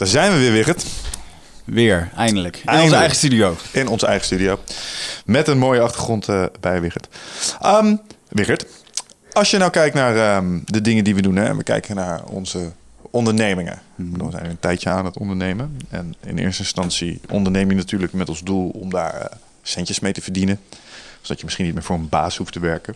[0.00, 0.84] Daar zijn we weer, Wigert.
[1.64, 2.56] Weer, eindelijk.
[2.56, 3.56] In onze eigen studio.
[3.72, 4.58] In onze eigen studio.
[5.24, 7.08] Met een mooie achtergrond eh, bij Wigert.
[7.60, 7.96] Ehm
[8.28, 8.66] Wigert,
[9.32, 11.36] als je nou kijkt naar ehm, de dingen die we doen...
[11.36, 12.72] Hè, we kijken naar onze
[13.10, 13.82] ondernemingen.
[13.94, 15.76] We zijn een tijdje aan het ondernemen.
[15.90, 18.68] En in eerste instantie onderneem je natuurlijk met als doel...
[18.68, 20.60] om daar eh, centjes mee te verdienen.
[21.20, 22.94] Zodat je misschien niet meer voor een baas hoeft te werken.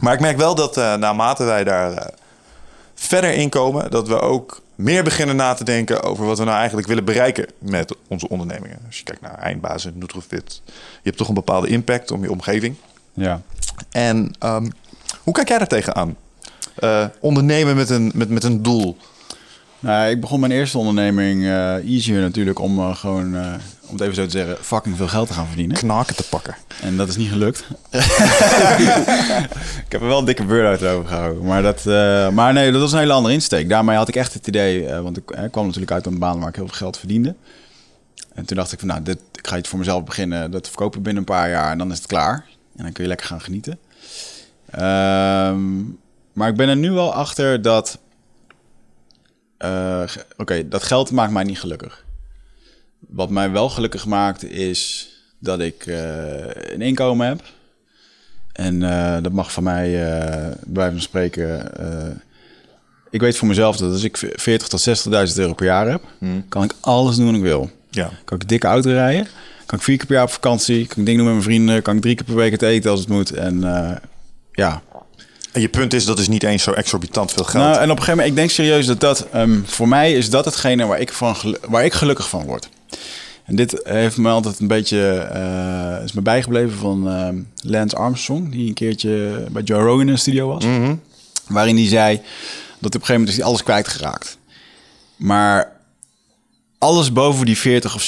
[0.00, 2.10] Maar ik merk wel dat eh, naarmate wij daar
[2.94, 3.90] verder in komen...
[3.90, 7.46] dat we ook meer beginnen na te denken over wat we nou eigenlijk willen bereiken
[7.58, 8.78] met onze ondernemingen.
[8.86, 12.76] Als je kijkt naar eindbazen, Nutrofit, je hebt toch een bepaalde impact om je omgeving.
[13.14, 13.40] Ja.
[13.90, 14.68] En ehm,
[15.22, 16.16] hoe kijk jij daar tegenaan?
[16.74, 18.96] Eh ondernemen met een, met, met een doel.
[19.78, 23.36] Nou, ik begon mijn eerste onderneming eh, easier natuurlijk om eh, gewoon,
[23.86, 25.76] om het even zo te zeggen, fucking veel geld te gaan verdienen.
[25.76, 26.56] Knaken te pakken.
[26.82, 27.58] En dat is niet gelukt.
[29.86, 31.44] ik heb er wel een dikke burn-out over gehouden.
[31.44, 33.68] Maar, dat, eh, maar nee, dat was een hele andere insteek.
[33.68, 36.38] Daarmee had ik echt het idee, eh, want ik eh, kwam natuurlijk uit een baan
[36.38, 37.34] waar ik heel veel geld verdiende.
[38.34, 40.50] En toen dacht ik van, nou, dit, ik ga iets voor mezelf beginnen.
[40.50, 42.44] Dat verkopen binnen een paar jaar en dan is het klaar.
[42.76, 43.78] En dan kun je lekker gaan genieten.
[44.70, 45.82] Ehm,
[46.32, 47.98] maar ik ben er nu wel achter dat...
[50.36, 52.05] Oké, dat geld maakt mij niet gelukkig.
[52.98, 55.08] Wat mij wel gelukkig maakt is
[55.38, 57.42] dat ik eh, een inkomen heb.
[58.52, 61.70] En eh, dat mag van mij, eh bij van spreken...
[63.10, 64.88] ik weet voor mezelf dat als ik 40 tot
[65.28, 66.02] 60.000 euro per jaar heb...
[66.48, 67.70] kan ik alles doen wat ik wil.
[67.90, 68.10] Ja.
[68.24, 69.26] Kan ik dikke auto rijden.
[69.66, 70.86] Kan ik vier keer per jaar op vakantie.
[70.86, 71.82] Kan ik dingen doen met mijn vrienden.
[71.82, 73.30] Kan ik drie keer per week het eten als het moet.
[73.30, 73.60] En
[74.52, 74.82] ja,
[75.52, 77.64] En je punt is, dat is niet eens zo exorbitant veel geld.
[77.64, 80.30] nou, en op een gegeven moment, ik denk serieus dat dat, ehm, voor mij is
[80.30, 81.36] dat hetgene waar ik, van,
[81.68, 82.68] waar ik gelukkig van word.
[83.44, 88.50] En dit heeft me altijd een beetje, eh, is me bijgebleven van ehm, Lance Armstrong,
[88.52, 90.64] die een keertje bij Joe Rogan in de studio was.
[91.48, 92.20] Waarin hij zei
[92.78, 94.38] dat op een gegeven moment is hij alles kwijtgeraakt.
[95.16, 95.72] Maar
[96.78, 98.02] alles boven die 40 of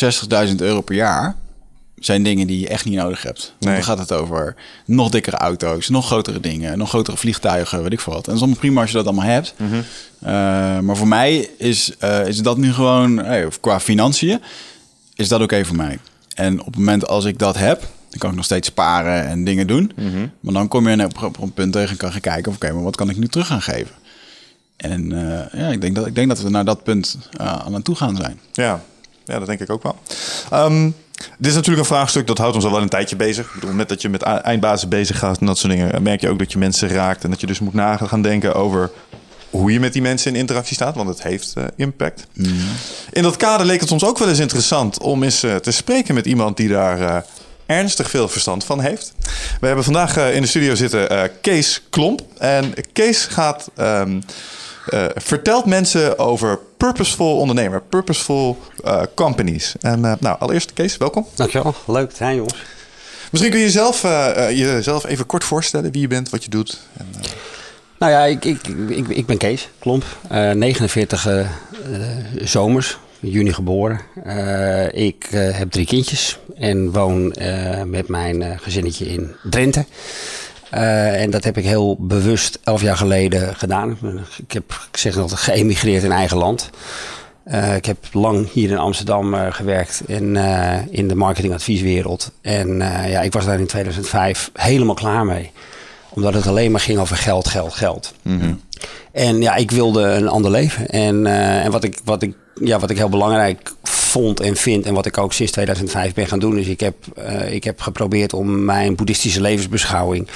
[0.49, 1.37] 60.000 euro per jaar
[2.01, 3.55] zijn dingen die je echt niet nodig hebt.
[3.59, 3.75] Nee.
[3.75, 4.55] Dan gaat het over
[4.85, 8.23] nog dikkere auto's, nog grotere dingen, nog grotere vliegtuigen, weet ik veel wat.
[8.23, 9.55] En dat is allemaal prima als je dat allemaal hebt.
[10.19, 14.41] Eh, maar voor mij is, eh, is dat nu gewoon, hey, of qua financiën,
[15.15, 15.99] is dat oké voor mij.
[16.35, 19.45] En op het moment als ik dat heb, dan kan ik nog steeds sparen en
[19.45, 19.93] dingen doen.
[20.41, 22.73] Maar dan kom je op, op een punt tegen en kan gaan kijken, of, oké,
[22.73, 23.95] maar wat kan ik nu terug gaan geven?
[24.77, 27.83] En eh, ja, ik denk, dat, ik denk dat we naar dat punt aan aan
[27.83, 28.41] toe gaan zijn.
[28.53, 28.83] Ja.
[29.25, 29.97] ja, dat denk ik ook wel.
[30.51, 33.47] Ehm, dit is natuurlijk een vraagstuk dat houdt ons al wel een tijdje bezig.
[33.47, 36.29] Ik bedoel, met dat je met eindbazen bezig gaat en dat soort dingen, merk je
[36.29, 37.25] ook dat je mensen raakt.
[37.25, 38.91] En dat je dus moet na gaan denken over
[39.51, 42.27] hoe je met die mensen in interactie staat, want het heeft eh, impact.
[43.11, 46.15] In dat kader leek het ons ook wel eens interessant om eens eh, te spreken
[46.15, 47.17] met iemand die daar eh,
[47.67, 49.13] ernstig veel verstand van heeft.
[49.61, 52.23] We hebben vandaag in de studio zitten Kees Klomp.
[52.39, 54.21] En Kees gaat ehm,
[54.89, 59.75] eh, vertelt mensen over purposeful ondernemer, purposeful eh, companies.
[59.81, 61.27] En eh, nou, allereerst Kees, welkom.
[61.35, 62.57] Dankjewel, leuk te zijn jongens.
[63.31, 64.03] Misschien kun je jezelf,
[64.51, 66.79] jezelf even kort voorstellen wie je bent, wat je doet.
[66.97, 67.07] En,
[67.99, 71.47] Nou ja, ik, ik, ik, ik ben Kees Klomp, eh 49 eh, eh,
[72.35, 74.01] zomers, juni geboren.
[74.93, 77.35] Ik heb drie kindjes en woon
[77.87, 79.85] met mijn gezinnetje in Drenthe.
[80.71, 83.99] Eh, en dat heb ik heel bewust elf jaar geleden gedaan.
[84.47, 86.71] Ik heb, ik zeg altijd, geëmigreerd in eigen land.
[87.45, 90.37] Eh, ik heb lang hier in Amsterdam eh, gewerkt in,
[90.91, 92.33] in de marketingadvieswereld.
[92.41, 92.77] En
[93.07, 95.51] ja, ik was daar in 2005 helemaal klaar mee.
[96.09, 98.15] Omdat het alleen maar ging over geld, geld, geld.
[99.13, 100.89] En ja, ik wilde een ander leven.
[100.89, 101.27] En,
[101.63, 103.73] en wat, ik, wat, ik, ja, wat ik heel belangrijk
[104.09, 104.87] vond en vind...
[104.87, 106.59] en wat ik ook sinds 2005 ben gaan doen...
[106.59, 110.29] is ik heb, eh, ik heb geprobeerd om mijn boeddhistische levensbeschouwing...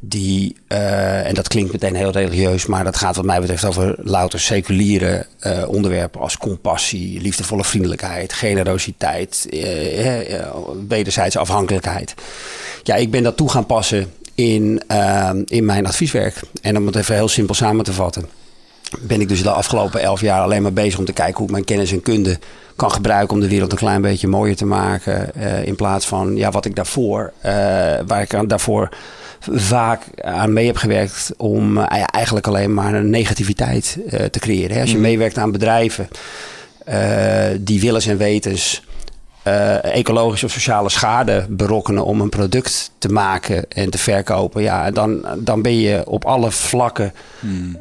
[0.00, 3.94] die, eh, en dat klinkt meteen heel religieus, maar dat gaat wat mij betreft over
[3.98, 9.48] louter seculiere eh, onderwerpen als compassie, liefdevolle vriendelijkheid, generositeit,
[10.88, 12.14] wederzijdse afhankelijkheid.
[12.82, 14.82] Ja, ik ben dat toe gaan passen in,
[15.44, 16.40] in mijn advieswerk.
[16.62, 18.28] En om het even heel simpel samen te vatten,
[19.00, 21.52] ben ik dus de afgelopen elf jaar alleen maar bezig om te kijken hoe ik
[21.52, 22.38] mijn kennis en kunde
[22.76, 25.34] kan gebruiken om de wereld een klein beetje mooier te maken.
[25.34, 27.52] eh, in plaats van ja, wat ik daarvoor, eh,
[28.06, 28.88] waar ik aan, daarvoor
[29.50, 33.98] vaak aan mee heb gewerkt om eh, eigenlijk alleen maar een negativiteit
[34.30, 34.74] te creëren.
[34.76, 34.80] Hè.
[34.80, 36.08] Als je meewerkt aan bedrijven
[37.60, 38.82] die willens en wetens
[39.46, 44.90] eh, ecologische of sociale schade berokkenen om een product te maken en te verkopen, ja,
[44.90, 47.12] dan, dan ben je op alle vlakken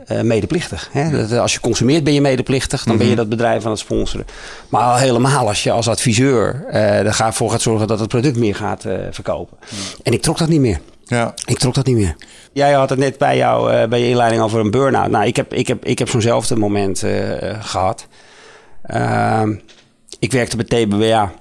[0.05, 0.89] eh, medeplichtig.
[0.91, 1.27] Hè?
[1.27, 4.25] Dat, als je consumeert ben je medeplichtig, dan ben je dat bedrijf aan het sponsoren.
[4.69, 8.55] Maar al helemaal als je als adviseur eh er gaat zorgen dat het product meer
[8.55, 9.57] gaat verkopen.
[10.03, 10.79] En ik trok dat niet meer.
[11.05, 11.33] Ja.
[11.45, 12.15] Ik trok dat niet meer.
[12.53, 15.09] Jij had het net bij, jou, bij je inleiding over een burn-out.
[15.09, 18.07] Nou, ik heb, ik heb, ik heb zo'nzelfde moment eh, eh, gehad.
[18.81, 19.55] Ehm,
[20.19, 21.33] ik werkte bij TBWA,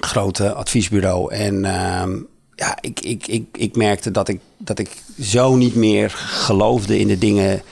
[0.00, 1.32] grote adviesbureau.
[1.32, 2.16] En ehm,
[2.54, 4.90] ja, ik, ik, ik, ik merkte dat ik, dat ik
[5.20, 7.62] zo niet meer geloofde in de dingen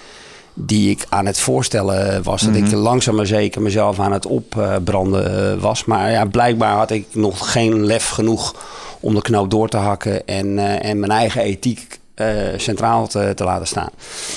[0.58, 2.42] die ik aan het voorstellen was.
[2.42, 5.84] Dat ik langzaam maar zeker mezelf aan het opbranden eh, was.
[5.84, 8.54] Maar ja, blijkbaar had ik nog geen lef genoeg
[9.00, 13.32] om de knoop door te hakken en, eh, en mijn eigen ethiek eh, centraal te,
[13.34, 13.90] te laten staan.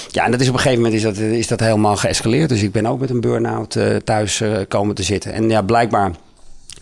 [0.07, 2.49] Ja, en dat is op een gegeven moment is dat, is dat helemaal geëscaleerd.
[2.49, 5.33] Dus ik ben ook met een burn-out thuis komen te zitten.
[5.33, 6.11] En ja, blijkbaar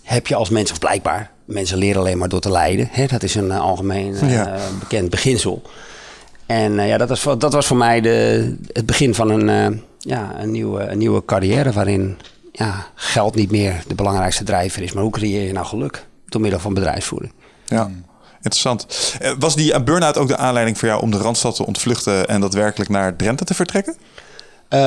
[0.08, 2.88] heb je als mens, of blijkbaar, mensen leren alleen maar door te lijden.
[2.92, 3.06] Hè?
[3.06, 4.56] Dat is een eh, algemeen eh, Ja.
[4.80, 5.62] bekend beginsel.
[6.46, 9.82] En eh, ja, dat was, voor- dat was voor mij de, het begin van een,
[10.00, 12.18] ja, een, nieuwe, een nieuwe carrière waarin
[12.52, 14.94] ja, geld niet meer de belangrijkste drijver is.
[14.94, 17.34] Maar hoe creëer je nou geluk door middel van bedrijfsvoering?
[17.66, 17.90] Ja,
[18.36, 18.88] interessant.
[19.40, 22.90] Was die burn-out ook de aanleiding voor jou om de Randstad te ontvluchten en daadwerkelijk
[22.90, 23.96] naar Drenthe te vertrekken?
[24.70, 24.80] Eh,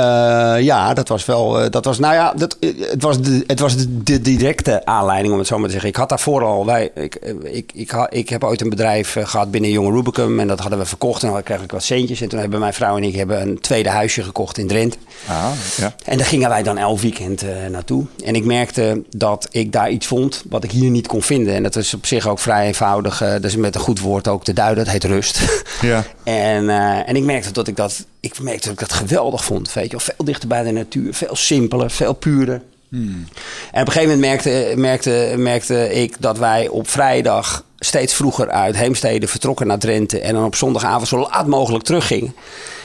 [0.61, 1.61] ja, dat was wel.
[1.61, 4.85] eh, dat was, nou ja, dat, eh, het was, de, het was de, de directe
[4.85, 5.91] aanleiding, om het zo maar te zeggen.
[5.91, 6.67] Ik had daarvoor al.
[6.67, 10.41] Wij, ik, ik, ik, ha- ik heb ooit een bedrijf eh, gehad binnen Jonge Rubicum.
[10.41, 11.23] En dat hadden we verkocht.
[11.23, 12.21] En dan kreeg ik wat centjes.
[12.21, 14.99] En toen hebben mijn vrouw en ik hebben een tweede huisje gekocht in Drenthe.
[15.29, 15.47] Ah,
[15.77, 15.95] ja.
[16.05, 18.05] En daar gingen wij dan elk weekend naartoe.
[18.25, 21.55] En ik merkte dat ik daar iets vond wat ik hier niet kon vinden.
[21.55, 23.19] En dat is op zich ook vrij eenvoudig.
[23.19, 24.85] dat is met een goed woord ook te duiden.
[24.85, 25.41] Dat heet rust.
[25.81, 26.05] Ja.
[26.25, 26.69] En,
[27.07, 29.70] en ik merkte dat ik dat, ik merkte dat ik dat geweldig vond.
[29.75, 30.01] Weet je, wel.
[30.01, 32.63] veel dichter bij de natuur, veel simpeler, veel puurder.
[32.91, 38.51] En op een gegeven moment merkte, merkte, merkte ik dat wij op vrijdag steeds vroeger
[38.51, 40.21] uit Heemstede vertrokken naar Drenthe.
[40.21, 42.35] En dan op zondagavond zo laat mogelijk teruggingen.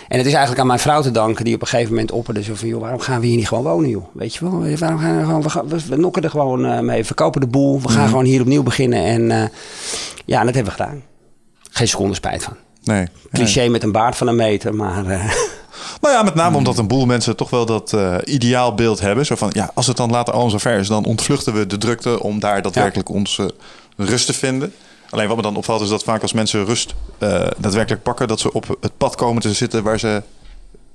[0.08, 2.44] En het is eigenlijk aan mijn vrouw te danken die op een gegeven moment opperde.
[2.44, 4.06] Zo van, joh, waarom gaan we hier niet gewoon wonen, joh?
[4.14, 6.80] Weet je wel, waarom gaan we gewoon, we, gaan, we, we nokken er gewoon eh,
[6.80, 7.82] mee, verkopen de boel.
[7.82, 9.04] We gaan gewoon hier opnieuw beginnen.
[9.04, 9.48] En eh,
[10.26, 11.04] ja, en dat hebben we gedaan.
[11.72, 12.54] Geen seconde spijt van.
[12.84, 13.08] Nee.
[13.32, 15.06] Cliché met een baard van een meter, maar...
[15.06, 15.32] eh,
[16.02, 19.26] Nou ja, met name omdat een boel mensen toch wel dat eh, ideaalbeeld hebben.
[19.26, 21.78] Zo van, ja, als het dan later allemaal zo ver is, dan ontvluchten we de
[21.78, 23.54] drukte om daar daadwerkelijk onze
[23.98, 24.74] rust te vinden.
[25.10, 28.40] Alleen wat me dan opvalt is dat vaak als mensen rust eh, daadwerkelijk pakken, dat
[28.40, 30.24] ze op het pad komen te zitten waar ze, weet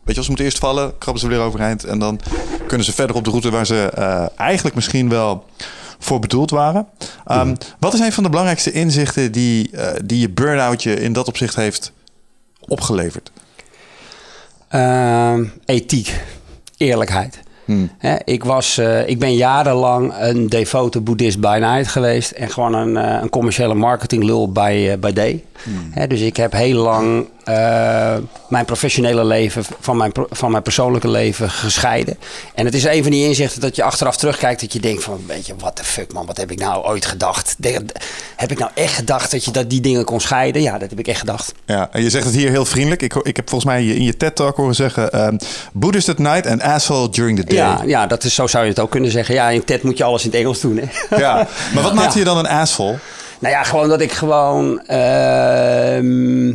[0.04, 2.20] je wel, ze moeten eerst vallen, krabben ze weer overeind en dan
[2.66, 5.44] kunnen ze verder op de route waar ze eh, eigenlijk misschien wel
[5.98, 6.86] voor bedoeld waren.
[7.32, 9.70] Um, Wat is een van de belangrijkste inzichten die,
[10.04, 11.92] die je burn-out je in dat opzicht heeft
[12.60, 13.30] opgeleverd?
[14.70, 16.24] Ehm, ethiek,
[16.76, 17.40] eerlijkheid.
[17.98, 22.74] Hè, ik, was, eh, ik ben jarenlang een devote boeddhist by night geweest en gewoon
[22.74, 25.44] een, eh, een commerciële marketinglul bij, eh, bij day.
[25.90, 28.16] Hè, dus ik heb heel lang eh,
[28.48, 32.18] mijn professionele leven van mijn, van mijn persoonlijke leven gescheiden.
[32.54, 35.20] En het is een van die inzichten dat je achteraf terugkijkt dat je denkt van,
[35.26, 37.54] weet je, what the fuck man, wat heb ik nou ooit gedacht?
[37.58, 37.84] De-
[38.36, 40.62] heb ik nou echt gedacht dat je dat die dingen kon scheiden?
[40.62, 41.52] Ja, dat heb ik echt gedacht.
[41.64, 43.02] Ja, en je zegt het hier heel vriendelijk.
[43.02, 45.10] Ik, ik heb volgens mij in je TED-talk horen zeggen...
[45.12, 45.36] ehm
[45.72, 47.56] Buddhist at night and asshole during the day.
[47.56, 49.34] Ja, ja dat is, zo zou je het ook kunnen zeggen.
[49.34, 50.80] Ja, in TED moet je alles in het Engels doen.
[51.08, 51.16] Hè?
[51.16, 52.18] Ja, Maar wat maakt Ja.
[52.18, 52.98] je dan een asshole?
[53.38, 56.52] Nou ja, gewoon dat ik gewoon, ehm,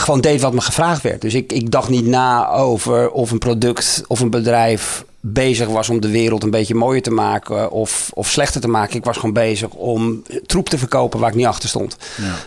[0.00, 1.20] gewoon deed wat me gevraagd werd.
[1.20, 5.88] Dus ik, ik dacht niet na over of een product of een bedrijf bezig was
[5.88, 8.96] om de wereld een beetje mooier te maken of, of slechter te maken.
[8.96, 11.96] Ik was gewoon bezig om troep te verkopen waar ik niet achter stond.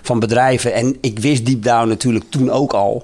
[0.02, 0.74] Van bedrijven.
[0.74, 3.04] En ik wist deep down natuurlijk toen ook al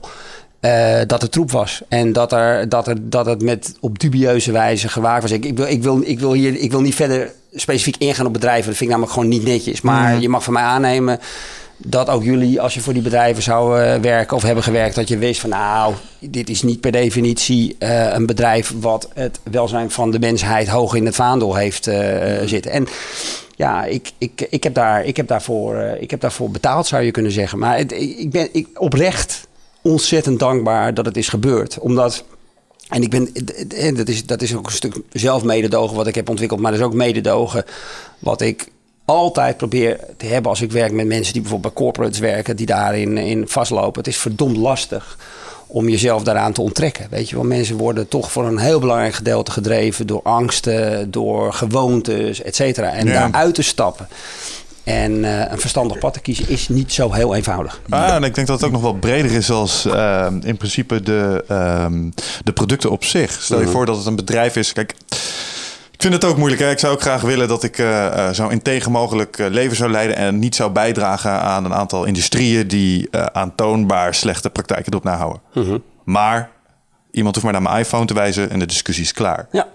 [0.60, 1.82] eh, dat het troep was.
[1.88, 5.32] En dat, er, dat, er, dat het met op dubieuze wijze gewaakt was.
[5.32, 8.34] Ik, ik, wil, ik, wil, ik, wil hier, ik wil niet verder specifiek ingaan op
[8.34, 8.66] bedrijven.
[8.66, 9.82] Dat vind ik namelijk gewoon niet netjes.
[9.82, 11.20] Maar je mag van mij aannemen
[11.88, 15.08] dat ook jullie, als je voor die bedrijven zou eh, werken of hebben gewerkt, dat
[15.08, 19.92] je wist van nou, dit is niet per definitie eh, een bedrijf wat het welzijn
[19.92, 22.72] van de mensheid hoog in het vaandel heeft eh, zitten.
[22.72, 22.88] En
[23.56, 27.12] ja, ik, ik, ik, heb daar, ik, heb daarvoor, ik heb daarvoor betaald, zou je
[27.12, 27.60] kunnen zeggen.
[27.60, 29.48] Maar ik ben ik, oprecht
[29.82, 31.80] ontzettend dankbaar dat het is gebeurd.
[31.80, 32.24] Omdat,
[32.90, 33.30] en ik ben,
[33.70, 36.72] en dat is, dat is ook een stuk zelf mededogen wat ik heb ontwikkeld, maar
[36.72, 37.64] dat is ook mededogen
[38.20, 38.68] wat ik
[39.06, 42.66] altijd probeer te hebben als ik werk met mensen die bijvoorbeeld bij corporates werken, die
[42.66, 43.98] daarin in vastlopen.
[44.04, 45.18] Het is verdomd lastig
[45.68, 47.08] om jezelf daaraan te onttrekken.
[47.10, 51.54] Weet je wel, mensen worden toch voor een heel belangrijk gedeelte gedreven door angsten, door
[51.54, 52.92] gewoontes, et cetera.
[52.94, 53.14] En Ja.
[53.14, 54.08] daaruit te stappen
[54.84, 57.82] en eh, een verstandig pad te kiezen is niet zo heel eenvoudig.
[57.90, 61.02] Ah, en ik denk dat het ook nog wel breder is als ehm, in principe
[61.02, 62.10] de, ehm,
[62.44, 63.32] de producten op zich.
[63.42, 63.72] Stel je Mhm.
[63.74, 64.74] voor dat het een bedrijf is.
[64.74, 64.94] Kijk,
[66.12, 66.62] vind het ook moeilijk.
[66.62, 66.70] Hè?
[66.70, 70.16] Ik zou ook graag willen dat ik eh, zo integer mogelijk eh, leven zou leiden
[70.16, 75.42] en niet zou bijdragen aan een aantal industrieën die eh, aantoonbaar slechte praktijken erop nahouden.
[75.54, 75.78] Mhm.
[76.04, 76.50] Maar
[77.12, 79.48] iemand hoeft maar naar mijn iPhone te wijzen en de discussie is klaar.
[79.52, 79.68] Ja,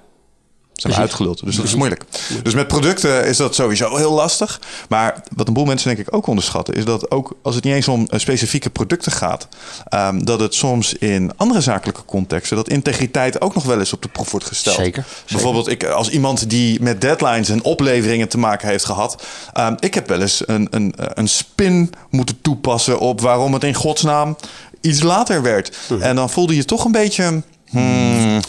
[0.80, 1.44] Zijn we uitgeluld.
[1.44, 2.04] Dus dat is moeilijk.
[2.42, 4.60] Dus met producten is dat sowieso heel lastig.
[4.88, 6.74] Maar wat een boel mensen denk ik ook onderschatten...
[6.74, 9.48] is dat ook als het niet eens om eh, specifieke producten gaat...
[9.88, 12.56] ehm, dat het soms in andere zakelijke contexten...
[12.56, 14.76] dat integriteit ook nog wel eens op de proef wordt gesteld.
[14.76, 19.22] Zeker, Bijvoorbeeld ik, als iemand die met deadlines en opleveringen te maken heeft gehad...
[19.52, 23.74] ehm, ik heb wel eens een, een, een spin moeten toepassen op waarom het in
[23.74, 24.36] godsnaam
[24.80, 25.76] iets later werd.
[26.00, 27.42] En dan voelde je toch een beetje...
[27.70, 28.40] Hmm,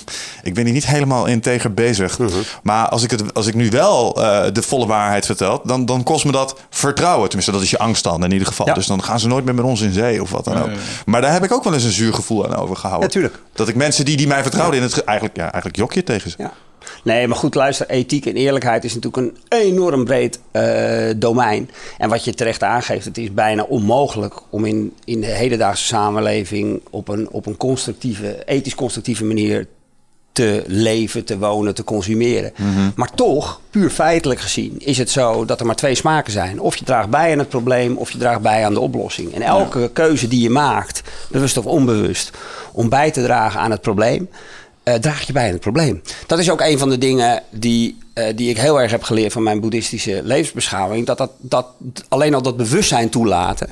[0.44, 2.18] ik ben hier niet helemaal integer bezig.
[2.64, 6.04] Maar als ik, het, als ik nu wel eh, de volle waarheid vertel, dan, dan
[6.04, 7.26] kost me dat vertrouwen.
[7.26, 8.66] Tenminste, dat is je angst dan in ieder geval.
[8.68, 8.74] Ja.
[8.74, 10.68] Dus dan gaan ze nooit meer met ons in zee of wat dan ook.
[10.68, 10.78] Nee.
[11.06, 13.08] Maar daar heb ik ook wel eens een zuur gevoel aan overgehouden.
[13.08, 13.40] Natuurlijk.
[13.54, 14.94] Dat ik mensen die, die mij vertrouwden in het...
[14.94, 16.36] ge- Eigenlijk, ja, eigenlijk jok je tegen ze.
[16.40, 16.52] Ja.
[17.04, 21.70] Nee, maar goed, luister, ethiek en eerlijkheid is natuurlijk een enorm breed eh, domein.
[21.98, 26.82] En wat je terecht aangeeft, het is bijna onmogelijk om in, in de hedendaagse samenleving
[26.90, 29.68] op een, op een constructieve, ethisch constructieve manier
[30.32, 32.54] te leven, te wonen, te consumeren.
[32.96, 36.60] Maar toch, puur feitelijk gezien, is het zo dat er maar twee smaken zijn.
[36.60, 39.34] Of je draagt bij aan het probleem, of je draagt bij aan de oplossing.
[39.34, 42.32] En elke keuze die je maakt, bewust of onbewust,
[42.72, 44.30] om bij te dragen aan het probleem,
[44.84, 46.02] eh, draag je bij aan het probleem.
[46.28, 49.34] Dat is ook een van de dingen die, eh, die ik heel erg heb geleerd
[49.34, 51.06] van mijn boeddhistische levensbeschouwing.
[51.06, 51.66] Dat, dat, dat
[52.08, 53.70] alleen al dat bewustzijn toelaten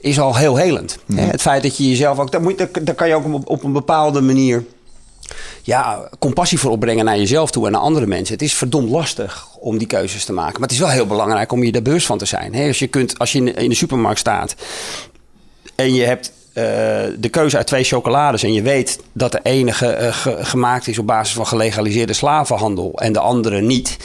[0.00, 0.98] is al heel helend.
[1.14, 2.32] Hè, Het feit dat je jezelf ook...
[2.32, 4.64] Daar, moet, daar, daar kan je ook op, op een bepaalde manier
[5.62, 8.34] ja, compassie voor opbrengen naar jezelf toe en naar andere mensen.
[8.34, 10.52] Het is verdomd lastig om die keuzes te maken.
[10.52, 12.54] Maar het is wel heel belangrijk om je daar bewust van te zijn.
[12.54, 12.66] Hè?
[12.66, 14.54] Als, je kunt, als je in de supermarkt staat
[15.74, 16.64] en je hebt eh,
[17.18, 20.98] de keuze uit twee chocolades en je weet dat de enige eh, ge- gemaakt is
[20.98, 23.96] op basis van gelegaliseerde slavenhandel en de andere niet.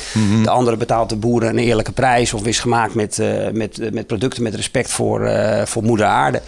[0.44, 4.08] De andere betaalt de boeren een eerlijke prijs of is gemaakt met, eh, met, met
[4.08, 5.30] producten met respect voor,
[5.66, 6.42] voor moeder aarde.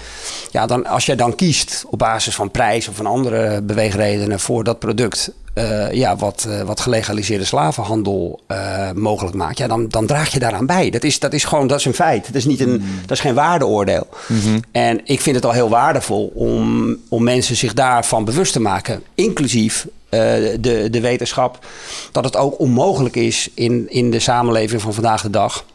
[0.52, 4.64] Ja, dan, als jij dan kiest op basis van prijs of van andere beweegredenen voor
[4.64, 5.32] dat product.
[5.54, 10.40] Eh, ja, wat, eh, wat gelegaliseerde slavenhandel eh, mogelijk maakt, ja, dan, dan draag je
[10.40, 10.90] daaraan bij.
[10.90, 12.26] Dat is, dat is gewoon dat is een feit.
[12.26, 14.08] Dat is, niet een, dat is geen waardeoordeel.
[14.72, 19.04] En ik vind het al heel waardevol om, om mensen zich daarvan bewust te maken,
[19.16, 21.66] inclusief de, de wetenschap,
[22.12, 25.66] dat het ook onmogelijk is in, in de samenleving van vandaag de dag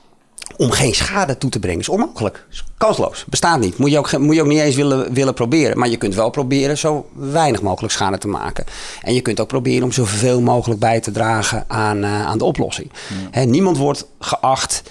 [0.56, 1.80] om geen schade toe te brengen.
[1.80, 2.46] is onmogelijk.
[2.50, 3.24] Is kansloos.
[3.28, 3.78] Bestaat niet.
[3.78, 5.78] Moet je ook, moet je ook niet eens willen, willen proberen.
[5.78, 8.64] Maar je kunt wel proberen zo weinig mogelijk schade te maken.
[9.02, 12.44] En je kunt ook proberen om zoveel mogelijk bij te dragen aan, eh, aan de
[12.44, 12.90] oplossing.
[13.44, 14.82] Niemand wordt geacht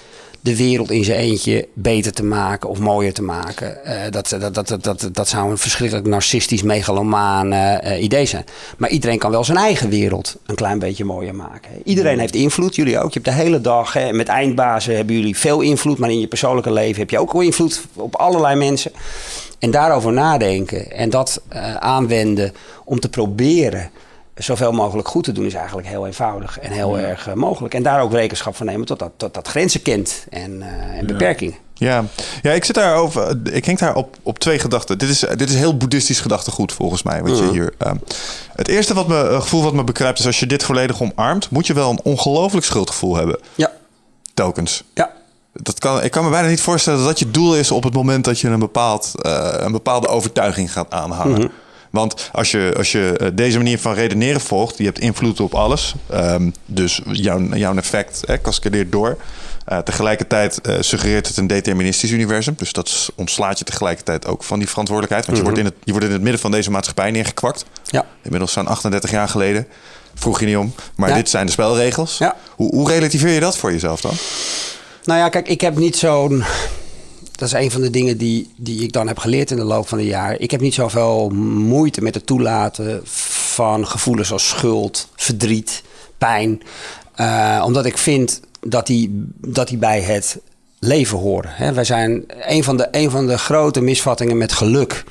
[0.46, 3.84] de wereld in zijn eentje beter te maken of mooier te maken.
[3.84, 8.44] Eh, dat, dat, dat, dat, dat, zou een verschrikkelijk narcistisch, megalomaan eh, eh, idee zijn.
[8.78, 11.70] Maar iedereen kan wel zijn eigen wereld een klein beetje mooier maken.
[11.84, 13.12] Iedereen heeft invloed, jullie ook.
[13.12, 16.26] Je hebt de hele dag, hè, met eindbazen hebben jullie veel invloed, maar in je
[16.26, 18.92] persoonlijke leven heb je ook invloed op allerlei mensen.
[19.58, 22.52] En daarover nadenken en dat eh, aanwenden
[22.84, 23.90] om te proberen
[24.36, 27.74] zoveel mogelijk goed te doen is eigenlijk heel eenvoudig en heel erg eh, mogelijk.
[27.74, 31.06] En daar ook rekenschap van nemen tot dat, tot dat grenzen kent en, eh, en
[31.06, 31.54] beperkingen.
[31.74, 32.04] Ja,
[32.42, 33.38] ja ik zit daar over.
[33.52, 34.98] Ik denk daar op, op twee gedachten.
[34.98, 37.22] Dit is, dit is heel boeddhistisch gedachtegoed volgens mij.
[37.22, 37.74] Wat je hier.
[37.78, 37.96] ehm,
[38.52, 41.50] het eerste wat me, een gevoel wat me bekruipt is als je dit volledig omarmt,
[41.50, 43.38] moet je wel een ongelooflijk schuldgevoel hebben.
[43.54, 43.72] Ja,
[44.34, 44.84] Telkens.
[44.94, 45.14] ja.
[45.52, 47.94] Dat kan, ik kan me bijna niet voorstellen dat dat je doel is op het
[47.94, 51.50] moment dat je een, bepaald, eh, een bepaalde overtuiging gaat aanhangen.
[51.96, 55.54] Want als je, als je eh, deze manier van redeneren volgt, je hebt invloed op
[55.54, 55.94] alles.
[56.10, 59.16] Ehm, dus jouw, jouw effect hè, cascadeert door.
[59.64, 62.54] Eh, tegelijkertijd eh, suggereert het een deterministisch universum.
[62.56, 65.26] Dus dat ontslaat je tegelijkertijd ook van die verantwoordelijkheid.
[65.26, 67.64] Want je, wordt in het, je wordt in het midden van deze maatschappij neergekwakt.
[67.84, 68.06] Ja.
[68.22, 69.66] Inmiddels zo'n 38 jaar geleden.
[70.14, 70.74] Vroeg je niet om.
[70.96, 71.14] Maar Ja.
[71.14, 72.18] dit zijn de spelregels.
[72.18, 72.36] Ja.
[72.50, 74.12] Hoe, hoe relativeer je dat voor jezelf dan?
[75.04, 76.44] Nou ja, kijk, ik heb niet zo'n.
[77.36, 79.88] Dat is een van de dingen die, die ik dan heb geleerd in de loop
[79.88, 80.40] van de jaren.
[80.40, 85.82] Ik heb niet zoveel moeite met het toelaten van gevoelens als schuld, verdriet,
[86.18, 86.62] pijn.
[87.14, 90.38] Eh, omdat ik vind dat die, dat die bij het
[90.78, 91.50] leven horen.
[91.54, 91.72] Hè?
[91.72, 95.04] Wij zijn een van, de, een van de grote misvattingen met geluk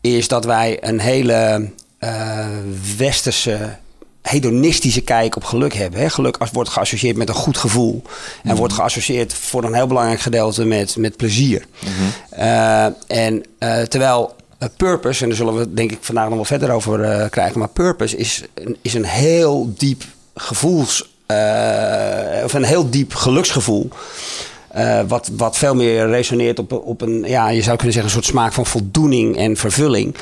[0.00, 1.70] is dat wij een hele
[2.00, 2.46] uh,
[2.96, 3.76] westerse
[4.28, 6.00] hedonistische kijk op geluk hebben.
[6.00, 6.10] Hè?
[6.10, 8.02] Geluk wordt geassocieerd met een goed gevoel.
[8.42, 8.56] En mhm.
[8.56, 11.66] wordt geassocieerd voor een heel belangrijk gedeelte met, met plezier.
[11.80, 12.42] Mhm.
[12.42, 14.34] Uh, en uh, terwijl
[14.76, 17.58] purpose, en daar zullen we denk ik vandaag nog wel verder over krijgen.
[17.58, 18.42] Maar purpose is,
[18.82, 20.02] is een heel diep
[20.34, 21.02] gevoels...
[22.44, 23.90] of een heel diep geluksgevoel.
[24.76, 28.22] Uh, wat, wat veel meer resoneert op, op een, ja, je zou kunnen zeggen, een
[28.22, 30.14] soort smaak van voldoening en vervulling.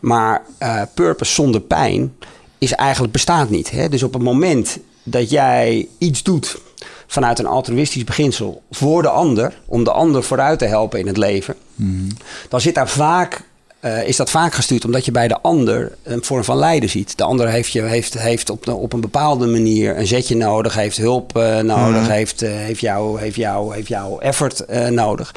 [0.00, 2.14] Maar uh, purpose zonder pijn
[2.58, 3.70] is eigenlijk bestaat niet.
[3.70, 3.88] Hè?
[3.88, 6.58] Dus op het moment dat jij iets doet
[7.06, 11.16] vanuit een altruïstisch beginsel voor de ander, om de ander vooruit te helpen in het
[11.16, 12.08] leven, mm.
[12.48, 13.44] dan zit daar vaak
[13.80, 17.16] uh, is dat vaak gestuurd omdat je bij de ander een vorm van lijden ziet.
[17.16, 20.96] De ander heeft, je, heeft, heeft op, op een bepaalde manier een zetje nodig, heeft
[20.96, 22.08] hulp uh, nodig, mm.
[22.08, 25.34] heeft, uh, heeft, jou, heeft, jou, heeft jouw effort nodig.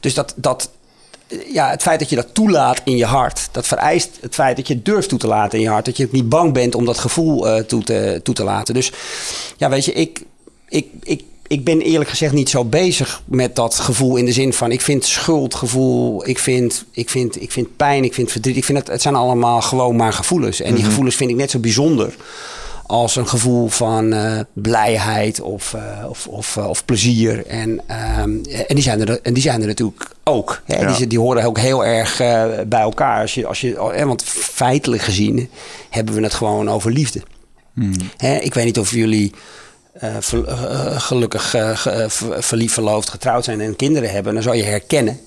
[0.00, 0.70] Dus dat, dat,
[1.52, 4.68] ja, het feit dat je dat toelaat in je hart, dat vereist het feit dat
[4.68, 5.84] je het durft toe te laten in je hart.
[5.84, 8.74] Dat je niet bang bent om dat gevoel toe, te, toe te laten.
[8.74, 8.92] Dus
[9.56, 10.22] ja, weet je, ik,
[10.68, 14.52] ik, ik ik ben eerlijk gezegd niet zo bezig met dat gevoel in de zin
[14.52, 18.56] van ik vind schuldgevoel, ik vind, ik vind, ik vind pijn, ik vind verdriet.
[18.56, 20.60] Ik vind het, het zijn allemaal gewoon maar gevoelens.
[20.60, 20.88] En die mhm.
[20.88, 22.14] gevoelens vind ik net zo bijzonder
[22.86, 27.46] als een gevoel van uh, blijheid of, uh, of, of, uh, of, plezier.
[27.46, 27.70] En,
[28.20, 30.62] um, en, die zijn er, en die zijn er natuurlijk ook.
[30.64, 30.76] Hè?
[30.76, 30.96] Ja.
[30.96, 32.16] Die, die horen ook heel erg
[32.66, 33.20] bij elkaar.
[33.20, 35.50] Als je, als je, want feitelijk gezien
[35.90, 37.22] hebben we het gewoon over liefde.
[37.72, 37.92] Mm.
[38.16, 38.36] Hè?
[38.36, 39.32] Ik weet niet of jullie
[40.96, 41.54] gelukkig
[42.38, 45.20] verliefd, verloofd, getrouwd zijn en kinderen hebben, dan zou je herkennen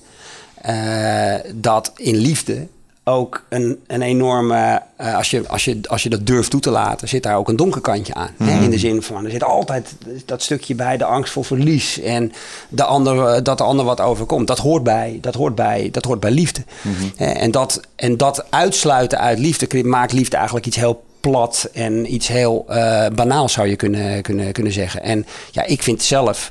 [1.54, 2.66] dat in liefde
[3.04, 7.08] ook een, een enorme, als, je, als, je, als je dat durft toe te laten,
[7.08, 8.30] zit daar ook een donker kantje aan.
[8.38, 8.54] hè?
[8.54, 8.62] Mhm.
[8.62, 12.32] In de zin van, er zit altijd dat stukje bij, de angst voor verlies en
[12.68, 14.46] de ander, dat de ander wat overkomt.
[14.46, 16.64] Dat hoort bij, dat hoort bij, dat hoort bij liefde.
[16.82, 17.22] Mhm.
[17.22, 22.28] en, dat, en dat uitsluiten uit liefde maakt liefde eigenlijk iets heel plat en iets
[22.28, 25.02] heel uh, banaals zou je kunnen, kunnen, kunnen zeggen.
[25.02, 26.50] En ja, ik vind zelf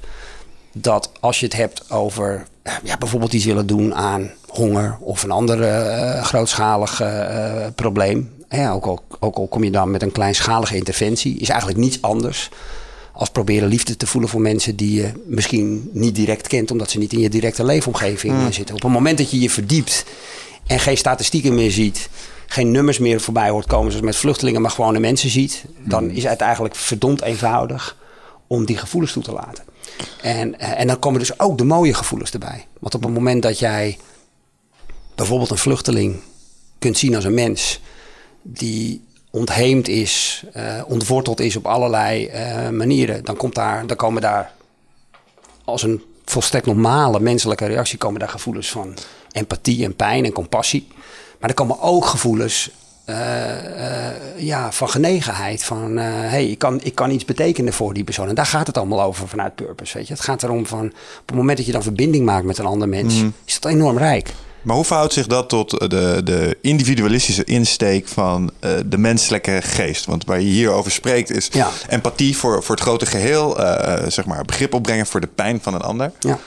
[0.73, 5.23] dat als je het hebt over eh, ja, bijvoorbeeld iets willen doen aan honger of
[5.23, 8.37] een ander uh, grootschalig uh, probleem.
[8.49, 12.01] Ja, ook, al, ook al kom je dan met een kleinschalige interventie, is eigenlijk niets
[12.01, 12.49] anders
[13.19, 16.97] als proberen liefde te voelen voor mensen die je misschien niet direct kent, omdat ze
[16.97, 18.51] niet in je directe leefomgeving hmm.
[18.51, 18.75] zitten.
[18.75, 20.05] Op het moment dat je je verdiept
[20.67, 22.09] en geen statistieken meer ziet,
[22.47, 26.03] geen nummers meer voorbij hoort komen, zoals met vluchtelingen, maar gewoon de mensen ziet, dan
[26.03, 26.15] hmm.
[26.15, 27.97] is het eigenlijk verdomd eenvoudig
[28.47, 29.63] om die gevoelens toe te laten.
[30.21, 32.65] En, eh, en dan komen dus ook de mooie gevoelens erbij.
[32.79, 33.97] Want op het moment dat jij
[35.19, 36.19] bijvoorbeeld een vluchteling
[36.79, 37.79] kunt zien als een mens
[38.41, 44.21] die ontheemd is, uh, ontworteld is op allerlei uh, manieren, dan, komt daar, dan komen
[44.21, 44.51] daar
[45.63, 48.93] als een volstrekt normale menselijke reactie komen daar gevoelens van
[49.31, 50.87] empathie en pijn en compassie.
[51.39, 52.71] Maar er komen ook gevoelens
[53.09, 55.63] uh, uh, ja, van genegenheid.
[55.63, 58.27] Van hey, ik kan, ik kan iets betekenen voor die persoon.
[58.27, 59.97] En daar gaat het allemaal over vanuit purpose.
[59.97, 60.13] Weet je?
[60.13, 60.85] Het gaat erom van
[61.19, 63.33] op het moment dat je dan verbinding maakt met een ander mens, mm.
[63.45, 64.33] is dat enorm rijk.
[64.61, 70.05] Maar hoe verhoudt zich dat tot de, de individualistische insteek van uh, de menselijke geest?
[70.05, 71.69] Want waar je hier over spreekt is ja.
[71.87, 75.73] empathie voor, voor het grote geheel, uh, zeg maar begrip opbrengen voor de pijn van
[75.73, 76.11] een ander.
[76.19, 76.39] Ja.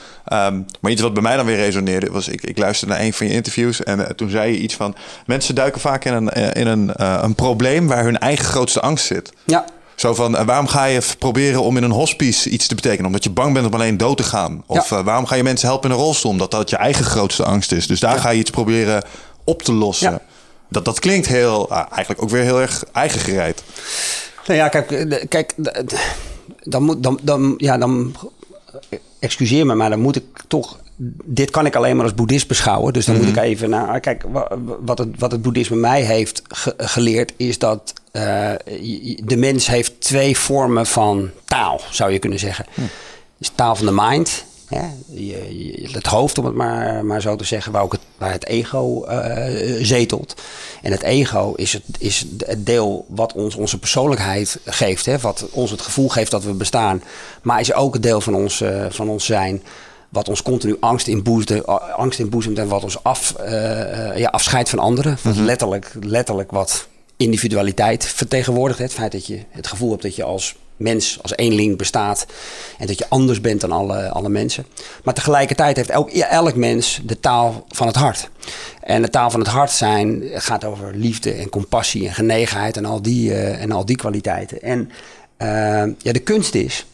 [0.46, 3.12] Um, maar iets wat bij mij dan weer resoneerde was, ik, ik luisterde naar een
[3.12, 4.94] van je interviews en uh, toen zei je iets van,
[5.26, 6.90] mensen duiken vaak in een, in een,
[7.24, 9.32] een probleem waar hun eigen grootste angst zit.
[9.44, 9.64] Ja.
[10.02, 13.06] Zo van, uh, waarom ga je proberen om in een hospice iets te betekenen?
[13.06, 14.64] Omdat je bang bent om alleen dood te gaan.
[14.66, 14.98] Of ja.
[14.98, 16.30] uh, waarom ga je mensen helpen in een rolstoel?
[16.30, 17.86] Omdat dat je eigen grootste angst is.
[17.86, 18.20] Dus daar ja.
[18.20, 19.04] ga je iets proberen
[19.44, 20.10] op te lossen.
[20.10, 20.20] Ja.
[20.68, 23.62] Dat, dat klinkt heel, uh, eigenlijk ook weer heel erg eigen gereid.
[24.46, 25.54] Nou ja, kijk, kijk
[26.62, 28.14] dan moet, dan, dan, ja, dan,
[29.18, 30.78] excuseer me, maar dan moet ik toch
[31.24, 32.92] dit kan ik alleen maar als boeddhist beschouwen.
[32.92, 33.38] Dus dan moet mhm.
[33.38, 34.00] ik even naar.
[34.00, 34.24] Kijk,
[34.80, 36.42] wat het, wat het boeddhisme mij heeft
[36.76, 38.50] geleerd, is dat uh,
[39.24, 42.66] de mens heeft twee vormen van taal, zou je kunnen zeggen.
[43.38, 44.86] Dus taal van de mind, hè?
[45.08, 48.46] Je, het hoofd, om het maar, maar zo te zeggen, waar, ook het, waar het
[48.46, 50.34] ego uh, zetelt.
[50.82, 55.18] En het ego is het, is het deel wat ons onze persoonlijkheid geeft, hè?
[55.18, 57.02] wat ons het gevoel geeft dat we bestaan,
[57.42, 59.62] maar is ook het deel van ons, uh, van ons zijn
[60.12, 64.78] wat ons continu angst inboezemt, angst inboezemt en wat ons af, uh, ja, afscheidt van
[64.78, 65.18] anderen.
[65.22, 65.44] -hmm.
[65.44, 68.78] letterlijk, letterlijk wat individualiteit vertegenwoordigt.
[68.78, 72.26] Het feit dat je het gevoel hebt dat je als mens, als eenling bestaat
[72.78, 74.66] en dat je anders bent dan alle, alle mensen.
[75.04, 78.30] Maar tegelijkertijd heeft elk, elk mens de taal van het hart.
[78.80, 82.84] En de taal van het hart zijn gaat over liefde en compassie en genegenheid en
[82.84, 84.62] al die, uh, en al die kwaliteiten.
[84.62, 84.90] En
[85.38, 86.86] uh, ja, de kunst is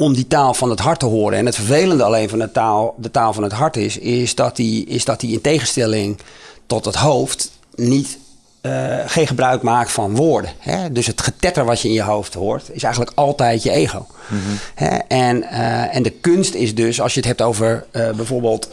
[0.00, 1.38] om die taal van het hart te horen.
[1.38, 4.56] En het vervelende alleen van de taal, de taal van het hart is, is dat
[4.56, 6.18] die, is dat die in tegenstelling
[6.66, 8.18] tot het hoofd niet
[8.62, 10.50] uh, geen gebruik maakt van woorden.
[10.58, 10.92] Hè?
[10.92, 14.06] Dus het getetter wat je in je hoofd hoort, is eigenlijk altijd je ego.
[14.28, 14.38] Mm
[14.74, 14.96] hè?
[14.96, 18.68] En, uh, en de kunst is dus, als je het hebt over uh, bijvoorbeeld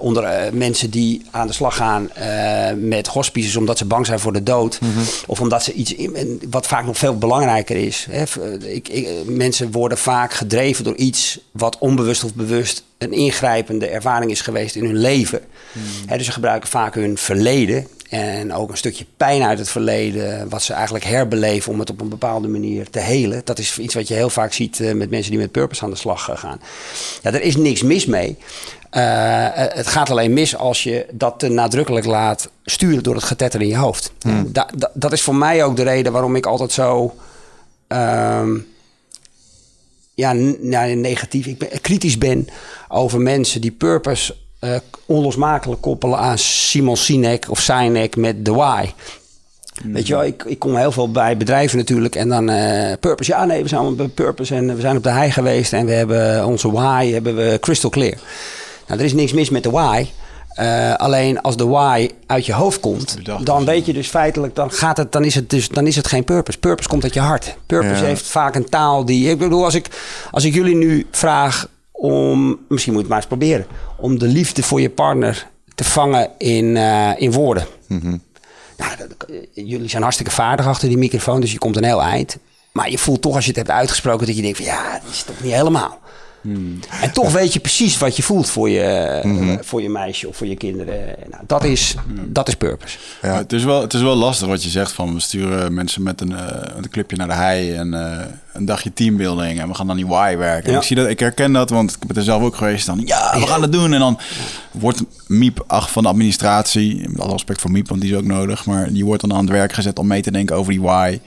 [0.00, 2.10] onder mensen die aan de slag gaan
[2.76, 4.80] met hospices omdat ze bang zijn voor de dood.
[4.80, 5.04] Mm -hmm.
[5.26, 8.06] Of omdat ze iets, in, wat vaak nog veel belangrijker is.
[8.10, 8.24] Hè?
[8.58, 14.30] Ik, ik, mensen worden vaak gedreven door iets wat onbewust of bewust een ingrijpende ervaring
[14.30, 15.40] is geweest in hun leven.
[15.72, 15.82] Mm.
[16.06, 16.16] Hè?
[16.16, 20.62] Dus ze gebruiken vaak hun verleden en ook een stukje pijn uit het verleden, wat
[20.62, 23.40] ze eigenlijk herbeleven om het op een bepaalde manier te helen.
[23.44, 25.90] Dat is iets wat je heel vaak ziet uh, met mensen die met purpose aan
[25.90, 26.60] de slag uh, gaan.
[27.22, 28.36] Ja, er is niks mis mee.
[28.92, 33.60] Uh, het gaat alleen mis als je dat te nadrukkelijk laat sturen door het getetter
[33.60, 34.12] in je hoofd.
[34.20, 34.52] Hmm.
[34.52, 37.14] Da, da, dat is voor mij ook de reden waarom ik altijd zo.
[37.88, 38.66] Um,
[40.14, 42.48] ja, negatief, ik ben, kritisch ben
[42.88, 44.70] over mensen die purpose uh,
[45.06, 48.90] onlosmakelijk koppelen aan Simon Sinek of Sinek met The Why.
[49.84, 49.92] Mm.
[49.92, 53.30] Weet je wel, ik, ik kom heel veel bij bedrijven natuurlijk en dan uh, Purpose.
[53.30, 55.92] Ja, nee, we zijn bij Purpose en we zijn op de hei geweest en we
[55.92, 58.18] hebben onze Why hebben we crystal clear.
[58.86, 60.06] Nou, er is niks mis met de Why.
[60.60, 64.72] Uh, alleen als de why uit je hoofd komt, dan weet je dus feitelijk, dan,
[64.72, 66.58] gaat het, dan, is het dus, dan is het geen purpose.
[66.58, 67.56] Purpose komt uit je hart.
[67.66, 68.06] Purpose ja.
[68.06, 69.30] heeft vaak een taal die.
[69.30, 69.88] Ik bedoel, als ik,
[70.30, 71.68] als ik jullie nu vraag
[71.98, 75.84] om, misschien moet je het maar eens proberen, om de liefde voor je partner te
[75.84, 77.66] vangen in, uh, in woorden.
[77.86, 78.22] Mm -hmm.
[78.76, 78.90] nou,
[79.52, 82.38] jullie zijn hartstikke vaardig achter die microfoon, dus je komt een heel eind.
[82.72, 85.10] Maar je voelt toch als je het hebt uitgesproken dat je denkt van ja, dat
[85.10, 85.98] is toch niet helemaal.
[86.40, 86.78] Hmm.
[87.00, 89.50] En toch weet je precies wat je voelt voor je, mm-hmm.
[89.50, 91.14] uh, voor je meisje of voor je kinderen.
[91.30, 92.32] Nou, dat, is, mm.
[92.32, 92.98] dat is purpose.
[93.22, 93.36] Ja.
[93.36, 96.20] Het, is wel, het is wel lastig wat je zegt van we sturen mensen met
[96.20, 96.38] een, uh,
[96.76, 98.18] een clubje naar de hei en uh,
[98.52, 100.72] een dagje teambuilding en we gaan dan die why werken.
[100.72, 100.78] Ja.
[100.78, 102.86] Ik, zie dat, ik herken dat, want ik ben er zelf ook geweest.
[102.86, 103.92] Dan ja, we gaan het doen.
[103.92, 104.18] En dan
[104.70, 108.24] wordt Miep ach van de administratie, met alle respect voor Miep, want die is ook
[108.24, 110.82] nodig, maar die wordt dan aan het werk gezet om mee te denken over die
[110.82, 111.20] why.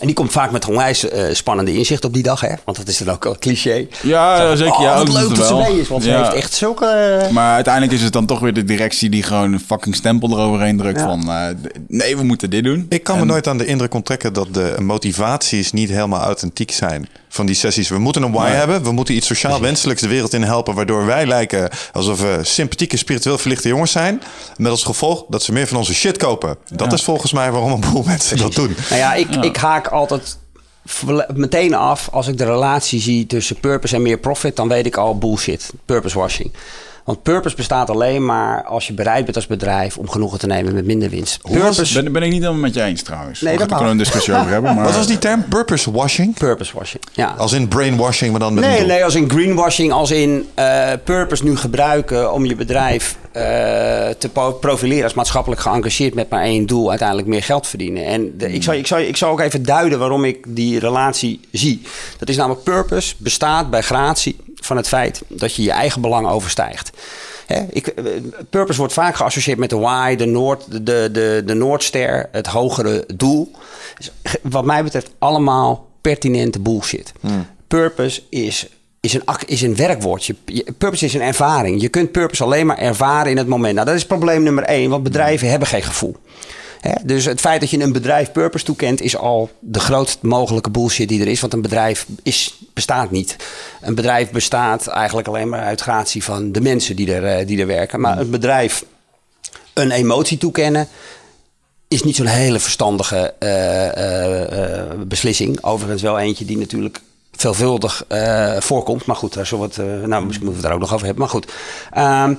[0.00, 2.54] En die komt vaak met onwijs uh, spannende inzicht op die dag, hè?
[2.64, 3.86] Want dat is dan ook al cliché.
[4.02, 4.74] Ja, Zo, zeker.
[4.74, 6.10] Oh, ja, wat leuk dat ze mee is, want ja.
[6.10, 7.20] ze heeft echt zulke...
[7.26, 7.30] Uh...
[7.30, 10.76] Maar uiteindelijk is het dan toch weer de directie die gewoon een fucking stempel eroverheen
[10.76, 11.06] drukt ja.
[11.06, 11.22] van...
[11.28, 11.46] Uh,
[11.88, 12.86] nee, we moeten dit doen.
[12.88, 13.20] Ik kan en...
[13.20, 17.54] me nooit aan de indruk onttrekken dat de motivaties niet helemaal authentiek zijn van die
[17.54, 17.88] sessies.
[17.88, 18.52] We moeten een why ja.
[18.52, 18.82] hebben.
[18.82, 20.74] We moeten iets sociaal wenselijks de wereld in helpen.
[20.74, 24.22] Waardoor wij lijken alsof we sympathieke, spiritueel verlichte jongens zijn.
[24.56, 26.56] Met als gevolg dat ze meer van onze shit kopen.
[26.68, 26.96] Dat ja.
[26.96, 28.54] is volgens mij waarom een boel mensen Precies.
[28.54, 28.76] dat doen.
[28.88, 30.38] Nou ja, ik, ik haak altijd
[31.34, 34.56] meteen af als ik de relatie zie tussen purpose en meer profit.
[34.56, 35.72] Dan weet ik al bullshit.
[35.84, 36.52] Purpose washing.
[37.08, 40.74] Want purpose bestaat alleen maar als je bereid bent als bedrijf om genoegen te nemen
[40.74, 41.42] met minder winst.
[41.42, 42.02] Purpose...
[42.02, 43.40] Ben, ben ik niet helemaal met je eens trouwens.
[43.40, 44.74] Nee, dat kan er een discussie over hebben.
[44.74, 44.84] Maar...
[44.84, 45.44] Wat was die term?
[45.48, 46.34] Purpose washing?
[46.34, 47.34] Purpose washing, ja.
[47.38, 51.44] Als in brainwashing, maar dan met Nee, nee, als in greenwashing, als in uh, purpose
[51.44, 53.42] nu gebruiken om je bedrijf uh,
[54.18, 58.04] te profileren als maatschappelijk geëngageerd met maar één doel, uiteindelijk meer geld verdienen.
[58.04, 61.40] En de, ik, zal, ik, zal, ik zal ook even duiden waarom ik die relatie
[61.52, 61.82] zie.
[62.18, 66.28] Dat is namelijk purpose bestaat bij gratie van het feit dat je je eigen belang
[66.28, 66.90] overstijgt.
[67.46, 67.94] Hè, ik,
[68.50, 73.04] purpose wordt vaak geassocieerd met de why, de, Noord, de, de, de Noordster, het hogere
[73.14, 73.50] doel.
[73.98, 77.12] Dus, wat mij betreft allemaal pertinente bullshit.
[77.20, 77.46] Hmm.
[77.66, 78.68] Purpose is
[79.00, 80.34] is een, is een werkwoordje.
[80.78, 81.80] Purpose is een ervaring.
[81.80, 83.74] Je kunt purpose alleen maar ervaren in het moment.
[83.74, 86.16] Nou, dat is probleem nummer één, want bedrijven hebben geen gevoel.
[87.04, 91.08] Dus het feit dat je een bedrijf purpose toekent, is al de grootst mogelijke bullshit
[91.08, 91.40] die er is.
[91.40, 93.36] Want een bedrijf is, bestaat niet.
[93.80, 97.66] Een bedrijf bestaat eigenlijk alleen maar uit gratie van de mensen die er, die er
[97.66, 98.00] werken.
[98.00, 98.84] Maar een bedrijf
[99.74, 100.88] een emotie toekennen,
[101.88, 105.64] is niet zo'n hele verstandige uh, uh, beslissing.
[105.64, 107.00] Overigens wel eentje die natuurlijk
[107.32, 108.04] veelvuldig
[108.58, 109.06] voorkomt.
[109.06, 111.22] Maar goed, daar we het, nou, misschien moeten we het daar ook nog over hebben.
[111.24, 111.52] Maar goed,
[111.92, 112.34] ehm,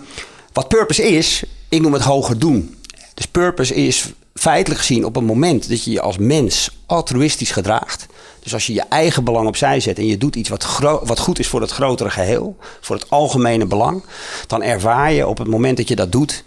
[0.53, 2.77] wat purpose is, ik noem het hoger doen.
[3.13, 8.05] Dus purpose is feitelijk gezien op een moment dat je je als mens altruïstisch gedraagt.
[8.39, 11.39] Dus als je je eigen belang opzij zet en je doet iets wat, wat goed
[11.39, 14.03] is voor het grotere geheel, voor het algemene belang,
[14.47, 16.43] dan ervaar je op het moment dat je dat doet,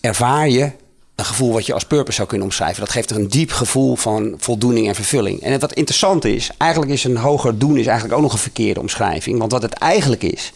[0.00, 0.70] ervaar je
[1.14, 2.80] een gevoel wat je als purpose zou kunnen omschrijven.
[2.80, 5.40] Dat geeft een diep gevoel van voldoening en vervulling.
[5.40, 8.80] En wat interessant is, eigenlijk is een hoger doen is eigenlijk ook nog een verkeerde
[8.80, 9.38] omschrijving.
[9.38, 10.52] Want wat het eigenlijk is,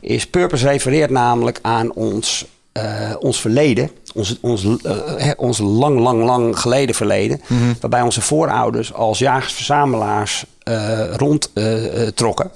[0.00, 2.46] is purpose refereert namelijk aan ons,
[2.82, 3.90] uh, ons verleden.
[4.14, 7.40] Ons, ons, uh, ons lang, lang, lang geleden verleden.
[7.46, 7.76] Mm-hmm.
[7.80, 12.50] Waarbij onze voorouders als jagers-verzamelaars uh, rondtrokken.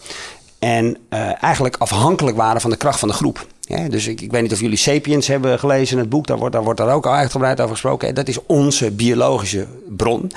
[0.59, 0.97] en
[1.41, 3.47] eigenlijk afhankelijk waren van de kracht van de groep.
[3.61, 6.27] Ja, dus ik, ik, weet niet of jullie Sapiens hebben gelezen, het boek.
[6.27, 8.15] Daar wordt daar, wordt daar ook uitgebreid over gesproken.
[8.15, 10.31] Dat is onze biologische bron.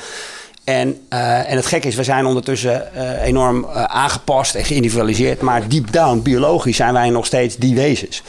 [0.68, 5.42] En, eh, en het gekke is, we zijn ondertussen eh, enorm eh, aangepast en geïndividualiseerd.
[5.42, 8.24] Maar deep down, biologisch, zijn wij nog steeds die wezens.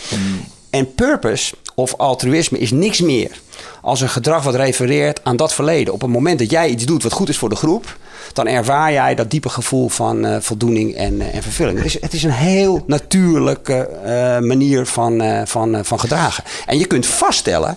[0.71, 3.41] En purpose of altruïsme is niks meer
[3.83, 5.95] als een gedrag wat refereert aan dat verleden.
[5.95, 7.97] Op het moment dat jij iets doet wat goed is voor de groep,
[8.33, 11.77] dan ervaar jij dat diepe gevoel van eh, voldoening en, eh, en vervulling.
[11.77, 16.45] Het is, het is een heel natuurlijke eh, manier van, van, van gedragen.
[16.67, 17.77] En je kunt vaststellen,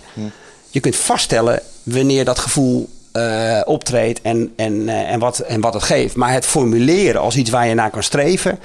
[0.69, 2.89] je kunt vaststellen wanneer dat gevoel
[3.65, 6.15] optreedt en, en, en, wat, en wat het geeft.
[6.15, 8.59] Maar het formuleren als iets waar je naar kan streven,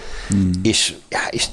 [0.62, 1.50] is, ja, is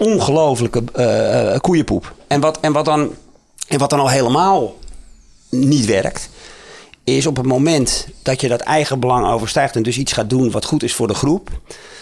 [0.00, 2.14] ongelofelijke eh, eh, koeienpoep.
[2.26, 3.14] En wat, en, wat dan,
[3.68, 4.74] en wat dan al helemaal
[5.50, 6.28] niet werkt,
[7.04, 10.50] is op het moment dat je dat eigen belang overstijgt en dus iets gaat doen
[10.50, 11.50] wat goed is voor de groep.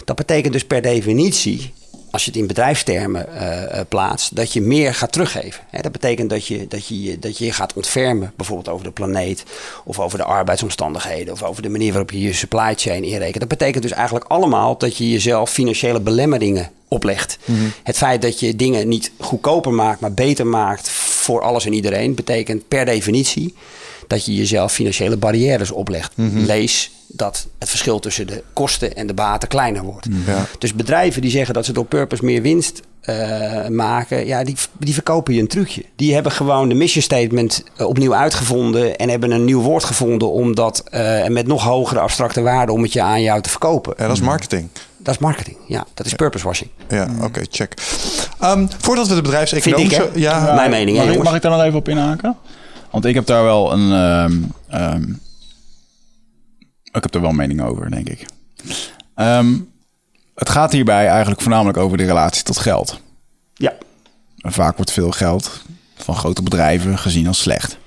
[0.04, 1.72] Dat betekent dus per definitie,
[2.10, 5.62] als je het in bedrijfstermen eh, eh, plaatst, dat je meer gaat teruggeven.
[5.80, 9.44] Dat betekent dat je, dat, je, dat je je gaat ontfermen, bijvoorbeeld over de planeet,
[9.84, 13.40] of over de arbeidsomstandigheden, of over de manier waarop je je supply chain inrekent.
[13.40, 17.38] Dat betekent dus eigenlijk allemaal dat je jezelf financiële belemmeringen oplegt.
[17.82, 22.14] Het feit dat je dingen niet goedkoper maakt, maar beter maakt voor alles en iedereen,
[22.14, 23.54] betekent per definitie
[24.08, 26.12] dat je jezelf financiële barrières oplegt.
[26.34, 30.06] Lees dat het verschil tussen de kosten en de baten kleiner wordt.
[30.26, 30.46] Ja.
[30.58, 34.94] Dus bedrijven die zeggen dat ze door purpose meer winst eh, maken, ja, die, die
[34.94, 35.84] verkopen je een trucje.
[35.96, 40.32] Die hebben gewoon de mission statement eh, opnieuw uitgevonden en hebben een nieuw woord gevonden
[40.32, 43.94] om dat eh, met nog hogere abstracte waarde om het je aan jou te verkopen.
[43.96, 44.68] Ja, dat is marketing.
[44.96, 45.86] Dat is marketing, ja.
[45.94, 46.70] Dat is purpose washing.
[46.88, 47.74] Ja, oké, check.
[48.40, 49.94] Ehm, voordat we de bedrijfseconomische...
[49.94, 50.20] Vind ik, hè?
[50.20, 52.36] ja, Mijn mening, hè, mag ik daar nog even op inhaken?
[52.90, 53.92] Want ik heb daar wel een.
[53.92, 55.10] ehm, ehm,
[56.92, 58.26] ik heb er wel mening over, denk ik.
[59.14, 59.54] Ehm,
[60.34, 63.00] het gaat hierbij eigenlijk voornamelijk over de relatie tot geld.
[63.54, 63.72] Ja.
[64.38, 65.62] En vaak wordt veel geld
[65.96, 67.78] van grote bedrijven gezien als slecht.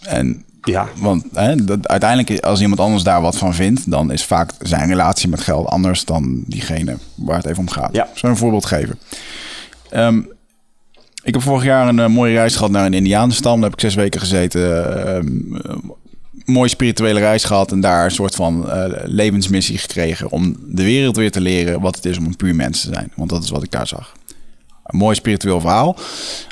[0.00, 0.88] En Ja.
[0.96, 4.88] want hè, dat, uiteindelijk, als iemand anders daar wat van vindt, dan is vaak zijn
[4.88, 7.92] relatie met geld anders dan diegene waar het even om gaat.
[7.94, 8.08] Ja.
[8.20, 8.98] Een voorbeeld geven.
[9.90, 10.20] Ehm,
[11.22, 13.54] ik heb vorig jaar een eh, mooie reis gehad naar een Indianenstam.
[13.54, 14.96] Daar heb ik zes weken gezeten.
[15.06, 15.76] Ehm, eh,
[16.44, 21.16] mooie spirituele reis gehad en daar een soort van eh, levensmissie gekregen om de wereld
[21.16, 23.12] weer te leren wat het is om een puur mens te zijn.
[23.16, 24.12] Want dat is wat ik daar zag.
[24.82, 25.96] Een mooi spiritueel verhaal.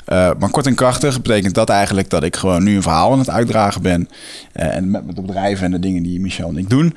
[0.05, 3.19] Eh, maar kort en krachtig betekent dat eigenlijk dat ik gewoon nu een verhaal aan
[3.19, 4.09] het uitdragen ben.
[4.53, 6.95] Eh, en met, de bedrijven en de dingen die Michel en ik doen,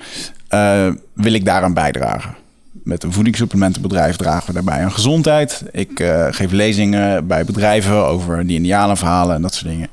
[0.48, 2.34] eh, wil ik daaraan bijdragen.
[2.82, 5.62] Met een voedingssupplementenbedrijf dragen we daarbij aan gezondheid.
[5.70, 9.90] Ik eh, geef lezingen bij bedrijven over die indianenverhalen en dat soort dingen.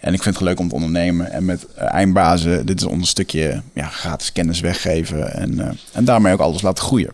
[0.00, 1.32] En ik vind het leuk om te ondernemen.
[1.32, 5.34] En met eh, eindbazen, dit is ons stukje ja, gratis kennis weggeven.
[5.34, 7.10] En, eh, en daarmee ook alles laten groeien.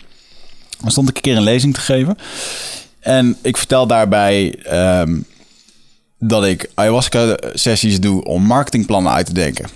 [0.81, 2.17] Dan stond ik een keer een lezing te geven.
[3.01, 5.19] En ik vertel daarbij ehm,
[6.19, 9.69] dat ik ayahuasca-sessies doe om marketingplannen uit te denken.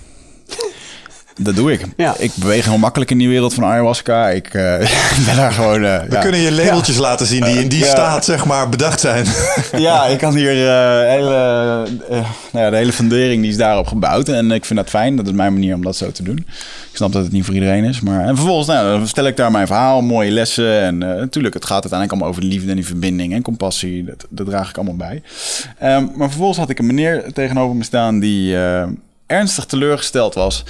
[1.37, 1.85] Dat doe ik.
[1.97, 2.15] Ja.
[2.17, 4.29] Ik beweeg heel makkelijk in die wereld van ayahuasca.
[4.29, 4.77] Ik eh,
[5.25, 5.83] ben daar gewoon...
[5.85, 6.21] eh, We ja.
[6.21, 7.85] kunnen je labeltjes laten zien die in die Ja.
[7.89, 9.25] staat, zeg maar, bedacht zijn.
[9.77, 11.35] Ja, ik kan hier eh, hele,
[12.09, 12.17] eh,
[12.51, 14.29] nou ja, de hele fundering die is daarop gebouwd.
[14.29, 15.15] En ik vind dat fijn.
[15.15, 16.37] Dat is mijn manier om dat zo te doen.
[16.91, 18.01] Ik snap dat het niet voor iedereen is.
[18.01, 20.81] Maar, en vervolgens nou, dan vertel ik daar mijn verhaal, mooie lessen.
[20.81, 24.03] En eh, natuurlijk, het gaat uiteindelijk allemaal over de liefde en die verbinding en compassie.
[24.03, 25.21] Dat, dat draag ik allemaal bij.
[25.79, 28.83] Ehm, maar vervolgens had ik een meneer tegenover me staan die eh,
[29.27, 30.63] ernstig teleurgesteld was.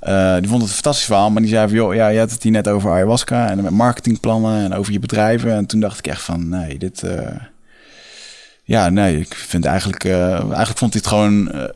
[0.00, 1.76] Eh, die vond het een fantastisch verhaal, maar die zei van...
[1.76, 4.98] joh, ja, je had het hier net over ayahuasca en met marketingplannen en over je
[4.98, 5.52] bedrijven.
[5.52, 7.02] En toen dacht ik echt van, nee, dit...
[7.02, 7.36] eh,
[8.64, 10.04] ja, nee, ik vind eigenlijk...
[10.04, 11.42] eh, eigenlijk vond hij het gewoon...
[11.44, 11.68] nou,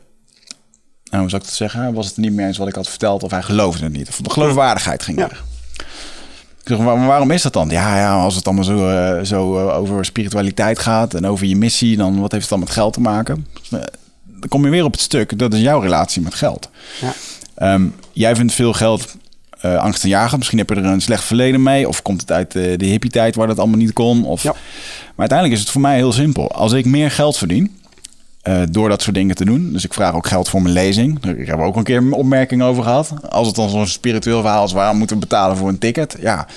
[1.21, 1.93] hoe zou ik dat zeggen?
[1.93, 4.09] Was het niet meer eens wat ik had verteld of hij geloofde het niet.
[4.09, 5.27] Of de geloofwaardigheid ging Ja.
[5.27, 5.43] weg.
[6.61, 7.69] Ik zeg, maar waarom is dat dan?
[7.69, 12.19] Ja, ja als het allemaal zo, zo over spiritualiteit gaat en over je missie, dan
[12.19, 13.47] wat heeft het dan met geld te maken?
[13.71, 13.79] Eh,
[14.25, 16.69] Dan kom je weer op het stuk, dat is jouw relatie met geld.
[17.01, 17.13] Ja.
[17.55, 19.15] Ehm, jij vindt veel geld
[19.61, 20.37] eh angstaanjagend.
[20.37, 21.87] Misschien heb je er een slecht verleden mee.
[21.87, 24.25] Of komt het uit eh, de hippie-tijd waar dat allemaal niet kon.
[24.25, 24.43] Of...
[24.43, 24.51] Ja.
[24.51, 26.51] Maar uiteindelijk is het voor mij heel simpel.
[26.51, 27.77] Als ik meer geld verdien,
[28.41, 29.73] eh, door dat soort dingen te doen.
[29.73, 31.19] Dus ik vraag ook geld voor mijn lezing.
[31.19, 33.13] Daar heb ik ook een keer een opmerking over gehad.
[33.29, 36.17] Als het dan zo'n spiritueel verhaal is, waarom moeten we betalen voor een ticket?
[36.19, 36.47] Ja,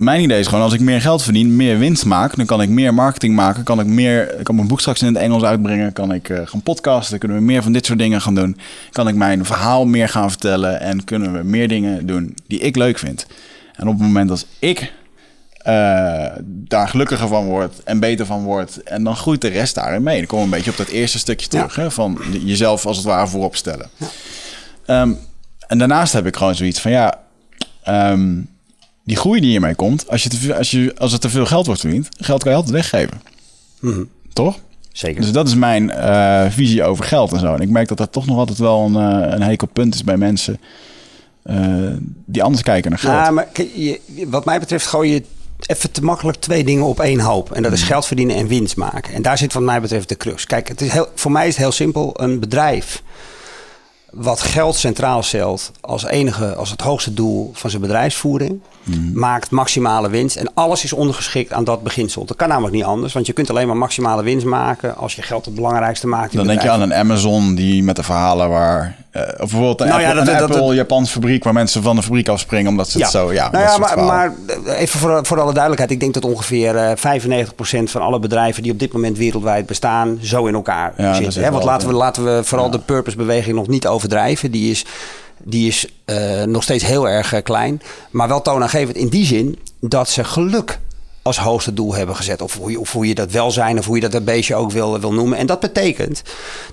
[0.00, 2.68] mijn idee is gewoon, als ik meer geld verdien, meer winst maak, dan kan ik
[2.68, 3.64] meer marketing maken.
[3.64, 5.92] Kan ik meer, ik kan mijn boek straks in het Engels uitbrengen.
[5.92, 7.18] Kan ik eh, gaan podcasten.
[7.18, 8.56] Kunnen we meer van dit soort dingen gaan doen.
[8.90, 10.80] Kan ik mijn verhaal meer gaan vertellen.
[10.80, 13.26] En kunnen we meer dingen doen die ik leuk vind.
[13.74, 14.92] En op het moment als ik
[15.56, 18.82] eh, daar gelukkiger van word en beter van word.
[18.82, 20.18] En dan groeit de rest daarin mee.
[20.18, 21.76] Dan kom ik een beetje op dat eerste stukje terug.
[21.76, 23.90] Hè, van jezelf als het ware voorop stellen.
[24.86, 25.12] Ehm,
[25.66, 27.18] en daarnaast heb ik gewoon zoiets van ja.
[27.82, 28.38] ehm,
[29.10, 31.46] die groei die hiermee komt, als, je te veel, als, je, als er te veel
[31.46, 33.22] geld wordt verdiend, geld kan je altijd weggeven.
[33.80, 34.02] Mhm.
[34.32, 34.58] Toch?
[34.92, 35.20] Zeker.
[35.20, 37.54] Dus dat is mijn eh, visie over geld en zo.
[37.54, 40.04] En ik merk dat dat toch nog altijd wel een, uh, een hekel punt is
[40.04, 40.60] bij mensen
[41.44, 41.56] uh,
[42.24, 43.14] die anders kijken naar geld.
[43.14, 45.22] Ja, maar je, wat mij betreft gooi je
[45.66, 47.52] even te makkelijk twee dingen op één hoop.
[47.52, 49.14] En dat is geld verdienen en winst maken.
[49.14, 50.46] En daar zit wat mij betreft de crux.
[50.46, 52.20] Kijk, het is heel, voor mij is het heel simpel.
[52.20, 53.02] Een bedrijf
[54.12, 59.10] wat geld centraal stelt als enige, als het hoogste doel van zijn bedrijfsvoering, mm.
[59.14, 60.36] maakt maximale winst.
[60.36, 62.24] En alles is ondergeschikt aan dat beginsel.
[62.24, 65.22] Dat kan namelijk niet anders, want je kunt alleen maar maximale winst maken als je
[65.22, 66.32] geld het belangrijkste maakt.
[66.32, 68.96] Dan denk je aan een Amazon die met de verhalen waar.
[69.12, 71.96] Uh, of bijvoorbeeld een nou Apple, ja, dat, een Apple Japans fabriek waar mensen van
[71.96, 73.04] de fabriek afspringen omdat ze ja.
[73.04, 73.32] het zo.
[73.32, 74.34] Ja, nou ja, maar, maar,
[74.66, 75.90] even voor, voor alle duidelijkheid.
[75.90, 76.90] Ik denk dat ongeveer uh,
[77.40, 81.42] 95% van alle bedrijven die op dit moment wereldwijd bestaan, zo in elkaar ja, zitten.
[81.42, 81.50] Hè?
[81.50, 84.50] Want laten we, laten we vooral de purpose-beweging nog niet overdrijven.
[84.50, 84.84] Die is
[85.44, 87.82] die is uh, nog steeds heel erg klein.
[88.10, 90.78] Maar wel toonaangevend in die zin dat ze geluk
[91.22, 92.42] als hoogste doel hebben gezet.
[92.42, 94.70] Of hoe, je, of hoe je dat welzijn of hoe je dat een beestje ook
[94.70, 95.38] wil, wil noemen.
[95.38, 96.22] En dat betekent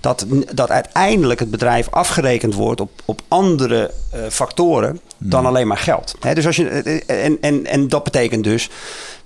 [0.02, 5.50] dat, dat uiteindelijk het bedrijf afgerekend wordt op, op andere uh, factoren dan hmm.
[5.50, 6.16] alleen maar geld.
[6.20, 6.70] He, dus als je,
[7.06, 8.70] en, en, en dat betekent dus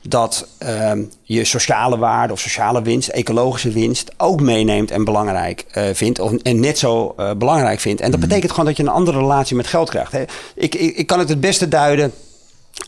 [0.08, 5.84] dat um, je sociale waarde of sociale winst, ecologische winst ook meeneemt en belangrijk uh,
[5.94, 6.20] vindt.
[6.20, 8.02] Of, en net zo belangrijk vindt.
[8.02, 8.28] En dat mm.
[8.28, 10.14] betekent gewoon dat je een andere relatie met geld krijgt.
[10.14, 12.14] Ik, ik, ik kan het het beste duiden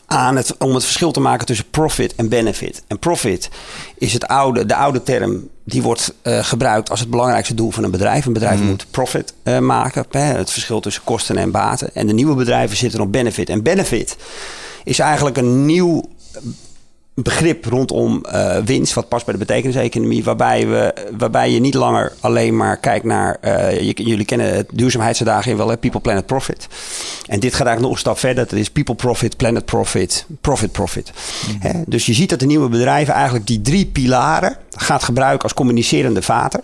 [0.06, 2.82] aan het, om het verschil te maken tussen profit en benefit.
[2.86, 3.50] En profit
[3.98, 7.84] is het oude, de oude term die wordt uh, gebruikt als het belangrijkste doel van
[7.84, 8.26] een bedrijf.
[8.26, 8.66] Een bedrijf mm.
[8.66, 10.04] moet profit uh, maken.
[10.10, 11.94] Hè, het verschil tussen kosten en baten.
[11.94, 13.48] En de nieuwe bedrijven zitten op benefit.
[13.48, 14.16] En benefit
[14.84, 16.04] is eigenlijk een nieuw
[17.14, 22.12] begrip rondom uh, winst, wat past bij de betekeniseconomie, waarbij, we, waarbij je niet langer
[22.20, 26.68] alleen maar kijkt naar, uh, jullie kennen het duurzaamheidsdagen wel, hè, people, planet, profit.
[27.26, 30.72] En dit gaat eigenlijk nog een stap verder, dat is people, profit, planet, profit, profit,
[30.72, 31.12] profit.
[31.62, 35.54] Mm Dus je ziet dat de nieuwe bedrijven eigenlijk die drie pilaren gaat gebruiken als
[35.54, 36.62] communicerende vaten.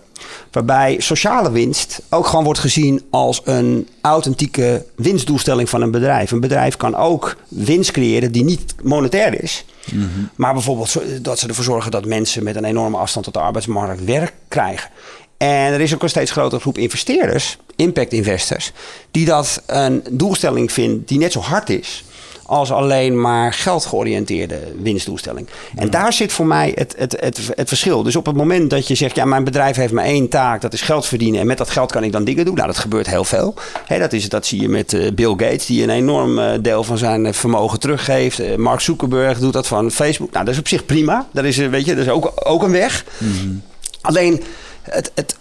[0.51, 6.31] Waarbij sociale winst ook gewoon wordt gezien als een authentieke winstdoelstelling van een bedrijf.
[6.31, 9.65] Een bedrijf kan ook winst creëren die niet monetair is.
[9.93, 10.31] Mm -hmm.
[10.35, 14.05] Maar bijvoorbeeld dat ze ervoor zorgen dat mensen met een enorme afstand tot de arbeidsmarkt
[14.05, 14.91] werk krijgen.
[15.37, 18.73] En er is ook een steeds grotere groep investeerders, impact investors,
[19.11, 22.05] die dat een doelstelling vindt die net zo hard is
[22.51, 25.49] als alleen maar geldgeoriënteerde winstdoelstelling.
[25.75, 28.03] En daar zit voor mij het, het, het, het verschil.
[28.03, 30.73] Dus op het moment dat je zegt, ja, mijn bedrijf heeft maar één taak, dat
[30.73, 31.41] is geld verdienen.
[31.41, 32.55] En met dat geld kan ik dan dingen doen.
[32.55, 33.55] Nou, dat gebeurt heel veel.
[33.89, 36.99] dat, is, dat zie je met uh, Bill Gates, die een enorm uh, deel van
[36.99, 38.57] zijn eh, vermogen teruggeeft.
[38.57, 40.33] Mark Zuckerberg doet dat van Facebook.
[40.33, 41.29] Nou, dat is op zich prima.
[41.33, 43.05] Dat is, weet je, dat is ook, ook een weg.
[43.19, 43.63] Mm -hmm.
[44.01, 44.43] Alleen
[44.83, 45.37] het, het,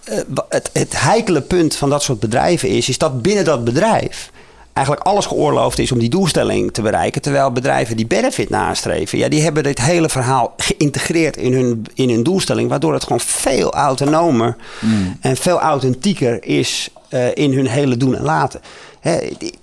[0.50, 4.32] het, het heikele punt van dat soort bedrijven is, is dat binnen dat bedrijf
[4.80, 7.22] eigenlijk alles geoorloofd is om die doelstelling te bereiken.
[7.22, 12.10] Terwijl bedrijven die benefit nastreven, ja, die hebben dit hele verhaal geïntegreerd in hun, in
[12.10, 12.70] hun doelstelling.
[12.70, 15.18] Waardoor het gewoon veel autonomer mm.
[15.22, 18.62] en veel authentieker is uh, in hun hele doen en laten.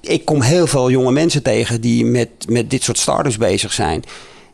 [0.00, 4.05] ik kom heel veel jonge mensen tegen die met, met dit soort startups bezig zijn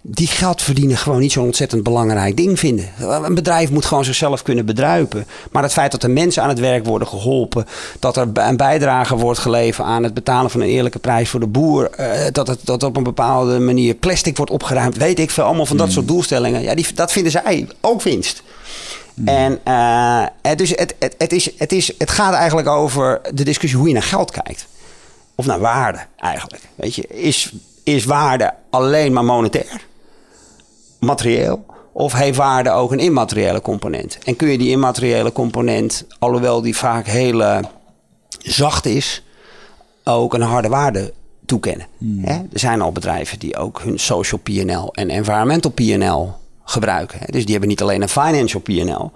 [0.05, 2.89] die geld verdienen gewoon niet zo'n ontzettend belangrijk ding vinden.
[2.99, 5.27] Een bedrijf moet gewoon zichzelf kunnen bedruipen.
[5.51, 7.67] Maar het feit dat er mensen aan het werk worden geholpen,
[7.99, 11.47] dat er een bijdrage wordt geleverd aan het betalen van een eerlijke prijs voor de
[11.47, 15.45] boer, uh, dat, het, dat op een bepaalde manier plastic wordt opgeruimd, weet ik veel,
[15.45, 15.95] allemaal van dat hmm.
[15.95, 16.63] soort doelstellingen.
[16.63, 18.43] Ja, die, dat vinden zij ook winst.
[19.15, 19.29] Hmm.
[19.29, 23.79] En uh, dus het, het, het, is, het, is, het gaat eigenlijk over de discussie
[23.79, 24.67] hoe je naar geld kijkt.
[25.35, 26.63] Of naar waarde eigenlijk.
[26.75, 29.91] Weet je, is, is waarde alleen maar monetair?
[31.05, 31.65] Materieel?
[31.93, 34.19] Of heeft waarde ook een immateriële component?
[34.25, 37.59] En kun je die immateriële component, alhoewel die vaak heel uh,
[38.39, 39.23] zacht is,
[40.05, 41.13] ook een harde waarde
[41.47, 41.87] toekennen?
[41.99, 42.25] Hmm.
[42.25, 46.29] Er zijn al bedrijven die ook hun social PL en environmental PL
[46.65, 47.19] gebruiken.
[47.19, 47.27] Hè?
[47.31, 49.11] Dus die hebben niet alleen een financial PL,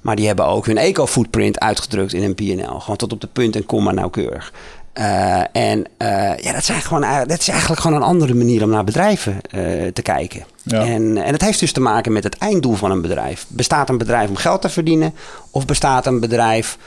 [0.00, 2.78] maar die hebben ook hun eco-footprint uitgedrukt in een PL.
[2.78, 4.52] Gewoon tot op de punt en komma nauwkeurig.
[4.98, 8.70] Uh, en uh, ja, dat, zijn gewoon, dat is eigenlijk gewoon een andere manier om
[8.70, 10.44] naar bedrijven uh, te kijken.
[10.62, 10.84] Ja.
[10.84, 13.44] En, en het heeft dus te maken met het einddoel van een bedrijf.
[13.48, 15.14] Bestaat een bedrijf om geld te verdienen?
[15.50, 16.78] Of bestaat een bedrijf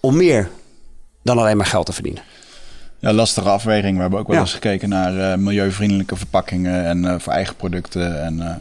[0.00, 0.48] om meer
[1.22, 2.22] dan alleen maar geld te verdienen?
[2.98, 3.94] Ja, lastige afweging.
[3.94, 4.42] We hebben ook wel ja.
[4.42, 8.24] eens gekeken naar milieuvriendelijke verpakkingen en voor eigen producten.
[8.24, 8.60] En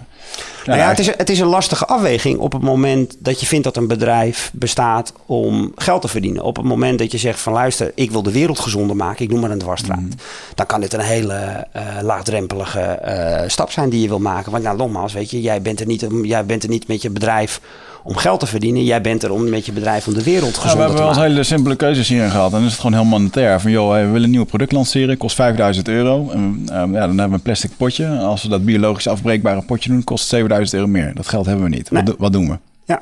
[0.65, 3.63] nou ja, het, is, het is een lastige afweging op het moment dat je vindt
[3.63, 6.43] dat een bedrijf bestaat om geld te verdienen.
[6.43, 9.31] Op het moment dat je zegt van luister, ik wil de wereld gezonder maken, ik
[9.31, 9.99] noem maar een dwarsstraat.
[9.99, 10.09] Mm.
[10.55, 14.51] Dan kan dit een hele uh, laagdrempelige uh, stap zijn die je wil maken.
[14.51, 17.09] Want nou, nogmaals, weet je, jij bent er niet, jij bent er niet met je
[17.09, 17.61] bedrijf
[18.07, 18.83] om geld te verdienen.
[18.83, 21.23] Jij bent er om met je bedrijf om de wereld gezonder ja, we hebben wel
[21.23, 22.51] eens hele simpele keuzes hierin gehad.
[22.51, 23.61] En dan is het gewoon heel monetair.
[23.61, 26.29] Van joh, we willen een nieuw product lanceren, kost 5000 euro.
[26.31, 28.07] En, um, ja, dan hebben we een plastic potje.
[28.07, 31.11] Als we dat biologisch afbreekbare potje doen, kost 7000 euro meer.
[31.15, 31.89] Dat geld hebben we niet.
[31.89, 32.57] Wat, wat, doen we?
[32.85, 33.01] Ja.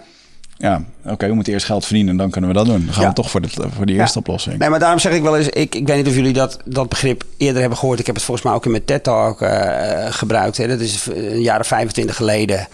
[0.58, 2.86] ja, oké, we moeten eerst geld verdienen en dan kunnen we dat doen.
[2.86, 3.10] Dan gaan Ja.
[3.10, 4.58] we toch voor de, voor de eerste oplossing.
[4.58, 6.90] Nee, maar daarom zeg ik wel eens, ik, ik weet niet of jullie dat, dat
[6.90, 8.00] begrip eerder hebben gehoord.
[8.00, 10.58] Ik heb het volgens mij ook in mijn TED-talk eh, gebruikt.
[10.58, 10.68] Hè.
[10.68, 12.68] Dat is een jaar of 25 geleden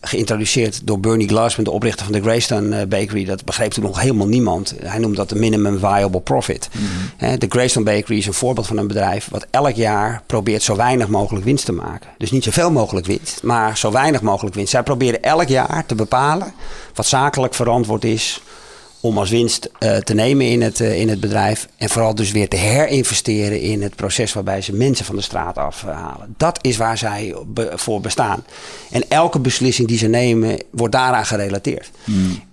[0.00, 3.24] geïntroduceerd door Bernie Glassman, de oprichter van de Greystone eh, Bakery.
[3.24, 4.74] Dat begreep toen nog helemaal niemand.
[4.84, 6.68] Hij noemde dat de minimum viable profit.
[7.16, 10.76] Hè, De Greystone Bakery is een voorbeeld van een bedrijf wat elk jaar probeert zo
[10.76, 12.10] weinig mogelijk winst te maken.
[12.18, 14.70] Dus niet zoveel mogelijk winst, maar zo weinig mogelijk winst.
[14.70, 16.52] Zij proberen elk jaar te bepalen
[16.94, 18.42] wat zakelijk verantwoord is
[19.00, 21.68] om als winst eh, te nemen in het, eh, in het bedrijf.
[21.76, 25.58] En vooral dus weer te herinvesteren in het proces waarbij ze mensen van de straat
[25.58, 26.34] afhalen.
[26.36, 27.34] Dat is waar zij
[27.74, 28.44] voor bestaan.
[28.90, 31.90] En elke beslissing die ze nemen wordt daaraan gerelateerd.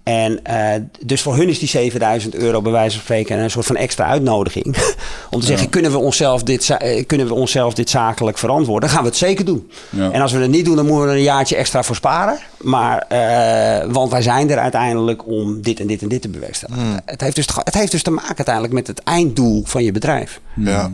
[0.05, 3.65] En eh, dus voor hun is die 7000 euro bij wijze van spreken een soort
[3.65, 4.65] van extra uitnodiging.
[5.31, 8.81] Om te zeggen, kunnen we, onszelf dit, eh, kunnen we onszelf dit zakelijk verantwoorden?
[8.81, 9.71] Dan gaan we het zeker doen.
[9.89, 10.11] Ja.
[10.11, 12.37] En als we het niet doen, dan moeten we er een jaartje extra voor sparen.
[12.61, 17.01] Maar, eh, want wij zijn er uiteindelijk om dit en dit en dit te bewerkstelligen.
[17.05, 19.91] Het, heeft dus, te- het heeft dus te maken uiteindelijk met het einddoel van je
[19.91, 20.39] bedrijf.
[20.55, 20.91] Ja.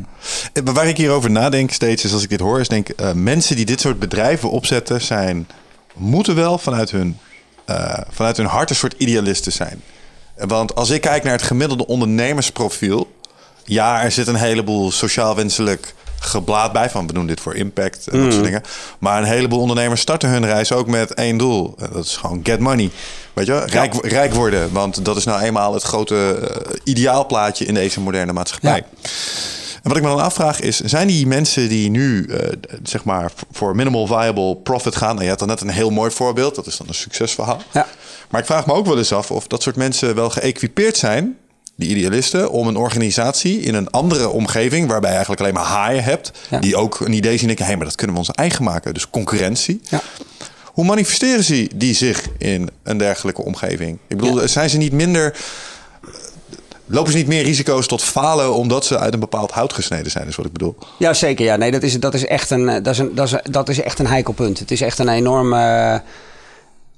[0.63, 3.55] Maar Waar ik hierover nadenk steeds is als ik dit hoor, is denk eh, mensen
[3.55, 5.47] die dit soort bedrijven opzetten zijn,
[5.93, 7.17] moeten wel vanuit hun,
[7.75, 9.81] eh, vanuit hun hart een soort idealisten zijn.
[10.37, 13.11] Want als ik kijk naar het gemiddelde ondernemersprofiel,
[13.63, 18.07] ja, er zit een heleboel sociaal wenselijk geblaad bij van we doen dit voor impact
[18.07, 18.63] en dat soort dingen.
[18.99, 21.75] Maar een heleboel ondernemers starten hun reis ook met één doel.
[21.79, 22.89] Eh, Dat is gewoon get money.
[23.33, 24.71] Weet je, rijk, rijk worden.
[24.73, 28.83] Want dat is nou eenmaal het grote eh, ideaalplaatje in deze moderne maatschappij.
[29.81, 32.47] En wat ik me dan afvraag is, zijn die mensen die nu eh,
[32.83, 35.11] zeg maar voor minimal viable profit gaan?
[35.11, 37.61] Nou, je had dan net een heel mooi voorbeeld, dat is dan een succesverhaal.
[37.71, 37.87] Ja.
[38.29, 41.37] Maar ik vraag me ook wel eens af of dat soort mensen wel geëquipeerd zijn,
[41.75, 46.03] die idealisten, om een organisatie in een andere omgeving, waarbij je eigenlijk alleen maar haaien
[46.03, 46.59] hebt, Ja.
[46.59, 48.93] die ook een idee zien en denken, hé, maar dat kunnen we ons eigen maken.
[48.93, 49.81] Dus concurrentie.
[49.89, 50.01] Ja.
[50.65, 53.97] Hoe manifesteren ze die zich in een dergelijke omgeving?
[54.07, 55.35] Ik bedoel, zijn ze niet minder.
[56.91, 60.27] Lopen ze niet meer risico's tot falen omdat ze uit een bepaald hout gesneden zijn,
[60.27, 60.75] is wat ik bedoel.
[60.97, 61.45] Ja, zeker.
[61.45, 61.55] Ja.
[61.55, 63.81] Nee, dat, is, dat, is echt een, eh, dat, is een, dat, is, dat is
[63.81, 64.59] echt een heikel punt.
[64.59, 65.99] Het is echt een enorme eh,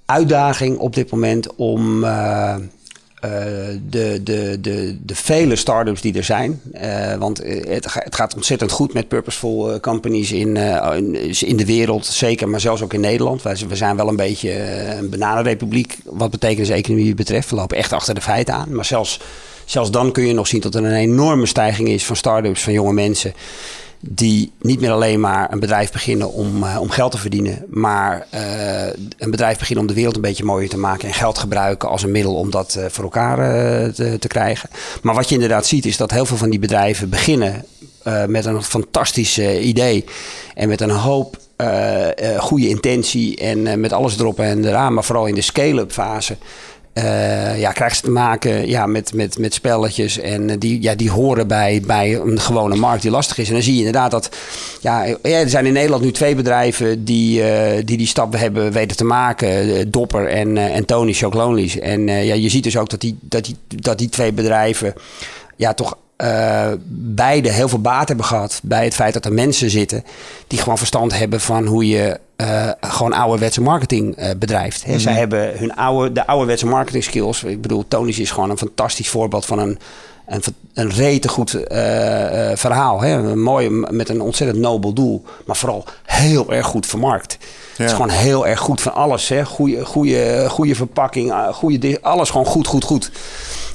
[0.05, 2.55] uitdaging op dit moment om eh,
[3.89, 6.61] de, de, de, de vele start-ups die er zijn.
[7.19, 10.57] want het, het gaat ontzettend goed met purposeful companies in,
[11.39, 13.41] in, de wereld, zeker, maar zelfs ook in Nederland.
[13.41, 14.51] We zijn wel een beetje
[14.97, 17.49] een bananenrepubliek wat betekenis-economie betreft.
[17.49, 18.75] We lopen echt achter de feiten aan.
[18.75, 19.19] Maar zelfs,
[19.65, 22.73] zelfs dan kun je nog zien dat er een enorme stijging is van start-ups, van
[22.73, 23.33] jonge mensen
[24.09, 28.27] die niet meer alleen maar een bedrijf beginnen om, eh, om geld te verdienen, maar
[28.29, 28.85] eh,
[29.17, 32.03] een bedrijf beginnen om de wereld een beetje mooier te maken en geld gebruiken als
[32.03, 33.37] een middel om dat eh, voor elkaar
[33.93, 34.69] te, te krijgen.
[35.01, 37.65] Maar wat je inderdaad ziet is dat heel veel van die bedrijven beginnen
[38.27, 40.05] met een fantastisch idee
[40.55, 41.37] en met een hoop
[42.37, 46.37] goede intentie en met alles erop en eraan, maar vooral in de scale-up fase.
[46.93, 50.19] Eh, ja, krijgen ze te maken ja, met, met, met spelletjes.
[50.19, 53.47] En eh, die, ja, die horen bij, bij een gewone markt die lastig is.
[53.47, 54.29] En dan zie je inderdaad dat.
[54.81, 58.97] Ja, er zijn in Nederland nu twee bedrijven die eh, die, die stap hebben weten
[58.97, 61.79] te maken: Dopper en, eh, en Tony Chocolonely's.
[61.79, 64.93] En ja, je ziet dus ook dat die, dat die, dat die twee bedrijven.
[65.55, 69.69] Ja, toch eh, beide heel veel baat hebben gehad bij het feit dat er mensen
[69.69, 70.03] zitten
[70.47, 74.83] die gewoon verstand hebben van hoe je eh, gewoon ouderwetse marketing eh, bedrijft.
[74.85, 74.99] Hè.
[74.99, 77.43] Zij hebben hun oude, de ouderwetse marketing skills.
[77.43, 79.79] Ik bedoel, Tony's is gewoon een fantastisch voorbeeld van een,
[80.27, 80.43] een,
[80.73, 81.49] een rete goed
[82.53, 83.01] verhaal.
[83.01, 83.11] Hè.
[83.11, 87.37] Een mooi, met een ontzettend nobel doel, maar vooral heel erg goed vermarkt.
[87.77, 89.29] Het is gewoon heel erg goed van alles.
[89.29, 89.45] Hè.
[89.45, 93.11] Goede, goede, goede verpakking, eh, goede, alles gewoon goed, goed, goed.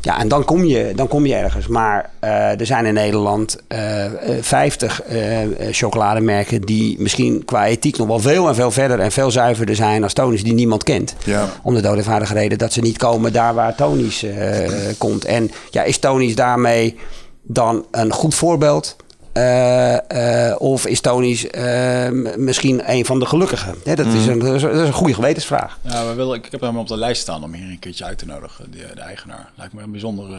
[0.00, 1.66] Ja, en dan kom je, dan kom je ergens.
[1.66, 7.66] Maar eh, er zijn in Nederland eh eh, 50 eh, eh, chocolademerken die misschien qua
[7.66, 10.82] ethiek nog wel veel en veel verder en veel zuiverder zijn als Tony's die niemand
[10.82, 11.14] kent.
[11.24, 11.48] Ja.
[11.62, 14.26] Om de doodeenvoudige reden dat ze niet komen daar waar Tony's
[14.98, 15.24] komt.
[15.24, 16.96] En ja, is Tony's daarmee
[17.42, 18.96] dan een goed voorbeeld?
[19.32, 23.74] Eh, eh, of is Tony's eh, misschien een van de gelukkigen?
[23.84, 25.78] Hè, dat, is een, dat is een goede gewetensvraag.
[25.82, 28.18] Ja, we willen, ik heb hem op de lijst staan om hier een keertje uit
[28.18, 29.50] te nodigen, de, de eigenaar.
[29.54, 30.38] Lijkt me een bijzondere...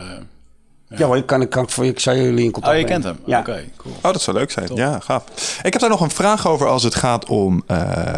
[0.95, 2.85] Ja, hoor, ik, kan, ik, kan, ik voor- ik zou jullie in contact Oh, je
[2.85, 3.01] brengen.
[3.03, 3.25] kent hem?
[3.33, 3.39] Ja.
[3.39, 3.95] Oké, cool.
[3.95, 4.75] Oh, dat zou leuk zijn.
[4.75, 5.23] Ja, gaaf.
[5.63, 8.13] Ik heb daar nog een vraag over als het gaat om eh,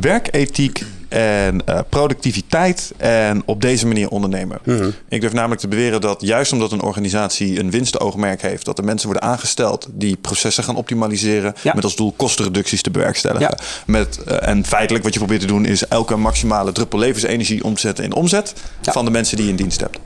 [0.00, 0.84] werkethiek
[1.16, 4.58] en eh, productiviteit en op deze manier ondernemen.
[4.64, 4.90] Mhm.
[5.08, 8.84] Ik durf namelijk te beweren dat juist omdat een organisatie een winstoogmerk heeft, dat er
[8.84, 11.72] mensen worden aangesteld die processen gaan optimaliseren Ja.
[11.74, 13.54] met als doel kostenreducties te bewerkstelligen.
[13.58, 13.64] Ja.
[13.86, 18.04] Met, eh, en feitelijk wat je probeert te doen is elke maximale druppel levensenergie omzetten
[18.04, 18.92] in omzet Ja.
[18.92, 19.98] van de mensen die je in dienst hebt.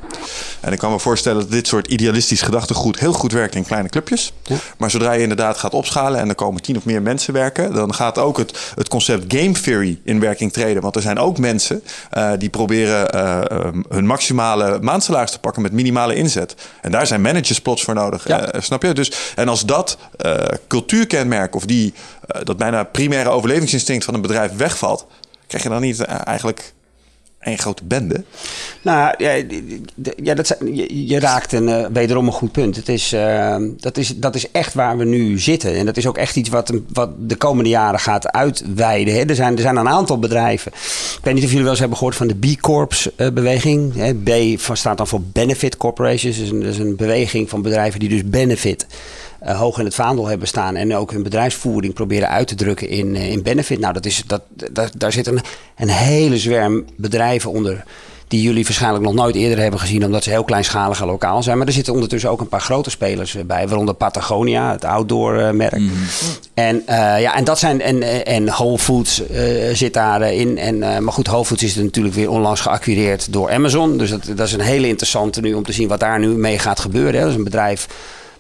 [0.61, 3.89] En ik kan me voorstellen dat dit soort idealistisch gedachtegoed heel goed werkt in kleine
[3.89, 4.33] clubjes.
[4.79, 7.95] Maar zodra je inderdaad gaat opschalen en er komen tien of meer mensen werken, dan
[7.95, 10.83] gaat ook het, het concept game theory in werking treden.
[10.83, 11.83] Want er zijn ook mensen
[12.13, 13.41] uh, die proberen uh,
[13.89, 16.55] hun maximale maandsalaris te pakken met minimale inzet.
[16.81, 18.29] En daar zijn managers plots voor nodig.
[18.29, 18.55] Ja.
[18.55, 18.93] Uh, snap je?
[18.93, 19.99] Dus, en als dat
[20.69, 21.95] cultuurkenmerk of die,
[22.43, 25.07] dat bijna primaire overlevingsinstinct van een bedrijf wegvalt,
[25.47, 26.73] krijg je dan niet eigenlijk
[27.41, 28.25] een grote bende.
[28.83, 29.45] Nou ja,
[30.23, 32.77] ja dat, je, je raakt een, uh, wederom een goed punt.
[32.77, 35.75] Het is, uh, dat, is, dat is echt waar we nu zitten.
[35.75, 39.15] En dat is ook echt iets wat, wat de komende jaren gaat uitweiden.
[39.15, 39.21] Hè.
[39.21, 40.73] Er, zijn, er zijn een aantal bedrijven.
[40.73, 43.95] Ik weet niet of jullie wel eens hebben gehoord van de B Corps uh, beweging.
[43.95, 44.15] Hè.
[44.15, 46.39] B staat dan voor Benefit Corporations.
[46.39, 48.87] Is, een, dat is een beweging van bedrijven die dus benefit
[49.47, 52.89] uh, hoog in het vaandel hebben staan en ook hun bedrijfsvoering proberen uit te drukken
[52.89, 53.79] in, uh, in benefit.
[53.79, 55.41] Nou, dat is, dat, dat, daar zit een,
[55.77, 57.85] een hele zwerm bedrijven onder
[58.31, 61.59] die jullie waarschijnlijk nog nooit eerder hebben gezien, omdat ze heel kleinschalig en lokaal zijn.
[61.59, 65.79] Maar er zitten ondertussen ook een paar grote spelers bij, waaronder Patagonia, het outdoor-merk.
[65.79, 65.91] Mm.
[66.55, 70.59] En, uh, ja, en dat zijn en, en Whole Foods uh, zit daarin.
[70.59, 73.99] En, uh, maar goed, Whole Foods is natuurlijk weer onlangs geacquireerd door Amazon.
[73.99, 76.59] Dus dat, dat is een hele interessante nu om te zien wat daar nu mee
[76.59, 77.15] gaat gebeuren.
[77.15, 77.21] Hè.
[77.21, 77.87] Dat is een bedrijf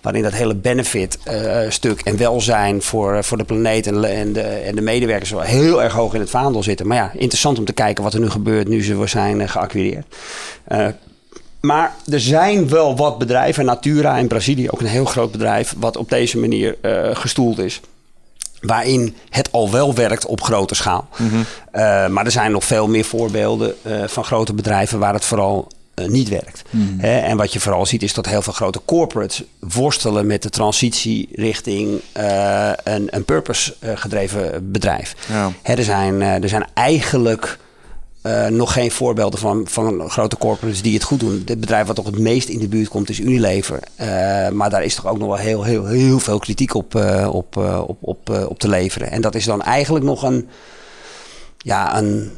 [0.01, 4.80] waarin dat hele benefit-stuk en welzijn voor, voor de planeet en, en, de, en de
[4.80, 6.86] medewerkers wel heel erg hoog in het vaandel zitten.
[6.86, 10.07] Maar ja, interessant om te kijken wat er nu gebeurt nu ze zijn geacquireerd.
[10.68, 10.86] Uh,
[11.61, 15.96] maar er zijn wel wat bedrijven, Natura in Brazilië, ook een heel groot bedrijf, wat
[15.96, 17.80] op deze manier uh, gestoeld is
[18.61, 21.09] waarin het al wel werkt op grote schaal.
[21.16, 21.44] Mm -hmm.
[21.72, 25.68] uh, maar er zijn nog veel meer voorbeelden uh, van grote bedrijven waar het vooral
[26.07, 26.62] niet werkt.
[26.70, 27.01] Mm.
[27.01, 31.28] en wat je vooral ziet is dat heel veel grote corporates worstelen met de transitie
[31.32, 35.14] richting uh, een, een purpose-gedreven bedrijf.
[35.28, 35.53] Ja.
[35.62, 37.59] er, zijn, er zijn eigenlijk
[38.22, 41.43] uh, nog geen voorbeelden van, van grote corporates die het goed doen.
[41.47, 43.80] Het bedrijf wat toch het meest in de buurt komt is Unilever.
[44.01, 46.95] Uh, maar daar is toch ook nog wel heel, heel, heel veel kritiek op,
[47.30, 49.11] op, op, op, op te leveren.
[49.11, 50.49] En dat is dan eigenlijk nog een,
[51.59, 52.30] ja, een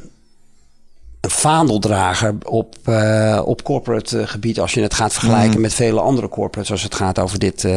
[1.27, 2.75] vaandeldrager op,
[3.45, 4.59] op corporate gebied.
[4.59, 5.61] Als je het gaat vergelijken mm.
[5.61, 7.67] met vele andere corporates als het gaat over dit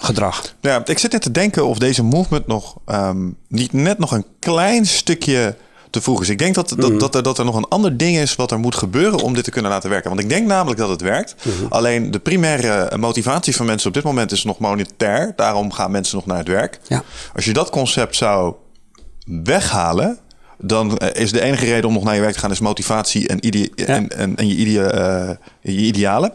[0.00, 0.54] gedrag.
[0.60, 4.26] Ja, ik zit net te denken of deze movement nog um, niet net nog een
[4.38, 5.56] klein stukje
[5.90, 6.28] te vroeg is.
[6.28, 6.98] Ik denk dat, dat, mm.
[6.98, 9.44] dat, er, dat er nog een ander ding is wat er moet gebeuren om dit
[9.44, 10.08] te kunnen laten werken.
[10.08, 11.34] Want ik denk namelijk dat het werkt.
[11.42, 11.66] Mm -hmm.
[11.68, 15.32] Alleen de primaire motivatie van mensen op dit moment is nog monetair.
[15.36, 16.80] Daarom gaan mensen nog naar het werk.
[16.86, 17.02] Ja.
[17.34, 18.54] Als je dat concept zou
[19.24, 20.18] weghalen,
[20.60, 23.46] dan is de enige reden om nog naar je werk te gaan is motivatie en,
[23.46, 23.86] ide ja.
[23.86, 26.32] en, en, en, je, uh, je idealen.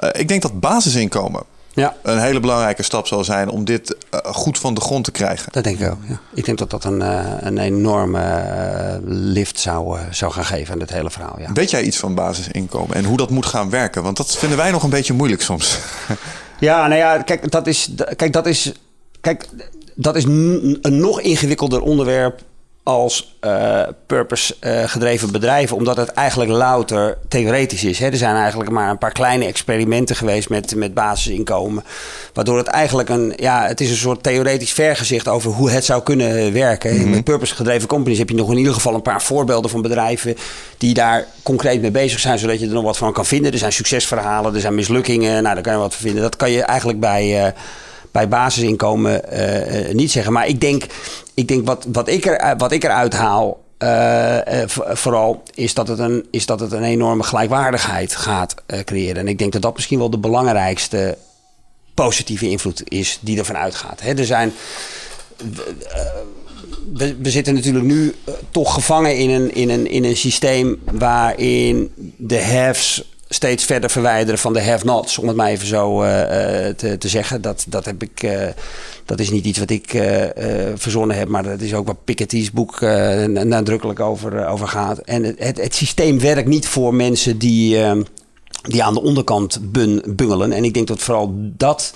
[0.00, 1.42] Uh, ik denk dat basisinkomen
[1.72, 1.96] ja.
[2.02, 5.52] een hele belangrijke stap zal zijn om dit uh, goed van de grond te krijgen.
[5.52, 5.98] Dat denk ik ook.
[6.08, 6.20] Ja.
[6.34, 7.00] Ik denk dat dat een,
[7.46, 11.36] een enorme lift zou, zou gaan geven aan dit hele verhaal.
[11.38, 11.52] Ja.
[11.52, 14.02] Weet jij iets van basisinkomen en hoe dat moet gaan werken?
[14.02, 15.78] Want dat vinden wij nog een beetje moeilijk soms.
[16.60, 17.90] ja, nou ja, kijk, dat is.
[18.16, 18.72] Kijk, dat is.
[19.20, 19.48] Kijk,
[19.94, 22.42] dat is een nog ingewikkelder onderwerp
[22.90, 27.98] als uh, purpose-gedreven uh, bedrijven, omdat het eigenlijk louter theoretisch is.
[27.98, 28.06] Hè.
[28.06, 31.84] Er zijn eigenlijk maar een paar kleine experimenten geweest met, met basisinkomen.
[32.34, 36.02] Waardoor het eigenlijk een, ja, het is een soort theoretisch vergezicht over hoe het zou
[36.02, 36.94] kunnen werken.
[36.94, 37.10] Mm -hmm.
[37.10, 40.36] Met purpose-gedreven companies heb je nog in ieder geval een paar voorbeelden van bedrijven
[40.78, 43.52] die daar concreet mee bezig zijn, zodat je er nog wat van kan vinden.
[43.52, 46.22] Er zijn succesverhalen, er zijn mislukkingen, nou, daar kan je wat van vinden.
[46.22, 47.46] Dat kan je eigenlijk bij.
[47.46, 47.52] Uh,
[48.12, 50.32] bij basisinkomen uh, niet zeggen.
[50.32, 50.84] Maar ik denk,
[51.40, 53.68] ik denk wat, wat, ik er, wat ik eruit haal.
[53.78, 54.38] Uh,
[54.76, 59.16] vooral is dat, het een, is dat het een enorme gelijkwaardigheid gaat creëren.
[59.16, 61.16] En ik denk dat dat misschien wel de belangrijkste
[61.94, 64.00] positieve invloed is die ervan uitgaat.
[64.00, 64.52] Hè, er zijn.
[66.94, 68.14] We, we, zitten natuurlijk nu
[68.50, 74.38] toch gevangen in een, in, een, in een systeem waarin de haves steeds verder verwijderen
[74.38, 76.08] van de have-nots, om het maar even zo uh,
[76.76, 77.42] te, te, zeggen.
[77.42, 78.46] Dat, dat, heb ik, uh,
[79.04, 79.90] dat is niet iets wat ik
[80.74, 82.80] verzonnen heb, maar dat is ook wat Piketty's boek
[83.26, 84.98] nadrukkelijk over, over gaat.
[84.98, 87.78] En het, het, systeem werkt niet voor mensen die,
[88.62, 90.52] die aan de onderkant bun, bungelen.
[90.52, 91.94] En ik denk dat vooral dat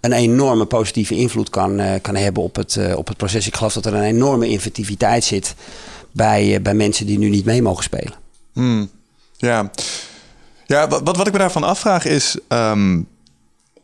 [0.00, 3.46] een enorme positieve invloed kan, kan hebben op het, op het proces.
[3.46, 5.54] Ik geloof dat er een enorme inventiviteit zit
[6.12, 8.14] bij, bij mensen die nu niet mee mogen spelen.
[8.52, 8.90] Hmm.
[9.36, 9.70] Ja,
[10.76, 12.38] ja, wat, wat ik me daarvan afvraag is.
[12.48, 13.08] Um,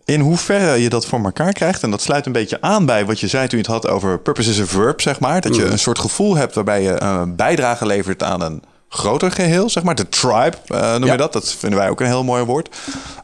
[0.05, 1.83] in hoeverre je dat voor elkaar krijgt.
[1.83, 4.19] En dat sluit een beetje aan bij wat je zei toen je het had over
[4.19, 5.41] purpose is a verb, zeg maar.
[5.41, 8.63] Dat je een soort gevoel hebt waarbij je een bijdrage levert aan een
[8.95, 9.95] groter geheel, zeg maar.
[9.95, 11.13] De tribe uh, noem Ja.
[11.13, 11.33] je dat.
[11.33, 12.69] Dat vinden wij ook een heel mooi woord.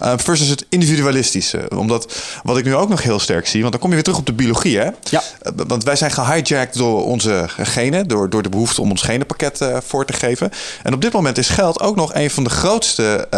[0.03, 1.71] Uh, versus het individualistische.
[1.77, 4.21] Omdat wat ik nu ook nog heel sterk zie, want dan kom je weer terug
[4.21, 4.89] op de biologie, hè?
[5.11, 5.23] Ja.
[5.43, 9.65] Uh, want wij zijn gehijacked door onze genen, door, door de behoefte om ons genenpakket
[9.87, 10.51] voor te geven.
[10.83, 13.29] En op dit moment is geld ook nog een van de grootste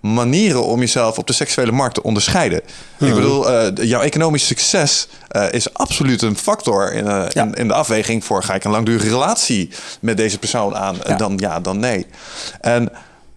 [0.00, 2.60] manieren om jezelf op de seksuele markt te onderscheiden.
[2.96, 3.08] Hmm.
[3.08, 5.08] Ik bedoel, uh, jouw economisch succes
[5.50, 7.28] is absoluut een factor in, ja.
[7.28, 11.16] in, in, de afweging voor ga ik een langdurige relatie met deze persoon aan, ja.
[11.16, 12.06] dan ja, dan nee.
[12.60, 12.92] En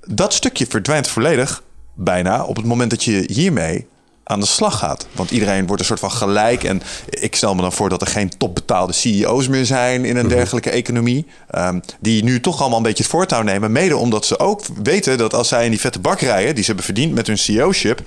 [0.08, 1.64] dat stukje verdwijnt volledig
[1.94, 3.88] bijna op het moment dat je hiermee
[4.28, 5.08] aan de slag gaat.
[5.12, 6.64] Want iedereen wordt een soort van gelijk.
[6.64, 10.28] En ik stel me dan voor dat er geen topbetaalde CEO's meer zijn in een
[10.28, 11.26] dergelijke economie.
[11.56, 13.72] Um, die nu toch allemaal een beetje het voortouw nemen.
[13.72, 16.68] Mede omdat ze ook weten dat als zij in die vette bak rijden, die ze
[16.68, 18.02] hebben verdiend met hun CEO-ship,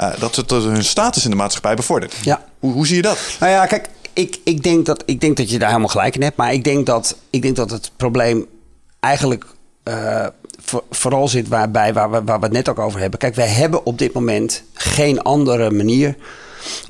[0.00, 2.14] uh, dat het hun status in de maatschappij bevordert.
[2.22, 2.44] Ja.
[2.58, 3.18] Hoe, hoe zie je dat?
[3.40, 6.22] Nou ja, kijk, ik, ik, denk dat, ik denk dat je daar helemaal gelijk in
[6.22, 6.36] hebt.
[6.36, 8.46] Maar ik denk dat, ik denk dat het probleem
[9.00, 9.44] eigenlijk
[9.88, 10.26] uh,
[10.62, 13.18] voor, vooral zit waarbij waar we, waar we het net ook over hebben.
[13.18, 16.16] Kijk, wij hebben op dit moment geen andere manier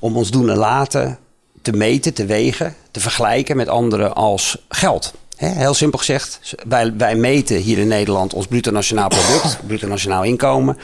[0.01, 1.19] om ons doen en laten
[1.63, 5.15] te meten, te wegen, te vergelijken met anderen als geld.
[5.37, 9.87] He, heel simpel gezegd, wij, wij meten hier in Nederland ons bruto nationaal product, bruto
[9.87, 10.79] nationaal inkomen.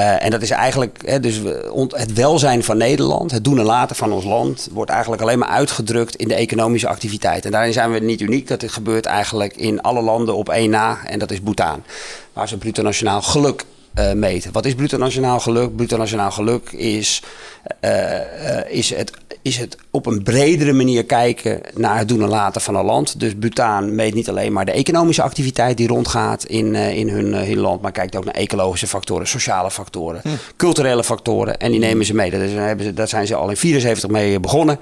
[0.00, 1.40] Uh, en dat is eigenlijk, hè, dus
[1.88, 5.48] het welzijn van Nederland, het doen en laten van ons land, wordt eigenlijk alleen maar
[5.48, 7.44] uitgedrukt in de economische activiteit.
[7.44, 8.48] En daarin zijn we niet uniek.
[8.48, 11.82] Dat gebeurt eigenlijk in alle landen op één na, en dat is Bhutan.
[12.32, 14.52] Waar ze bruto nationaal geluk uh, meten.
[14.52, 15.76] Wat is bruto nationaal geluk?
[15.76, 17.22] Bruto nationaal geluk is,
[17.80, 19.12] uh, is, het,
[19.42, 23.20] is het op een bredere manier kijken naar het doen en laten van een land.
[23.20, 27.58] Dus Bhutan meet niet alleen maar de economische activiteit die rondgaat in, in hun, hun
[27.58, 30.28] land, maar kijkt ook naar ecologische factoren, sociale factoren, hm.
[30.56, 31.58] culturele factoren.
[31.58, 32.30] En die nemen ze mee.
[32.30, 34.78] Daar, hebben ze, daar zijn ze al in 74 mee begonnen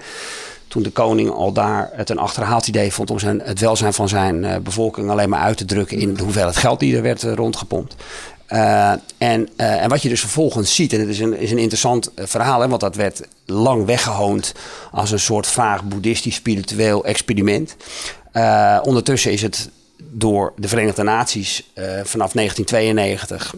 [0.69, 4.09] toen de koning al daar het een achterhaald idee vond om zijn, het welzijn van
[4.09, 7.23] zijn uh, bevolking alleen maar uit te drukken in de hoeveelheid geld die er werd
[7.23, 7.95] rondgepompt.
[8.49, 12.11] Uh, en, en wat je dus vervolgens ziet, en het is een, is een interessant
[12.17, 14.55] verhaal, hè, want dat werd lang weggehoond
[14.91, 17.77] als een soort vaag boeddhistisch spiritueel experiment.
[18.83, 21.71] ondertussen is het door de Verenigde Naties
[22.05, 23.55] vanaf 1992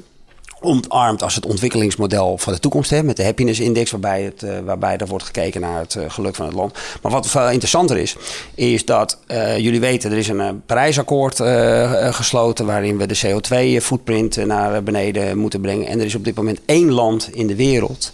[0.61, 2.90] omarmd als het ontwikkelingsmodel van de toekomst.
[2.90, 6.04] Hè, met de happiness index, waarbij, het, uh, waarbij er wordt gekeken naar het uh,
[6.08, 6.78] geluk van het land.
[7.02, 8.16] Maar wat veel interessanter is,
[8.54, 11.40] is dat uh, jullie weten, er is een Parijsakkoord
[12.14, 15.86] gesloten waarin we de CO2-footprint naar beneden moeten brengen.
[15.86, 18.12] En er is op dit moment één land in de wereld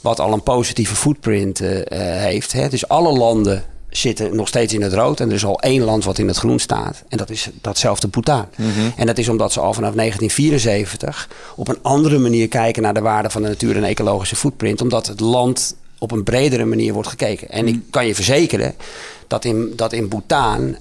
[0.00, 2.52] wat al een positieve footprint heeft.
[2.52, 2.68] Hè.
[2.68, 3.64] Dus alle landen
[3.96, 5.20] zitten nog steeds in het rood.
[5.20, 7.02] En er is al één land wat in het groen staat.
[7.08, 8.46] En dat is datzelfde Bhutan.
[8.56, 8.92] Mm -hmm.
[8.96, 13.00] En dat is omdat ze al vanaf 1974 op een andere manier kijken naar de
[13.00, 14.80] waarde van de natuur en ecologische footprint.
[14.80, 15.74] Omdat het land
[16.04, 17.50] op een bredere manier wordt gekeken.
[17.50, 18.74] En ik kan je verzekeren
[19.28, 20.76] dat in, dat in Bhutan uh,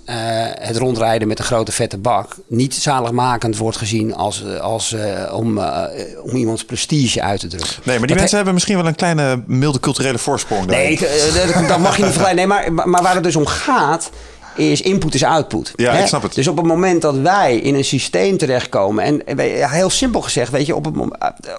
[0.59, 5.57] het rondrijden met een grote vette bak niet zaligmakend wordt gezien als, als, uh, om,
[5.57, 5.83] uh,
[6.23, 7.69] om iemands prestige uit te drukken.
[7.83, 10.65] Nee, maar die dat mensen hebben misschien wel een kleine milde culturele voorsprong.
[10.65, 12.47] Nee, dat, dat mag je niet vergelijken.
[12.47, 14.09] Nee, maar, maar waar het dus om gaat
[14.55, 15.73] is input is output.
[15.75, 16.01] Ja, hè?
[16.01, 16.33] ik snap het.
[16.33, 19.23] Dus op het moment dat wij in een systeem terechtkomen...
[19.25, 20.95] en heel simpel gezegd, weet je, op het,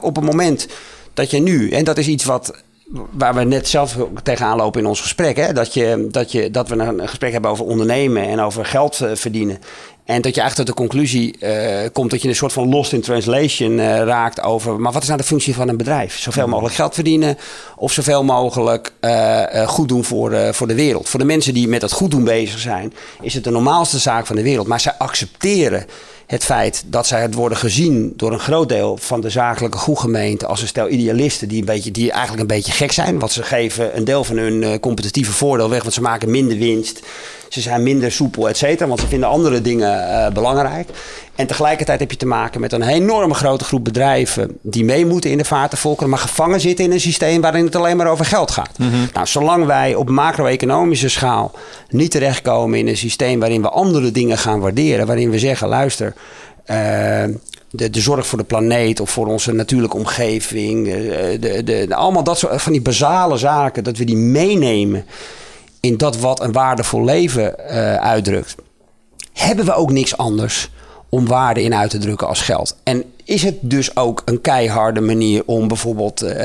[0.01, 0.69] op het moment
[1.15, 1.71] dat je nu...
[1.71, 2.53] en dat is iets wat
[3.11, 5.37] waar we net zelf tegenaan lopen in ons gesprek.
[5.37, 5.53] Hè?
[5.53, 9.59] Dat, je, dat, je, dat we een gesprek hebben over ondernemen en over geld verdienen.
[10.05, 12.93] En dat je eigenlijk tot de conclusie uh, komt dat je een soort van lost
[12.93, 14.81] in translation uh, raakt over...
[14.81, 16.19] maar wat is nou de functie van een bedrijf?
[16.19, 17.39] Zoveel mogelijk geld verdienen
[17.77, 21.09] of zoveel mogelijk uh, goed doen voor, voor de wereld.
[21.09, 22.93] Voor de mensen die met dat goed doen bezig zijn...
[23.21, 24.67] is het de normaalste zaak van de wereld.
[24.67, 25.87] Maar zij accepteren
[26.27, 30.47] het feit dat zij het worden gezien door een groot deel van de zakelijke goedgemeente
[30.47, 33.19] als een stel idealisten die, een beetje, die eigenlijk een beetje gek zijn.
[33.19, 36.59] Want ze geven een deel van hun uh, competitieve voordeel weg, want ze maken minder
[36.59, 37.01] winst.
[37.49, 40.89] Ze zijn minder soepel, et cetera, want ze vinden andere dingen uh, belangrijk.
[41.35, 45.31] En tegelijkertijd heb je te maken met een enorme grote groep bedrijven die mee moeten
[45.31, 48.51] in de vaartenvolkeren, maar gevangen zitten in een systeem waarin het alleen maar over geld
[48.51, 48.79] gaat.
[48.79, 49.09] Mm -hmm.
[49.13, 51.53] Nou, zolang wij op macro-economische schaal
[51.89, 56.15] niet terechtkomen in een systeem waarin we andere dingen gaan waarderen, waarin we zeggen, luister,
[56.67, 56.77] uh,
[57.71, 62.25] de, de zorg voor de planeet of voor onze natuurlijke omgeving, de, de, de, allemaal
[62.25, 65.05] dat soort van die basale zaken, dat we die meenemen
[65.81, 68.55] in dat wat een waardevol leven uh, uitdrukt,
[69.33, 70.71] hebben we ook niks anders
[71.09, 72.77] om waarde in uit te drukken als geld.
[72.83, 76.37] En is het dus ook een keiharde manier om bijvoorbeeld uh, uh,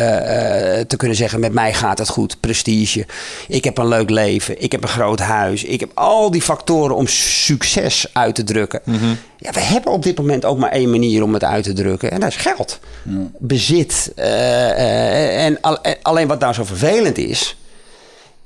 [0.80, 3.05] te kunnen zeggen: met mij gaat het goed, prestige,
[3.47, 6.95] ik heb een leuk leven, ik heb een groot huis, ik heb al die factoren
[6.95, 8.82] om succes uit te drukken.
[8.84, 9.18] Mm -hmm.
[9.38, 12.12] Ja, we hebben op dit moment ook maar één manier om het uit te drukken
[12.12, 13.32] en dat is geld, mm.
[13.38, 14.12] bezit.
[14.16, 17.57] Uh, en al, alleen wat nou zo vervelend is,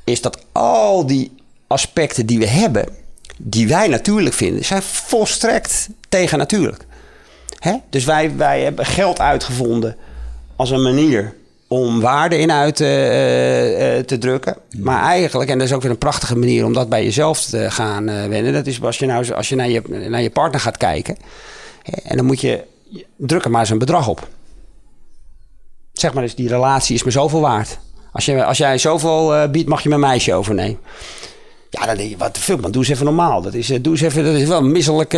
[0.03, 1.32] is dat al die
[1.68, 2.86] aspecten die we hebben
[3.38, 6.86] die wij natuurlijk vinden, zijn volstrekt tegennatuurlijk.
[7.60, 7.76] Hè?
[7.90, 9.96] Dus wij, wij hebben geld uitgevonden
[10.56, 11.34] als een manier
[11.68, 12.88] om waarde in uit uh,
[14.06, 14.58] te drukken.
[14.78, 17.72] Maar eigenlijk, en dat is ook weer een prachtige manier om dat bij jezelf te
[17.72, 18.54] gaan uh, wennen.
[18.54, 21.18] Dat is als je, nou, als je naar, je naar je partner gaat kijken.
[21.84, 22.64] Hè, en dan moet je,
[23.18, 24.28] druk er maar eens een bedrag op.
[25.94, 27.78] Zeg maar eens, die relatie is me zoveel waard.
[28.12, 30.80] Als, je, als jij zoveel biedt, mag je mijn meisje overnemen.
[31.80, 33.42] Ja, dan denk je, wat veel, man, doe eens even normaal.
[33.42, 35.18] Dat is, doe eens even, dat is wel een misselijke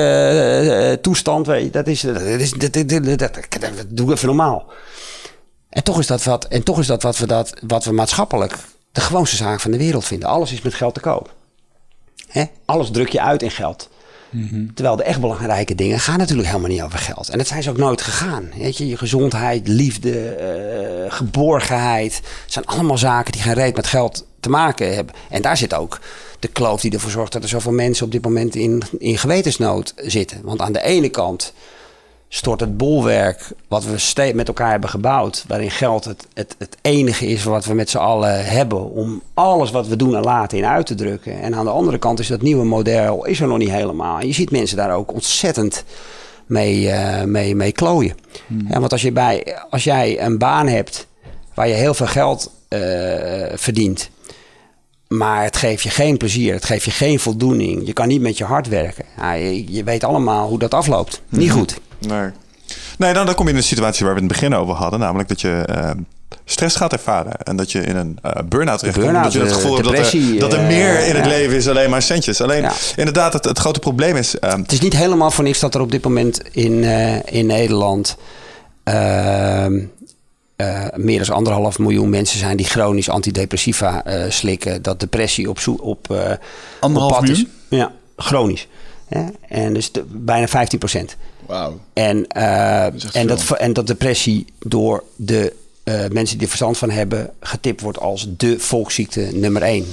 [0.90, 1.48] uh, toestand.
[1.48, 1.70] Weet je.
[1.70, 2.74] Dat is, dat is, dat,
[3.50, 4.66] dat, doe even normaal.
[5.70, 8.56] En toch is dat wat, en toch is dat wat we, dat, wat we maatschappelijk
[8.92, 10.30] de gewoonste zaak van de wereld vinden.
[10.30, 11.34] Alles is met geld te koop.
[12.28, 12.44] Hè?
[12.66, 13.90] Alles druk je uit in geld.
[14.30, 14.74] Mm-hmm.
[14.74, 17.30] Terwijl de echt belangrijke dingen gaan natuurlijk helemaal niet over geld.
[17.30, 18.50] En dat zijn ze ook nooit gegaan.
[18.58, 20.38] Weet je, je gezondheid, liefde,
[21.06, 22.22] uh, geborgenheid.
[22.46, 25.16] zijn allemaal zaken die geen reet met geld te maken hebben.
[25.30, 26.00] En daar zit ook
[26.46, 29.94] de kloof die ervoor zorgt dat er zoveel mensen op dit moment in, in gewetensnood
[29.98, 30.42] zitten.
[30.44, 31.54] Want aan de ene kant
[32.30, 37.28] stort het bolwerk wat we met elkaar hebben gebouwd, waarin geld het, het, het enige
[37.28, 40.66] is wat we met z'n allen hebben om alles wat we doen en laten in
[40.66, 41.42] uit te drukken.
[41.42, 44.20] En aan de andere kant is dat nieuwe model is er nog niet helemaal.
[44.20, 45.84] En je ziet mensen daar ook ontzettend
[46.46, 48.16] mee, uh, mee, mee klooien.
[48.48, 48.80] Hmm.
[48.80, 51.08] want als, je bij, als jij een baan hebt
[51.54, 52.80] waar je heel veel geld uh,
[53.54, 54.10] verdient,
[55.18, 57.82] maar het geeft je geen plezier, het geeft je geen voldoening.
[57.86, 59.06] Je kan niet met je hart werken.
[59.18, 61.22] Ja, je, je, weet allemaal hoe dat afloopt.
[61.30, 61.58] Niet mhm.
[61.58, 61.80] goed.
[62.00, 62.30] Nee.
[62.98, 64.76] Nee, dan, dan kom je in een situatie waar we het in het begin over
[64.76, 65.00] hadden.
[65.00, 65.90] Namelijk dat je uh,
[66.46, 67.32] stress gaat ervaren.
[67.32, 69.12] En dat je in een uh, burn-out terechtkomt.
[69.12, 71.68] Burn dat je het gevoel hebt dat er, dat er meer in het leven is
[71.68, 72.42] alleen maar centjes.
[72.42, 74.36] Alleen inderdaad, het, het grote probleem is...
[74.36, 76.84] Uh, het is niet helemaal voor niks dat er op dit moment in,
[77.26, 78.18] in Nederland...
[80.58, 84.82] Uh, meer dan anderhalf miljoen mensen zijn die chronisch antidepressiva uh, slikken.
[84.82, 86.32] Dat depressie op, op, uh,
[86.80, 87.38] anderhalf miljoen?
[87.38, 87.78] Is.
[87.78, 88.68] Ja, chronisch.
[89.10, 91.16] Ja, en dus de, bijna 15 procent.
[91.46, 91.80] Wauw.
[91.94, 95.54] En, en, dat, en dat depressie door de
[96.12, 99.86] mensen die er verstand van hebben getipt wordt als de volksziekte nummer 1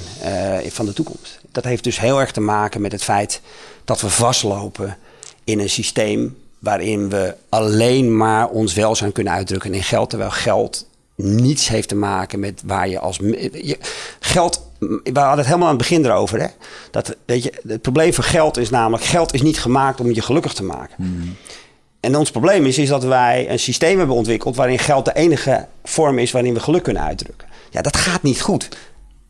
[0.67, 1.39] van de toekomst.
[1.51, 3.41] Dat heeft dus heel erg te maken met het feit
[3.85, 4.97] dat we vastlopen
[5.43, 10.87] in een systeem waarin we alleen maar ons welzijn kunnen uitdrukken in geld, terwijl geld
[11.15, 13.77] niets heeft te maken met waar je als je,
[14.19, 14.67] geld.
[14.79, 16.39] We hadden het helemaal aan het begin erover.
[16.39, 16.47] Hè?
[16.91, 20.21] Dat, weet je, het probleem van geld is namelijk: geld is niet gemaakt om je
[20.21, 20.95] gelukkig te maken.
[20.95, 21.35] Hmm.
[21.99, 25.67] En ons probleem is, is dat wij een systeem hebben ontwikkeld waarin geld de enige
[25.83, 27.47] vorm is waarin we geluk kunnen uitdrukken.
[27.69, 28.69] Ja, dat gaat niet goed.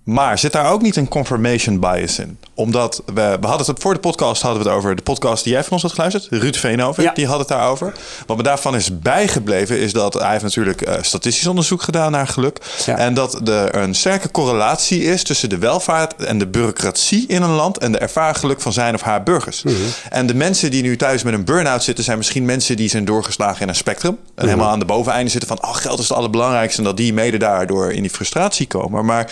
[0.04, 2.38] Maar zit daar ook niet een confirmation bias in?
[2.54, 5.54] Omdat we, we hadden het voor de podcast hadden we het over de podcast die
[5.54, 7.94] jij van ons had geluisterd, Ruud Veenhoven, die had het daarover.
[8.28, 12.28] Wat me daarvan is bijgebleven is dat hij heeft natuurlijk uh, statistisch onderzoek gedaan naar
[12.28, 17.42] geluk en dat er een sterke correlatie is tussen de welvaart en de bureaucratie in
[17.42, 19.64] een land en de ervaren geluk van zijn of haar burgers.
[19.64, 19.76] Mhm.
[20.10, 23.06] En de mensen die nu thuis met een burn-out zitten, zijn misschien mensen die zijn
[23.06, 24.46] doorgeslagen in een spectrum en mhm.
[24.46, 27.38] helemaal aan de boveneinde zitten van, oh geld is het allerbelangrijkste en dat die mede
[27.38, 29.06] daardoor in die frustratie komen.
[29.06, 29.32] Maar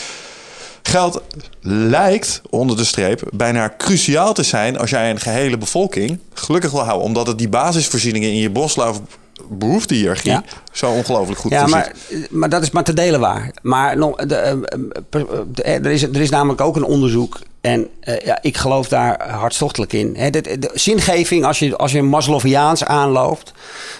[0.92, 1.22] Geld
[1.62, 6.84] lijkt onder de streep bijna cruciaal te zijn als jij een gehele bevolking gelukkig wil
[6.84, 7.06] houden.
[7.06, 9.02] Omdat het die basisvoorzieningen in je boslaaf
[9.50, 10.44] behoeftehiërarchie ja.
[10.72, 11.92] Zo ongelooflijk goed ja, maar,
[12.30, 13.52] maar dat is maar te delen waar.
[13.62, 15.22] Maar nog, de, eh,
[15.56, 19.30] eh, er, is, er is namelijk ook een onderzoek en uh, ja, ik geloof daar
[19.30, 20.16] hartstochtelijk in.
[20.18, 23.54] He, de, de, zingeving, als je, als je Maslowiaans aanloopt,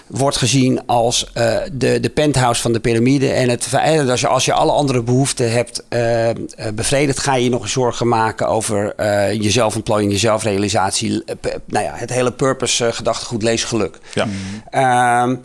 [0.06, 3.28] wordt gezien als uh, de, de penthouse van de piramide.
[3.28, 3.68] En het,
[4.10, 6.28] als, je, als je alle andere behoeften hebt uh,
[6.74, 8.94] bevredigd, ga je je nog zorgen maken over
[9.40, 11.22] jezelf ontplooiing, jezelfrealisatie.
[11.66, 13.98] nou ja, het hele purpose gedachtegoed, lees geluk.
[14.14, 14.26] Ja.
[14.70, 15.36] Ehm,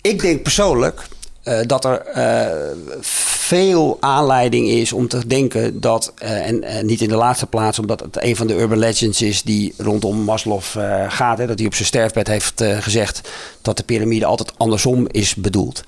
[0.00, 1.02] ik denk persoonlijk
[1.44, 2.56] uh, dat er uh,
[3.00, 8.00] veel aanleiding is om te denken dat, uh, en niet in de laatste plaats omdat
[8.00, 10.62] het een van de urban legends is die rondom Maslow
[11.08, 13.28] gaat, hè, dat hij op zijn sterfbed heeft gezegd
[13.62, 15.84] dat de piramide altijd andersom is bedoeld.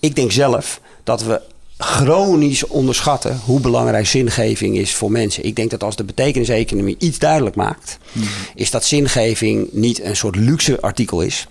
[0.00, 1.40] Ik denk zelf dat we
[1.78, 5.44] chronisch onderschatten hoe belangrijk zingeving is voor mensen.
[5.44, 8.24] Ik denk dat als de betekeniseconomie iets duidelijk maakt, hmm.
[8.54, 11.46] is dat zingeving niet een soort luxe artikel is,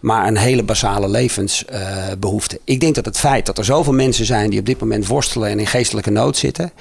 [0.00, 2.60] maar een hele basale levensbehoefte.
[2.64, 5.48] ik denk dat het feit dat er zoveel mensen zijn die op dit moment worstelen
[5.48, 6.72] en in geestelijke nood zitten,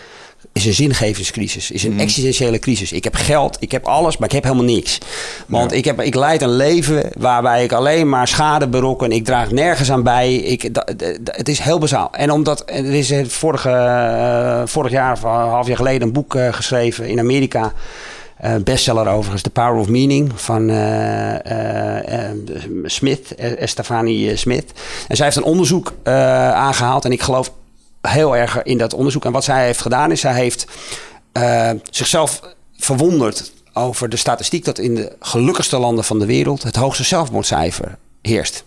[0.51, 1.99] is een zingevingscrisis, is een mm.
[1.99, 2.91] existentiële crisis.
[2.91, 4.97] Ik heb geld, ik heb alles, maar ik heb helemaal niks.
[5.47, 9.11] Want ik, heb, ik leid een leven waarbij ik alleen maar schade berokken.
[9.11, 10.35] Ik draag nergens aan bij.
[10.35, 10.69] Ik,
[11.23, 12.09] het is heel bazaal.
[12.11, 16.53] En omdat er is vorige, uh, vorig jaar of half jaar geleden een boek uh,
[16.53, 17.73] geschreven in Amerika
[18.45, 21.35] uh, bestseller overigens, The Power of Meaning van uh,
[22.83, 24.71] Smith, Stefanie Smith.
[25.07, 27.51] En zij heeft een onderzoek aangehaald en ik geloof
[28.01, 29.25] heel erg in dat onderzoek.
[29.25, 30.65] En wat zij heeft gedaan is, zij heeft
[31.89, 32.41] zichzelf
[32.77, 37.97] verwonderd over de statistiek dat in de gelukkigste landen van de wereld het hoogste zelfmoordcijfer
[38.21, 38.63] heerst.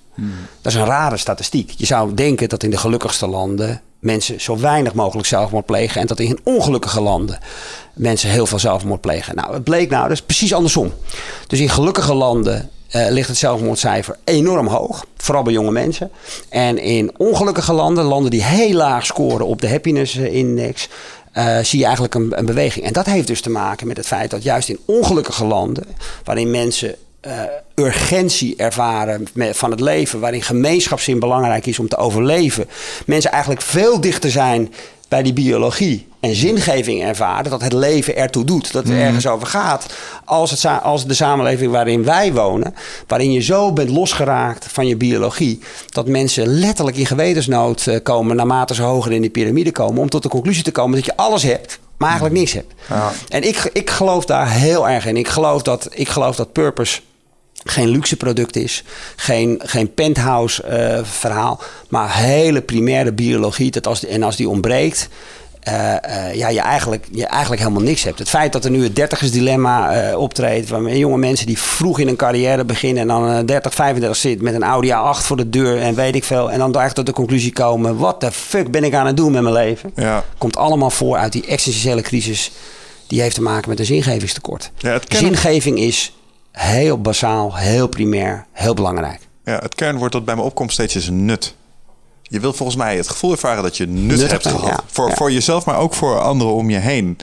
[0.61, 1.71] Dat is een rare statistiek.
[1.77, 6.01] Je zou denken dat in de gelukkigste landen mensen zo weinig mogelijk zelfmoord plegen.
[6.01, 7.39] En dat in ongelukkige landen
[7.95, 9.35] mensen heel veel zelfmoord plegen.
[9.35, 10.93] Nou, het bleek nou, is precies andersom.
[11.47, 15.05] Dus in gelukkige landen eh, ligt het zelfmoordcijfer enorm hoog.
[15.17, 16.11] Vooral bij jonge mensen.
[16.49, 20.89] En in ongelukkige landen, landen die heel laag scoren op de happiness index.
[21.33, 22.85] eh, zie je eigenlijk een, een beweging.
[22.85, 25.85] En dat heeft dus te maken met het feit dat juist in ongelukkige landen,
[26.25, 27.43] waarin mensen eh,
[27.75, 32.69] urgentie ervaren van het leven, waarin gemeenschapszin belangrijk is om te overleven,
[33.07, 34.73] mensen eigenlijk veel dichter zijn
[35.09, 39.47] bij die biologie en zingeving ervaren, dat het leven ertoe doet, dat het ergens over
[39.47, 39.87] gaat,
[40.25, 42.75] als, het, als de samenleving waarin wij wonen,
[43.07, 48.37] waarin je zo bent losgeraakt van je biologie, dat mensen letterlijk in gewetensnood eh, komen
[48.37, 51.17] naarmate ze hoger in de piramide komen, om tot de conclusie te komen dat je
[51.17, 52.73] alles hebt, maar eigenlijk niks hebt.
[53.29, 55.17] En ik, ik geloof daar heel erg in.
[55.17, 57.01] Ik geloof dat, ik geloof dat purpose
[57.65, 58.85] geen luxe product is,
[59.17, 63.71] geen, geen penthouse eh, verhaal, maar hele primaire biologie.
[63.71, 65.09] Dat als, en als die ontbreekt,
[65.61, 68.19] eh, eh, ja, je, eigenlijk, je eigenlijk helemaal niks hebt.
[68.19, 72.09] Het feit dat er nu het dertigersdilemma eh optreedt, waarmee jonge mensen die vroeg in
[72.09, 75.51] een carrière beginnen en dan eh, 30, 35 zit met een Audi A8 voor de
[75.51, 78.71] deur en weet ik veel, en dan eigenlijk tot de conclusie komen: wat de fuck
[78.71, 79.93] ben ik aan het doen met mijn leven?
[79.97, 80.25] Ja.
[80.39, 82.51] Komt allemaal voor uit die existentiële crisis.
[83.07, 84.71] Die heeft te maken met een zingevingstekort.
[84.79, 86.13] Ja, Zingeving is
[86.53, 89.29] heel basaal, heel primair, heel belangrijk.
[89.45, 91.55] Ja, het kernwoord dat bij me opkomt steeds is nut.
[92.23, 94.67] Je wil volgens mij het gevoel ervaren dat je nut, Nut hebt gehad.
[94.69, 94.81] ja.
[94.87, 95.15] Voor, Ja.
[95.15, 97.19] voor jezelf, maar ook voor anderen om je heen.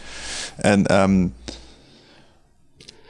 [0.55, 1.27] En ehm,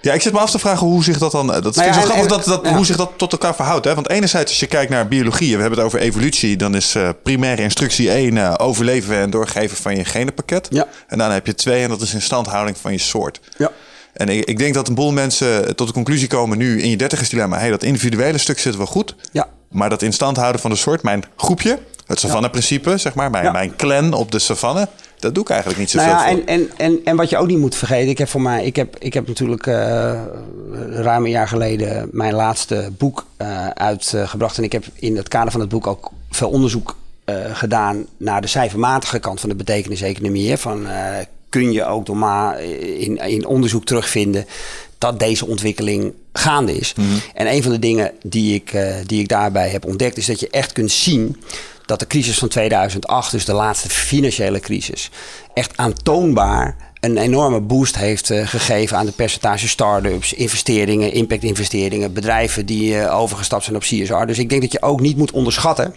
[0.01, 1.47] ja, ik zit me af te vragen hoe zich dat dan...
[1.47, 2.75] Dat Nou vind ja, ik zo grappig dat, dat, ja.
[2.75, 3.85] hoe zich dat tot elkaar verhoudt.
[3.85, 3.95] Hè?
[3.95, 5.55] Want enerzijds als je kijkt naar biologie...
[5.55, 6.57] we hebben het over evolutie...
[6.57, 10.67] dan is eh, primaire instructie 1 eh, overleven en doorgeven van je genenpakket.
[10.69, 10.87] Ja.
[11.07, 13.39] En dan heb je 2 en dat is instandhouding van je soort.
[13.57, 13.71] Ja.
[14.17, 16.97] En ik, ik denk dat een boel mensen tot de conclusie komen nu in je
[16.97, 17.57] dertigers dilemma.
[17.57, 19.15] Hey, dat individuele stuk zit wel goed.
[19.31, 19.47] Ja.
[19.69, 23.43] Maar dat in stand houden van de soort, mijn groepje, het savanne-principe, zeg maar, mijn,
[23.43, 23.51] Ja.
[23.51, 24.87] mijn clan op de savanne,
[25.19, 26.39] dat doe ik eigenlijk niet Nou zoveel ja, voor.
[26.39, 28.75] en, en, en, en wat je ook niet moet vergeten, ik heb voor mij, ik
[28.75, 30.21] heb, ik heb natuurlijk eh,
[30.89, 34.57] ruim een jaar geleden mijn laatste boek eh, uitgebracht.
[34.57, 36.95] En ik heb in het kader van het boek ook veel onderzoek
[37.25, 40.49] eh, gedaan naar de cijfermatige kant van de betekeniseconomie.
[40.49, 40.57] Hè.
[40.57, 40.87] Van
[41.49, 44.45] kun je ook door maar in, in onderzoek terugvinden
[44.97, 46.93] dat deze ontwikkeling gaande is.
[47.33, 50.39] En een van de dingen die ik, eh, die ik daarbij heb ontdekt, is dat
[50.39, 51.43] je echt kunt zien
[51.85, 55.09] dat de crisis van 2008, dus de laatste financiële crisis,
[55.53, 62.65] echt aantoonbaar een enorme boost heeft eh, gegeven aan de percentage start-ups, investeringen, impact-investeringen, bedrijven
[62.65, 64.25] die eh, overgestapt zijn op CSR.
[64.25, 65.95] Dus ik denk dat je ook niet moet onderschatten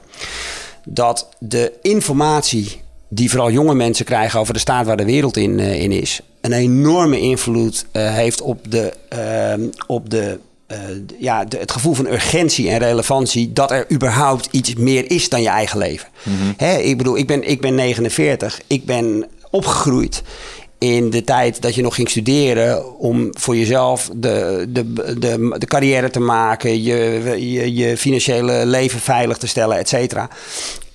[0.84, 2.80] dat de informatie
[3.12, 6.20] die vooral jonge mensen krijgen over de staat waar de wereld in, eh, in is,
[6.40, 10.78] een enorme invloed eh, heeft op, de, ehm, op de, eh,
[11.18, 15.42] ja, de- het gevoel van urgentie en relevantie dat er überhaupt iets meer is dan
[15.42, 16.08] je eigen leven.
[16.56, 20.22] Hè, ik bedoel, ik ben, ik ben 49, ik ben opgegroeid
[20.78, 25.66] in de tijd dat je nog ging studeren om voor jezelf de, de, de, de
[25.66, 30.28] carrière te maken, je, je, je financiële leven veilig te stellen, et cetera.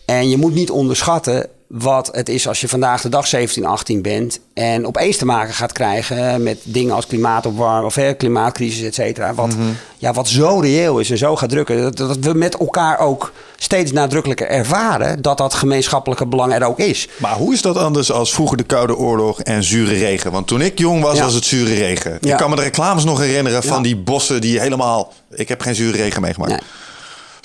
[0.06, 1.48] En je moet niet onderschatten
[1.78, 5.54] wat het is als je vandaag de dag 17, 18 bent en opeens te maken
[5.54, 9.34] gaat krijgen met dingen als klimaatopwarming of hè, klimaatcrisis, et cetera.
[9.34, 9.56] Wat,
[9.98, 11.82] ja, wat zo reëel is en zo gaat drukken.
[11.82, 16.80] Dat, dat we met elkaar ook steeds nadrukkelijker ervaren dat dat gemeenschappelijke belang er ook
[16.80, 17.08] is.
[17.18, 20.32] Maar hoe is dat anders als vroeger de Koude Oorlog en zure regen?
[20.32, 21.24] Want toen ik jong was, Ja.
[21.24, 22.18] was het zure regen.
[22.22, 22.32] Ja.
[22.32, 23.84] Ik kan me de reclames nog herinneren van Ja.
[23.84, 25.14] die bossen die helemaal...
[25.30, 26.52] Ik heb geen zure regen meegemaakt.
[26.52, 26.62] Nee.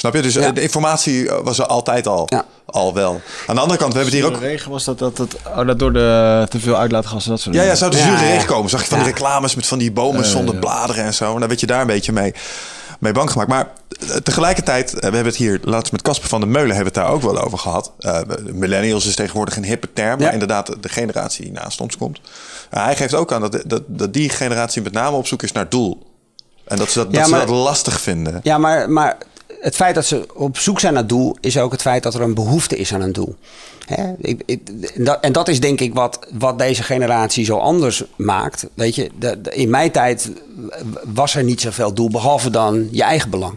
[0.01, 0.23] Snap je?
[0.23, 0.41] Dus Ja.
[0.41, 2.45] eh, de informatie was er altijd al, Ja.
[2.67, 3.21] al wel.
[3.47, 4.43] Aan de andere kant, we hebben het hier ook...
[4.43, 7.63] regen was dat, dat, dat, oh, dat door de te veel uitlaatgassen, dat soort Ja,
[7.63, 8.23] ja, zou de Ja, zure ja.
[8.33, 8.71] regen komen.
[8.71, 9.05] Zag je van Ja.
[9.05, 10.61] die reclames met van die bomen Eh, zonder ja.
[10.61, 11.33] bladeren en zo.
[11.35, 12.35] En dan werd je daar een beetje mee,
[12.99, 13.49] mee bang gemaakt.
[13.49, 13.69] Maar
[14.01, 16.99] eh, tegelijkertijd, eh, we hebben het hier laatst met Casper van der Meulen hebben we
[17.01, 17.93] het daar ook wel over gehad.
[17.99, 18.19] Eh,
[18.53, 20.19] millennials is tegenwoordig een hippe term.
[20.19, 20.25] Ja.
[20.25, 22.21] Maar inderdaad, de generatie die naast ons komt.
[22.75, 25.53] Uh, hij geeft ook aan dat, dat, dat die generatie met name op zoek is
[25.53, 26.09] naar doel.
[26.65, 28.41] En dat ze dat, Ja, dat, ze dat lastig vinden.
[28.43, 29.17] Ja, maar, maar
[29.61, 32.21] het feit dat ze op zoek zijn naar doel is ook het feit dat er
[32.21, 33.35] een behoefte is aan een doel.
[33.87, 34.13] Hè?
[34.21, 34.61] Ik, ik,
[34.97, 38.67] en dat- en dat is denk ik wat, wat deze generatie zo anders maakt.
[38.75, 40.31] Weet je, de- de- in mijn tijd
[41.05, 43.55] was er niet zoveel doel behalve dan je eigen belang.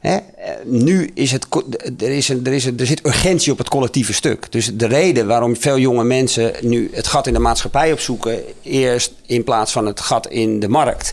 [0.00, 0.14] Hè?
[0.16, 0.20] Eh,
[0.64, 1.46] Nu is het,
[1.98, 4.46] er, is een, er, is een, er zit urgentie op het collectieve stuk.
[4.52, 9.12] Dus de reden waarom veel jonge mensen nu het gat in de maatschappij opzoeken, eerst
[9.26, 11.12] in plaats van het gat in de markt,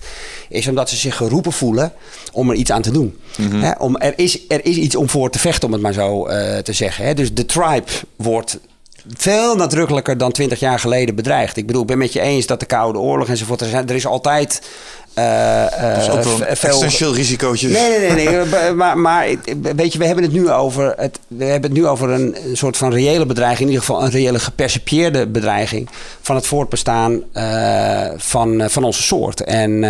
[0.49, 1.93] is omdat ze zich geroepen voelen
[2.31, 3.19] om er iets aan te doen.
[3.41, 6.25] Hè, om, er, is, er is iets om voor te vechten, om het maar zo
[6.25, 7.15] eh, te zeggen.
[7.15, 8.59] Dus de tribe wordt
[9.07, 11.57] veel nadrukkelijker dan twintig jaar geleden bedreigt.
[11.57, 13.61] Ik bedoel, ik ben met je eens dat de Koude Oorlog enzovoort...
[13.61, 14.61] er, zijn, er is altijd...
[15.17, 16.69] Uh, dus ook wel een veel...
[16.69, 17.69] essentieel risicootje.
[17.69, 18.27] Nee, nee, nee.
[18.27, 18.73] nee.
[18.81, 19.27] maar, maar
[19.75, 22.57] weet je, we hebben het nu over, het, we hebben het nu over een, een,
[22.57, 23.69] soort van reële bedreiging.
[23.69, 25.89] In ieder geval een reële gepercipieerde bedreiging
[26.21, 29.43] van het voortbestaan uh, van, van onze soort.
[29.43, 29.83] En,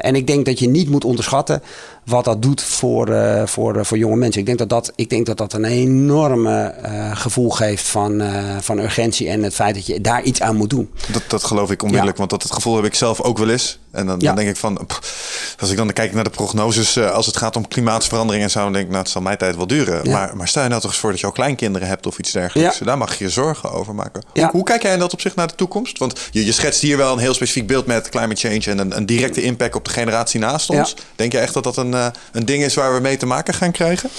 [0.00, 1.62] en ik denk dat je niet moet onderschatten
[2.08, 4.40] wat dat doet voor, uh, voor, uh, voor jonge mensen.
[4.40, 8.22] Ik denk dat dat, ik denk dat, dat een enorme uh, gevoel geeft van,
[8.60, 10.90] van urgentie en het feit dat je daar iets aan moet doen.
[11.12, 12.26] Dat, dat geloof ik onmiddellijk, ja.
[12.26, 13.78] want dat het gevoel heb ik zelf ook wel eens.
[13.90, 14.26] En dan, ja.
[14.26, 17.56] dan denk ik van, pff, als ik dan kijk naar de prognoses als het gaat
[17.56, 20.00] om klimaatverandering en zo, dan denk ik, nou, het zal mijn tijd wel duren.
[20.04, 20.12] Ja.
[20.12, 22.32] Maar, maar stel je nou toch eens voor dat je al kleinkinderen hebt of iets
[22.32, 22.78] dergelijks.
[22.78, 24.22] Daar mag je je zorgen over maken.
[24.32, 25.98] Hoe, hoe, kijk jij in dat opzicht naar de toekomst?
[25.98, 28.96] Want je, je schetst hier wel een heel specifiek beeld met climate change en een,
[28.96, 30.94] een directe impact op de generatie naast ons.
[31.16, 31.94] Denk je echt dat dat een
[32.32, 34.10] een ding is waar we mee te maken gaan krijgen?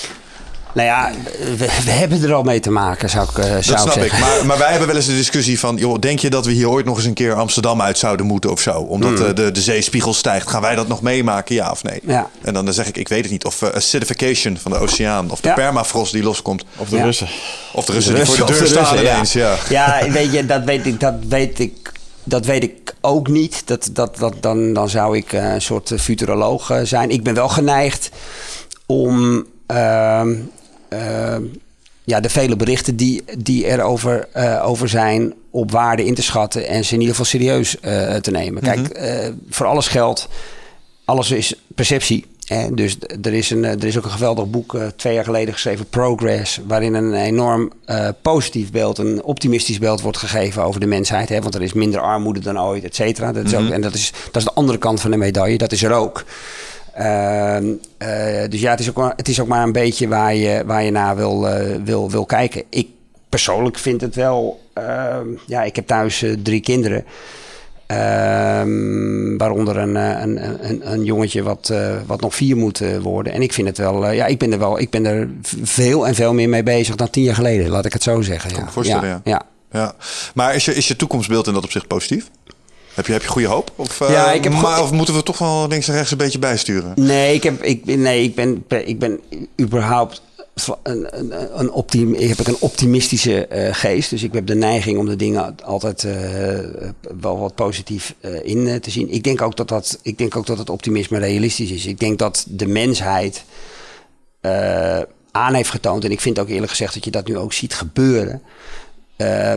[0.73, 1.11] Nou ja,
[1.57, 4.03] we, we, hebben er al mee te maken, zou ik, uh, zou dat snap zeggen.
[4.03, 4.19] ik.
[4.19, 5.75] Maar, maar, wij hebben wel eens de discussie van...
[5.75, 8.51] Joh, denk je dat we hier ooit nog eens een keer Amsterdam uit zouden moeten
[8.51, 8.71] of zo?
[8.71, 9.35] Omdat mm.
[9.35, 10.49] de, de zeespiegel stijgt.
[10.49, 11.99] Gaan wij dat nog meemaken, ja of nee?
[12.03, 12.29] Ja.
[12.41, 13.45] En dan, dan zeg ik, ik weet het niet.
[13.45, 15.31] Of uh, acidification van de oceaan.
[15.31, 15.53] Of de ja.
[15.53, 16.63] permafrost die loskomt.
[16.77, 17.03] Of de ja.
[17.03, 17.27] Russen.
[17.73, 19.55] Of de Russen, de Russen die voor de deur staan ineens, ja.
[19.69, 20.99] Ja, weet je, dat weet ik...
[20.99, 21.91] Dat weet ik
[22.29, 23.67] dat weet ik ook niet.
[23.67, 27.09] Dat, dat, dat, dan, dan zou ik uh, een soort futuroloog uh, zijn.
[27.09, 28.09] Ik ben wel geneigd
[28.85, 30.21] om uh,
[30.89, 31.35] uh,
[32.03, 36.21] ja, de vele berichten die, die er over, uh, over zijn op waarde in te
[36.21, 37.77] schatten en ze in ieder geval serieus
[38.21, 38.61] te nemen.
[38.61, 39.41] Kijk, mm -hmm.
[39.49, 40.27] voor alles geldt,
[41.05, 42.25] alles is perceptie.
[42.73, 46.61] Dus er is, een, er is ook een geweldig boek twee jaar geleden geschreven, Progress,
[46.67, 47.71] waarin een enorm
[48.21, 51.29] positief beeld, een optimistisch beeld wordt gegeven over de mensheid.
[51.29, 51.41] Hè?
[51.41, 53.31] Want er is minder armoede dan ooit, et cetera.
[53.31, 53.75] Dat is ook, mm -hmm.
[53.75, 56.23] En dat is, dat is de andere kant van de medaille, dat is er ook.
[56.99, 57.73] Uh, uh,
[58.49, 60.83] dus ja, het is, ook maar, het is ook maar een beetje waar je, waar
[60.83, 61.47] je naar wil,
[61.83, 62.63] wil, wil kijken.
[62.69, 62.87] Ik
[63.29, 64.59] persoonlijk vind het wel.
[64.73, 67.05] Ehm, ja, ik heb thuis eh, drie kinderen.
[67.89, 71.73] Ehm, waaronder een, een, een, een jongetje wat,
[72.05, 73.33] wat nog vier moet worden.
[73.33, 74.11] En ik vind het wel.
[74.11, 74.79] ja, ik ben er wel.
[74.79, 75.29] Ik ben er
[75.63, 77.69] veel en veel meer mee bezig dan tien jaar geleden.
[77.69, 78.49] Laat ik het zo zeggen.
[78.55, 78.69] Ja.
[78.71, 79.21] Voorstellen, ja.
[79.23, 79.41] ja.
[79.71, 79.95] ja.
[80.33, 82.29] Maar is je, is je toekomstbeeld in dat opzicht positief?
[82.93, 83.71] Heb je, heb je goede hoop?
[83.75, 86.39] Of, ja, ik heb maar, of moeten we toch wel links en rechts een beetje
[86.39, 86.91] bijsturen?
[86.95, 89.19] Nee, ik, heb, ik, nee, ik, ben, ik ben
[89.61, 90.21] überhaupt
[90.83, 94.09] een, een, een heb ik een optimistische uh, geest.
[94.09, 96.13] Dus ik heb de neiging om de dingen altijd uh,
[97.21, 99.11] wel wat positief uh, in te zien.
[99.11, 101.85] Ik denk, ook dat dat, ik denk ook dat het optimisme realistisch is.
[101.85, 103.43] Ik denk dat de mensheid
[105.31, 107.73] aan heeft getoond, en ik vind ook eerlijk gezegd dat je dat nu ook ziet
[107.73, 108.41] gebeuren,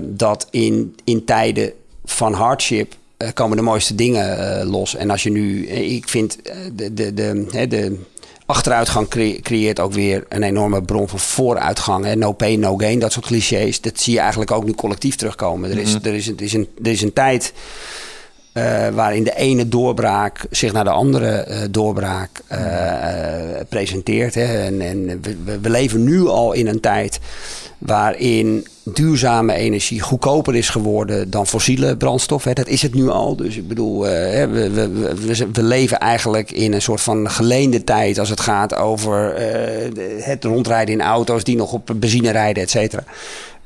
[0.02, 1.72] dat in, in tijden
[2.04, 2.94] van hardship
[3.34, 4.94] komen de mooiste dingen los.
[4.94, 6.38] En als je nu, ik vind
[6.72, 7.98] de, de, de, de
[8.52, 12.04] achteruitgang cre creëert ook weer een enorme bron van vooruitgang.
[12.04, 12.16] Hè?
[12.16, 13.80] No pain, no gain, dat soort clichés.
[13.80, 15.70] Dat zie je eigenlijk ook nu collectief terugkomen.
[15.70, 16.10] Er is, mm -hmm.
[16.10, 17.52] er is, er is, een, er is een tijd
[18.54, 22.58] uh, waarin de ene doorbraak zich naar de andere uh, doorbraak uh,
[23.68, 24.34] presenteert.
[24.34, 24.64] Hè?
[24.64, 27.20] En, en we, we, leven nu al in een tijd
[27.78, 32.44] waarin duurzame energie goedkoper is geworden dan fossiele brandstof.
[32.44, 32.52] Hè.
[32.52, 33.36] Dat is het nu al.
[33.36, 38.28] Dus ik bedoel, we, we, we, leven eigenlijk in een soort van geleende tijd als
[38.28, 39.34] het gaat over
[40.18, 43.04] het rondrijden in auto's die nog op benzine rijden, et cetera.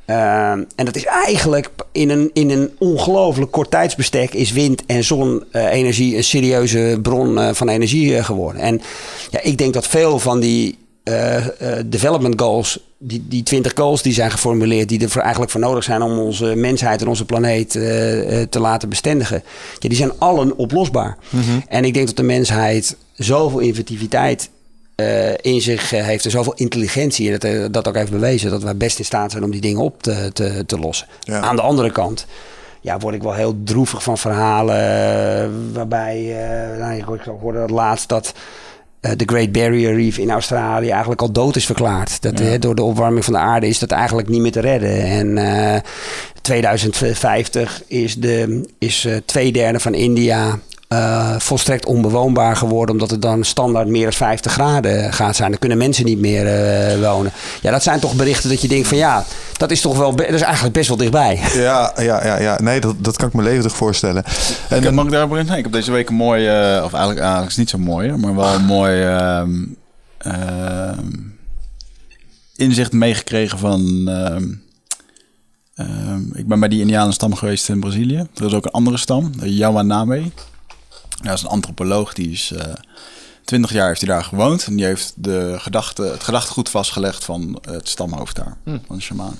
[0.07, 5.05] Uh, en dat is eigenlijk in een, in een ongelooflijk kort tijdsbestek is wind- en
[5.05, 8.61] zonne-energie een serieuze bron van energie geworden.
[8.61, 8.81] En
[9.31, 10.79] ja, ik denk dat veel van die
[11.09, 11.47] uh, uh,
[11.87, 15.85] development goals, die, die 20 goals die zijn geformuleerd, die er voor, eigenlijk voor nodig
[15.85, 17.83] zijn om onze mensheid en onze planeet uh,
[18.43, 19.43] te laten bestendigen,
[19.79, 21.17] ja, die zijn allen oplosbaar.
[21.31, 21.63] Mm -hmm.
[21.69, 24.51] En ik denk dat de mensheid zoveel inventiviteit
[25.41, 28.99] in zich heeft en zoveel intelligentie, en dat, dat ook heeft bewezen, dat we best
[28.99, 31.07] in staat zijn om die dingen op te, te, te lossen.
[31.21, 31.41] Ja.
[31.41, 32.27] Aan de andere kant
[32.81, 36.37] ja, word ik wel heel droevig van verhalen waarbij,
[36.79, 38.35] nou, ik hoorde dat laatst dat
[39.01, 42.23] de Great Barrier Reef in Australië eigenlijk al dood is verklaard.
[42.23, 42.59] Dat, ja.
[42.59, 45.03] door de opwarming van de aarde is dat eigenlijk niet meer te redden.
[45.03, 45.77] En uh,
[46.41, 50.59] 2050 is, de, is uh, twee derde van India
[50.89, 52.95] uh, volstrekt onbewoonbaar geworden.
[52.95, 55.51] Omdat het dan standaard meer dan 50 graden gaat zijn.
[55.51, 57.33] Dan kunnen mensen niet meer uh, wonen.
[57.61, 59.25] Ja, dat zijn toch berichten dat je denkt van ja,
[59.57, 61.41] dat is toch wel, dat is eigenlijk best wel dichtbij.
[61.55, 62.59] Ja, ja, ja, ja.
[62.63, 64.25] nee, dat, dat kan ik me levendig voorstellen.
[64.69, 65.49] En ik, mag ik daarop in?
[65.49, 68.35] Ik heb deze week een mooi, uh, of eigenlijk, eigenlijk is niet zo mooi, maar
[68.35, 69.19] wel een mooi
[72.57, 73.81] inzicht meegekregen van.
[76.35, 78.27] ik ben bij die Indianenstam geweest in Brazilië.
[78.35, 80.23] Er is ook een andere stam, de Yawaname.
[81.23, 82.63] Dat is een antropoloog, die is uh,
[83.47, 84.67] 20 jaar heeft hij daar gewoond.
[84.67, 88.81] En die heeft de gedachte, het gedachtegoed vastgelegd van het stamhoofd daar, hmm.
[88.87, 89.39] van de shamaan.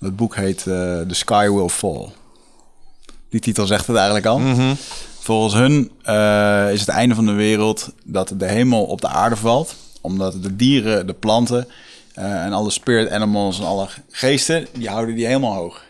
[0.00, 0.64] Dat boek heet eh,
[1.00, 2.08] The Sky Will Fall.
[3.28, 4.40] Die titel zegt het eigenlijk al.
[5.18, 9.36] Volgens hun eh, is het einde van de wereld dat de hemel op de aarde
[9.36, 9.76] valt.
[10.00, 11.68] Omdat de dieren, de planten
[12.14, 15.82] eh, en alle spirit animals en alle geesten, die houden die helemaal hoog.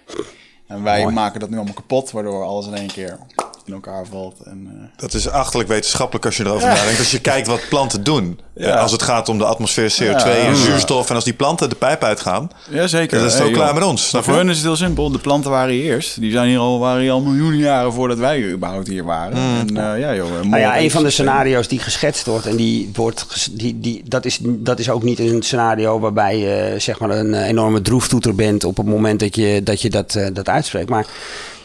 [0.66, 1.14] En wij Mooi.
[1.14, 3.18] maken dat nu allemaal kapot, waardoor alles in één keer
[3.66, 4.40] in elkaar valt.
[4.44, 6.98] En, eh, Dat is achterlijk wetenschappelijk als je erover nadenkt.
[6.98, 8.40] Als je kijkt wat planten doen.
[8.54, 8.66] Ja.
[8.74, 10.46] Eh, Als het gaat om de atmosfeer, CO2 Ja.
[10.46, 11.08] en zuurstof.
[11.08, 12.50] En als die planten de pijp uitgaan.
[12.70, 13.18] Ja, zeker.
[13.18, 13.74] Dan is het ook klaar joh.
[13.74, 15.10] met ons, voor hun is het heel simpel.
[15.10, 16.20] De planten waren hier eerst.
[16.20, 19.38] Die zijn hier al, waren hier al miljoenen jaren voordat wij überhaupt hier waren.
[19.38, 19.58] Mm.
[19.76, 20.30] En eh, ja, joh.
[20.42, 24.02] Nou ja, een van de scenario's die geschetst wordt, en die wordt, ges- die, die,
[24.08, 28.34] dat, is, dat is ook niet een scenario waarbij je zeg maar een enorme droeftoeter
[28.34, 30.88] bent op het moment dat je dat, je dat, eh, dat uitspreekt.
[30.88, 31.06] Maar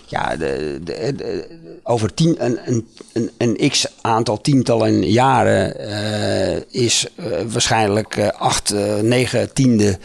[0.07, 6.61] ja, de, de, de- over tien, een, een, een, een x aantal tientallen jaren eh,
[6.69, 9.97] is eh, waarschijnlijk eh, acht, negen tiende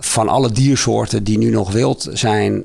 [0.00, 2.64] van alle diersoorten die nu nog wild zijn,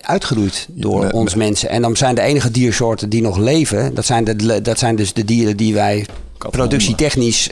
[0.00, 1.68] uitgeroeid door Nee, ons mensen.
[1.68, 5.12] En dan zijn de enige diersoorten die nog leven, dat zijn, de, dat zijn dus
[5.12, 6.06] de dieren die wij
[6.50, 7.50] productietechnisch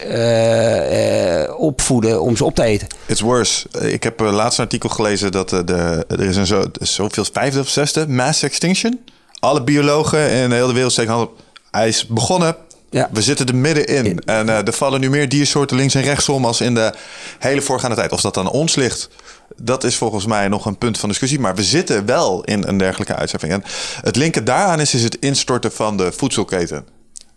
[1.56, 2.88] opvoeden om ze op te eten.
[3.06, 3.66] It's worse.
[3.80, 7.60] Ik heb uh, laatst een artikel gelezen dat de, er is een zo, zoveel vijfde
[7.60, 9.00] of zesde mass extinction.
[9.42, 11.36] Alle biologen in de hele wereld zeggen al,
[11.70, 12.56] hij is begonnen.
[12.90, 13.08] Ja.
[13.12, 14.06] We zitten er middenin.
[14.06, 14.18] In.
[14.18, 16.92] En eh, er vallen nu meer diersoorten links en rechtsom als in de
[17.38, 18.12] hele voorgaande tijd.
[18.12, 19.08] Of dat aan ons ligt,
[19.56, 21.40] dat is volgens mij nog een punt van discussie.
[21.40, 23.52] Maar we zitten wel in een dergelijke uitzetting.
[23.52, 23.64] En
[24.00, 26.84] het linker daaraan is, is het instorten van de voedselketen.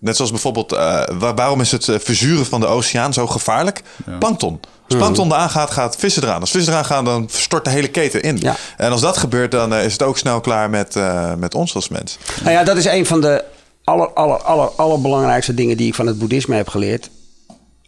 [0.06, 3.82] Net zoals bijvoorbeeld, eh, waar- waarom is het eh, verzuren van de oceaan zo gevaarlijk?
[4.20, 4.60] Plankton.
[4.88, 6.42] Als plankton eraan gaat, gaat vissen eraan.
[6.42, 8.38] Als vissen eraan gaan, dan stort de hele keten in.
[8.40, 8.56] Ja.
[8.78, 11.76] En als dat gebeurt, dan eh, is het ook snel klaar met, eh, met ons
[11.76, 12.18] als mens.
[12.42, 13.44] Nou ja, dat is een van de
[13.84, 17.10] aller, aller, aller, allerbelangrijkste dingen die ik van het boeddhisme heb geleerd.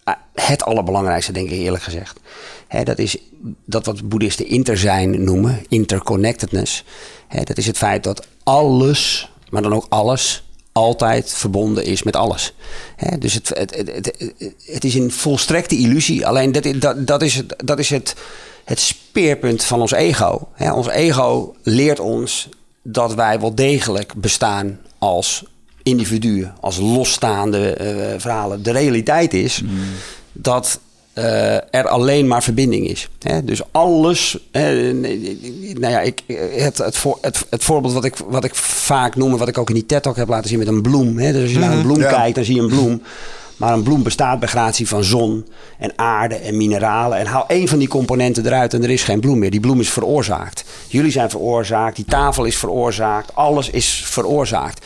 [0.03, 2.19] Ah, Het allerbelangrijkste, denk ik eerlijk gezegd.
[2.67, 3.17] Hè, dat is
[3.65, 6.83] dat wat boeddhisten interzijn noemen, interconnectedness.
[7.27, 10.43] Hè, dat is het feit dat alles, maar dan ook alles,
[10.77, 12.53] altijd verbonden is met alles.
[13.19, 14.33] Dus het, het, het,
[14.65, 16.27] het, is een volstrekte illusie.
[16.27, 18.15] Alleen dat, is- dat, dat is, het, dat is het,
[18.65, 20.47] het speerpunt van ons ego.
[20.73, 22.49] Ons ego leert ons
[22.81, 25.43] dat wij wel degelijk bestaan als
[25.83, 28.63] individuen, als losstaande eh, verhalen.
[28.63, 29.61] De realiteit is
[30.31, 30.79] dat
[31.17, 33.09] eh, er alleen maar verbinding is.
[33.19, 33.43] Hè?
[33.43, 34.37] Dus alles.
[34.51, 36.23] hè, nou ja, ik,
[36.55, 39.57] het, het, voor, het, het voorbeeld wat ik, wat ik vaak noem, en wat ik
[39.57, 41.17] ook in die TED Talk heb laten zien met een bloem.
[41.17, 41.31] Hè?
[41.31, 42.09] Dus als je naar een bloem ja.
[42.09, 43.01] kijkt, dan zie je een bloem.
[43.57, 45.47] Maar een bloem bestaat bij gratie van zon
[45.79, 47.17] en aarde en mineralen.
[47.17, 49.51] En haal één van die componenten eruit en er is geen bloem meer.
[49.51, 50.63] Die bloem is veroorzaakt.
[50.87, 54.85] Jullie zijn veroorzaakt, die tafel is veroorzaakt, alles is veroorzaakt.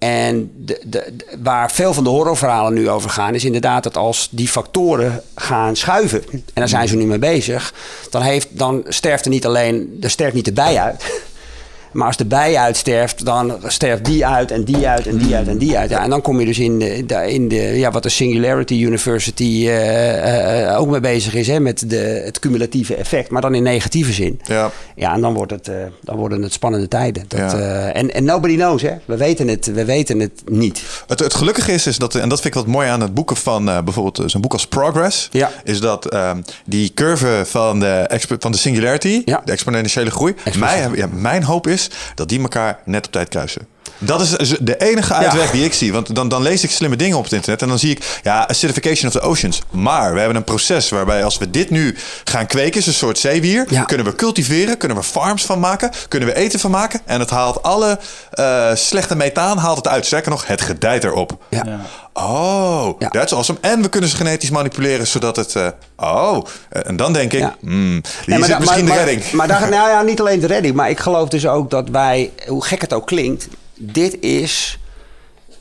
[0.00, 0.50] En
[0.84, 5.22] de, waar veel van de horrorverhalen nu over gaan, is inderdaad dat als die factoren
[5.34, 7.74] gaan schuiven, en daar zijn ze nu mee bezig,
[8.10, 11.22] dan, heeft, dan sterft er niet alleen, er sterft niet de bij uit.
[11.92, 15.48] Maar als de bij uitsterft, dan sterft die uit en die uit en die uit
[15.48, 15.90] en die uit.
[15.90, 19.64] Ja, en dan kom je dus in, de, in de, ja, wat de Singularity University
[19.68, 23.62] eh, eh, ook mee bezig is, hè, met de, het cumulatieve effect, maar dan in
[23.62, 24.40] negatieve zin.
[24.44, 24.70] Ja.
[24.96, 27.24] Ja, en dan, wordt het, eh, dan worden het spannende tijden.
[27.28, 27.52] Dat, Ja.
[27.58, 28.92] eh, en, en nobody knows, hè.
[29.04, 30.82] We weten het, we weten het niet.
[31.06, 33.36] Het, het gelukkige is, is dat, en dat vind ik wat mooi aan het boeken
[33.36, 35.50] van eh, bijvoorbeeld eh, zo'n boek als Progress, Ja.
[35.64, 39.42] is dat ehm, die curve van de, van de singularity, Ja.
[39.44, 40.88] de exponentiële groei, Exponentieel.
[40.90, 41.79] mij, ja, mijn hoop is
[42.14, 43.68] dat die elkaar net op tijd kruisen.
[44.02, 45.92] Dat is de enige uitweg die ik zie.
[45.92, 47.62] Want dan, dan lees ik slimme dingen op het internet.
[47.62, 49.62] En dan zie ik, ja, acidification of the oceans.
[49.70, 53.18] Maar we hebben een proces waarbij als we dit nu gaan kweken, is een soort
[53.18, 53.66] zeewier.
[53.68, 53.82] Ja.
[53.82, 57.00] Kunnen we cultiveren, kunnen we farms van maken, kunnen we eten van maken.
[57.04, 57.98] En het haalt alle
[58.30, 60.06] eh, slechte methaan haalt het uit.
[60.06, 61.36] Sterker nog, het gedijt erop.
[61.48, 61.62] Ja.
[61.66, 61.80] Ja.
[62.12, 63.08] Oh, Ja.
[63.08, 63.58] that's awesome.
[63.60, 65.56] En we kunnen ze genetisch manipuleren zodat het...
[65.56, 67.54] eh, oh, eh, en dan denk ik, Ja.
[67.60, 69.32] hmm, Nee, maar zit da- misschien maar, de maar- redding.
[69.32, 70.74] Maar, daar, nou ja, niet alleen de redding.
[70.74, 73.48] Maar ik geloof dus ook dat wij, hoe gek het ook klinkt,
[73.80, 74.78] dit is,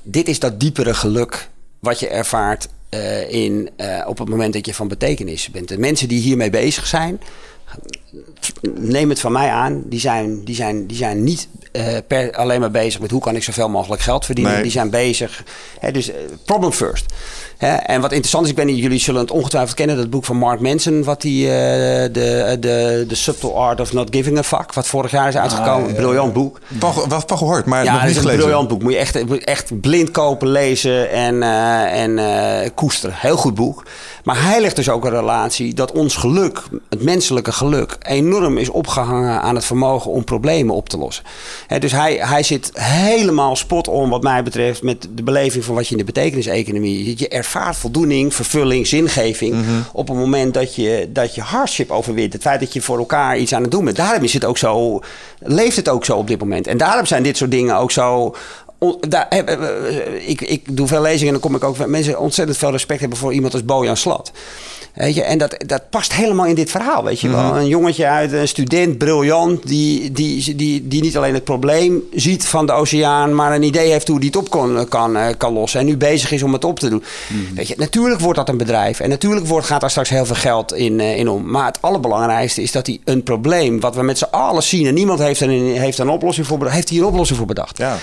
[0.01, 1.49] dit is dat diepere geluk
[1.79, 5.67] wat je ervaart eh, in, eh, op het moment dat je van betekenis bent.
[5.67, 7.21] De mensen die hiermee bezig zijn,
[8.79, 12.59] neem het van mij aan, die zijn, die zijn, die zijn niet eh, per, alleen
[12.59, 14.53] maar bezig met hoe kan ik zoveel mogelijk geld verdienen.
[14.53, 14.61] Nee.
[14.63, 15.43] Die zijn bezig,
[15.79, 17.05] hè, dus eh, problem first.
[17.57, 20.37] Hè, en wat interessant is, ik ben, jullie zullen het ongetwijfeld kennen, dat boek van
[20.37, 21.51] Mark Manson, wat die, eh,
[22.13, 25.93] de, de, de Subtle Art of Not Giving a Fuck, wat vorig jaar is uitgekomen.
[25.95, 26.59] Briljant boek.
[26.79, 28.41] Van, ge- van, gehoord, maar Ja, nog niet is een gelezen.
[28.43, 28.81] briljant boek.
[28.83, 33.15] Moet je echt, moet je echt blind kopen, lezen en, eh, en eh, koesteren.
[33.19, 33.85] Heel goed boek.
[34.23, 38.69] Maar hij legt dus ook een relatie dat ons geluk, het menselijke geluk, enorm is
[38.69, 41.23] opgehangen aan het vermogen om problemen op te lossen.
[41.79, 45.85] Dus hij, hij zit helemaal spot on wat mij betreft met de beleving van wat
[45.85, 47.13] je in de betekeniseconomie.
[47.17, 49.55] Je ervaart voldoening, vervulling, zingeving
[49.93, 52.33] op het moment dat je, dat je hardship overwint.
[52.33, 53.97] Het feit dat je voor elkaar iets aan het doen bent.
[53.97, 55.01] Daarom is het ook zo,
[55.39, 56.67] leeft het ook zo op dit moment.
[56.67, 58.35] En daarom zijn dit soort dingen ook zo
[60.25, 63.17] ik, ik doe veel lezingen en dan kom ik ook mensen ontzettend veel respect hebben
[63.17, 64.31] voor iemand als Bojan Slat.
[64.99, 67.57] Weet je, en dat, dat past helemaal in dit verhaal, weet je wel.
[67.57, 72.45] Een jongetje uit, een student, briljant, die, die, die, die niet alleen het probleem ziet
[72.45, 75.53] van de oceaan, maar een idee heeft hoe die het op kan, kan, eh, kan
[75.53, 75.79] lossen.
[75.79, 77.03] En nu bezig is om het op te doen.
[77.55, 78.99] Weet je, natuurlijk wordt dat een bedrijf.
[78.99, 81.49] En natuurlijk wordt, gaat daar straks heel veel geld in, eh, in om.
[81.49, 84.93] Maar het allerbelangrijkste is dat hij een probleem, wat we met z'n allen zien, en
[84.93, 87.47] niemand heeft er een, heeft er een oplossing voor bedacht, heeft hij een oplossing voor
[87.47, 87.77] bedacht.
[87.77, 87.97] Ja.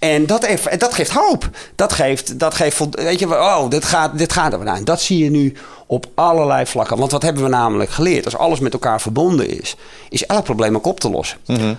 [0.00, 0.48] En dat,
[0.78, 1.48] dat geeft hoop.
[1.74, 4.66] Dat geeft, dat geeft weet je, oh, dit gaat, dit gaat er.
[4.66, 5.54] En dat zie je nu
[5.86, 6.96] op allerlei vlakken.
[6.96, 8.24] Want wat hebben we namelijk geleerd?
[8.24, 9.76] Als alles met elkaar verbonden is,
[10.08, 11.38] is elk probleem ook op te lossen.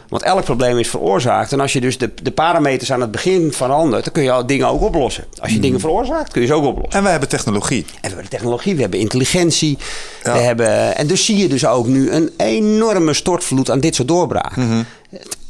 [0.09, 1.51] Want elk probleem is veroorzaakt.
[1.51, 4.45] En als je dus de, de parameters aan het begin verandert, dan kun je al
[4.45, 5.25] dingen ook oplossen.
[5.39, 6.97] Als je dingen veroorzaakt, kun je ze ook oplossen.
[6.97, 7.85] En wij hebben technologie.
[7.85, 9.77] En we hebben technologie, we hebben intelligentie.
[10.23, 10.33] Ja.
[10.33, 14.07] We hebben, en dus zie je dus ook nu een enorme stortvloed aan dit soort
[14.07, 14.67] doorbraken.
[14.67, 14.83] Mhm.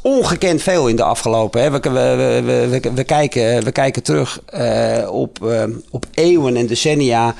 [0.02, 1.62] Ongekend veel in de afgelopen.
[1.62, 1.70] Hè.
[1.70, 7.34] We, we, we, we, kijken, we kijken terug eh, op, eh, op eeuwen en decennia.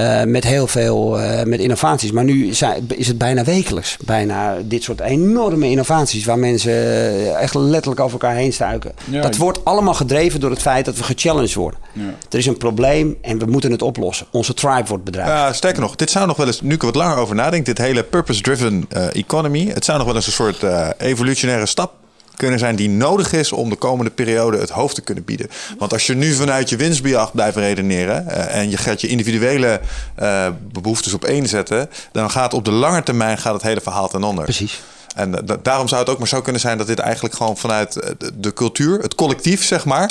[0.00, 2.12] Eh, met heel veel eh, met innovaties.
[2.12, 2.48] Maar nu
[2.88, 3.96] is het bijna wekelijks.
[4.04, 6.24] Bijna dit soort enorme innovaties.
[6.24, 8.92] Waar mensen eh, echt letterlijk over elkaar heen stuiken.
[9.10, 9.22] Ja.
[9.22, 11.80] dat wordt allemaal gedreven door het feit dat we gechallenged worden.
[11.92, 12.14] Ja.
[12.30, 14.26] Er is een probleem en we moeten het oplossen.
[14.30, 15.32] Onze tribe wordt bedreigd.
[15.32, 17.66] Ja, sterker nog, dit zou nog wel eens, nu ik er wat langer over nadenk,
[17.66, 20.64] dit hele purpose-driven economy, het zou nog wel eens een soort
[20.98, 21.99] evolutionaire stap
[22.40, 25.50] kunnen zijn die nodig is om de komende periode het hoofd te kunnen bieden.
[25.78, 29.80] Want als je nu vanuit je winstbejag blijft redeneren eh, en je gaat je individuele
[30.14, 34.08] eh, behoeftes op één zetten, dan gaat op de lange termijn gaat het hele verhaal
[34.08, 34.44] ten onder.
[34.44, 34.80] Precies.
[35.14, 37.96] En da- daarom zou het ook maar zo kunnen zijn dat dit eigenlijk gewoon vanuit
[37.96, 40.10] eh, de, cultuur, het collectief zeg maar,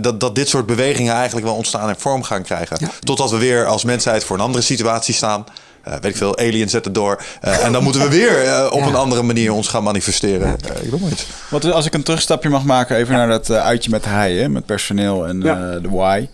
[0.00, 2.76] dat, dat dit soort bewegingen eigenlijk wel ontstaan en vorm gaan krijgen.
[2.80, 2.88] Ja.
[3.00, 5.44] Totdat we weer als mensheid voor een andere situatie staan.
[5.82, 7.22] Eh, weet ik veel, aliens zetten door.
[7.40, 8.86] Eh, en dan moeten we weer eh, op Ja.
[8.86, 10.56] een andere manier ons gaan manifesteren.
[10.82, 11.26] Ik noem maar iets.
[11.50, 14.66] Wat, als ik een terugstapje mag maken, even naar dat uitje met hij, hè, met
[14.66, 15.70] personeel en Ja.
[15.74, 16.26] eh, de why.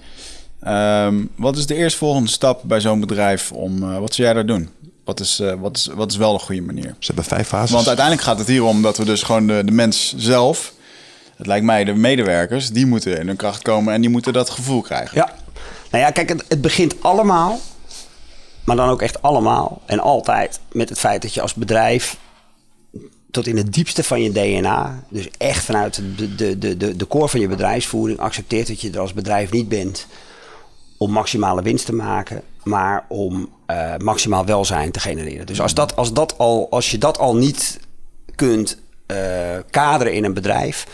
[0.62, 4.46] Ehm, wat is de eerstvolgende stap bij zo'n bedrijf om, eh, wat zou jij daar
[4.46, 4.68] doen?
[5.04, 6.94] Wat is, eh, wat, is, wat is wel een goede manier?
[6.98, 7.70] Ze hebben vijf fases.
[7.70, 10.72] Want uiteindelijk gaat het hier om dat we dus gewoon de, de mens zelf,
[11.36, 14.50] het lijkt mij de medewerkers, die moeten in hun kracht komen en die moeten dat
[14.50, 15.16] gevoel krijgen.
[15.16, 15.32] Ja.
[15.90, 17.58] Nou ja, kijk, het, het begint allemaal,
[18.68, 22.16] maar dan ook echt allemaal en altijd met het feit dat je als bedrijf
[23.30, 27.06] tot in het diepste van je DNA, dus echt vanuit de, de, de, de, de
[27.06, 30.06] core van je bedrijfsvoering, accepteert dat je er als bedrijf niet bent
[30.98, 35.46] om maximale winst te maken, maar om eh, maximaal welzijn te genereren.
[35.46, 37.80] Dus als, dat, als, dat al, als je dat al niet
[38.34, 39.18] kunt eh,
[39.70, 40.86] kaderen in een bedrijf,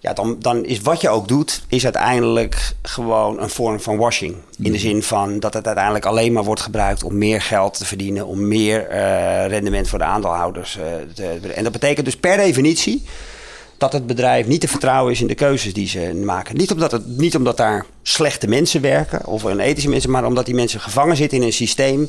[0.00, 4.36] ja, dan, dan is wat je ook doet, is uiteindelijk gewoon een vorm van washing.
[4.62, 7.84] In de zin van dat het uiteindelijk alleen maar wordt gebruikt om meer geld te
[7.84, 12.36] verdienen, om meer eh, rendement voor de aandeelhouders eh, te En dat betekent dus per
[12.36, 13.04] definitie
[13.76, 16.56] dat het bedrijf niet te vertrouwen is in de keuzes die ze maken.
[16.56, 20.54] Niet omdat, het, niet omdat daar slechte mensen werken of onethische mensen, maar omdat die
[20.54, 22.08] mensen gevangen zitten in een systeem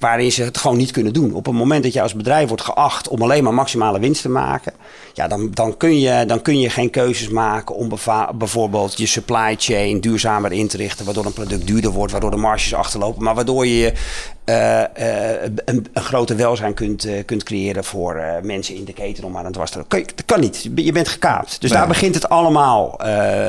[0.00, 1.34] waarin ze het gewoon niet kunnen doen.
[1.34, 4.28] Op het moment dat je als bedrijf wordt geacht om alleen maar maximale winst te
[4.28, 4.72] maken,
[5.12, 7.88] ja, dan, dan, kun, je, dan kun je geen keuzes maken om
[8.34, 12.36] bijvoorbeeld je supply chain duurzamer in te richten, waardoor een product duurder wordt, waardoor de
[12.36, 13.92] marges achterlopen, maar waardoor je
[14.44, 19.24] eh, eh, een, een groter welzijn kunt, eh, kunt creëren voor mensen in de keten
[19.24, 20.02] om aan het dwars te lopen.
[20.14, 20.68] Dat kan niet.
[20.74, 21.60] Je bent gekaapt.
[21.60, 21.78] Dus Nee.
[21.78, 23.00] daar begint het allemaal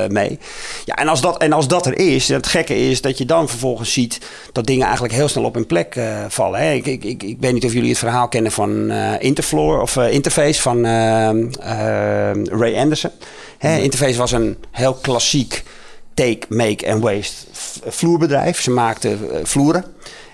[0.08, 0.38] mee.
[0.84, 3.48] Ja, en als, dat, en als dat er is, het gekke is dat je dan
[3.48, 4.18] vervolgens ziet
[4.52, 6.72] dat dingen eigenlijk heel snel op hun plek eh, Hè.
[6.72, 9.96] Ik, ik, ik, ik weet niet of jullie het verhaal kennen van eh, Interfloor of
[9.96, 13.10] eh, Interface van eh, eh, Ray Anderson.
[13.58, 15.62] Hè, Interface was een heel klassiek
[16.14, 17.46] take, make en waste
[17.86, 18.60] vloerbedrijf.
[18.60, 19.84] Ze maakten eh, vloeren.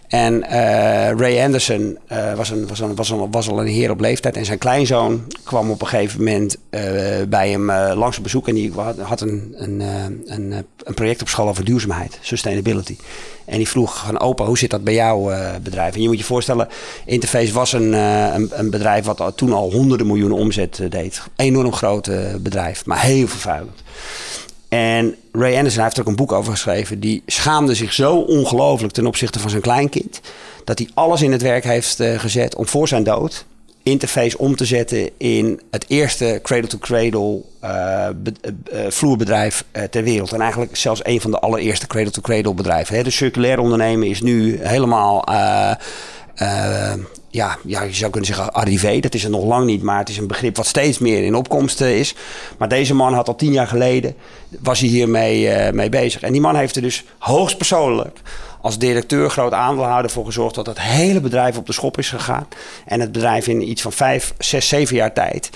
[0.08, 4.00] En eh, Ray Anderson eh, was, een, was, een, was, een, al een heer op
[4.00, 4.36] leeftijd.
[4.36, 6.82] En zijn kleinzoon kwam op een gegeven moment eh,
[7.28, 8.48] bij hem langs op bezoek.
[8.48, 9.80] En die had, een, een,
[10.26, 12.96] een, een project op school over duurzaamheid, sustainability.
[13.44, 15.30] En die vroeg van opa, hoe zit dat bij jouw
[15.62, 15.94] bedrijf?
[15.94, 16.68] En je moet je voorstellen,
[17.04, 21.22] Interface was een, een, een bedrijf wat toen al honderden miljoenen omzet deed.
[21.36, 22.10] Enorm groot
[22.42, 23.82] bedrijf, maar heel vervuilend.
[24.68, 27.00] En Ray Anderson heeft er ook een boek over geschreven.
[27.00, 30.20] Die schaamde zich zo ongelooflijk ten opzichte van zijn kleinkind.
[30.64, 33.46] Dat hij alles in het werk heeft eh, gezet om voor zijn dood
[33.82, 38.12] interface om te zetten in het eerste cradle-to-cradle eh, eh,
[38.88, 40.32] vloerbedrijf ter wereld.
[40.32, 42.96] En eigenlijk zelfs een van de allereerste cradle-to-cradle bedrijven.
[42.96, 43.02] Hè.
[43.02, 45.24] De circulair ondernemen is nu helemaal
[47.30, 49.00] ja, ja, je zou kunnen zeggen arrivé.
[49.00, 51.34] Dat is er nog lang niet, maar het is een begrip wat steeds meer in
[51.34, 52.14] opkomst eh, is.
[52.58, 54.14] Maar deze man had al tien jaar geleden,
[54.48, 56.22] was hij hiermee uh, mee bezig.
[56.22, 58.20] En die man heeft er dus hoogstpersoonlijk
[58.60, 62.48] als directeur, groot aandeelhouder voor gezorgd dat het hele bedrijf op de schop is gegaan.
[62.86, 65.50] En het bedrijf in iets van vijf, zes, zeven jaar tijd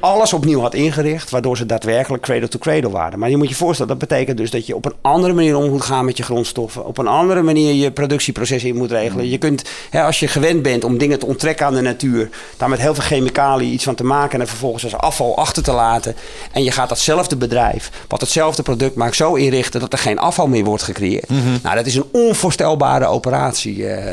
[0.00, 3.18] alles opnieuw had ingericht, waardoor ze daadwerkelijk cradle to cradle waren.
[3.18, 5.70] Maar je moet je voorstellen, dat betekent dus dat je op een andere manier om
[5.70, 9.30] moet gaan met je grondstoffen, op een andere manier je productieproces in moet regelen.
[9.30, 12.68] Je kunt, hè, als je gewend bent om dingen te onttrekken aan de natuur, daar
[12.68, 16.16] met heel veel chemicaliën iets van te maken en vervolgens als afval achter te laten.
[16.52, 20.46] En je gaat datzelfde bedrijf, wat hetzelfde product maakt, zo inrichten dat er geen afval
[20.46, 21.28] meer wordt gecreëerd.
[21.28, 21.58] Mm-hmm.
[21.62, 24.12] Nou, dat is een onvoorstelbare operatie uh, uh,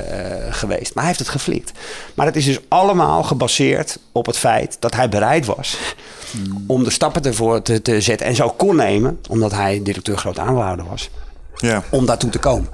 [0.49, 0.94] geweest.
[0.94, 1.72] Maar hij heeft het geflikt.
[2.14, 5.75] Maar het is dus allemaal gebaseerd op het feit dat hij bereid was
[6.68, 8.28] om de stappen ervoor te, te zetten.
[8.28, 11.10] En zo kon nemen, omdat hij directeur groot aandeelhouder was.
[11.58, 11.84] Ja.
[11.90, 12.70] Om daartoe te komen.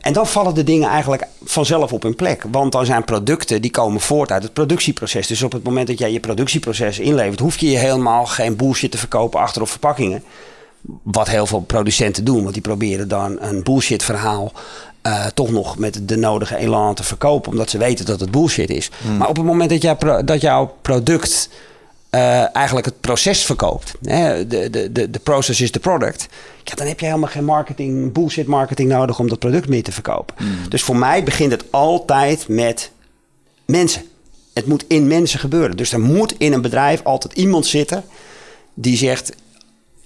[0.00, 2.44] En dan vallen de dingen eigenlijk vanzelf op hun plek.
[2.50, 5.26] Want dan zijn producten die komen voort uit het productieproces.
[5.26, 8.90] Dus op het moment dat jij je productieproces inlevert, hoef je je helemaal geen bullshit
[8.90, 10.22] te verkopen achter op verpakkingen.
[11.02, 14.52] Wat heel veel producenten doen, want die proberen dan een bullshit verhaal
[15.02, 18.70] uh, toch nog met de nodige elan te verkopen, omdat ze weten dat het bullshit
[18.70, 18.90] is.
[19.02, 19.16] Hmm.
[19.16, 21.48] Maar op het moment dat, jij, dat jouw product
[22.10, 23.94] uh, eigenlijk het proces verkoopt.
[24.04, 24.46] Hè?
[24.46, 26.26] De, de, de, de process is de product.
[26.64, 29.92] Ja, dan heb je helemaal geen marketing, bullshit marketing nodig om dat product meer te
[29.92, 30.34] verkopen.
[30.38, 30.68] Hmm.
[30.68, 32.90] Dus voor mij begint het altijd met
[33.64, 34.02] mensen.
[34.52, 35.76] Het moet in mensen gebeuren.
[35.76, 38.04] Dus er moet in een bedrijf altijd iemand zitten
[38.74, 39.32] die zegt: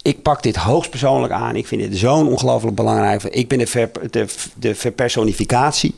[0.03, 1.57] Ik pak dit hoogstpersoonlijk aan.
[1.57, 3.23] Ik vind dit zo'n ongelooflijk belangrijk.
[3.23, 5.95] Ik ben de, ver, de, de verpersonificatie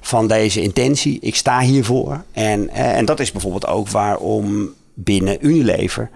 [0.00, 1.18] van deze intentie.
[1.20, 2.24] Ik sta hiervoor.
[2.32, 6.10] En, eh, en dat is bijvoorbeeld ook waarom binnen Unilever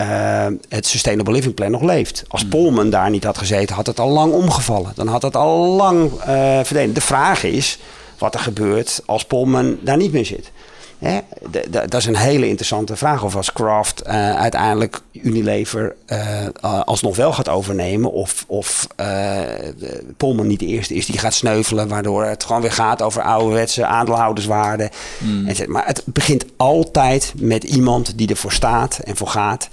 [0.00, 2.24] uh, het Sustainable Living Plan nog leeft.
[2.28, 2.50] Als hmm.
[2.50, 4.92] Polman daar niet had gezeten, had het al lang omgevallen.
[4.94, 6.18] Dan had het al lang uh,
[6.62, 6.94] verdwenen.
[6.94, 7.78] De vraag is
[8.18, 10.50] wat er gebeurt als Polman daar niet meer zit.
[11.00, 11.20] Hè?
[11.70, 13.22] dat is een hele interessante vraag.
[13.22, 16.46] Of als Kraft uh, uiteindelijk Unilever uh,
[16.84, 18.12] alsnog wel gaat overnemen.
[18.12, 19.38] Of, of uh,
[20.16, 21.88] Polman niet de eerste is die gaat sneuvelen.
[21.88, 24.90] Waardoor het gewoon weer gaat over ouderwetse aandeelhouderswaarden.
[25.18, 25.48] Mm.
[25.66, 29.68] Maar het begint altijd met iemand die ervoor staat en voor gaat.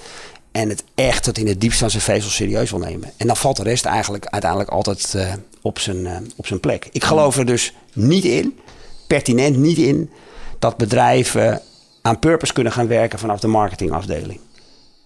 [0.52, 3.12] En het echt tot in het diepst van zijn vezel serieus wil nemen.
[3.18, 5.18] En dan valt de rest eigenlijk uiteindelijk altijd
[5.62, 6.88] op, zijn, op zijn plek.
[6.92, 8.60] Ik geloof er dus niet in,
[9.08, 10.10] pertinent niet in
[10.60, 11.62] dat bedrijven
[12.02, 14.40] aan purpose kunnen gaan werken vanaf de marketingafdeling.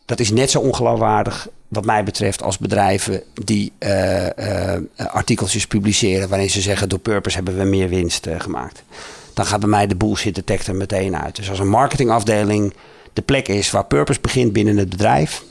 [0.06, 6.30] Dat is net zo ongeloofwaardig wat mij betreft als bedrijven die uh, uh, artikeltjes publiceren
[6.30, 8.84] waarin ze zeggen door purpose hebben we meer winst uh, gemaakt.
[9.34, 11.36] Dan gaat bij mij de bullshit detector meteen uit.
[11.36, 12.74] Dus als een marketingafdeling
[13.14, 15.44] de plek is waar purpose begint binnen het bedrijf,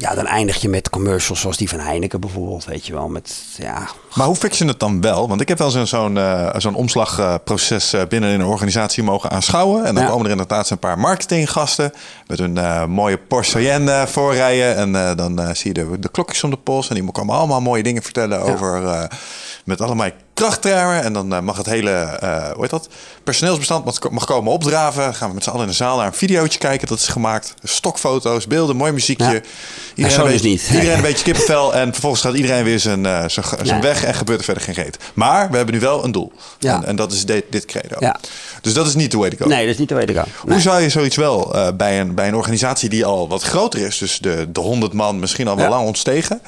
[0.00, 3.08] ja, dan eindig je met commercials zoals die van Heineken bijvoorbeeld, weet je wel.
[3.08, 3.88] Met, ja.
[4.14, 5.28] Maar hoe fix je het dan wel?
[5.28, 9.30] Want ik heb wel zo'n zo'n uh, zo'n omslagproces uh, binnen in een organisatie mogen
[9.30, 9.84] aanschouwen.
[9.84, 11.92] En dan komen er inderdaad een paar marketinggasten
[12.26, 14.76] met een uh, mooie Porsche voorrijden.
[14.76, 17.82] En dan zie je de, de, klokjes om de pols en die komen allemaal mooie
[17.82, 19.08] dingen vertellen over...
[19.64, 21.02] met allemaal krachttermen.
[21.02, 22.18] En dan mag het hele,
[22.52, 22.88] hoe heet dat,
[23.24, 25.02] personeelsbestand mag komen opdraven.
[25.02, 26.88] Dan gaan we met z'n allen in de zaal naar een videootje kijken.
[26.88, 27.54] Dat is gemaakt.
[27.62, 29.42] Stokfoto's, beelden, mooi muziekje.
[29.94, 30.68] Iedereen, een niet.
[30.72, 31.74] iedereen een beetje kippenvel.
[31.74, 34.74] En vervolgens gaat iedereen weer zijn, uh, zijn, zijn weg en gebeurt er verder geen
[34.74, 34.96] reet.
[35.14, 36.32] Maar we hebben nu wel een doel.
[36.58, 36.74] Ja.
[36.74, 37.96] En, en, dat is dit, dit credo.
[37.98, 38.16] Ja.
[38.60, 39.46] Dus dat is niet de way to go.
[39.46, 40.24] Nee, dat is niet de way to go.
[40.40, 43.80] Hoe zou je zoiets wel uh, bij, een, bij een organisatie die al wat groter
[43.80, 46.40] is, dus de, de 100 man misschien al wel lang ontstegen.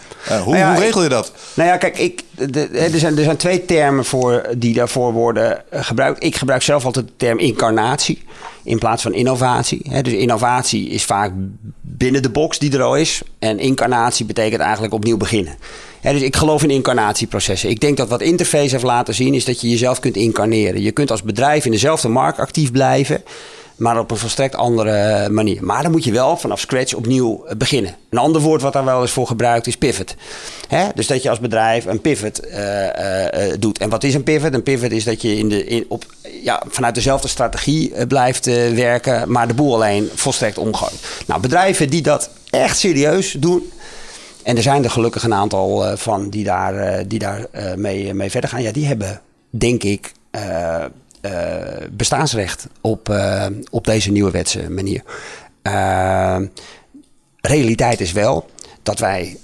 [0.45, 1.33] Hoe, nou hoe regel je dat?
[1.55, 5.63] Nou ja, kijk, ik, de, er, zijn, er zijn twee termen voor die daarvoor worden
[5.71, 6.25] gebruikt.
[6.25, 8.23] Ik gebruik zelf altijd de term incarnatie
[8.63, 10.03] in plaats van innovatie.
[10.03, 11.33] Dus innovatie is vaak
[11.81, 13.23] binnen de box die er al is.
[13.39, 15.57] En incarnatie betekent eigenlijk opnieuw beginnen.
[16.03, 17.71] dus ik geloof in incarnatieprocessen.
[17.71, 20.83] Ik denk dat wat Interface heeft laten zien is dat je jezelf kunt incarneren.
[20.83, 23.23] Je kunt als bedrijf in dezelfde markt actief blijven
[23.81, 25.65] maar op een volstrekt andere manier.
[25.65, 27.97] Maar dan moet je wel vanaf scratch opnieuw beginnen.
[28.11, 30.15] Een ander woord wat daar wel eens voor gebruikt is pivot.
[30.69, 30.89] Hè?
[30.95, 32.57] Dus dat je als bedrijf een pivot uh,
[33.59, 33.79] doet.
[33.79, 34.55] En wat is een pivot?
[34.55, 36.05] Een pivot is dat je in de, in, op,
[36.43, 38.45] ja, vanuit dezelfde strategie blijft
[38.75, 41.25] werken, maar de boel alleen volstrekt omgooit.
[41.27, 43.73] Nou, bedrijven die dat echt serieus doen.
[44.43, 47.47] En er zijn er gelukkig een aantal van die daar, die daar
[47.77, 48.63] mee, mee verder gaan.
[48.63, 49.21] Ja, die hebben,
[49.51, 50.13] denk ik,
[51.91, 55.03] bestaansrecht op, uh, op deze nieuwe wetse manier.
[55.63, 56.37] Uh,
[57.41, 58.51] realiteit is wel
[58.83, 59.37] dat wij,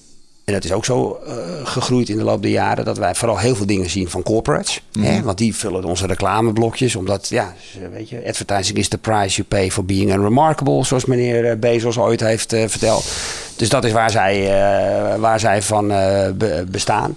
[0.45, 1.21] en dat is ook zo
[1.65, 4.83] gegroeid in de loop der jaren, dat wij vooral heel veel dingen zien van corporates.
[5.01, 5.13] Hè?
[5.17, 5.23] Mhm.
[5.23, 7.55] Want die vullen onze reclameblokjes, omdat, ja,
[7.93, 12.21] weet je, advertising is the price you pay for being unremarkable, zoals meneer Bezos ooit
[12.21, 13.05] heeft verteld.
[13.57, 14.49] Dus dat is waar zij,
[15.19, 15.93] waar zij van
[16.71, 17.17] bestaan.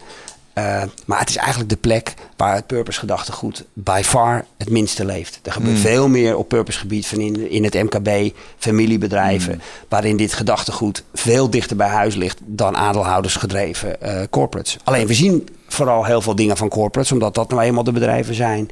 [0.59, 5.05] Eh, maar het is eigenlijk de plek waar het purpose gedachtegoed by far het minste
[5.05, 5.39] leeft.
[5.43, 10.33] Er gebeurt veel meer op purpose gebied van in, in het MKB, familiebedrijven, waarin dit
[10.33, 14.77] gedachtegoed veel dichter bij huis ligt dan aandeelhouders gedreven eh, corporates.
[14.83, 18.35] Alleen we zien vooral heel veel dingen van corporates, omdat dat nou eenmaal de bedrijven
[18.35, 18.69] zijn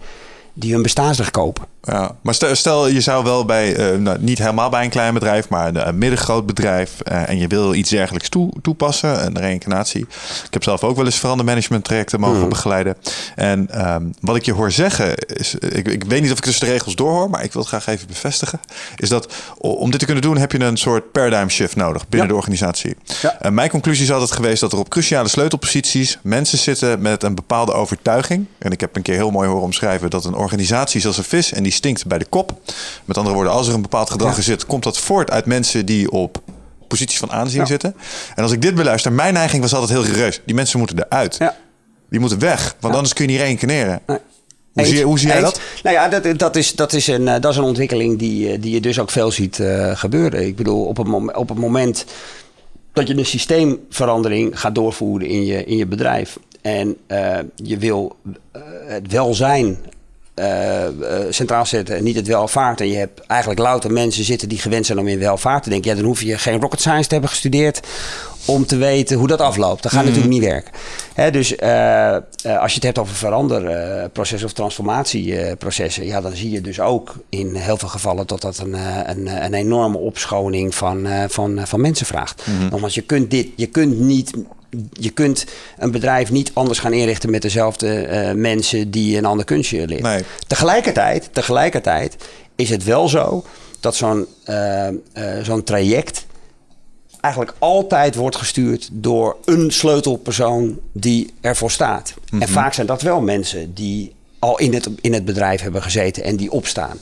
[0.53, 1.65] die hun bestaansrecht kopen.
[1.87, 5.13] Ja, maar stel, stel je zou wel bij, eh, nou, niet helemaal bij een klein
[5.13, 10.01] bedrijf, maar een, middengroot bedrijf eh, en je wil iets dergelijks toe, toepassen, een reïncarnatie.
[10.45, 12.49] Ik heb zelf ook wel eens verandermanagement trajecten mogen Hmm.
[12.49, 12.97] begeleiden.
[13.35, 16.65] En ehm, wat ik je hoor zeggen, is, ik, ik weet niet of ik tussen
[16.65, 18.59] de regels doorhoor, maar ik wil het graag even bevestigen,
[18.95, 22.27] is dat om dit te kunnen doen heb je een soort paradigm shift nodig binnen
[22.27, 22.33] Ja.
[22.33, 22.95] de organisatie.
[23.21, 23.41] Ja.
[23.41, 27.35] En mijn conclusie is altijd geweest dat er op cruciale sleutelposities mensen zitten met een
[27.35, 28.45] bepaalde overtuiging.
[28.57, 31.53] En ik heb een keer heel mooi horen omschrijven dat een organisatie zoals een vis
[31.53, 32.59] en die stinkt bij de kop.
[33.05, 35.85] Met andere woorden, als er een bepaald gedrag in zit, komt dat voort uit mensen
[35.85, 36.41] die op
[36.87, 37.65] posities van aanzien Ja.
[37.65, 37.95] zitten.
[38.35, 40.41] En als ik dit beluister, mijn neiging was altijd heel rigoureus.
[40.45, 41.35] Die mensen moeten eruit.
[41.39, 41.55] Ja.
[42.09, 44.01] Die moeten weg, want anders kun je niet reïncarneren.
[44.05, 44.17] Nee.
[44.73, 45.59] Hoe, zie, hoe zie jij dat?
[45.83, 48.61] Nou ja, dat, dat, is, dat, is een, eh, dat is een ontwikkeling die, eh,
[48.61, 50.45] die je dus ook veel ziet eh, gebeuren.
[50.45, 52.05] Ik bedoel, op het, mom- op het moment
[52.93, 56.37] dat je een systeemverandering gaat doorvoeren in je, in je bedrijf.
[56.61, 56.97] En
[57.55, 58.15] je wil
[58.51, 59.77] eh, het welzijn
[60.37, 60.93] eh, eh,
[61.29, 62.81] centraal zetten en niet het welvaart.
[62.81, 65.89] En je hebt eigenlijk louter mensen zitten die gewend zijn om in welvaart te denken.
[65.89, 67.79] Ja, dan hoef je geen rocket science te hebben gestudeerd
[68.45, 69.83] om te weten hoe dat afloopt.
[69.83, 70.71] Dat gaat natuurlijk niet werken.
[71.13, 76.61] Hè, dus eh, als je het hebt over veranderprocessen of transformatieprocessen, ja, dan zie je
[76.61, 78.73] dus ook in heel veel gevallen dat dat een,
[79.09, 82.43] een, een enorme opschoning van, van, van mensen vraagt.
[82.69, 84.31] Nogmaals, je kunt dit, je kunt niet.
[84.91, 85.45] Je kunt
[85.77, 90.03] een bedrijf niet anders gaan inrichten met dezelfde eh, mensen die een ander kunstje leren.
[90.03, 90.23] Nee.
[90.47, 92.15] Tegelijkertijd, tegelijkertijd
[92.55, 93.43] is het wel zo
[93.79, 94.93] dat zo'n eh, eh,
[95.43, 96.25] zo'n traject
[97.21, 102.13] eigenlijk altijd wordt gestuurd door een sleutelpersoon die ervoor staat.
[102.39, 106.23] En vaak zijn dat wel mensen die al in het, in het bedrijf hebben gezeten
[106.23, 106.99] en die opstaan.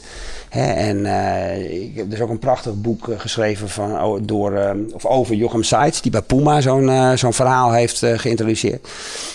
[0.55, 4.71] En eh, ik heb dus ook een prachtig boek eh, geschreven van, oh, door, eh,
[4.93, 8.87] of over Jochem Seitz, die bij Puma zo'n eh, zo'n verhaal heeft geïntroduceerd.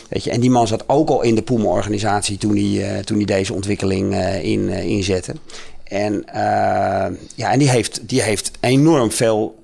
[0.09, 3.26] Weet je, en die man zat ook al in de Puma-organisatie toen hij, toen hij
[3.26, 5.32] deze ontwikkeling in, inzette.
[5.84, 6.24] En,
[7.34, 9.55] ja, en die, heeft, die heeft enorm veel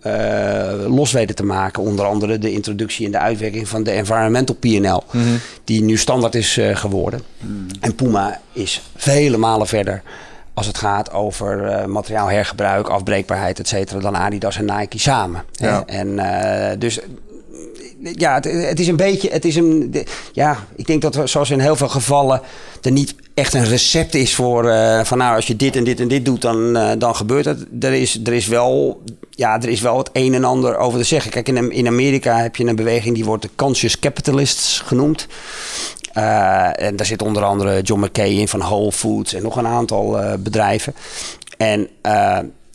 [0.86, 1.82] los weten te maken.
[1.82, 5.02] Onder andere de introductie en de uitwerking van de environmental PNL.
[5.64, 7.20] Die nu standaard is geworden.
[7.80, 10.02] En Puma is vele malen verder
[10.56, 15.44] als het gaat over eh, materiaalhergebruik, afbreekbaarheid, et cetera, dan Adidas en Nike samen.
[15.52, 15.82] Ja.
[15.86, 17.00] En eh, dus
[18.00, 19.94] ja, het, is een beetje, het is een,
[20.32, 22.40] ja, ik denk dat zoals in heel veel gevallen
[22.82, 26.00] er niet echt een recept is voor eh, van nou als je dit en dit
[26.00, 27.66] en dit doet dan, eh, dan gebeurt het.
[27.80, 31.04] Er is, er is wel, ja, er is wel het een en ander over te
[31.04, 31.30] zeggen.
[31.30, 35.26] Kijk, in, in Amerika heb je een beweging die wordt de conscious capitalists genoemd.
[36.12, 39.66] Eh, en daar zit onder andere John McKay in van Whole Foods en nog een
[39.66, 40.94] aantal bedrijven.
[41.56, 41.88] En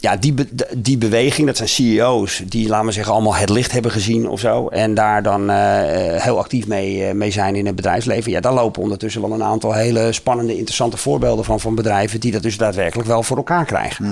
[0.01, 0.33] ja, die,
[0.77, 4.39] die beweging, dat zijn CEO's die, laten we zeggen, allemaal het licht hebben gezien of
[4.39, 4.67] zo.
[4.67, 8.31] En daar dan eh, eh, heel actief mee, eh, mee zijn in het bedrijfsleven.
[8.31, 12.31] Ja, daar lopen ondertussen wel een aantal hele spannende, interessante voorbeelden van, van bedrijven die
[12.31, 14.05] dat dus daadwerkelijk wel voor elkaar krijgen.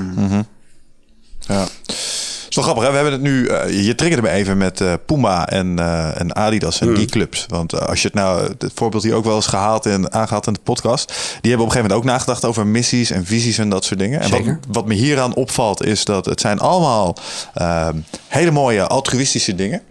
[1.40, 1.62] Ja.
[1.62, 2.19] Het is
[2.64, 2.90] wel grappig, hè?
[2.90, 3.48] we hebben het nu.
[3.48, 7.46] eh, je triggerde me even met eh, Puma en, eh, en Adidas en die clubs.
[7.48, 10.54] Want als je het nou, het voorbeeld hier ook wel eens gehaald en aangehaald in
[10.54, 11.08] de podcast.
[11.08, 14.00] Die hebben op een gegeven moment ook nagedacht over missies en visies en dat soort
[14.00, 14.20] dingen.
[14.20, 17.16] En wat, wat me hieraan opvalt, is dat het zijn allemaal
[17.54, 17.96] ehm,
[18.28, 19.82] hele mooie altruïstische dingen.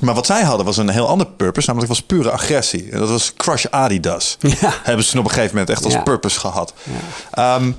[0.00, 2.88] Maar wat zij hadden was een heel ander purpose, namelijk was pure agressie.
[2.90, 4.36] En dat was Crush Adidas.
[4.60, 4.72] Ja.
[4.82, 6.02] Hebben ze op een gegeven moment echt als Ja.
[6.02, 6.72] purpose gehad.
[7.30, 7.72] Ehm,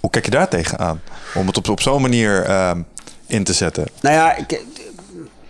[0.00, 1.00] hoe kijk je daar tegenaan?
[1.34, 2.80] Om het op, op zo'n manier ehm,
[3.26, 3.84] in te zetten.
[4.00, 4.62] Nou ja, ik,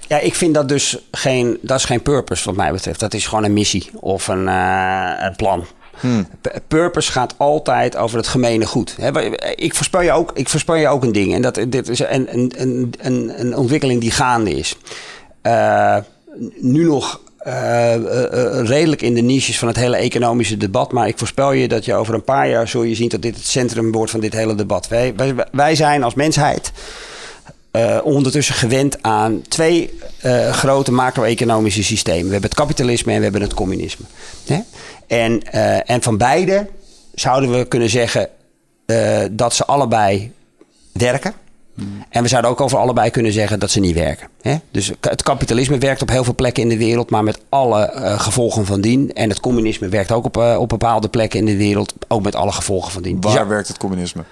[0.08, 3.00] ja, ik vind dat dus geen, dat is geen purpose wat mij betreft.
[3.00, 5.66] Dat is gewoon een missie of een, eh, een plan.
[6.40, 8.96] P- Purpose gaat altijd over het gemene goed.
[9.54, 11.34] Ik, voorspel je ook, ik voorspel je ook een ding.
[11.34, 12.52] En dat dit is een, een,
[12.98, 14.76] een, een, ontwikkeling die gaande is.
[15.42, 15.96] Eh,
[16.60, 17.94] nu nog eh,
[18.64, 20.92] redelijk in de niches van het hele economische debat.
[20.92, 23.36] Maar ik voorspel je dat je over een paar jaar zul je zien dat dit
[23.36, 24.88] het centrum wordt van dit hele debat.
[24.88, 26.72] Wij, wij, wij zijn als mensheid
[27.76, 32.26] eh, ondertussen gewend aan twee eh, grote macro-economische systemen.
[32.26, 34.04] We hebben het kapitalisme en we hebben het communisme.
[34.46, 34.60] Hè?
[35.06, 36.66] En, eh, en van beide
[37.14, 38.28] zouden we kunnen zeggen
[39.30, 40.32] dat ze allebei
[40.92, 41.34] werken.
[42.08, 44.28] En we zouden ook over allebei kunnen zeggen dat ze niet werken.
[44.40, 44.56] Hè?
[44.70, 48.66] Dus het kapitalisme werkt op heel veel plekken in de wereld, maar met alle gevolgen
[48.66, 49.14] van dien.
[49.14, 52.52] En het communisme werkt ook op, op bepaalde plekken in de wereld, ook met alle
[52.52, 53.20] gevolgen van dien.
[53.20, 54.24] Dus Waar ja, werkt het communisme?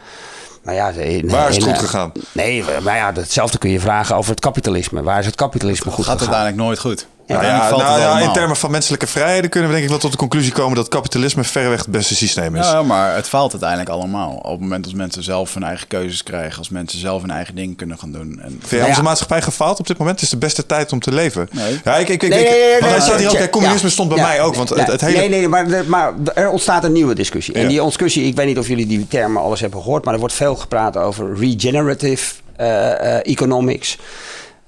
[0.65, 0.93] Maar ja,
[1.24, 2.12] Waar is het goed gegaan?
[2.32, 5.03] Nee, maar ja, hetzelfde kun je vragen over het kapitalisme.
[5.03, 6.35] Waar is het kapitalisme goed gaat gegaan?
[6.35, 7.07] uiteindelijk nooit goed.
[7.26, 9.92] Nou ja, valt het nou ja, in termen van menselijke vrijheden kunnen we denk ik
[9.92, 12.66] wel tot de conclusie komen dat kapitalisme verreweg het beste systeem is.
[12.66, 14.30] Ja, maar het faalt uiteindelijk allemaal.
[14.30, 17.55] Op het moment dat mensen zelf hun eigen keuzes krijgen, als mensen zelf hun eigen
[17.55, 18.40] ding kunnen gaan doen.
[18.42, 19.02] En Vind Nou onze ja.
[19.06, 20.16] maatschappij gefaald op dit moment?
[20.16, 21.48] Het is de beste tijd om te leven.
[21.52, 21.80] Nee.
[21.84, 23.32] Ja, ik, ik, ik, Nee, ik- nee, nee, want nee, hij staat nee, hier ook,
[23.32, 24.26] ja, kijk, communisme stond bij ja.
[24.26, 24.55] mij ook.
[24.55, 25.18] Want het, Nee, het hele...
[25.18, 27.55] Nee, nee, maar, maar er ontstaat een nieuwe discussie.
[27.55, 27.60] Ja.
[27.60, 30.20] En die discussie, ik weet niet of jullie die termen alles hebben gehoord, maar er
[30.20, 33.98] wordt veel gepraat over regenerative eh, eh, economics.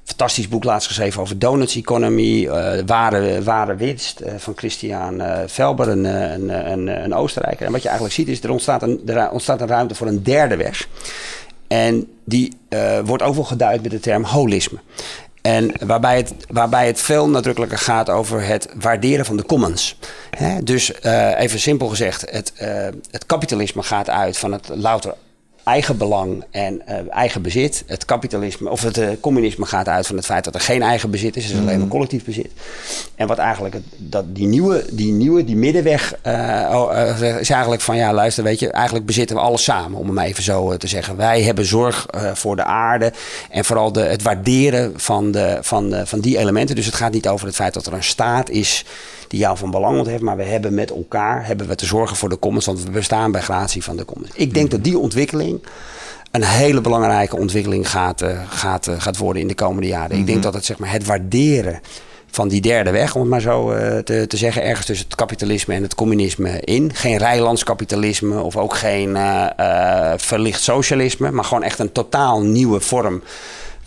[0.06, 5.42] Fantastisch boek laatst geschreven over donuts economy, eh, ware, ware winst eh, van Christian eh,
[5.46, 7.66] Velber, een, een, een, een Oostenrijker.
[7.66, 10.22] En wat je eigenlijk ziet is, er ontstaat een, er ontstaat een ruimte voor een
[10.22, 10.88] derde weg.
[11.68, 12.52] En die
[13.04, 14.78] wordt ook wel geduid met de term holisme.
[15.42, 19.98] En waarbij het, waarbij het veel nadrukkelijker gaat over het waarderen van de commons.
[20.62, 21.02] Dus
[21.36, 22.52] even simpel gezegd, het,
[23.10, 25.14] het kapitalisme gaat uit van het louter
[25.66, 27.84] eigen belang en eh, eigen bezit.
[27.86, 31.10] Het kapitalisme of het eh, communisme gaat uit van het feit dat er geen eigen
[31.10, 32.50] bezit is, het is alleen maar collectief bezit.
[33.14, 37.96] En wat eigenlijk het, dat die nieuwe, die nieuwe, die middenweg eh, is eigenlijk van
[37.96, 41.16] ja, luister, weet je, eigenlijk bezitten we alles samen, om hem even zo te zeggen.
[41.16, 43.12] Wij hebben zorg voor de aarde
[43.50, 46.76] en vooral de, het waarderen van, de, van, de, van die elementen.
[46.76, 48.84] Dus het gaat niet over het feit dat er een staat is
[49.28, 52.28] die jou van belang ontheft, maar we hebben met elkaar hebben we te zorgen voor
[52.28, 54.30] de commons, want we bestaan bij gratie van de commons.
[54.34, 55.60] Ik denk dat die ontwikkeling
[56.30, 60.16] een hele belangrijke ontwikkeling gaat, eh, gaat, eh, gaat worden in de komende jaren.
[60.16, 61.80] Ik denk dat het, zeg maar, het waarderen
[62.30, 65.16] van die derde weg, om het maar zo eh, te, te zeggen, ergens tussen het
[65.16, 66.94] kapitalisme en het communisme in.
[66.94, 69.16] Geen rijlandskapitalisme of ook geen
[70.16, 73.22] verlicht socialisme, maar gewoon echt een totaal nieuwe vorm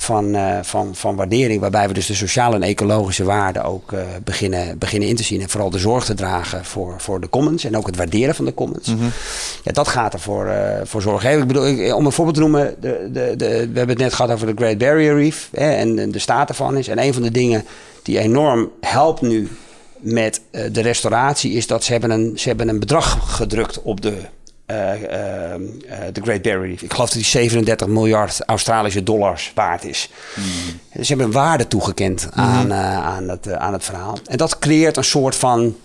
[0.01, 1.61] van, eh, van, van waardering.
[1.61, 5.41] Waarbij we dus de sociale en ecologische waarden ook eh, beginnen, beginnen in te zien.
[5.41, 7.63] En vooral de zorg te dragen voor, voor de commons.
[7.63, 8.88] En ook het waarderen van de commons.
[9.63, 11.30] Ja, dat gaat ervoor voor, voor zorgen.
[11.30, 12.76] Hè, Ik bedoel, ik- om een voorbeeld te noemen.
[12.80, 15.49] De, de, de, we hebben het net gehad over de Great Barrier Reef.
[15.53, 16.88] Hè, en, de staat ervan is.
[16.88, 17.63] En een van de dingen
[18.03, 19.49] die enorm helpt nu
[19.97, 21.51] met eh, de restauratie...
[21.53, 24.23] is dat ze hebben een, ze hebben een bedrag gedrukt op de eh, eh, eh,
[26.13, 26.81] de Great Barrier Reef.
[26.81, 30.09] Ik geloof dat die 37 miljard Australische dollars waard is.
[30.93, 34.17] Ze hebben een waarde toegekend aan, eh, aan, het, eh, aan het verhaal.
[34.25, 35.75] En dat creëert een soort van,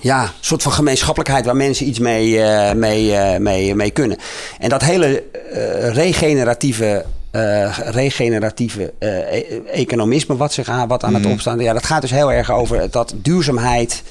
[0.00, 4.18] ja, een soort van gemeenschappelijkheid waar mensen iets mee, eh, mee, eh, mee, mee kunnen.
[4.58, 7.04] En dat hele eh, regeneratieve.
[7.30, 11.58] eh, regeneratieve eh, e- economisme wat, zich aan, wat aan het opstaan.
[11.60, 14.02] Ja, dat gaat dus heel erg over dat duurzaamheid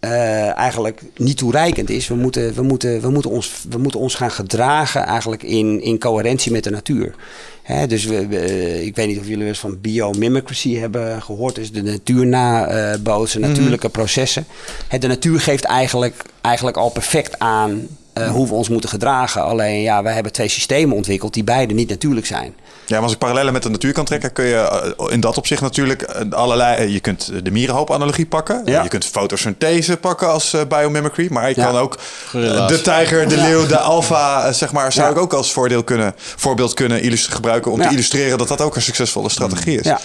[0.00, 2.08] eh, eigenlijk niet toereikend is.
[2.08, 5.98] We moeten, we, moeten, we, moeten ons, we moeten ons gaan gedragen eigenlijk in, in
[5.98, 7.14] coherentie met de natuur.
[7.62, 11.54] Hè, dus we, we- ik weet niet of jullie wel eens van biomimicry hebben gehoord.
[11.54, 14.44] Dus de natuur nabootsen, natuurlijke processen.
[14.88, 19.42] Hè, de natuur geeft eigenlijk, eigenlijk al perfect aan eh, hoe we ons moeten gedragen.
[19.44, 22.54] Alleen ja, wij hebben twee systemen ontwikkeld die beide niet natuurlijk zijn.
[22.86, 24.54] Ja, maar als ik parallellen met de natuur kan trekken, kun je
[24.98, 26.92] eh, in dat opzicht natuurlijk eh, allerlei.
[26.92, 28.62] Je kunt de mierenhoop-analogie pakken.
[28.64, 28.82] Ja.
[28.82, 31.26] Je kunt fotosynthese pakken als biomimicry.
[31.30, 31.64] Maar je Ja.
[31.64, 32.70] kan ook Gorilla's.
[32.70, 35.12] de tijger, de leeuw, de alfa, zeg maar, zou Ja.
[35.14, 37.86] ik ook als voordeel kunnen, voorbeeld kunnen gebruiken om Ja.
[37.86, 39.84] te illustreren dat dat ook een succesvolle strategie is.
[39.84, 40.00] Ja.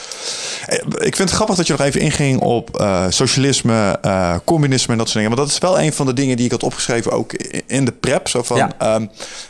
[0.97, 4.97] Ik vind het grappig dat je nog even inging op eh, socialisme, eh, communisme en
[4.97, 5.35] dat soort dingen.
[5.35, 7.33] Want dat is wel een van de dingen die ik had opgeschreven ook
[7.67, 8.27] in de prep.
[8.27, 8.69] Zo van, Ja.
[8.77, 9.05] ehm,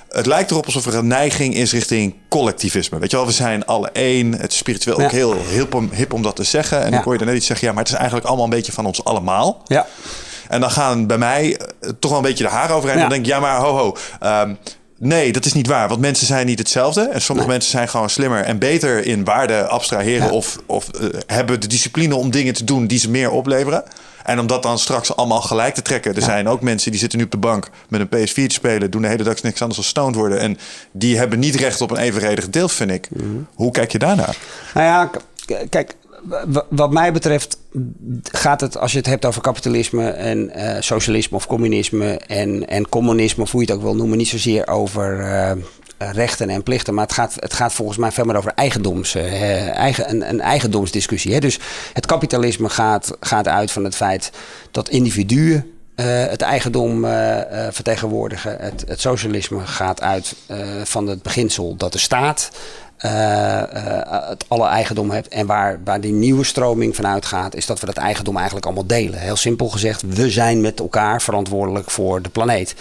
[0.09, 2.99] het lijkt erop alsof er een neiging is richting collectivisme.
[2.99, 4.33] Weet je wel, we zijn alle één.
[4.39, 6.83] Het is spiritueel ook heel hip om, hip om dat te zeggen.
[6.83, 6.97] En Ja.
[6.97, 8.71] ik hoor je er net iets zeggen, ja, maar het is eigenlijk allemaal een beetje
[8.71, 9.61] van ons allemaal.
[9.65, 9.87] Ja.
[10.49, 12.95] En dan gaan bij mij eh, toch wel een beetje de haren overheen.
[12.97, 13.01] Ja.
[13.01, 13.95] Dan denk ik, ja, maar ho, ho.
[14.19, 14.53] ehm,
[14.99, 15.87] nee, dat is niet waar.
[15.87, 17.01] Want mensen zijn niet hetzelfde.
[17.01, 17.57] En sommige Nee.
[17.57, 20.25] mensen zijn gewoon slimmer en beter in waarde abstraheren.
[20.27, 20.31] Ja.
[20.33, 23.83] Of, of eh, hebben de discipline om dingen te doen die ze meer opleveren.
[24.25, 26.15] En om dat dan straks allemaal gelijk te trekken.
[26.15, 28.91] Er zijn ook mensen die zitten nu op de bank met een PS4 te spelen.
[28.91, 30.39] Doen de hele dag niks anders dan stoned worden.
[30.39, 30.57] En
[30.91, 33.09] die hebben niet recht op een evenredig deel, vind ik.
[33.11, 33.27] Mhm.
[33.53, 34.37] Hoe kijk je daarnaar?
[34.73, 35.09] Nou ja,
[35.69, 35.95] kijk,
[36.69, 37.57] wat mij betreft
[38.23, 42.89] gaat het, als je het hebt over kapitalisme en eh, socialisme of communisme en, en
[42.89, 45.51] communisme, of hoe je het ook wil noemen, niet zozeer over eh,
[45.97, 49.69] rechten en plichten, maar het gaat, het gaat volgens mij veel meer over eigendoms, eh,
[49.69, 51.33] eigen, een, een eigendomsdiscussie.
[51.33, 51.39] Hè?
[51.39, 51.59] Dus
[51.93, 54.31] het kapitalisme gaat, gaat uit van het feit
[54.71, 58.57] dat individuen eh, het eigendom eh, vertegenwoordigen.
[58.59, 60.35] Het, socialisme gaat uit
[60.83, 62.49] van het beginsel dat de staat
[63.05, 65.27] het alle eigendom heeft.
[65.27, 68.87] En waar, waar die nieuwe stroming vanuit gaat, is dat we dat eigendom eigenlijk allemaal
[68.87, 69.19] delen.
[69.19, 72.75] Heel simpel gezegd, we zijn met elkaar verantwoordelijk voor de planeet.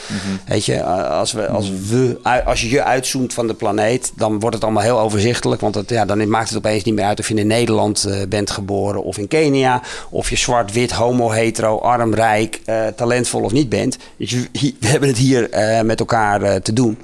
[0.46, 4.40] Weet je, eh, als, we, als, we, als je je uitzoomt van de planeet, dan
[4.40, 5.60] wordt het allemaal heel overzichtelijk.
[5.60, 8.16] Want het, ja, dan maakt het opeens niet meer uit of je in Nederland eh,
[8.28, 9.82] bent geboren of in Kenia.
[10.10, 13.98] Of je zwart, wit, homo, hetero, arm, rijk, eh, talentvol of niet bent.
[14.16, 14.32] Dus
[14.80, 16.98] we hebben het hier eh, met elkaar eh, te doen.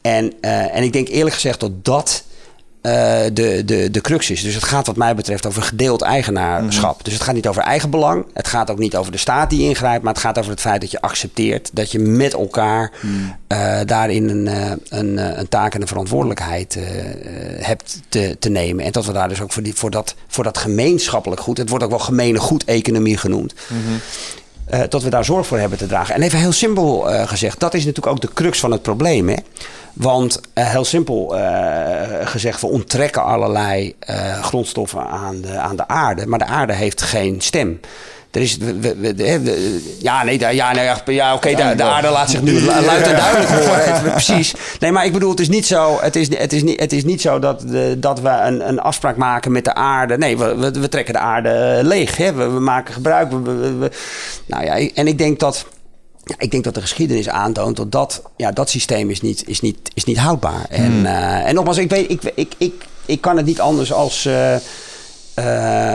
[0.00, 2.24] En, eh, en ik denk eerlijk gezegd dat dat
[2.80, 4.42] eh, de, de, de crux is.
[4.42, 7.04] Dus het gaat wat mij betreft over gedeeld eigenaarschap.
[7.04, 8.26] Dus het gaat niet over eigen belang.
[8.32, 10.04] Het gaat ook niet over de staat die ingrijpt.
[10.04, 12.92] Maar het gaat over het feit dat je accepteert dat je met elkaar
[13.46, 16.78] eh, daarin een, eh, een, een taak en een verantwoordelijkheid
[17.60, 18.84] hebt te, te nemen.
[18.84, 21.58] En dat we daar dus ook voor, die, voor, dat, voor dat gemeenschappelijk goed.
[21.58, 23.54] Het wordt ook wel gemene goed economie genoemd.
[24.88, 26.14] dat we daar zorg voor hebben te dragen.
[26.14, 29.28] En even heel simpel gezegd, dat is natuurlijk ook de crux van het probleem.
[29.28, 29.36] Hè?
[29.92, 35.88] Want uh, heel simpel uh, gezegd, we onttrekken allerlei uh, grondstoffen aan de, aan de
[35.88, 36.26] aarde.
[36.26, 37.80] Maar de aarde heeft geen stem.
[38.30, 40.84] Er is, we, we, we, ja, nee, ja, nee,
[41.14, 44.02] ja oké, okay, de, de, aarde laat zich nu luid en duidelijk horen.
[44.12, 44.54] precies.
[44.78, 47.04] Nee, maar ik bedoel, het is niet zo, het is, het is niet, het is
[47.04, 50.18] niet zo dat, de, dat we een, een afspraak maken met de aarde.
[50.18, 52.16] Nee, we, we, trekken de aarde leeg.
[52.16, 52.32] Hè?
[52.32, 53.30] We, we maken gebruik.
[54.46, 55.66] Nou ja, en ik denk dat
[56.24, 59.60] ja, ik denk dat de geschiedenis aantoont dat dat, ja, dat systeem is niet, is
[59.60, 60.66] niet, is niet houdbaar.
[60.68, 61.04] En, hmm.
[61.04, 64.56] uh, en nogmaals, ik, weet, ik, ik, ik, ik kan het niet anders als, uh,
[65.38, 65.94] uh,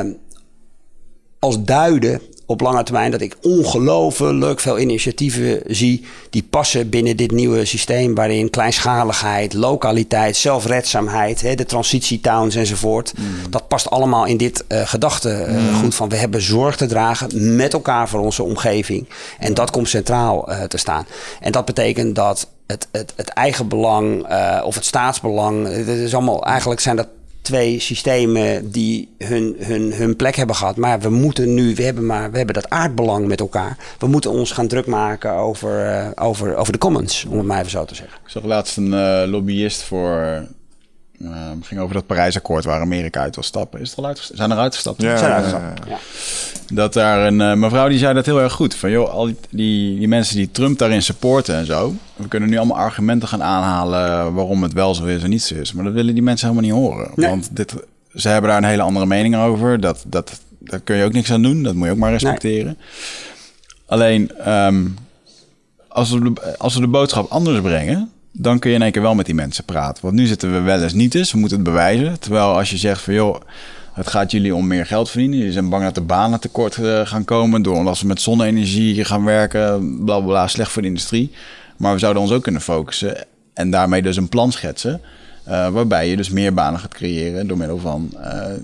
[1.40, 7.32] als duiden op lange termijn dat ik ongelooflijk veel initiatieven zie die passen binnen dit
[7.32, 13.52] nieuwe systeem waarin kleinschaligheid, lokaliteit, zelfredzaamheid, hè, de transitietowns enzovoort, mm.
[13.52, 15.92] dat past allemaal in dit uh, gedachtegoed uh, mm.
[15.92, 19.08] van we hebben zorg te dragen met elkaar voor onze omgeving
[19.40, 21.06] en dat komt centraal uh, te staan.
[21.40, 26.14] En dat betekent dat het, het, het eigen belang uh, of het staatsbelang, het is
[26.14, 27.08] allemaal, eigenlijk zijn dat
[27.46, 30.76] twee systemen die hun, hun, hun plek hebben gehad.
[30.76, 33.78] Maar we moeten nu, we hebben, maar, we hebben dat aardbelang met elkaar.
[34.00, 37.60] We moeten ons gaan druk maken over, uh, over, over de commons, om het maar
[37.60, 38.18] even zo te zeggen.
[38.24, 40.48] Ik zag laatst een uh, lobbyist voor
[41.18, 41.32] uh,
[41.62, 43.80] ging over dat Parijsakkoord waar Amerika uit wil stappen.
[43.80, 45.02] Is het al uit, zijn er uitgestapt?
[45.02, 45.88] Ja, zijn uitgestapt.
[45.88, 45.98] Ja.
[46.74, 48.76] Dat daar een uh, mevrouw die zei dat heel erg goed.
[48.76, 51.96] Van joh, al die, die, die, mensen die Trump daarin supporten en zo.
[52.16, 55.56] We kunnen nu allemaal argumenten gaan aanhalen waarom het wel zo is en niet zo
[55.56, 55.74] is.
[55.74, 57.12] Maar dat willen die mensen helemaal niet horen.
[57.16, 57.30] Nee.
[57.30, 57.76] Want dit,
[58.14, 59.80] ze hebben daar een hele andere mening over.
[59.80, 61.64] Dat, dat, daar kun je ook niks aan doen.
[61.64, 62.66] Dat moet je ook maar respecteren.
[62.66, 62.76] Nee.
[63.86, 64.96] Alleen, um,
[65.88, 69.02] als, we de, als we de boodschap anders brengen dan kun je in één keer
[69.02, 70.04] wel met die mensen praten.
[70.04, 72.20] Want nu zitten we wel eens niet eens, we moeten het bewijzen.
[72.20, 73.42] Terwijl als je zegt van joh,
[73.94, 75.40] het gaat jullie om meer geld verdienen.
[75.40, 79.06] Je zijn bang dat de banen tekort uh, gaan komen door omdat we met zonne-energie
[79.06, 79.98] gaan werken.
[80.06, 81.32] Bla bla slecht voor de industrie.
[81.78, 85.02] Maar we zouden ons ook kunnen focussen en daarmee dus een plan schetsen.
[85.48, 88.10] Uh, waarbij je dus meer banen gaat creëren door middel van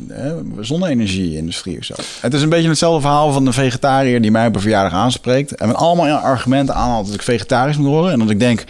[0.10, 1.94] uh, zonne-energie-industrie of zo.
[2.22, 5.56] Het is een beetje hetzelfde verhaal van de vegetariër die mij op een verjaardag aanspreekt.
[5.56, 8.12] En met allemaal argumenten aanhaalt dat ik vegetarisch moet worden.
[8.12, 8.64] En dat ik denk,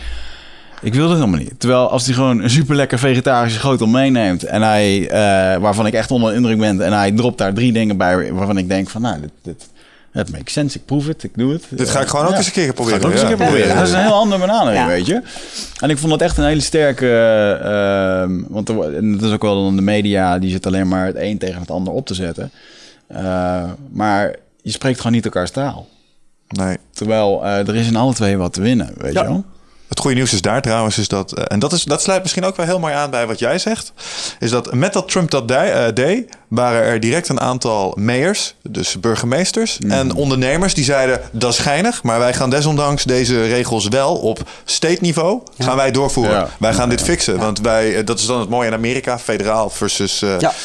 [0.82, 1.60] ik wil dat helemaal niet.
[1.60, 4.44] Terwijl als hij gewoon een super lekker vegetarische schotel meeneemt.
[4.44, 6.82] En hij, uh, waarvan ik echt onder de indruk ben.
[6.82, 9.70] En hij dropt daar drie dingen bij waarvan ik denk van nou, dit, dit,
[10.12, 10.78] het makes sense.
[10.78, 11.66] Ik proef het, ik doe het.
[11.70, 13.06] Dit ga ik gewoon ook eens een keer proberen.
[13.06, 13.76] ook eens een keer proberen.
[13.76, 15.22] Dat is een heel andere benadering, weet je.
[15.80, 17.06] En ik vond dat echt een hele sterke...
[17.64, 21.06] Uh, want er, en dat is ook wel dan de media, die zit alleen maar
[21.06, 22.52] het een tegen het ander op te zetten.
[23.12, 25.88] Uh, maar je spreekt gewoon niet elkaars taal.
[26.48, 26.78] Nee.
[26.92, 29.44] Terwijl er is in alle twee wat te winnen, weet je wel.
[29.92, 32.44] Het goede nieuws is daar trouwens, is dat, uh, en dat, is, dat sluit misschien
[32.44, 33.94] ook wel heel mooi aan bij wat jij zegt,
[34.40, 39.00] is dat met dat Trump dat uh, deed, waren er direct een aantal mayors, dus
[39.00, 39.92] burgemeesters mm.
[39.92, 44.40] en ondernemers die zeiden dat is geinig, maar wij gaan desondanks deze regels wel op
[44.66, 45.66] state niveau ja.
[45.66, 46.34] gaan wij doorvoeren.
[46.34, 46.50] Ja.
[46.60, 49.70] Wij gaan dit fixen, want wij, uh, dat is dan het mooie in Amerika, federaal
[49.70, 50.20] versus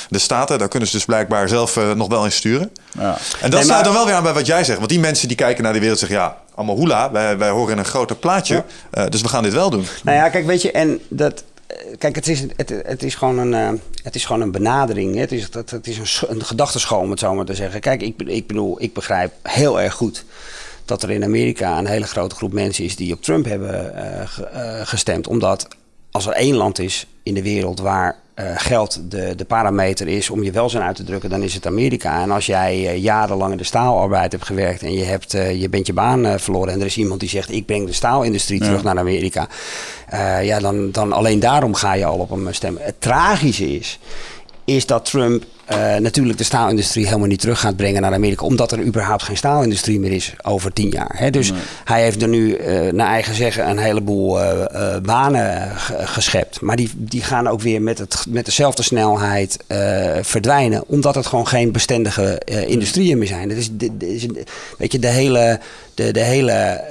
[0.08, 2.70] de staten, daar kunnen ze dus blijkbaar zelf nog wel in sturen.
[2.98, 5.28] En dat nee, sluit dan wel weer aan bij wat jij zegt, want die mensen
[5.28, 7.10] die kijken naar de wereld zeggen ja, allemaal hoela.
[7.12, 8.54] Wij, wij horen in een groter plaatje.
[8.54, 9.04] Ja.
[9.04, 9.84] Uh, dus we gaan dit wel doen.
[10.02, 11.44] Nou ja, kijk, weet je, en dat.
[11.98, 15.16] Kijk, het is, het, het is, gewoon, een, uh, het is gewoon een benadering.
[15.16, 17.80] Het is, het, het is een, een gedachtenschool, om het zo maar te zeggen.
[17.80, 20.24] Kijk, ik, ik bedoel, ik begrijp heel erg goed
[20.84, 24.80] dat er in Amerika een hele grote groep mensen is die op Trump hebben uh,
[24.82, 25.26] gestemd.
[25.26, 25.68] Omdat
[26.10, 30.30] als er één land is in de wereld waar uh, geld de, de parameter is
[30.30, 32.22] om je welzijn uit te drukken, dan is het Amerika.
[32.22, 35.68] En als jij uh, jarenlang in de staalarbeid hebt gewerkt en je, hebt, uh, je
[35.68, 38.82] bent je baan verloren en er is iemand die zegt ik breng de staalindustrie terug
[38.82, 38.92] ja.
[38.92, 39.48] naar Amerika.
[40.42, 42.82] ja, dan, dan alleen daarom ga je al op hem stemmen.
[42.82, 43.98] Het tragische is,
[44.64, 48.44] is dat Trump uh, natuurlijk de staalindustrie helemaal niet terug gaat brengen naar Amerika.
[48.44, 51.14] Omdat er überhaupt geen staalindustrie meer is over tien jaar.
[51.16, 51.30] Hè?
[51.30, 51.60] Dus nee.
[51.84, 55.70] hij heeft er nu uh, naar eigen zeggen een heleboel uh, banen
[56.04, 56.60] geschept.
[56.60, 59.58] Maar die, die gaan ook weer met, het, met dezelfde snelheid
[60.20, 60.84] verdwijnen.
[60.86, 63.48] Omdat het gewoon geen bestendige industrieën meer zijn.
[63.48, 64.26] Dat is, is,
[64.78, 65.60] weet je, de hele,
[65.94, 66.84] de, de hele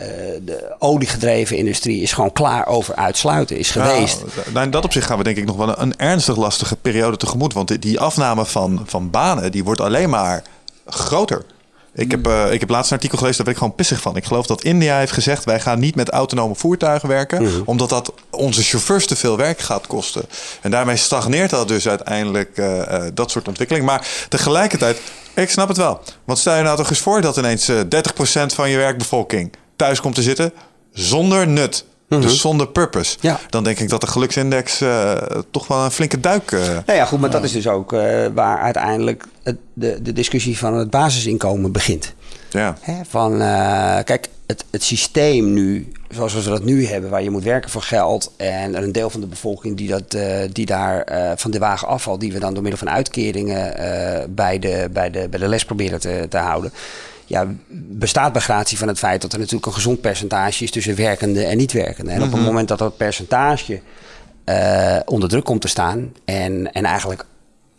[0.45, 3.57] de oliegedreven industrie is gewoon klaar over uitsluiten.
[3.57, 4.23] Is geweest.
[4.53, 7.18] Nou, in dat opzicht gaan we denk ik nog wel een, een ernstig lastige periode
[7.18, 7.53] tegemoet.
[7.53, 10.43] Want die afname van van, van banen, die wordt alleen maar
[10.85, 11.45] groter.
[11.93, 14.15] Ik heb, uh, ik heb laatst een artikel gelezen, daar ben ik gewoon pissig van.
[14.15, 17.61] Ik geloof dat India heeft gezegd, wij gaan niet met autonome voertuigen werken, Mhm.
[17.65, 20.23] omdat dat onze chauffeurs te veel werk gaat kosten.
[20.61, 23.85] En daarmee stagneert dat dus uiteindelijk uh, uh, dat soort ontwikkeling.
[23.85, 25.01] Maar tegelijkertijd,
[25.33, 26.01] ik snap het wel.
[26.25, 29.99] Want stel je nou toch eens voor dat ineens uh, 30% van je werkbevolking thuis
[30.01, 30.53] komt te zitten
[30.93, 31.85] zonder nut.
[32.19, 32.27] Mhm.
[32.27, 33.17] Dus zonder purpose.
[33.21, 33.39] Ja.
[33.49, 35.13] Dan denk ik dat de geluksindex uh,
[35.51, 36.51] toch wel een flinke duik.
[36.51, 37.91] Uh, nou ja, goed, maar dat is dus ook
[38.33, 42.13] waar uiteindelijk het, de, de discussie van het basisinkomen begint.
[42.49, 42.77] Ja.
[42.81, 43.37] Hè, van,
[44.03, 47.81] kijk, het, het systeem nu, zoals we dat nu hebben, waar je moet werken voor
[47.81, 51.51] geld en er een deel van de bevolking die, dat, uh, die daar uh, van
[51.51, 53.73] de wagen afvalt, die we dan door middel van uitkeringen
[54.35, 56.71] bij, de, bij, de, bij de les proberen te, te houden
[57.26, 60.95] ja, bestaat bij gratie van het feit dat er natuurlijk een gezond percentage is tussen
[60.95, 62.11] werkende en niet werkende.
[62.11, 62.31] En mm -hmm.
[62.31, 63.81] op het moment dat dat percentage
[64.45, 67.26] uh, onder druk komt te staan en, en eigenlijk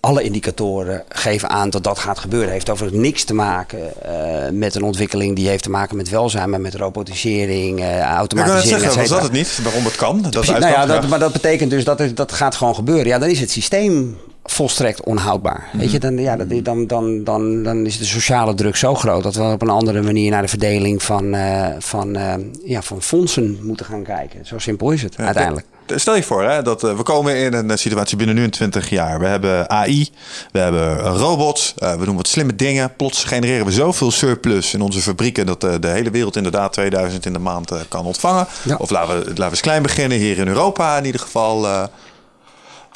[0.01, 2.51] alle indicatoren geven aan dat dat gaat gebeuren.
[2.51, 4.13] heeft overigens niks te maken uh,
[4.53, 8.91] met een ontwikkeling die heeft te maken met welzijn, maar met robotisering, uh, automatisering.
[8.91, 9.61] Ik was dat het niet?
[9.63, 10.23] Waarom het kan?
[10.31, 13.07] Dat nou ja, dat, maar dat betekent dus dat het, dat gaat gewoon gebeuren.
[13.07, 14.17] Ja, dan is het systeem
[14.47, 15.59] volstrekt onhoudbaar.
[15.65, 15.81] Mm -hmm.
[15.81, 19.35] Weet je, dan, ja, dan, dan, dan, dan is de sociale druk zo groot dat
[19.35, 23.59] we op een andere manier naar de verdeling van, uh, van, uh, ja, van fondsen
[23.63, 24.47] moeten gaan kijken.
[24.47, 25.67] Zo simpel is het ja, uiteindelijk.
[25.95, 28.91] Stel je voor hè, dat uh, we komen in een situatie binnen nu in 20
[28.91, 29.19] jaar.
[29.19, 30.09] We hebben AI,
[30.53, 32.97] we hebben robots, we doen wat slimme dingen.
[32.97, 37.33] Plots genereren we zoveel surplus in onze fabrieken dat de hele wereld inderdaad 2000 in
[37.33, 38.47] de maand kan ontvangen.
[38.63, 38.77] Ja.
[38.77, 41.89] Of laten we, laten we eens klein beginnen, hier in Europa in ieder geval.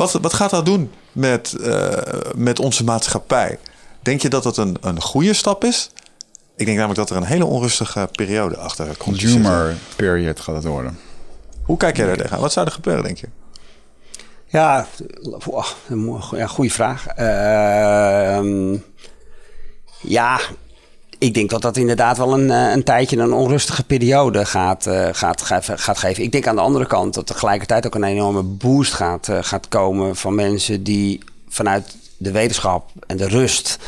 [0.00, 1.92] Wat, wat gaat dat doen met, uh,
[2.36, 3.58] met onze maatschappij?
[4.02, 5.90] Denk je dat dat een, een goede stap is?
[6.56, 8.98] Ik denk namelijk dat er een hele onrustige periode achter komt.
[8.98, 10.98] Consumer period gaat het worden.
[11.62, 12.40] Hoe kijk jij daar tegenaan?
[12.40, 13.28] Wat zou er gebeuren, denk je?
[14.46, 14.86] Ja,
[15.46, 15.66] oh,
[16.30, 17.06] ja goede vraag.
[17.18, 18.78] Uh,
[20.00, 20.40] ja,
[21.20, 25.42] ik denk dat dat inderdaad wel een, een tijdje een onrustige periode gaat, uh, gaat,
[25.42, 26.22] gaat, geven.
[26.22, 29.68] Ik denk aan de andere kant dat tegelijkertijd ook een enorme boost gaat, uh, gaat
[29.68, 33.78] komen van mensen die vanuit de wetenschap en de rust.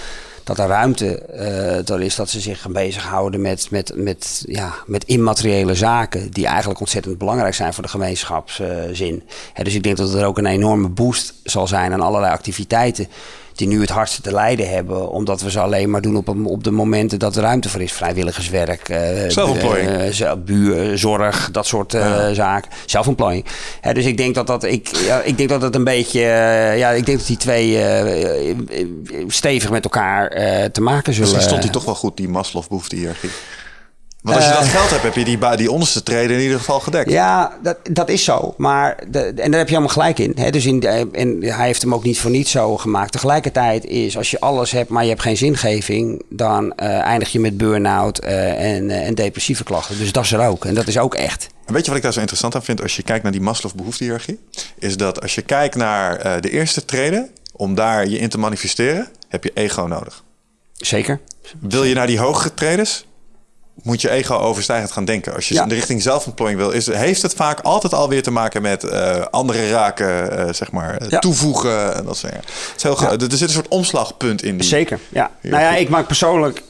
[0.44, 4.74] Dat er ruimte uh, er is dat ze zich gaan bezighouden met, met, met, ja,
[4.86, 6.30] met immateriële zaken.
[6.30, 9.22] die eigenlijk ontzettend belangrijk zijn voor de gemeenschapszin.
[9.62, 13.08] Dus ik denk dat er ook een enorme boost zal zijn aan allerlei activiteiten
[13.54, 15.10] die nu het hardste te lijden hebben.
[15.10, 17.92] Omdat we ze alleen maar doen op, op de momenten dat er ruimte voor is.
[17.92, 18.98] Vrijwilligerswerk, uh,
[19.28, 22.34] zelfontplooiing, uh, buur, zorg, dat soort uh, ja.
[22.34, 22.70] zaken.
[22.86, 23.44] Zelfontplooiing.
[23.82, 26.20] Ja, dus ik denk dat dat, ik, ja, ik denk dat het een beetje,
[26.76, 27.78] ja, ik denk dat die twee
[29.26, 30.30] stevig met elkaar
[30.70, 31.28] te maken zullen.
[31.28, 33.30] Misschien stond hij toch wel goed, die Maslow-behoefte-hiërarchie.
[34.22, 36.80] Want als je dat geld hebt, heb je die, die onderste treden in ieder geval
[36.80, 37.10] gedekt.
[37.10, 38.54] Ja, dat, dat is zo.
[38.56, 40.32] Maar de, en daar heb je allemaal gelijk in.
[40.36, 40.50] Hè?
[40.50, 40.82] Dus in
[41.12, 43.12] en hij heeft hem ook niet voor niets zo gemaakt.
[43.12, 46.22] Tegelijkertijd is, als je alles hebt, maar je hebt geen zingeving...
[46.28, 49.98] dan uh, eindig je met burn-out uh, en, en depressieve klachten.
[49.98, 50.64] Dus dat is er ook.
[50.64, 51.46] En dat is ook echt.
[51.66, 53.40] En weet je wat ik daar zo interessant aan vind als je kijkt naar die
[53.40, 54.38] Maslow-behoefte-hiërarchie?
[54.78, 59.08] Is dat als je kijkt naar de eerste treden, om daar je in te manifesteren,
[59.28, 60.24] heb je ego nodig.
[60.72, 61.20] Zeker.
[61.60, 63.06] Wil je naar die hogere tredens?
[63.82, 65.34] Moet je ego overstijgend gaan denken.
[65.34, 65.62] Als je ja.
[65.62, 69.24] in de richting zelfontplooiing wil, is, heeft het vaak altijd alweer te maken met uh,
[69.30, 71.18] andere raken, uh, zeg maar, ja.
[71.18, 72.46] toevoegen en dat soort dingen.
[72.48, 73.10] Het is heel ja.
[73.10, 74.68] Er zit een soort omslagpunt in die.
[74.68, 75.30] Zeker, ja.
[75.40, 76.62] Nou ja, ik maak persoonlijk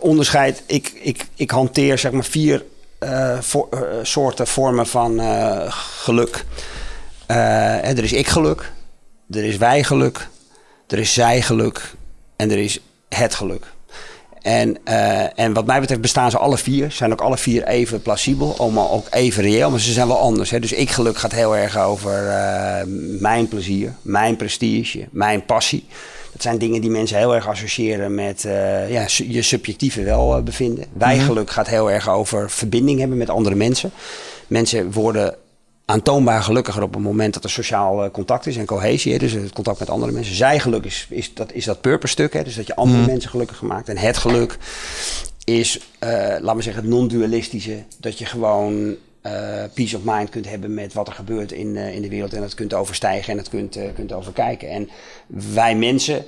[0.00, 0.62] onderscheid.
[0.66, 2.64] Ik, ik, ik hanteer zeg maar vier
[3.00, 3.68] uh, voor,
[4.02, 5.20] soorten vormen van
[5.78, 6.44] geluk.
[7.26, 8.72] er is ik geluk,
[9.30, 10.28] er is wij geluk,
[10.88, 11.94] er is zij geluk
[12.36, 13.66] en er is het geluk.
[14.42, 16.90] En, uh, en wat mij betreft bestaan ze alle vier.
[16.90, 19.70] Zijn ook alle vier even plausibel, maar ook even reëel.
[19.70, 20.50] Maar ze zijn wel anders.
[20.50, 20.60] Hè?
[20.60, 22.80] Dus ik geluk gaat heel erg over uh,
[23.20, 25.84] mijn plezier, mijn prestige, mijn passie.
[26.32, 30.84] Dat zijn dingen die mensen heel erg associëren met uh, ja, je subjectieve welbevinden.
[30.92, 33.90] Wij geluk gaat heel erg over verbinding hebben met andere mensen.
[34.46, 35.34] Mensen worden
[35.84, 39.12] aantoonbaar gelukkiger op het moment dat er sociaal contact is en cohesie.
[39.12, 40.34] Hè, dus het contact met andere mensen.
[40.34, 42.32] Zij geluk is, is, dat, is dat purpose stuk.
[42.32, 43.06] Hè, dus dat je andere mm.
[43.06, 43.88] mensen gelukkig gemaakt.
[43.88, 44.58] En het geluk
[45.44, 47.84] is, uh, laten we zeggen, het non-dualistische.
[47.98, 48.94] Dat je gewoon uh,
[49.74, 52.32] peace of mind kunt hebben met wat er gebeurt in, uh, in de wereld.
[52.32, 54.68] En dat kunt overstijgen en dat kunt, kunt overkijken.
[54.68, 54.88] En
[55.26, 56.24] wij mensen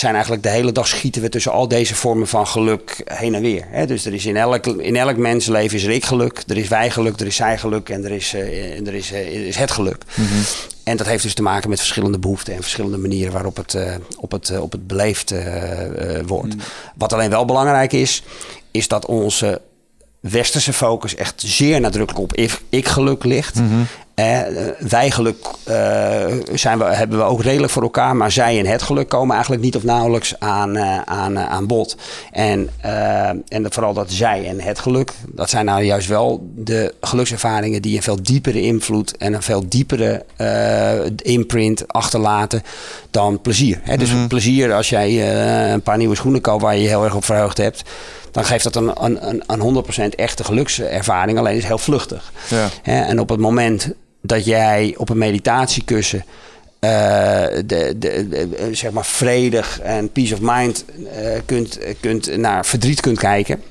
[0.00, 3.42] zijn eigenlijk de hele dag schieten we tussen al deze vormen van geluk heen en
[3.42, 3.64] weer.
[3.68, 3.86] Hè?
[3.86, 6.90] Dus er is in elk, in elk mensenleven is er ik geluk, er is wij
[6.90, 9.70] geluk, er is zij geluk en er is, uh, en er is, uh, is het
[9.70, 10.02] geluk.
[10.14, 10.42] Mm -hmm.
[10.84, 13.94] En dat heeft dus te maken met verschillende behoeften en verschillende manieren waarop het, uh,
[14.16, 15.34] op het, op het beleefd
[16.26, 16.54] wordt.
[16.54, 16.60] Mm.
[16.94, 18.22] Wat alleen wel belangrijk is,
[18.70, 19.60] is dat onze
[20.30, 23.54] westerse focus echt zeer nadrukkelijk op ik, ik geluk ligt.
[23.54, 23.86] Mm -hmm.
[24.14, 24.40] Eh,
[24.88, 28.82] wij geluk eh, zijn we, hebben we ook redelijk voor elkaar, maar zij en het
[28.82, 31.96] geluk komen eigenlijk niet of nauwelijks aan, eh, aan, eh, aan bod.
[32.32, 32.70] En,
[33.48, 37.96] en vooral dat zij en het geluk, dat zijn nou juist wel de gelukservaringen die
[37.96, 40.24] een veel diepere invloed en een veel diepere
[41.16, 42.62] imprint achterlaten
[43.10, 43.80] dan plezier.
[43.82, 43.96] Hè?
[43.96, 45.32] Dus plezier als jij
[45.72, 47.82] een paar nieuwe schoenen koopt waar je je heel erg op verheugd hebt.
[48.34, 52.32] Dan geeft dat een, een, een, een 100% echte gelukservaring, alleen is heel vluchtig.
[52.48, 52.68] Ja.
[52.82, 53.90] En op het moment
[54.22, 56.24] dat jij op een meditatiekussen
[56.78, 56.90] eh,
[57.66, 60.84] de, de, de, zeg maar vredig en peace of mind
[61.14, 63.62] eh, kunt, kunt naar verdriet kunt kijken,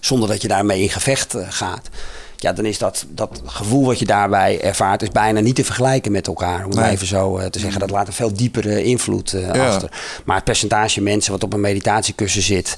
[0.00, 1.88] zonder dat je daarmee in gevecht eh, gaat.
[2.36, 6.12] Ja, dan is dat, dat gevoel wat je daarbij ervaart, is bijna niet te vergelijken
[6.12, 6.64] met elkaar.
[6.64, 6.90] Om Nee.
[6.90, 7.80] even zo eh, te zeggen.
[7.80, 9.66] Dat laat een veel diepere invloed eh, Ja.
[9.66, 9.90] achter.
[10.24, 12.76] Maar het percentage mensen wat op een meditatiekussen zit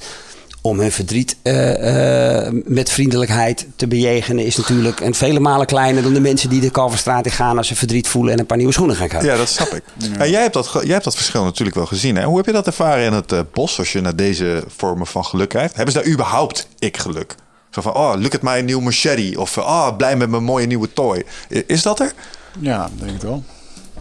[0.67, 6.03] om hun verdriet eh, eh, met vriendelijkheid te bejegenen, is natuurlijk een vele malen kleiner
[6.03, 8.57] dan de mensen die de Kalverstraat in gaan als ze verdriet voelen en een paar
[8.57, 9.27] nieuwe schoenen gaan kopen.
[9.27, 9.83] Ja, dat snap ik.
[10.17, 12.15] En jij, hebt dat, jij hebt dat verschil natuurlijk wel gezien.
[12.15, 12.23] Hè?
[12.23, 15.25] Hoe heb je dat ervaren in het eh, bos als je naar deze vormen van
[15.25, 15.75] geluk kijkt?
[15.75, 17.35] Hebben ze daar überhaupt ik-geluk?
[17.69, 19.39] Zo van, oh, look at my nieuwe machete.
[19.39, 21.25] Of, oh, blij met mijn mooie nieuwe toy.
[21.67, 22.13] Is dat er?
[22.59, 23.43] Ja, denk ik wel.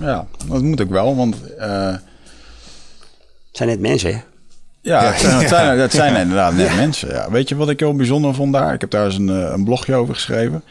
[0.00, 1.94] Ja, dat moet ook wel, want eh,
[3.48, 4.20] Het zijn net mensen, hè?
[4.86, 5.12] Ja.
[5.12, 7.08] Het, zijn, inderdaad net mensen.
[7.08, 7.30] Ja.
[7.30, 8.74] Weet je wat ik heel bijzonder vond daar?
[8.74, 10.62] Ik heb daar eens een, eh, een blogje over geschreven.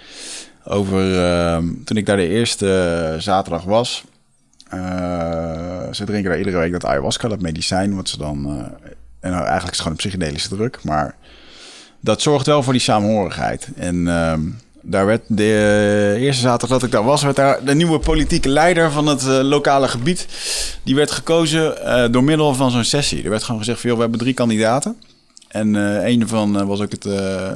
[0.68, 2.68] Over eh, toen ik daar de eerste
[3.14, 4.04] eh, zaterdag was.
[4.70, 8.46] Eh, ze drinken daar iedere week dat ayahuasca, dat medicijn, wat ze dan.
[9.20, 11.16] en nou, eigenlijk is het gewoon een psychedelische druk, maar
[12.00, 13.70] dat zorgt wel voor die saamhorigheid.
[13.76, 14.42] En ehm,
[14.88, 18.92] daar werd de eerste zaterdag dat ik daar was, werd daar de nieuwe politieke leider
[18.92, 20.28] van het eh, lokale gebied.
[20.84, 23.24] Die werd gekozen eh, door middel van zo'n sessie.
[23.24, 24.98] Er werd gewoon gezegd: van, joh, we hebben drie kandidaten.
[25.48, 27.52] En eh een eh, was ook het eh,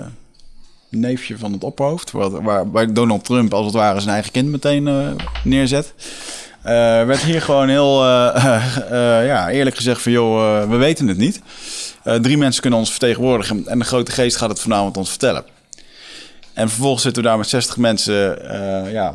[0.89, 2.11] neefje van het opperhoofd.
[2.11, 5.07] Waar, waar, waar Donald Trump als het ware zijn eigen kind meteen eh,
[5.43, 5.93] neerzet.
[6.61, 6.73] Eh,
[7.05, 8.55] werd hier gewoon heel eh,
[8.91, 11.41] eh, ja, eerlijk gezegd van joh, eh, we weten het niet.
[12.03, 15.43] Eh, drie mensen kunnen ons vertegenwoordigen en de grote geest gaat het vanavond ons vertellen.
[16.59, 19.13] En vervolgens zitten we daar met 60 mensen, eh, ja,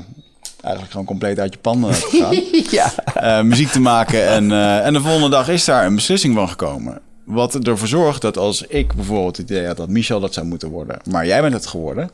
[0.60, 2.42] eigenlijk gewoon compleet uit je pan eh, te gaan.
[2.78, 2.92] ja.
[3.14, 4.26] eh, muziek te maken.
[4.26, 4.52] En,
[4.82, 7.00] en de volgende dag is daar een beslissing van gekomen.
[7.24, 10.68] Wat ervoor zorgt dat als ik bijvoorbeeld het idee had dat Michel dat zou moeten
[10.68, 12.10] worden, maar jij bent het geworden,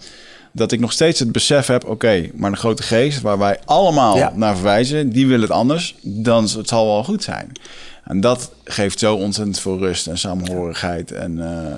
[0.52, 4.16] dat ik nog steeds het besef heb: oké, maar de grote geest, waar wij allemaal
[4.16, 4.32] Ja.
[4.34, 7.52] naar verwijzen, die wil het anders, dan het zal wel goed zijn.
[8.04, 11.76] En dat geeft zo ontzettend veel rust en samenhorigheid en, eh,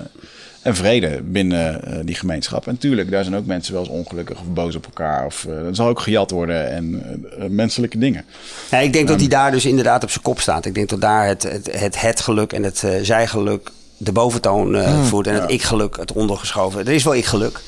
[0.63, 2.67] en vrede binnen eh, die gemeenschap.
[2.67, 5.25] En tuurlijk, daar zijn ook mensen wel eens ongelukkig of boos op elkaar.
[5.25, 7.03] Of uh, er zal ook gejat worden en
[7.39, 8.25] uh, menselijke dingen.
[8.71, 10.65] Ja, ik denk dat hij daar dus inderdaad op zijn kop staat.
[10.65, 15.03] Ik denk dat daar het, het, het, het geluk en het zijgeluk de boventoon Hmm.
[15.03, 15.27] voert.
[15.27, 16.85] En het ik-geluk het ondergeschoven.
[16.85, 17.59] Er is wel ik-geluk.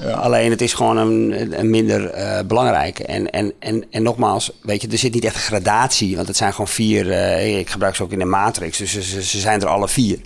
[0.00, 0.10] Ja.
[0.10, 3.04] Alleen het is gewoon een, een minder uh, belangrijke.
[3.04, 6.16] En, en, en, en nogmaals, weet je, er zit niet echt een gradatie.
[6.16, 7.06] Want het zijn gewoon vier.
[7.06, 8.78] Uh, ik gebruik ze ook in de matrix.
[8.78, 10.18] Dus ze, ze zijn er alle vier.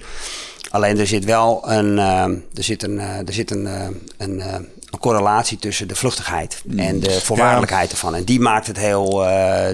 [0.70, 2.24] Alleen er zit wel een, uh,
[2.54, 3.86] er zit een, uh, er zit een, uh,
[4.16, 4.68] een, een,
[5.00, 8.14] correlatie tussen de vluchtigheid en de voorwaardelijkheid ervan.
[8.14, 9.26] En die maakt het heel,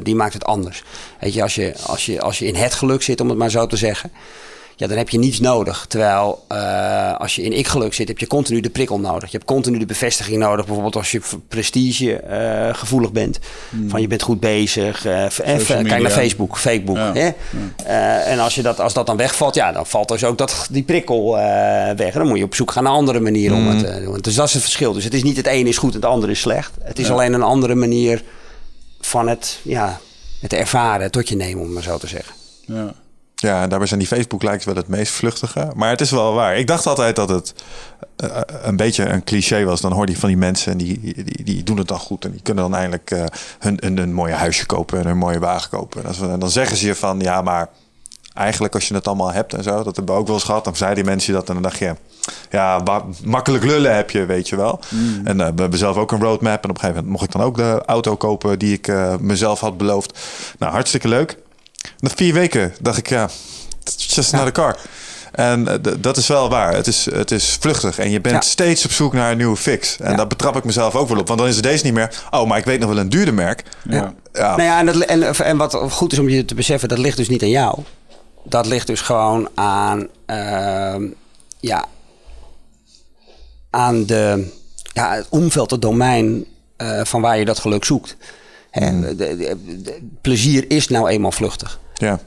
[0.02, 0.82] die maakt het anders.
[1.20, 3.50] Weet je als, je, als je, als je in het geluk zit, om het maar
[3.50, 4.12] zo te zeggen.
[4.82, 5.84] Ja, dan heb je niets nodig.
[5.88, 9.30] Terwijl uh, als je in ik-geluk zit, heb je continu de prikkel nodig.
[9.30, 10.64] Je hebt continu de bevestiging nodig.
[10.64, 13.38] Bijvoorbeeld als je prestige uh, gevoelig bent.
[13.70, 13.90] Mm.
[13.90, 15.06] Van je bent goed bezig.
[15.06, 16.58] Uh, even, kijk naar Facebook.
[16.58, 17.12] Facebook ja.
[17.12, 17.30] Hè?
[17.84, 18.20] Ja.
[18.20, 20.82] en als, je dat, als dat dan wegvalt, ja, dan valt dus ook dat, die
[20.82, 21.32] prikkel
[21.96, 22.12] weg.
[22.12, 24.18] Dan moet je op zoek gaan naar andere manieren om het te doen.
[24.20, 24.92] Dus dat is het verschil.
[24.92, 26.72] Dus het is niet het ene is goed en het andere is slecht.
[26.82, 28.22] Het is alleen een andere manier
[29.00, 30.00] van het, ja,
[30.40, 32.34] het ervaren, tot je nemen, om maar zo te zeggen.
[32.66, 32.94] Ja.
[33.42, 35.70] Ja, daarbij zijn die Facebook-likes wel het meest vluchtige.
[35.74, 36.56] Maar het is wel waar.
[36.56, 37.54] Ik dacht altijd dat het
[38.24, 39.80] uh, een beetje een cliché was.
[39.80, 42.24] Dan hoor je van die mensen en die, die, die doen het dan goed.
[42.24, 43.24] En die kunnen dan eindelijk uh,
[43.58, 46.04] hun, hun, een mooie huisje kopen en een mooie wagen kopen.
[46.04, 47.68] En dan zeggen ze je van, ja, maar
[48.34, 49.82] eigenlijk als je het allemaal hebt en zo.
[49.82, 50.64] Dat hebben we ook wel eens gehad.
[50.64, 51.94] Dan zeiden die mensen dat en dan dacht je...
[52.50, 52.82] Ja,
[53.24, 54.80] makkelijk lullen heb je, weet je wel.
[54.88, 55.20] Mm.
[55.26, 56.64] En uh, we hebben zelf ook een roadmap.
[56.64, 59.16] En op een gegeven moment mocht ik dan ook de auto kopen die ik uh,
[59.16, 60.18] mezelf had beloofd.
[60.58, 61.38] Nou, hartstikke leuk.
[61.98, 63.28] Na vier weken dacht ik, ja,
[63.96, 64.38] just ja.
[64.38, 64.78] another car.
[65.32, 66.74] En uh, dat is wel waar.
[66.74, 67.98] Het is, het is vluchtig.
[67.98, 68.40] En je bent ja.
[68.50, 69.96] steeds op zoek naar een nieuwe fix.
[70.00, 70.16] En ja.
[70.16, 71.26] daar betrap ik mezelf ook wel op.
[71.26, 72.22] Want dan is het deze niet meer.
[72.30, 73.62] Oh, maar ik weet nog wel een duurder merk.
[73.88, 74.14] Ja.
[74.32, 74.56] ja.
[74.56, 77.16] Nou ja, en, dat, en, en wat goed is om je te beseffen, dat ligt
[77.16, 77.78] dus niet aan jou.
[78.44, 80.94] Dat ligt dus gewoon aan, uh,
[81.60, 81.86] ja,
[83.70, 84.52] aan de,
[84.92, 86.46] ja, het omveld, het domein
[86.78, 88.16] uh, van waar je dat geluk zoekt.
[88.80, 89.00] Mm.
[89.00, 89.36] De, de,
[89.82, 91.80] de, plezier is nou eenmaal vluchtig.
[91.94, 92.20] Ja.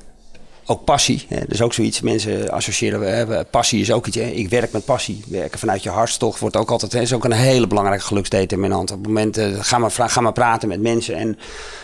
[0.65, 1.25] ook passie.
[1.29, 1.39] Hè.
[1.39, 2.01] Dat is ook zoiets.
[2.01, 3.15] Mensen associëren.
[3.15, 4.15] Hè, passie is ook iets.
[4.15, 4.23] Hè.
[4.23, 5.23] Ik werk met passie.
[5.27, 6.93] Werken vanuit je hartstocht wordt ook altijd.
[6.93, 8.91] Hè, is ook een hele belangrijke geluksdeterminant.
[8.91, 9.37] Op het moment.
[9.37, 11.15] Uh, ga, maar, ga maar praten met mensen.
[11.15, 11.37] En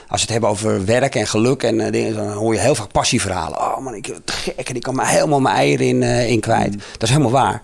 [0.07, 2.75] als we het hebben over werk en geluk en uh, dingen, dan hoor je heel
[2.75, 3.59] vaak passieverhalen.
[3.59, 6.73] Oh man, ik gek en ik kan me helemaal mijn eieren in, uh, in kwijt.
[6.73, 7.61] Dat is helemaal waar.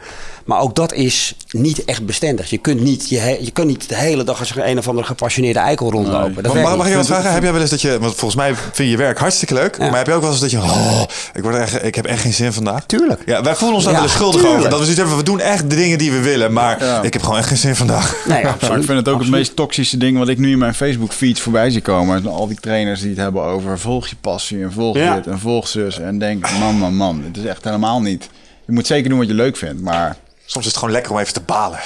[0.48, 2.50] Maar ook dat is niet echt bestendig.
[2.50, 5.60] Je kunt niet, je, je kunt niet de hele dag als een of andere gepassioneerde
[5.60, 6.34] eikel rondlopen.
[6.34, 6.42] Nee.
[6.42, 7.34] Dat maar, mag, mag ik wat vragen?
[7.34, 9.78] Heb jij wel eens dat je, want volgens mij vind je je werk hartstikke leuk,
[9.78, 9.90] ja.
[9.90, 11.02] maar heb je ook wel eens dat je, oh,
[11.34, 12.86] ik, word echt, ik heb echt geen zin vandaag?
[12.86, 13.22] Tuurlijk.
[13.26, 14.58] Ja, wij voelen ons daar ja, wel schuldig tuurlijk.
[14.58, 14.70] over.
[14.70, 17.02] Dat we zoiets hebben, we doen echt de dingen die we willen, maar ja.
[17.02, 18.16] ik heb gewoon echt geen zin vandaag.
[18.26, 18.70] Nee, absoluut.
[18.70, 19.22] Maar ik vind het ook absoluut.
[19.22, 22.26] het meest toxische ding wat ik nu in mijn Facebook feed voorbij zie komen.
[22.28, 25.16] Al die trainers die het hebben over volg je passie en volg Ja.
[25.16, 28.30] dit en volg zus en denk, man, man, man, het is echt helemaal niet.
[28.66, 30.18] Je moet zeker doen wat je leuk vindt, maar
[30.50, 31.80] Soms is het gewoon lekker om even te balen.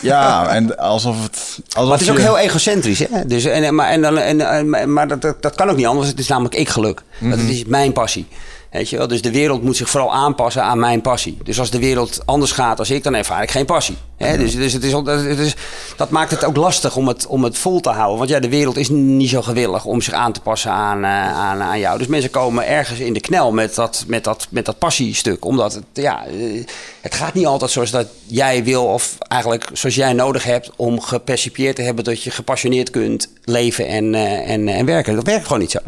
[0.00, 1.58] ja, en alsof het.
[1.72, 2.98] Alsof Maar het is ook heel egocentrisch.
[2.98, 3.26] Hè?
[3.26, 6.08] Dus, en, maar en, dan- en, maar dat, dat, dat kan ook niet anders.
[6.08, 7.02] Het is namelijk ik geluk.
[7.20, 8.28] Dat is mijn passie.
[8.72, 9.08] Weet je wel?
[9.08, 11.38] Dus de wereld moet zich vooral aanpassen aan mijn passie.
[11.44, 13.96] Dus als de wereld anders gaat als ik, dan ervaar ik geen passie.
[14.16, 14.36] Hè?
[14.38, 15.54] Dus, dus het is, ook- het is,
[15.96, 18.18] dat maakt het ook lastig om het, om het vol te houden.
[18.18, 21.10] Want ja, de wereld is niet zo gewillig om zich aan te passen aan, eh,
[21.38, 21.98] aan, aan jou.
[21.98, 25.44] Dus mensen komen ergens in de knel met dat, met dat, met dat passiestuk.
[25.44, 26.64] Omdat het, ja, eh,
[27.00, 31.00] het gaat niet altijd zoals dat jij wil, of eigenlijk zoals jij nodig hebt om
[31.00, 35.14] gepercipieerd te hebben dat je gepassioneerd kunt leven en, eh, en, en werken.
[35.14, 35.78] Dat werkt gewoon niet zo.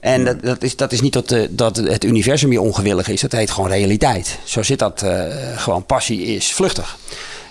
[0.00, 3.20] En dat, dat, is, dat is niet dat, de, dat het universum je ongewillig is.
[3.20, 4.38] Dat heet gewoon realiteit.
[4.44, 5.22] Zo zit dat eh,
[5.56, 5.86] gewoon.
[5.86, 6.98] Passie is vluchtig.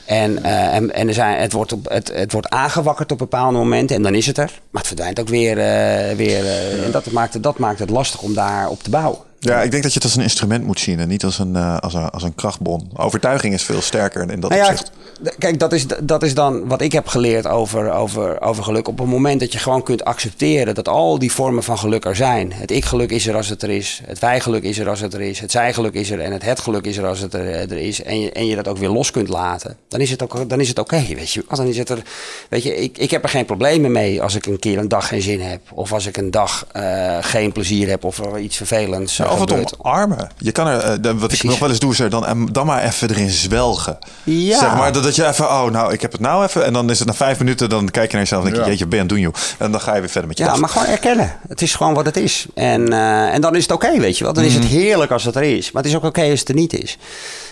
[0.09, 3.57] En, eh, en, en er zijn, het, wordt op, het, het wordt aangewakkerd op bepaalde
[3.57, 4.51] momenten en dan is het er.
[4.69, 5.57] Maar het verdwijnt ook weer.
[5.57, 9.19] eh, weer eh, En dat maakt, het, dat maakt het lastig om daarop te bouwen.
[9.39, 11.55] Ja, ik denk dat je het als een instrument moet zien en niet als een,
[11.55, 12.89] eh, als een, als een krachtbron.
[12.93, 14.91] Overtuiging is veel sterker in dat Nou ja, opzicht.
[15.37, 18.87] kijk, dat is, dat is dan wat ik heb geleerd over, over, over geluk.
[18.87, 22.15] Op het moment dat je gewoon kunt accepteren dat al die vormen van geluk er
[22.15, 22.53] zijn.
[22.53, 24.01] Het ik-geluk is er als het er is.
[24.05, 25.39] Het wij-geluk is er als het er is.
[25.39, 28.03] Het zij-geluk is er en het het-geluk is er als het er, er is.
[28.03, 29.77] En je, en je dat ook weer los kunt laten.
[29.87, 31.45] Dan is het ook dan is het oké, weet je.
[31.49, 32.01] Dan is het er,
[32.49, 35.07] weet je, ik, ik heb er geen problemen mee als ik een keer een dag
[35.07, 35.61] geen zin heb.
[35.73, 39.39] Of als ik een dag eh, geen plezier heb of iets vervelends Ja, eh, of
[39.39, 40.29] het omarmen.
[40.37, 42.83] Je kan er, eh, wat ik nog wel eens doe, is er dan, dan maar
[42.83, 43.97] even erin zwelgen.
[44.23, 44.57] Ja.
[44.59, 46.65] Zeg maar dat, dat je even, oh nou, ik heb het nou even.
[46.65, 48.63] En dan is het na vijf minuten, dan kijk je naar jezelf en denk je,
[48.63, 48.69] Ja.
[48.69, 49.33] jeetje, ben doen joh.
[49.57, 51.35] En dan ga je weer verder met je Ja, maar gewoon erkennen.
[51.47, 52.45] Het is gewoon wat het is.
[52.53, 54.33] En, eh, en dan is het oké, weet je wel.
[54.33, 55.71] Dan is het heerlijk als het er is.
[55.71, 56.97] Maar het is ook oké als het er niet is.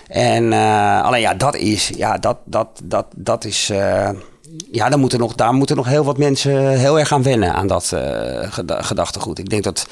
[0.07, 3.67] En eh, alleen ja, dat is, ja, dat, dat, dat, dat is,
[4.71, 7.67] ja, daar moeten, nog, daar moeten nog heel wat mensen heel erg aan wennen aan
[7.67, 7.93] dat
[8.49, 9.39] geda- gedachtegoed.
[9.39, 9.87] Ik denk dat,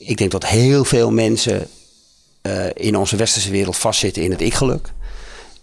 [0.00, 1.68] ik denk dat heel veel mensen
[2.42, 4.92] eh, in onze westerse wereld vastzitten in het ik-geluk.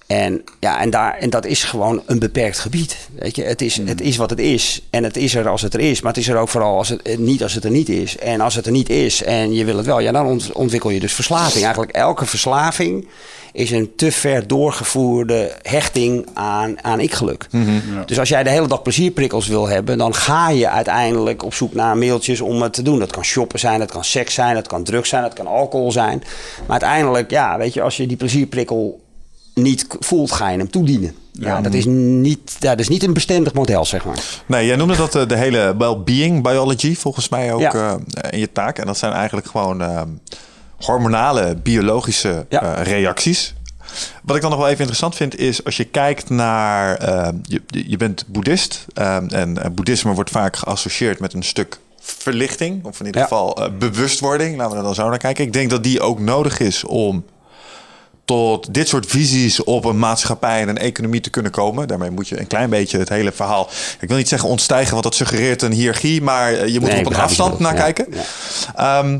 [0.07, 2.97] En, ja, en, daar, en dat is gewoon een beperkt gebied.
[3.19, 3.43] Weet je?
[3.43, 4.81] Het, is, het is wat het is.
[4.89, 6.01] En het is er als het er is.
[6.01, 8.17] Maar het is er ook vooral als het, eh, niet als het er niet is.
[8.17, 10.89] En als het er niet is en je wil het wel, ja, dan ont- ontwikkel
[10.89, 11.63] je dus verslaving.
[11.63, 13.07] Eigenlijk elke verslaving
[13.53, 17.47] is een te ver doorgevoerde hechting aan, aan ik-geluk.
[18.05, 21.73] Dus als jij de hele dag plezierprikkels wil hebben, dan ga je uiteindelijk op zoek
[21.73, 22.99] naar mailtjes om het te doen.
[22.99, 25.91] Dat kan shoppen zijn, dat kan seks zijn, dat kan drugs zijn, dat kan alcohol
[25.91, 26.19] zijn.
[26.67, 28.99] Maar uiteindelijk, ja, weet je, als je die plezierprikkel
[29.57, 31.15] niet voelt, ga je hem toedienen.
[31.31, 34.19] Ja, dat, is niet, ja, dat is niet een bestendig model, zeg maar.
[34.45, 37.73] Nee, jij noemde dat eh, de hele well-being biology, volgens mij ook Ja.
[37.73, 38.77] eh, in je taak.
[38.77, 40.01] En dat zijn eigenlijk gewoon eh,
[40.75, 42.73] hormonale, biologische Ja.
[42.73, 43.53] reacties.
[44.23, 47.03] Wat ik dan nog wel even interessant vind, is als je kijkt naar.
[47.43, 48.85] je, je bent boeddhist.
[48.93, 52.85] eh, en boeddhisme wordt vaak geassocieerd met een stuk verlichting.
[52.85, 53.27] Of in ieder Ja.
[53.27, 54.57] geval bewustwording.
[54.57, 55.43] Laten we er dan zo naar kijken.
[55.45, 57.25] Ik denk dat die ook nodig is om
[58.27, 61.87] tot dit soort visies op een maatschappij en een economie te kunnen komen.
[61.87, 63.69] Daarmee moet je een klein beetje het hele verhaal.
[63.99, 67.05] Ik wil niet zeggen ontstijgen, want dat suggereert een hiërarchie, maar eh, je moet Nee,
[67.05, 68.07] op een afstand naar kijken.
[68.11, 68.21] Ja,
[68.75, 69.19] Ehm,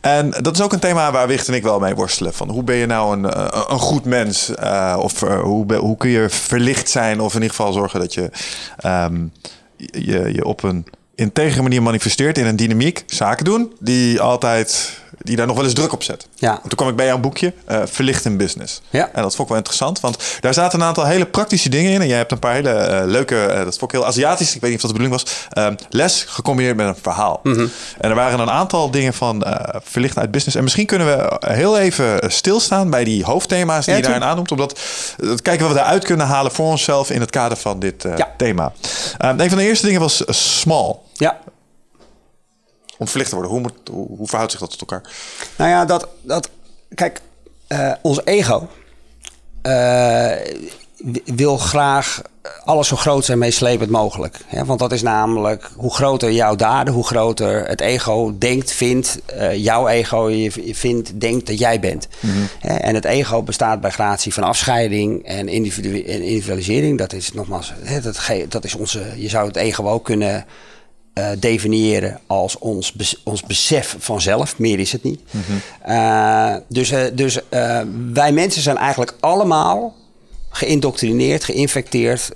[0.00, 2.34] en dat is ook een thema waar Wicht en ik wel mee worstelen.
[2.34, 4.54] Van hoe ben je nou een, eh, een goed mens?
[4.54, 7.20] Eh, of hoe, hoe kun je verlicht zijn?
[7.20, 8.30] Of in ieder geval zorgen dat je
[8.76, 9.24] ehm,
[9.76, 13.04] je, je op een integere manier manifesteert in een dynamiek.
[13.06, 16.26] Zaken doen die altijd die daar nog wel eens druk op zet.
[16.34, 16.50] Ja.
[16.52, 18.80] En toen kwam ik bij jouw boekje, eh, Verlicht in Business.
[18.90, 19.10] Ja.
[19.12, 22.00] En dat vond ik wel interessant, want daar zaten een aantal hele praktische dingen in.
[22.00, 24.60] En jij hebt een paar hele eh, leuke, eh, dat vond ik heel Aziatisch, ik
[24.60, 27.40] weet niet of dat de bedoeling was, ehm, les gecombineerd met een verhaal.
[27.42, 27.66] Mhm.
[28.00, 29.44] En er waren een aantal dingen van
[29.82, 30.56] Verlicht uit Business.
[30.56, 34.50] En misschien kunnen we heel even stilstaan bij die hoofdthema's die Ja, je daarin aannoemt.
[34.50, 34.80] Omdat
[35.16, 38.32] dat kijken wat we eruit kunnen halen voor onszelf in het kader van dit Ja.
[38.36, 38.72] thema.
[39.18, 40.22] Ehm, een van de eerste dingen was
[40.60, 40.96] small.
[43.02, 43.54] Om verlicht te worden.
[43.54, 45.02] Hoe, moet, hoe, hoe verhoudt zich dat tot elkaar?
[45.56, 46.48] nou ja, dat, dat
[46.94, 47.20] kijk,
[47.66, 48.68] eh, ons ego
[49.62, 50.36] eh,
[51.24, 52.22] wil graag
[52.64, 54.36] alles zo groot en meeslepend mogelijk.
[54.46, 54.64] Hè?
[54.64, 59.56] Want dat is namelijk hoe groter jouw daden, hoe groter het ego denkt, vindt, uh,
[59.56, 62.08] jouw ego je vindt, denkt dat jij bent.
[62.58, 62.74] Hè?
[62.74, 66.98] En het ego bestaat bij gratie van afscheiding en, individu en individualisering.
[66.98, 68.18] Dat is nogmaals, hè, dat,
[68.48, 70.44] dat is onze, je zou het ego ook kunnen
[71.14, 72.94] uh, definiëren als ons,
[73.24, 74.58] ons besef van zelf.
[74.58, 75.20] Meer is het niet.
[75.88, 77.38] uh, dus uh, dus
[78.12, 79.94] wij mensen zijn eigenlijk allemaal
[80.50, 82.30] geïndoctrineerd, geïnfecteerd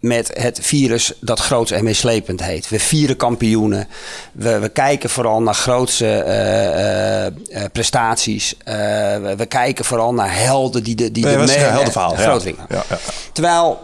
[0.00, 2.68] met het virus dat groots en meeslepend heet.
[2.68, 3.88] We vieren kampioenen.
[4.32, 8.54] We, we kijken vooral naar grootse uh, uh, prestaties.
[8.54, 12.16] Uh, we, we, kijken vooral naar helden die de, die nee, de me- heldenverhaal.
[12.16, 12.38] ja.
[12.68, 12.98] Ja, ja.
[13.32, 13.78] Terwijl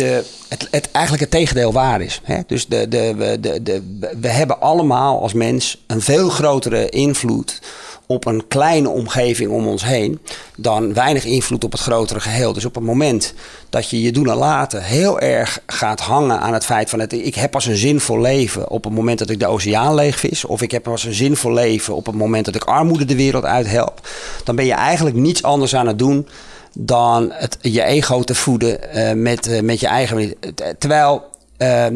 [0.00, 2.20] het, eigenlijk het tegendeel waar is.
[2.22, 2.38] Hè?
[2.46, 3.82] Dus de, de, de, de,
[4.20, 7.60] we hebben allemaal als mens een veel grotere invloed
[8.06, 10.20] op een kleine omgeving om ons heen
[10.56, 12.52] dan weinig invloed op het grotere geheel.
[12.52, 13.34] Dus op het moment
[13.70, 17.12] dat je je doen en laten heel erg gaat hangen aan het feit van het,
[17.12, 20.62] ik heb pas een zinvol leven op het moment dat ik de oceaan leegvis, of
[20.62, 24.08] ik heb pas een zinvol leven op het moment dat ik armoede de wereld uithelp,
[24.44, 26.28] dan ben je eigenlijk niets anders aan het doen
[26.74, 30.34] dan het, je ego te voeden uh, met, uh, met je eigen.
[30.78, 31.22] Terwijl
[31.58, 31.86] uh,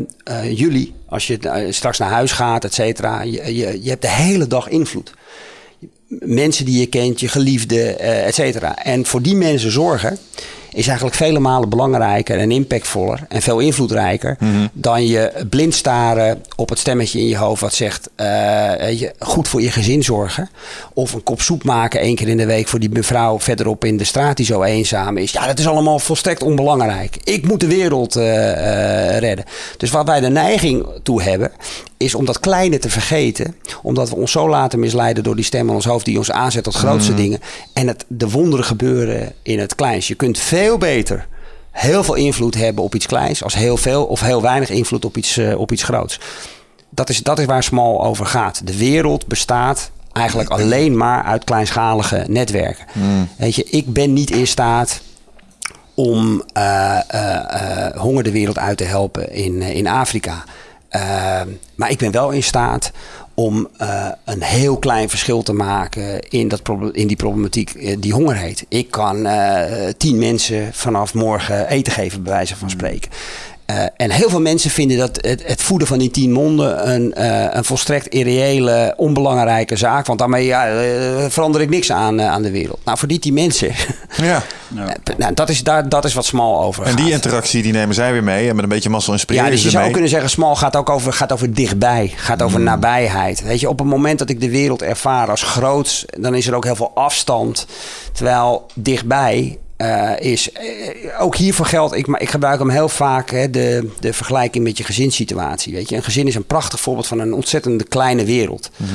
[0.52, 4.46] jullie, als je straks naar huis gaat, et cetera, je, je, je hebt de hele
[4.46, 5.12] dag invloed
[6.08, 8.76] mensen die je kent, je geliefde, uh, et cetera.
[8.84, 10.18] En voor die mensen zorgen
[10.76, 14.66] is eigenlijk vele malen belangrijker en impactvoller en veel invloedrijker Mhm.
[14.72, 18.26] dan je blind staren op het stemmetje in je hoofd wat zegt uh,
[19.00, 20.48] je, goed voor je gezin zorgen.
[20.94, 23.96] Of een kop soep maken één keer in de week voor die mevrouw verderop in
[23.96, 25.32] de straat die zo eenzaam is.
[25.32, 27.16] Ja, dat is allemaal volstrekt onbelangrijk.
[27.24, 28.22] Ik moet de wereld uh,
[29.18, 29.44] redden.
[29.76, 31.50] Dus wat wij de neiging toe hebben
[31.96, 33.54] is om dat kleine te vergeten.
[33.82, 36.64] Omdat we ons zo laten misleiden door die stem in ons hoofd die ons aanzet
[36.64, 37.20] tot grootste Mhm.
[37.20, 37.40] dingen.
[37.72, 40.08] En het, de wonderen gebeuren in het kleins.
[40.08, 41.26] Je kunt veel beter
[41.70, 45.16] heel veel invloed hebben op iets kleins als heel veel of heel weinig invloed op
[45.16, 46.20] iets, uh, op iets groots.
[46.90, 48.66] Dat is, dat is waar Small over gaat.
[48.66, 52.84] De wereld bestaat eigenlijk alleen maar uit kleinschalige netwerken.
[52.92, 53.28] Mm.
[53.36, 55.00] Weet je, ik ben niet in staat
[55.94, 60.44] om uh, uh, honger de wereld uit te helpen in, in Afrika.
[61.74, 62.90] Maar ik ben wel in staat
[63.36, 66.60] om uh, een heel klein verschil te maken in, dat
[66.92, 68.64] in die problematiek uh, die honger heet.
[68.68, 69.62] Ik kan uh,
[69.96, 73.10] tien mensen vanaf morgen eten geven, bij wijze van spreken.
[73.70, 77.14] Uh, en heel veel mensen vinden dat het, het voeden van die tien monden een,
[77.18, 80.06] uh, een volstrekt irreële, onbelangrijke zaak.
[80.06, 82.78] Want daarmee ja, uh, verander ik niks aan, aan de wereld.
[82.84, 83.72] Nou, voor die tien mensen.
[84.16, 84.42] Ja.
[85.18, 86.98] nou, dat, is, daar, dat is wat Smal over En gaat.
[86.98, 88.48] die interactie die nemen zij weer mee.
[88.48, 89.92] En met een beetje mazzel inspireren Ja, dus je zou mee.
[89.92, 92.12] kunnen zeggen, Smal gaat ook over, gaat over dichtbij.
[92.16, 92.64] Gaat over Hmm.
[92.64, 93.42] nabijheid.
[93.42, 96.54] Weet je, op het moment dat ik de wereld ervaar als groot, dan is er
[96.54, 97.66] ook heel veel afstand.
[98.12, 103.50] Terwijl dichtbij uh, is uh, ook hiervoor geldt, ik, ik gebruik hem heel vaak, hè,
[103.50, 105.72] de, de vergelijking met je gezinssituatie.
[105.72, 105.96] Weet je?
[105.96, 108.70] Een gezin is een prachtig voorbeeld van een ontzettende kleine wereld.
[108.76, 108.94] Mhm.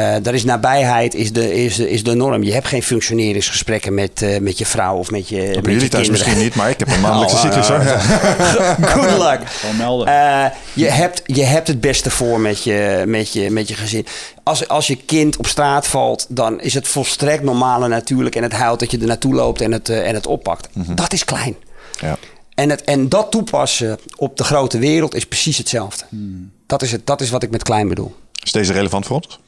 [0.00, 2.42] Uh, daar is nabijheid is de, is, is de norm.
[2.42, 5.80] Je hebt geen functioneringsgesprekken met, uh, met je vrouw of met je, Op met jullie
[5.80, 6.10] je thuis kinderen.
[6.10, 7.70] misschien niet, maar ik heb een maandelijkse Oh, cyclus.
[7.70, 8.88] uh, hoor.
[8.88, 9.48] Good luck.
[9.48, 10.08] Gewoon melden.
[10.08, 14.06] Uh, je, hebt, je hebt het beste voor met je, met je, met je gezin.
[14.42, 18.34] Als, als je kind op straat valt, dan is het volstrekt normaal en natuurlijk.
[18.34, 20.68] En het huilt dat je er naartoe loopt en het, uh, en het oppakt.
[20.72, 20.94] Mhm.
[20.94, 21.56] Dat is klein.
[22.00, 22.16] Ja.
[22.54, 26.04] En, het, en dat toepassen op de grote wereld is precies hetzelfde.
[26.08, 26.50] Hmm.
[26.66, 28.14] Dat, is het, dat is wat ik met klein bedoel.
[28.42, 29.38] Is deze relevant voor ons?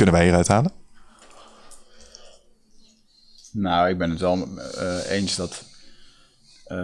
[0.00, 0.72] Kunnen wij hieruit halen?
[3.52, 4.48] Nou, ik ben het wel
[4.78, 5.64] uh, eens dat
[6.68, 6.76] uh,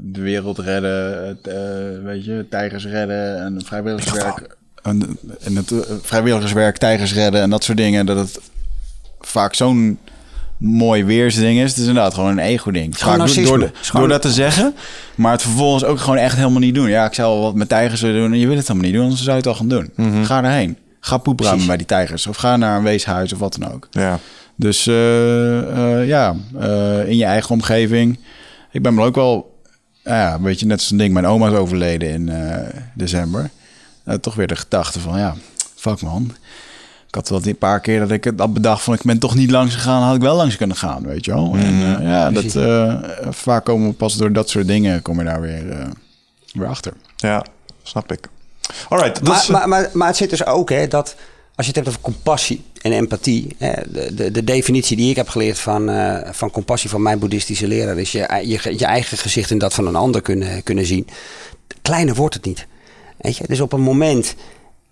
[0.00, 4.56] de wereld redden, het, uh, weet je, tijgers redden en vrijwilligerswerk.
[4.82, 8.40] En, en het vrijwilligerswerk, tijgers redden en dat soort dingen, dat het
[9.20, 9.98] vaak zo'n
[10.56, 11.70] mooi weersding is.
[11.70, 12.98] Het is inderdaad gewoon een ego-ding.
[12.98, 14.74] Vaak door, door, door dat te zeggen,
[15.14, 16.88] maar het vervolgens ook gewoon echt helemaal niet doen.
[16.88, 18.96] Ja, ik zou wel wat met tijgers willen doen en je wil het helemaal niet
[18.96, 19.90] doen, anders zou je het al gaan doen.
[19.96, 20.24] Mhm.
[20.24, 20.76] Ga erheen.
[21.04, 23.86] Ga poepruimen bij die tijgers of ga naar een weeshuis of wat dan ook.
[23.90, 24.18] Ja.
[24.56, 28.18] Dus uh, uh, ja, uh, in je eigen omgeving.
[28.70, 29.60] Ik ben me ook wel,
[30.04, 31.12] ja, een beetje net zo'n ding.
[31.12, 32.30] Mijn oma is overleden in
[32.94, 33.50] december.
[34.20, 35.34] toch weer de gedachte van, ja,
[35.74, 36.32] fuck man.
[37.08, 39.50] Ik had wel een paar keer dat ik dat bedacht van, ik ben toch niet
[39.50, 41.46] langs gegaan, had ik wel langs kunnen gaan, weet je wel.
[41.46, 41.54] Mm.
[41.54, 42.58] En ja, dat,
[43.34, 45.88] vaak komen we pas door dat soort dingen, kom je daar weer,
[46.52, 46.92] weer achter.
[47.16, 47.44] Ja,
[47.82, 48.28] snap ik.
[48.88, 51.14] Alright, maar, maar, maar, maar het zit dus ook, hè, dat
[51.54, 53.56] als je het hebt over compassie en empathie.
[53.58, 57.18] Hè, de, de, de, definitie die ik heb geleerd van, uh, van compassie van mijn
[57.18, 60.86] boeddhistische leraar is je, je, je eigen gezicht in dat van een ander kunnen, kunnen
[60.86, 61.08] zien.
[61.82, 62.66] Kleiner wordt het niet.
[63.18, 63.44] Weet je?
[63.46, 64.34] Dus op een moment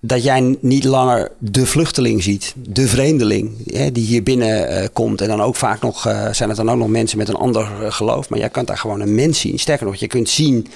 [0.00, 5.20] dat jij niet langer de vluchteling ziet, de vreemdeling hè, die hier binnen eh, komt.
[5.20, 7.62] En dan ook vaak nog eh, zijn het dan ook nog mensen met een ander
[7.62, 8.28] eh, geloof.
[8.28, 9.58] Maar jij kunt daar gewoon een mens zien.
[9.58, 10.66] Sterker nog, je kunt zien,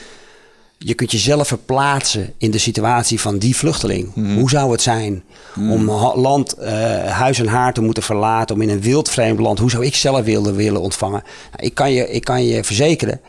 [0.79, 4.15] je kunt jezelf verplaatsen in de situatie van die vluchteling.
[4.39, 5.23] Hoe zou het zijn
[5.57, 6.73] om ha- land, eh,
[7.11, 9.95] huis en haar te moeten verlaten, om in een wild vreemd land, hoe zou ik
[9.95, 11.23] zelf willen, willen ontvangen?
[11.53, 13.21] Nou, ik, kan je, ik kan je verzekeren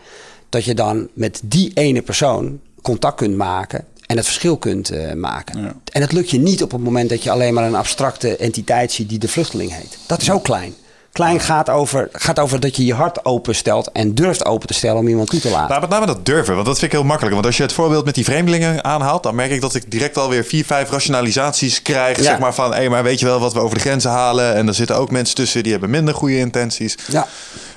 [0.50, 5.14] dat je dan met die ene persoon contact kunt maken en het verschil kunt eh,
[5.14, 5.62] maken.
[5.62, 5.76] Ja.
[5.92, 8.92] En dat lukt je niet op het moment dat je alleen maar een abstracte entiteit
[8.92, 9.98] ziet die de vluchteling heet.
[10.08, 10.74] Dat is ook klein.
[11.16, 14.98] Klein gaat over, gaat over dat je je hart openstelt en durft open te stellen
[14.98, 15.68] om iemand toe te laten.
[15.70, 17.34] Nou, met name dat durven, want dat vind ik heel makkelijk.
[17.34, 20.18] Want als je het voorbeeld met die vreemdelingen aanhaalt, dan merk ik dat ik direct
[20.18, 22.18] alweer vier, vijf rationalisaties krijg.
[22.18, 22.24] Ja.
[22.24, 24.56] Zeg maar van, hé, maar weet je wel wat we over de grenzen halen?
[24.56, 26.96] En er zitten ook mensen tussen die hebben minder goede intenties.
[27.08, 27.28] Ja,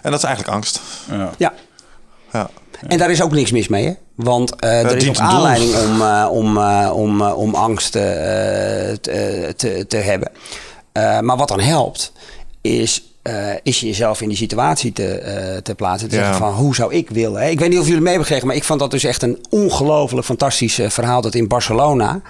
[0.03, 0.81] En dat is eigenlijk angst.
[1.11, 1.31] Ja.
[1.39, 1.53] ja.
[2.33, 2.51] Ja.
[2.89, 3.93] En daar is ook niks mis mee, hè?
[4.15, 5.35] Want eh, er is ook een doel.
[5.35, 8.03] aanleiding om, eh, om, eh, om, eh, om angst eh,
[9.01, 10.31] te, te, te hebben.
[10.93, 12.13] Eh, maar wat dan helpt,
[12.61, 16.09] is, eh, is jezelf in die situatie te, eh, te plaatsen.
[16.09, 16.21] Te Ja.
[16.23, 17.43] zeggen van, hoe zou ik willen?
[17.43, 17.49] hè?
[17.49, 19.23] Ik weet niet of jullie het mee hebben gekregen, maar ik vond dat dus echt
[19.23, 21.21] een ongelooflijk fantastisch eh, verhaal.
[21.21, 22.21] Dat in Barcelona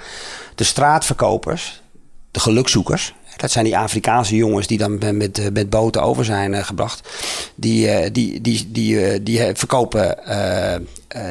[0.54, 1.82] de straatverkopers,
[2.30, 3.14] de gelukzoekers...
[3.36, 7.08] Dat zijn die Afrikaanse jongens die dan met, met, met boten over zijn gebracht.
[7.54, 10.16] Die, die, die, die, die verkopen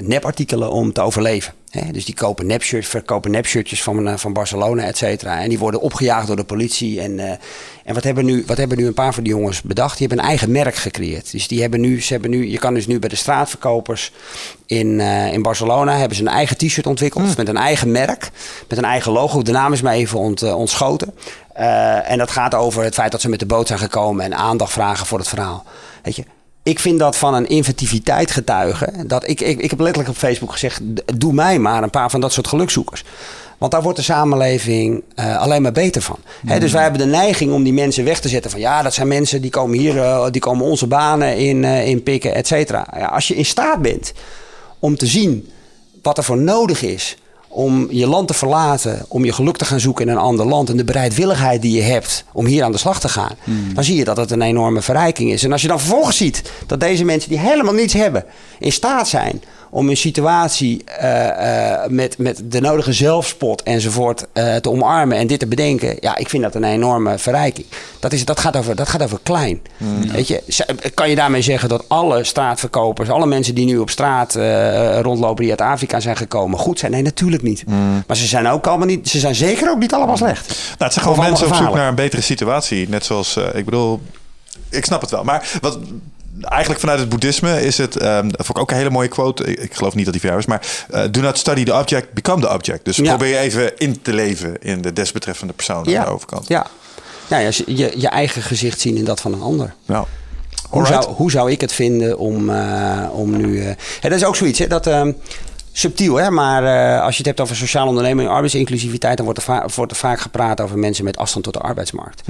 [0.04, 1.54] nepartikelen om te overleven.
[1.70, 1.92] Hè?
[1.92, 5.40] Dus die kopen nepshirts, verkopen nepshirtjes van, eh, van Barcelona, et cetera.
[5.40, 7.02] En die worden opgejaagd door de politie.
[7.02, 7.30] En, eh,
[7.84, 9.98] en wat, hebben nu, wat hebben nu een paar van die jongens bedacht?
[9.98, 11.32] Die hebben een eigen merk gecreëerd.
[11.32, 14.12] Dus die hebben nu, ze hebben nu, je kan dus nu bij de straatverkopers
[14.66, 18.32] in, eh, in Barcelona hebben ze een eigen t-shirt ontwikkeld met een eigen merk,
[18.68, 19.42] met een eigen logo.
[19.42, 21.14] De naam is mij even ont, ontschoten.
[22.04, 24.72] En dat gaat over het feit dat ze met de boot zijn gekomen en aandacht
[24.72, 25.66] vragen voor het verhaal.
[26.04, 26.24] Weet je,
[26.68, 29.08] ik vind dat van een inventiviteit getuigen.
[29.08, 30.82] Dat ik, ik, ik heb letterlijk op Facebook gezegd:
[31.16, 33.04] doe mij maar een paar van dat soort gelukzoekers.
[33.58, 36.20] Want daar wordt de samenleving eh, alleen maar beter van.
[36.46, 38.52] Hè, dus wij hebben de neiging om die mensen weg te zetten.
[38.52, 41.88] Van ja, dat zijn mensen die komen hier, eh, die komen onze banen in, eh,
[41.88, 42.88] in pikken, et cetera.
[42.98, 44.14] Ja, als je in staat bent
[44.80, 45.50] om te zien
[46.02, 47.18] wat er voor nodig is
[47.48, 50.70] om je land te verlaten, om je geluk te gaan zoeken in een ander land
[50.70, 53.36] en de bereidwilligheid die je hebt om hier aan de slag te gaan,
[53.74, 55.44] dan zie je dat het een enorme verrijking is.
[55.44, 58.26] En als je dan vervolgens ziet dat deze mensen die helemaal niets hebben,
[58.60, 64.56] in staat zijn om een situatie eh, eh, met, met de nodige zelfspot enzovoort eh,
[64.56, 67.66] te omarmen en dit te bedenken, ja, ik vind dat een enorme verrijking.
[68.00, 69.62] Dat, is, dat, gaat, over, dat gaat over klein.
[70.12, 70.44] Weet je,
[70.94, 74.36] kan je daarmee zeggen dat alle straatverkopers, alle mensen die nu op straat
[75.02, 76.92] rondlopen die uit Afrika zijn gekomen, goed zijn?
[76.92, 77.64] Nee, natuurlijk niet.
[78.08, 80.48] Maar ze zijn ook allemaal niet, ze zijn zeker ook niet allemaal slecht.
[80.48, 82.90] Nou, het zijn gewoon mensen op zoek naar een betere situatie.
[82.90, 84.02] Net zoals, ik bedoel,
[84.70, 85.24] ik snap het wel.
[85.24, 85.80] Maar wat,
[86.42, 89.44] eigenlijk vanuit het boeddhisme is het, ehm dat vond ik ook een hele mooie quote.
[89.44, 92.14] Ik, ik geloof niet dat die jou is, maar eh, do not study the object,
[92.14, 92.86] become the object.
[92.86, 93.04] Dus Ja.
[93.04, 96.48] probeer je even in te leven in de desbetreffende persoon aan de overkant.
[96.48, 96.66] Ja.
[97.30, 99.74] Nou ja, je, je eigen gezicht zien in dat van een ander.
[99.86, 100.06] Nou,
[100.70, 103.62] Hoe zou, hoe zou ik het vinden om, eh, om nu...
[103.62, 104.90] eh hè, dat is ook zoiets, hè, dat...
[105.80, 106.32] subtiel, hè?
[106.32, 109.16] maar eh, als je het hebt over sociale onderneming en arbeidsinclusiviteit...
[109.18, 112.22] dan wordt er, va- wordt er vaak gepraat over mensen met afstand tot de arbeidsmarkt.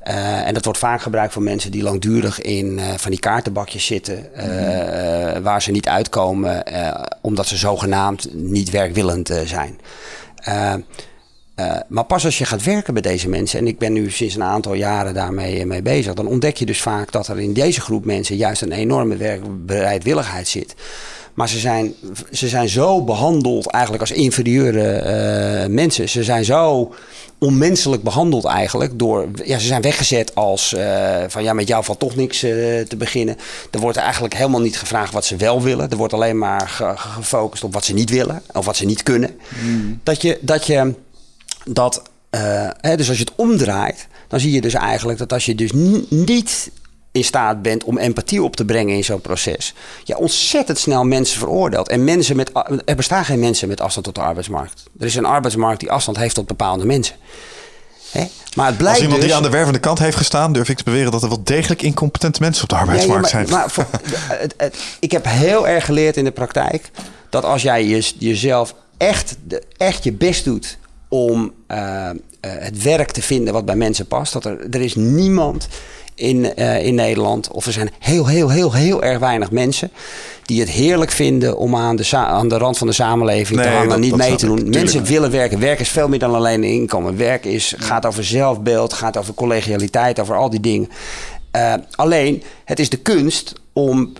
[0.00, 3.86] Eh, en dat wordt vaak gebruikt voor mensen die langdurig in eh, van die kaartenbakjes
[3.86, 4.34] zitten...
[4.34, 6.62] eh, waar ze niet uitkomen
[7.20, 9.78] omdat ze zogenaamd niet werkwillend zijn.
[11.88, 14.42] Maar pas als je gaat werken bij deze mensen, en ik ben nu sinds een
[14.42, 18.04] aantal jaren daarmee mee bezig, dan ontdek je dus vaak dat er in deze groep
[18.04, 20.74] mensen juist een enorme werkbereidwilligheid zit.
[21.36, 21.94] Maar ze zijn,
[22.32, 26.08] ze zijn zo behandeld eigenlijk als inferieure eh, mensen.
[26.08, 26.94] Ze zijn zo
[27.38, 28.98] onmenselijk behandeld eigenlijk.
[28.98, 32.50] Door, ja, ze zijn weggezet als eh, van ja, met jou valt toch niks eh,
[32.80, 33.36] te beginnen.
[33.70, 35.90] Er wordt eigenlijk helemaal niet gevraagd wat ze wel willen.
[35.90, 38.84] Er wordt alleen maar ge- ge- gefocust op wat ze niet willen of wat ze
[38.84, 39.30] niet kunnen.
[40.02, 40.94] Dat je, dat je
[41.64, 42.02] dat,
[42.80, 45.72] hè, dus als je het omdraait, dan zie je dus eigenlijk dat als je dus
[45.72, 46.70] ni- niet
[47.16, 49.74] in staat bent om empathie op te brengen in zo'n proces,
[50.04, 51.88] je ontzettend snel mensen veroordeelt.
[51.88, 52.50] En mensen met,
[52.84, 54.82] er bestaan geen mensen met afstand tot de arbeidsmarkt.
[54.98, 57.14] Er is een arbeidsmarkt die afstand heeft tot bepaalde mensen.
[58.10, 58.24] Hè?
[58.54, 60.76] Maar het blijkt Als iemand dus, die aan de wervende kant heeft gestaan, durf ik
[60.76, 63.58] te beweren dat er wel degelijk incompetente mensen op de arbeidsmarkt ja, ja, zijn.
[63.58, 64.00] maar, maar voor-
[64.40, 66.90] het- het- ik heb heel erg geleerd in de praktijk
[67.30, 70.78] dat als jij je, jezelf echt, de- echt je best doet
[71.08, 74.94] om eh, eh, het werk te vinden wat bij mensen past, dat er, er is
[74.94, 75.68] niemand
[76.16, 79.90] in, eh, in Nederland, of er zijn heel, heel, heel, heel erg weinig mensen
[80.44, 83.88] die het heerlijk vinden om aan de, aan de rand van de samenleving te hangen,
[83.88, 84.70] dat- niet dat mee te doen.
[84.70, 85.60] Mensen willen werken.
[85.60, 87.16] Werk is veel meer dan alleen een inkomen.
[87.16, 90.88] Werk is, gaat over zelfbeeld, gaat over collegialiteit, over al die dingen.
[91.50, 94.12] Eh, alleen, het is de kunst om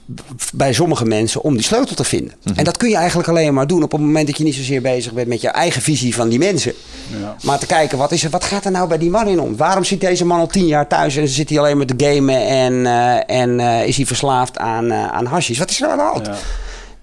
[0.53, 2.35] bij sommige mensen om die sleutel te vinden.
[2.55, 4.83] En dat kun je eigenlijk alleen maar doen op het moment dat je niet zozeer
[4.83, 6.73] bezig bent met je eigen visie van die mensen.
[7.21, 7.37] Ja.
[7.43, 9.57] Maar te kijken, wat, is er, wat gaat er nou bij die man in om?
[9.57, 12.47] Waarom zit deze man al tien jaar thuis en zit hij alleen maar te gamen
[12.47, 15.59] en, eh, en eh, is hij verslaafd aan, eh aan hashish?
[15.59, 16.27] Wat is er aan de hand?
[16.27, 16.37] Ja.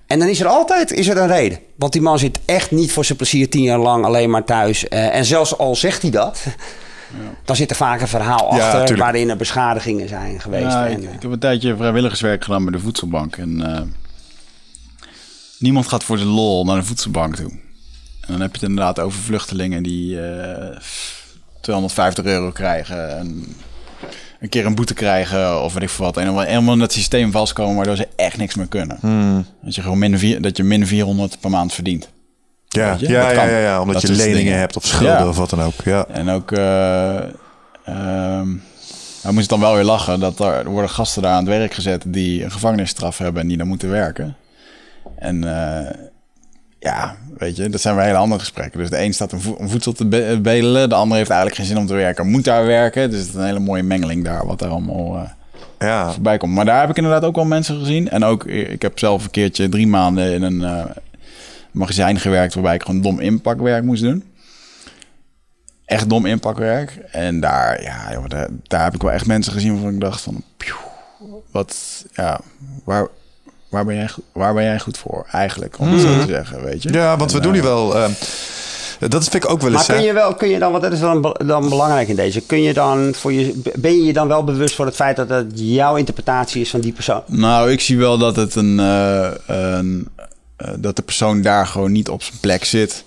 [0.08, 1.60] En dan is er altijd is er een reden.
[1.76, 4.88] Want die man zit echt niet voor zijn plezier tien jaar lang alleen maar thuis.
[4.88, 6.40] En zelfs al zegt hij dat,
[7.46, 9.00] dan zit er vaak een verhaal Ja, achter tuurlijk.
[9.00, 10.72] waarin er beschadigingen zijn geweest.
[10.72, 13.36] Ja, en, ik, eh, ik heb een tijdje vrijwilligerswerk gedaan bij de voedselbank.
[13.36, 13.82] En eh,
[15.60, 17.50] niemand gaat voor de lol naar de voedselbank toe.
[18.22, 20.78] En dan heb je het inderdaad over vluchtelingen die eh
[21.62, 23.18] 250 euro krijgen.
[23.18, 23.56] En
[24.40, 26.18] een keer een boete krijgen of weet ik veel wat.
[26.18, 28.98] En dan helemaal in dat systeem vastkomen waardoor ze echt niks meer kunnen.
[29.62, 32.10] Dat je gewoon min, vier, dat je min 400 per maand verdient.
[32.74, 34.60] Ja, ja, ja, ja, ja, omdat Dat je leningen dingen.
[34.60, 35.28] hebt of schulden Ja.
[35.28, 35.74] of wat dan ook.
[35.84, 36.06] Ja.
[36.12, 37.18] En ook, eh
[37.86, 38.48] ehm
[39.24, 41.74] nou moest dan wel weer lachen dat er, er worden gasten daar aan het werk
[41.74, 44.36] gezet die een gevangenisstraf hebben en die dan moeten werken.
[45.16, 45.90] En eh,
[46.80, 48.80] ja, weet je, dat zijn weer hele andere gesprekken.
[48.80, 51.70] Dus de een staat vo- een voedsel te be- bedelen, de ander heeft eigenlijk geen
[51.70, 53.10] zin om te werken, moet daar werken.
[53.10, 55.30] Dus het is een hele mooie mengeling daar, wat daar allemaal eh,
[55.88, 56.12] Ja.
[56.12, 56.54] voorbij komt.
[56.54, 58.10] Maar daar heb ik inderdaad ook wel mensen gezien.
[58.10, 60.88] En ook, ik heb zelf een keertje drie maanden in een
[61.74, 64.24] magazijn gewerkt waarbij ik gewoon dom inpakwerk moest doen.
[65.86, 66.98] Echt dom inpakwerk.
[67.12, 70.22] En daar, ja, joh, daar, daar heb ik wel echt mensen gezien waarvan ik dacht
[70.22, 70.76] van, pjoe,
[71.52, 71.76] wat,
[72.14, 72.40] ja,
[72.84, 73.08] waar,
[73.70, 76.64] waar, ben jij, goed- waar ben jij goed voor eigenlijk, om het zo te zeggen,
[76.64, 76.90] weet je?
[76.90, 76.98] Mhm.
[76.98, 77.96] ja, want we En, doen eh, hier wel...
[77.98, 78.10] eh,
[79.10, 79.88] dat vind ik ook wel Maar eens...
[79.88, 80.02] kun hè.
[80.04, 82.42] je wel, kun je dan, wat is dan, dan belangrijk in deze?
[82.42, 85.30] Kun je dan voor je, ben je je dan wel bewust voor het feit dat
[85.30, 87.22] het jouw interpretatie is van die persoon?
[87.28, 90.26] Nou, ik zie wel dat het een, eh, een eh,
[90.80, 93.04] dat de persoon daar gewoon niet op zijn plek zit.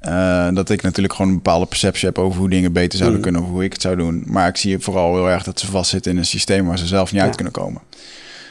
[0.00, 3.24] Eh, dat ik natuurlijk gewoon een bepaalde perceptie heb over hoe dingen beter zouden Mm.
[3.24, 4.22] kunnen of hoe ik het zou doen.
[4.26, 7.12] Maar ik zie vooral heel erg dat ze vastzitten in een systeem waar ze zelf
[7.12, 7.80] niet uit kunnen komen.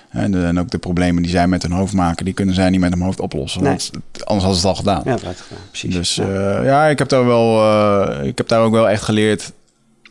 [0.10, 2.70] En, de- en ook de problemen die zij met hun hoofd maken, die kunnen zij
[2.70, 3.64] niet met hun hoofd oplossen.
[3.64, 3.72] Nee.
[3.72, 5.02] Want anders hadden ze het al gedaan.
[5.06, 5.94] Ja, dat had ik gedaan, precies.
[5.94, 6.26] Dus Ja.
[6.52, 6.64] ja.
[6.64, 9.52] ja, ik heb daar wel, eh, ik heb daar ook wel echt geleerd.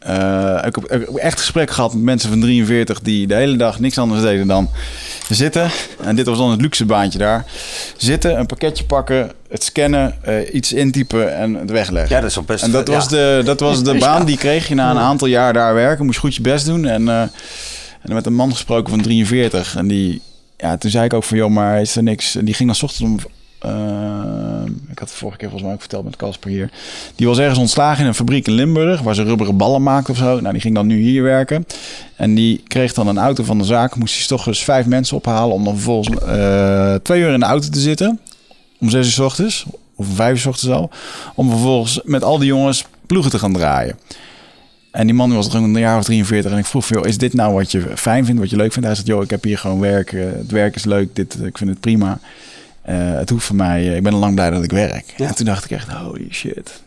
[0.07, 3.57] Eh, ik, heb, ik heb echt gesprek gehad met mensen van 43 die de hele
[3.57, 4.71] dag niks anders deden dan
[5.29, 5.71] zitten.
[6.03, 7.45] En dit was dan het luxe baantje daar.
[7.97, 12.15] Zitten, een pakketje pakken, het scannen, eh, iets intypen en het wegleggen.
[12.15, 12.65] ja, dat is wel best...
[12.65, 12.95] En dat ja.
[12.95, 16.05] was de, dat was de baan die kreeg je na een aantal jaar daar werken.
[16.05, 16.87] Moest je goed je best doen.
[16.87, 17.23] En, eh
[18.09, 19.77] en met een man gesproken van 43.
[19.77, 20.23] En die,
[20.57, 22.33] ja, toen zei ik ook van, joh, maar is er niks.
[22.41, 23.33] Die ging dan 's ochtends om,
[24.91, 26.71] ik had het vorige keer volgens mij ook verteld met Casper hier.
[27.15, 30.17] Die was ergens ontslagen in een fabriek in Limburg, waar ze rubberen ballen maakte of
[30.17, 30.41] zo.
[30.41, 31.67] Nou, die ging dan nu hier werken.
[32.17, 33.97] En die kreeg dan een auto van de zaak.
[33.97, 37.47] Moest hij toch dus vijf mensen ophalen om dan vervolgens eh, twee uur in de
[37.47, 38.21] auto te zitten.
[38.81, 39.65] Om zes uur 's ochtends,
[39.95, 40.91] of vijf uur 's ochtends al.
[41.35, 43.99] Om vervolgens met al die jongens ploegen te gaan draaien.
[44.91, 46.53] En die man was gewoon een jaar of 43.
[46.53, 48.87] En ik vroeg joh, is dit nou wat je fijn vindt, wat je leuk vindt?
[48.87, 50.11] Hij zegt, joh, ik heb hier gewoon werk.
[50.11, 52.19] het werk is leuk, dit, ik vind het prima.
[52.87, 55.15] Eh, het hoeft voor mij, eh, ik ben al lang blij dat ik werk.
[55.17, 55.27] Ja.
[55.27, 56.83] En toen dacht ik echt, holy shit.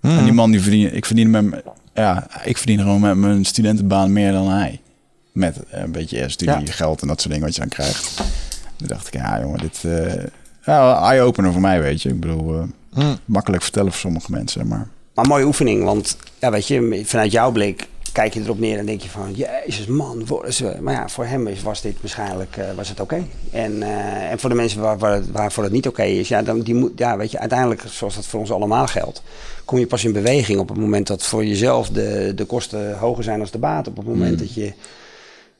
[0.00, 0.18] Hmm.
[0.18, 1.44] En die man, die verdient, ik verdien met,
[1.94, 4.80] ja, ik verdien gewoon met mijn studentenbaan meer dan hij.
[5.32, 8.16] Met eh, een beetje studiegeld en dat soort dingen wat je dan krijgt.
[8.76, 9.84] Toen dacht ik, ja jongen, dit...
[9.84, 10.24] eh
[10.64, 12.08] ja, eye-opener voor mij, weet je.
[12.08, 13.18] Ik bedoel, Hmm.
[13.24, 14.88] makkelijk vertellen voor sommige mensen, maar...
[15.14, 18.86] Maar mooie oefening, want ja, weet je, vanuit jouw blik kijk je erop neer en
[18.86, 20.76] denk je van, jezus man, worden ze.
[20.80, 23.24] Maar ja, voor hem was dit waarschijnlijk eh, was het oké.
[23.50, 26.42] En, eh, en voor de mensen waar, waar, het- waarvoor het niet oké is, ja,
[26.42, 29.22] dan, die moet, ja, weet je, uiteindelijk, zoals dat voor ons allemaal geldt,
[29.64, 33.24] kom je pas in beweging op het moment dat voor jezelf de, de kosten hoger
[33.24, 33.88] zijn dan de baat.
[33.88, 34.72] Op het moment dat je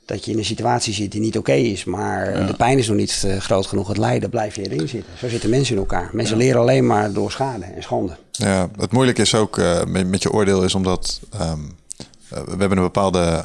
[0.05, 2.97] dat je in een situatie zit die niet oké is, maar de pijn is nog
[2.97, 3.89] niet eh, groot genoeg.
[3.89, 5.13] Het lijden blijf je erin zitten.
[5.19, 6.11] Zo zitten mensen in elkaar.
[6.13, 8.13] Mensen leren alleen maar door schade en schande.
[8.31, 11.59] Ja, het moeilijke is ook eh, met, met je oordeel is omdat ehm, eh,
[12.33, 13.45] we hebben een bepaalde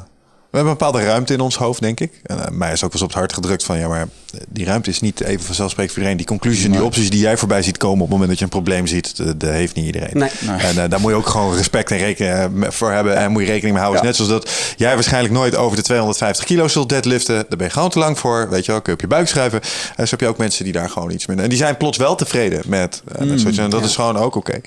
[0.58, 2.12] hebben een bepaalde ruimte in ons hoofd, denk ik.
[2.24, 4.40] En eh, mij is ook wel eens op het hart gedrukt van ja, maar eh,
[4.50, 6.18] die ruimte is niet even vanzelfsprekend voor iedereen.
[6.18, 8.44] Die conclusies en die opties die jij voorbij ziet komen op het moment dat je
[8.44, 10.10] een probleem ziet, dat dat heeft niet iedereen.
[10.14, 10.30] Nee.
[10.58, 13.42] En eh, daar moet je ook gewoon respect en rekening eh, voor hebben en moet
[13.42, 14.04] je rekening mee houden.
[14.04, 14.10] Ja.
[14.10, 17.36] Is Net zoals dat jij waarschijnlijk nooit over de 250 kilo zult deadliften.
[17.36, 18.50] Daar ben je gewoon te lang voor.
[18.50, 19.62] Weet je wel, kun je op je buik schuiven.
[19.96, 21.46] En zo heb je ook mensen die daar gewoon iets minder.
[21.46, 23.60] En die zijn plots wel tevreden met, eh, met zoiets.
[23.60, 24.62] En dat is gewoon ook oké.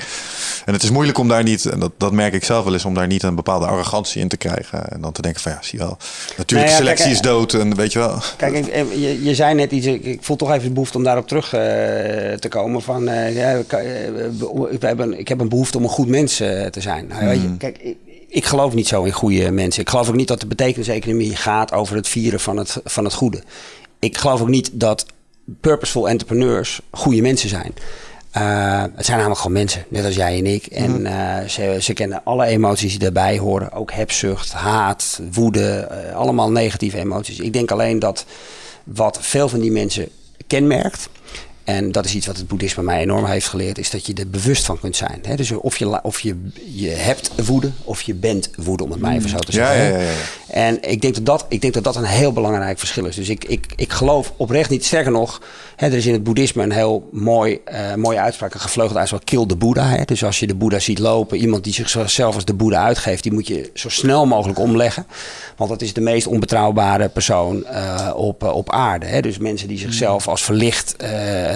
[0.65, 2.85] En het is moeilijk om daar niet, en dat, dat merk ik zelf wel eens,
[2.85, 4.91] om daar niet een bepaalde arrogantie in te krijgen.
[4.91, 5.97] En dan te denken van ja, zie je wel.
[6.37, 7.53] Natuurlijk, Nou ja, selectie kijk, is dood.
[7.55, 8.19] En weet je wel.
[8.37, 11.05] Kijk, ik- je, je zei net iets, ik, ik voel toch even de behoefte om
[11.05, 11.61] daarop terug eh,
[12.33, 12.83] te komen.
[12.83, 13.83] Van, eh, ja, ik, eh,
[14.81, 17.07] we hebben, ik heb een behoefte om een goed mens eh, te zijn.
[17.07, 17.97] Nou, weet je, kijk, ik,
[18.29, 19.83] ik geloof niet zo in goede mensen.
[19.83, 23.15] Ik geloof ook niet dat de betekeniseconomie gaat over het vieren van het, van het
[23.15, 23.43] goede.
[23.99, 25.07] Ik geloof ook niet dat
[25.61, 27.75] purposeful entrepreneurs goede mensen zijn.
[28.31, 30.67] Eh, het zijn namelijk gewoon mensen, net als jij en ik.
[30.67, 33.73] En eh, ze, ze kennen alle emoties die daarbij horen.
[33.73, 37.39] Ook hebzucht, haat, woede, eh, allemaal negatieve emoties.
[37.39, 38.25] Ik denk alleen dat
[38.85, 40.09] wat veel van die mensen
[40.47, 41.09] kenmerkt.
[41.65, 44.31] En dat is iets wat het boeddhisme mij enorm heeft geleerd, is dat je er
[44.31, 45.21] bewust van kunt zijn.
[45.23, 45.37] Hè?
[45.37, 49.15] Dus of je, of je, je hebt woede, of je bent woede, om het maar
[49.15, 49.77] even zo te zeggen.
[49.77, 50.13] ja, ja, ja.
[50.47, 53.17] En ik denk dat dat, ik denk dat dat een heel belangrijk verschil is.
[53.17, 54.85] Dus ik, ik, ik geloof oprecht niet.
[54.85, 55.43] Sterker nog,
[55.89, 59.47] er is in het boeddhisme een heel mooi, eh, mooie uitspraak, een gevleugeld uitspraak, kill
[59.47, 60.05] de Boeddha.
[60.05, 63.33] Dus als je de Boeddha ziet lopen, iemand die zichzelf als de Boeddha uitgeeft, die
[63.33, 65.07] moet je zo snel mogelijk omleggen.
[65.57, 69.21] Want dat is de meest onbetrouwbare persoon eh, op, eh, op aarde.
[69.21, 71.03] Dus mensen die zichzelf als verlicht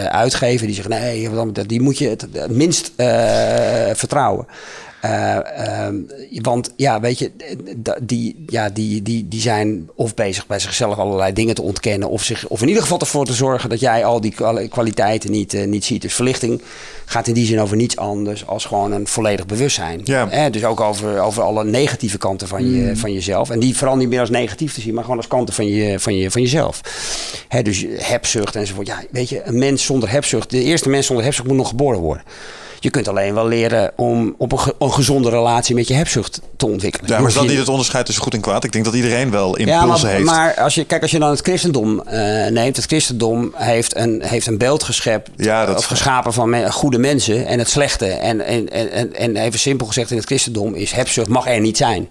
[0.09, 1.31] uitgeven, die zeggen nee,
[1.67, 2.93] die moet je het, het minst
[3.95, 4.47] vertrouwen.
[5.05, 5.95] Eh, ehm,
[6.43, 7.31] want ja, weet je,
[8.03, 12.09] die, ja, die, die, die zijn of bezig bij zichzelf allerlei dingen te ontkennen.
[12.09, 15.31] Of, zich, of in ieder geval ervoor te zorgen dat jij al die kwali- kwaliteiten
[15.31, 16.03] niet, eh, niet ziet.
[16.03, 16.63] Dus verlichting
[17.05, 20.01] gaat in die zin over niets anders als gewoon een volledig bewustzijn.
[20.05, 20.51] Ja.
[20.51, 23.51] Dus ook over, over alle negatieve kanten van, je, van jezelf.
[23.51, 26.01] En die vooral niet meer als negatief te zien, maar gewoon als kanten van, je,
[26.01, 26.81] van, je, van jezelf.
[27.49, 28.87] Hè, dus hebzucht enzovoort.
[28.87, 32.01] Ja, weet je, een mens zonder hebzucht, de eerste mens zonder hebzucht moet nog geboren
[32.01, 32.25] worden.
[32.85, 36.41] Je kunt alleen wel leren om op een, ge- een gezonde relatie met je hebzucht
[36.57, 37.11] te ontwikkelen.
[37.11, 38.65] Ja, maar is dat je- niet het onderscheid tussen goed en kwaad?
[38.65, 40.25] Ik denk dat iedereen wel ja, impulsen maar, heeft.
[40.25, 42.77] maar als je, kijk, als je dan het christendom eh, neemt.
[42.77, 45.31] Het christendom heeft een, heeft een beeld geschept.
[45.37, 48.07] Ja, dat- of geschapen van me- goede mensen en het slechte.
[48.07, 51.61] En, en, en, en, en even simpel gezegd in het christendom is hebzucht mag er
[51.61, 52.09] niet zijn.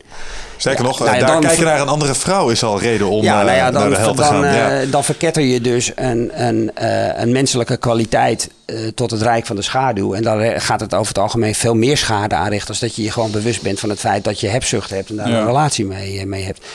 [0.64, 3.08] Zeker Ja, nog, nou ja, daar dan kijken naar een andere vrouw is al reden
[3.10, 4.44] om ja, eh, nou ja, dan, naar de hel te dan, gaan.
[4.44, 4.86] eh, ja.
[4.92, 9.56] dan verketter je dus een, een, eh, een menselijke kwaliteit eh, tot het rijk van
[9.56, 10.14] de schaduw.
[10.14, 12.70] En daar gaat het over het algemeen veel meer schade aanrichten.
[12.70, 15.16] als dat je je gewoon bewust bent van het feit dat je hebzucht hebt en
[15.16, 15.40] daar Ja.
[15.40, 16.66] een relatie mee, eh, mee hebt.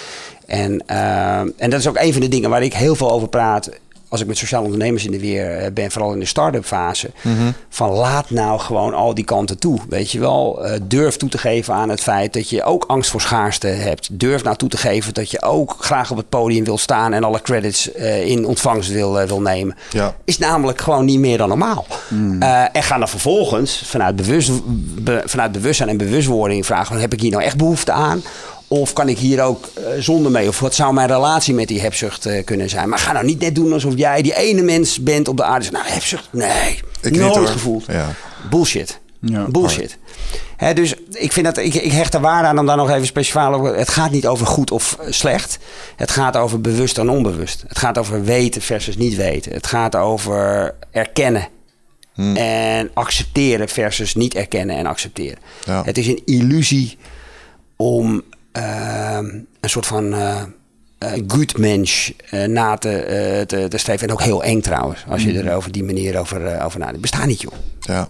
[0.46, 3.28] En, eh, en dat is ook een van de dingen waar ik heel veel over
[3.28, 3.68] praat.
[4.08, 7.10] Als ik met sociale ondernemers in de weer eh, ben, vooral in de start-up fase.
[7.68, 9.78] Van laat nou gewoon al die kanten toe.
[9.88, 13.10] Weet je wel, Eh, durf toe te geven aan het feit dat je ook angst
[13.10, 14.08] voor schaarste hebt.
[14.12, 17.24] Durf nou toe te geven dat je ook graag op het podium wil staan en
[17.24, 19.76] alle credits eh, in ontvangst wil, wil nemen.
[19.90, 20.14] Ja.
[20.24, 21.86] Is namelijk gewoon niet meer dan normaal.
[22.40, 24.50] Eh, en ga dan vervolgens vanuit, bewust,
[25.04, 28.22] be- vanuit bewustzijn en bewustwording vragen: heb ik hier nou echt behoefte aan?
[28.68, 30.48] Of kan ik hier ook eh, zonder mee?
[30.48, 32.88] Of wat zou mijn relatie met die hebzucht eh, kunnen zijn?
[32.88, 35.70] Maar ga nou niet net doen alsof jij die ene mens bent op de aarde.
[35.70, 36.28] Nou, hebzucht?
[36.30, 37.84] Nee, Ik niet, nooit gevoeld.
[37.86, 38.14] Ja.
[38.50, 39.00] Bullshit.
[39.20, 39.44] Ja.
[39.44, 39.98] Bullshit.
[40.56, 43.06] Hè, dus ik, vind dat, ik, ik hecht er waarde aan om daar nog even
[43.06, 43.76] speciaal over...
[43.76, 45.58] Het gaat niet over goed of eh, slecht.
[45.96, 47.64] Het gaat over bewust en onbewust.
[47.68, 49.52] Het gaat over weten versus niet weten.
[49.52, 51.48] Het gaat over erkennen
[52.34, 55.38] en accepteren versus niet erkennen en accepteren.
[55.64, 55.82] Ja.
[55.84, 56.98] Het is een illusie
[57.76, 58.22] om
[59.60, 60.14] een soort van
[61.26, 64.06] good mensch eh, na te, eh, te, te streven.
[64.06, 67.00] En ook heel eng trouwens, als je er over die manier over, eh, over nadenkt.
[67.00, 67.52] Bestaat niet, joh.
[67.80, 68.08] Ja.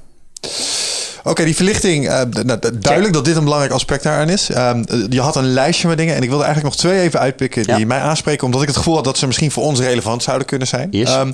[1.24, 2.08] Oké, die verlichting.
[2.08, 4.50] eh, nou, duidelijk dat dit een belangrijk aspect daaraan is.
[4.50, 6.14] Ehm, eh, je had een lijstje met dingen.
[6.14, 7.86] En ik wilde eigenlijk nog twee even uitpikken die Ja.
[7.86, 8.44] mij aanspreken.
[8.46, 10.88] Omdat ik het gevoel had dat ze misschien voor ons relevant zouden kunnen zijn.
[10.90, 11.08] Yes.
[11.10, 11.32] Ehm,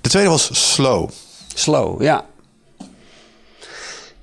[0.00, 1.08] de tweede was slow.
[1.54, 2.24] Slow, ja.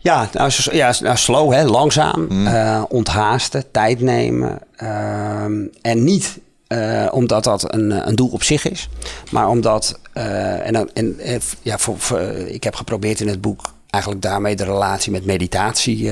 [0.04, 4.60] Ja, nou, ja, nou, slow, hè, langzaam, eh, onthaasten, tijd nemen.
[4.76, 8.90] ehm, en niet eh, omdat dat een, een doel op zich is,
[9.32, 13.42] maar omdat, eh, en, dan- en eh, ja, voor, voor, ik heb geprobeerd in het
[13.42, 16.04] boek eigenlijk daarmee de relatie met meditatie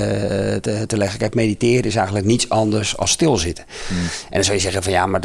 [0.61, 1.19] te, te leggen.
[1.19, 3.65] Kijk, mediteren is eigenlijk niets anders als stilzitten.
[3.89, 5.22] En dan zou je zeggen van ja, maar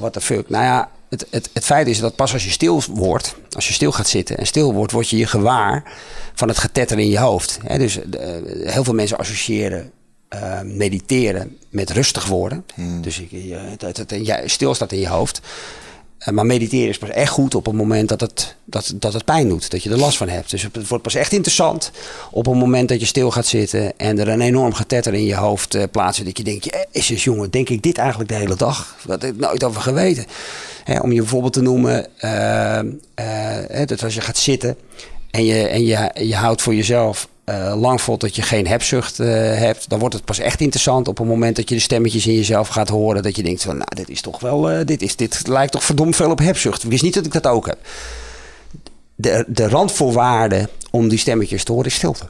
[0.00, 0.48] wat de fuck.
[0.48, 3.72] Nou ja, het, het, het feit is dat pas als je stil wordt, als je
[3.72, 5.92] stil gaat zitten en stil wordt, word je je gewaar
[6.34, 7.58] van het getetter in je hoofd.
[7.76, 8.30] Dus eh,
[8.64, 9.90] heel veel mensen associëren
[10.28, 12.64] eh, mediteren met rustig worden.
[13.00, 15.40] Dus ik, je, dat het in je- stilstaat in je hoofd.
[16.24, 19.24] Eh, maar mediteren is pas echt goed op het moment dat het, dat, dat het
[19.24, 19.70] pijn doet.
[19.70, 20.50] Dat je er last van hebt.
[20.50, 21.90] Dus het wordt pas echt interessant
[22.30, 23.98] op het moment dat je stil gaat zitten.
[23.98, 26.24] En er een enorm getetter in je hoofd uh, plaatst.
[26.24, 28.96] Dat je denkt, is eens jongen, denk ik dit eigenlijk de hele dag?
[29.06, 30.24] Wat heb ik nooit over geweten.
[30.84, 32.80] Hè, om je bijvoorbeeld te noemen, uh,
[33.86, 34.76] dat als je gaat zitten
[35.30, 39.20] en je, en je, je houdt voor jezelf uh, lang vol dat je geen hebzucht
[39.20, 42.26] uh, hebt, dan wordt het pas echt interessant op het moment dat je de stemmetjes
[42.26, 43.22] in jezelf gaat horen.
[43.22, 45.84] Dat je denkt van, nou, dit is toch wel, uh, dit, is, dit lijkt toch
[45.84, 46.84] verdomd veel op hebzucht.
[46.84, 47.78] Ik wist niet dat ik dat ook heb.
[49.14, 52.24] De, de randvoorwaarde om die stemmetjes te horen is stilte.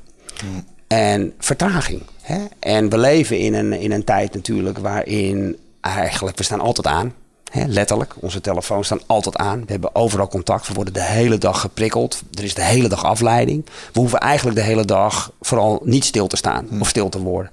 [0.87, 2.03] En vertraging.
[2.23, 2.45] Hè?
[2.59, 7.13] En we leven in een, in een tijd natuurlijk waarin eigenlijk, we staan altijd aan.
[7.53, 9.61] Hè, letterlijk, onze telefoons staan altijd aan.
[9.61, 10.69] We hebben overal contact.
[10.69, 12.23] We worden de hele dag geprikkeld.
[12.35, 13.65] Er is de hele dag afleiding.
[13.93, 17.51] We hoeven eigenlijk de hele dag vooral niet stil te staan of stil te worden.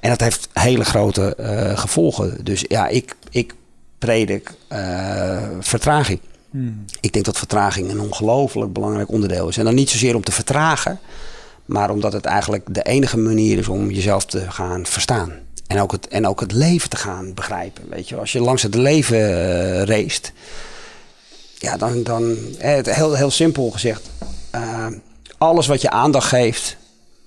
[0.00, 2.44] En dat heeft hele grote uh, gevolgen.
[2.44, 3.54] Dus ja, ik, ik
[3.98, 6.20] predik uh, vertraging.
[6.50, 6.84] Hmm.
[7.00, 9.56] Ik denk dat vertraging een ongelooflijk belangrijk onderdeel is.
[9.56, 10.98] En dan niet zozeer om te vertragen,
[11.64, 15.32] maar omdat het eigenlijk de enige manier is om jezelf te gaan verstaan.
[15.66, 17.84] En ook, het, en ook het leven te gaan begrijpen.
[17.88, 19.18] Weet je, als je langs het leven
[19.88, 20.08] uh,
[21.58, 24.10] ja, dan, dan heel, heel simpel gezegd,
[24.54, 24.86] uh,
[25.38, 26.76] alles wat je aandacht geeft,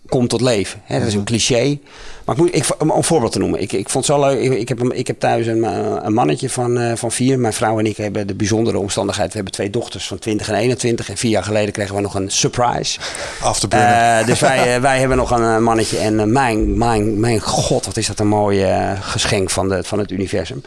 [0.10, 0.82] komt tot leven.
[0.84, 1.80] Hè, dat is een cliché.
[2.26, 3.62] Maar ik moet, ik, om een voorbeeld te noemen.
[3.62, 4.40] Ik, ik vond het zo leuk.
[4.40, 5.64] Ik, ik, heb, ik heb thuis een,
[6.06, 7.40] een mannetje van, uh, van vier.
[7.40, 9.30] Mijn vrouw en ik hebben de bijzondere omstandigheid.
[9.30, 11.10] We hebben twee dochters van 20 en 21.
[11.10, 13.00] En vier jaar geleden kregen we nog een surprise.
[13.42, 14.20] Afterburner.
[14.20, 15.98] Uh, dus wij, wij hebben nog een mannetje.
[15.98, 18.66] En mijn, mijn, mijn god, wat is dat een mooi
[19.00, 20.62] geschenk van, de, van het universum.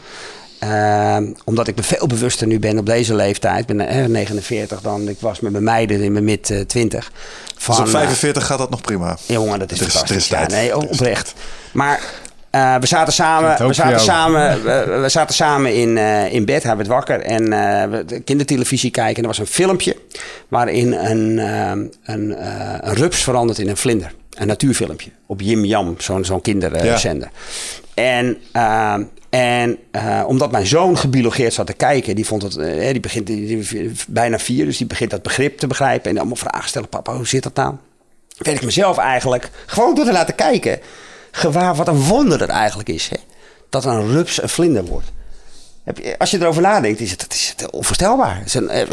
[0.63, 3.69] Uh, omdat ik me veel bewuster nu ben op deze leeftijd.
[3.69, 7.11] Ik ben uh, 49 dan ik was met mijn meiden in mijn mid uh, 20.
[7.63, 9.17] Van, dus op 45 gaat dat nog prima?
[9.25, 10.27] jongen, dat is fantastisch.
[10.27, 11.33] ja, nee, oprecht.
[11.71, 11.99] Maar
[12.51, 16.63] uh, we zaten samen, we zaten samen, we, we, zaten samen in, uh, in bed,
[16.63, 19.15] hij werd wakker en uh, we kindertelevisie kijken.
[19.15, 19.97] En er was een filmpje
[20.47, 21.37] waarin een,
[22.03, 22.35] een,
[22.87, 24.13] een rups verandert in een vlinder.
[24.33, 27.29] Een natuurfilmpje op Jim Jam, zo'n zo'n kinderzender.
[27.33, 27.82] Ja.
[27.93, 28.37] En
[29.33, 33.27] en uh, omdat mijn zoon gebiologeerd zat te kijken, die vond het, uh, die begint
[33.27, 36.89] die, die, bijna vier, dus die begint dat begrip te begrijpen en allemaal vragen stellen.
[36.89, 37.75] Papa, hoe zit dat nou?
[38.37, 40.79] Weet ik mezelf eigenlijk, gewoon door te laten kijken,
[41.31, 43.09] gewaar wat een wonder er eigenlijk is.
[43.09, 43.17] Hè?
[43.69, 45.11] Dat een rups een vlinder wordt.
[46.17, 48.43] Als je erover nadenkt, is het, het is onvoorstelbaar.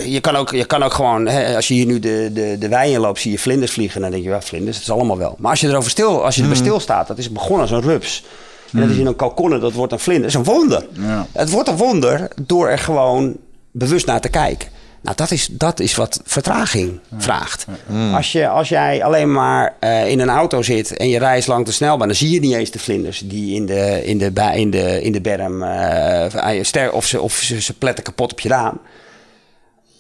[0.05, 2.69] Je kan ook, je kan ook gewoon, hè, als je hier nu de, de, de
[2.69, 4.01] wei in loopt, zie je vlinders vliegen.
[4.01, 5.37] Dan denk je, ja, vlinders, het is allemaal wel.
[5.39, 8.25] Maar als je erover stil, als je erbij stilstaat, dat is begonnen als een rups.
[8.73, 10.33] En dat is in een kalkonnen, dat wordt een vlinder.
[10.33, 10.87] Dat is een wonder.
[10.93, 11.27] Ja.
[11.33, 13.37] Het wordt een wonder door er gewoon
[13.71, 14.69] bewust naar te kijken.
[15.03, 17.67] Nou, dat is, dat is wat vertraging vraagt.
[17.87, 18.15] Mm.
[18.15, 21.65] Als, je, als jij alleen maar uh, in een auto zit en je reist lang
[21.65, 24.71] te snel, dan zie je niet eens de vlinders die in de, in de, in
[24.71, 28.49] de, in de berm uh, ster, of, ze, of ze, ze pletten kapot op je
[28.49, 28.81] raam.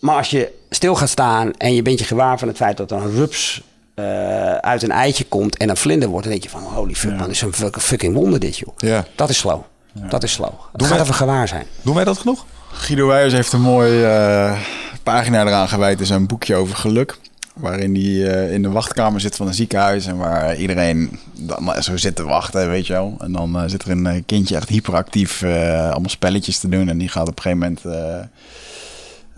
[0.00, 2.90] Maar als je stil gaat staan en je bent je gewaar van het feit dat
[2.90, 3.62] er een rups
[4.00, 7.10] uh, uit een eitje komt en een vlinder wordt, dan denk je van holy fuck,
[7.10, 7.16] ja.
[7.16, 8.74] man, is een fucking wonder dit, joh.
[8.76, 9.04] Ja.
[9.14, 9.60] Dat is slow.
[9.92, 10.08] Ja.
[10.08, 10.52] Dat is slow.
[10.72, 11.66] Het gaat even gewaar zijn.
[11.82, 12.46] Doen wij dat genoeg?
[12.72, 14.58] Guido Weijers heeft een mooi uh,
[15.02, 16.00] pagina eraan gewijd.
[16.00, 17.18] is een boekje over geluk.
[17.54, 20.06] Waarin hij uh, in de wachtkamer zit van een ziekenhuis.
[20.06, 23.16] En waar iedereen dan zo zit te wachten, weet je wel.
[23.18, 26.88] En dan uh, zit er een kindje echt hyperactief allemaal spelletjes te doen.
[26.88, 28.28] En die gaat op een gegeven moment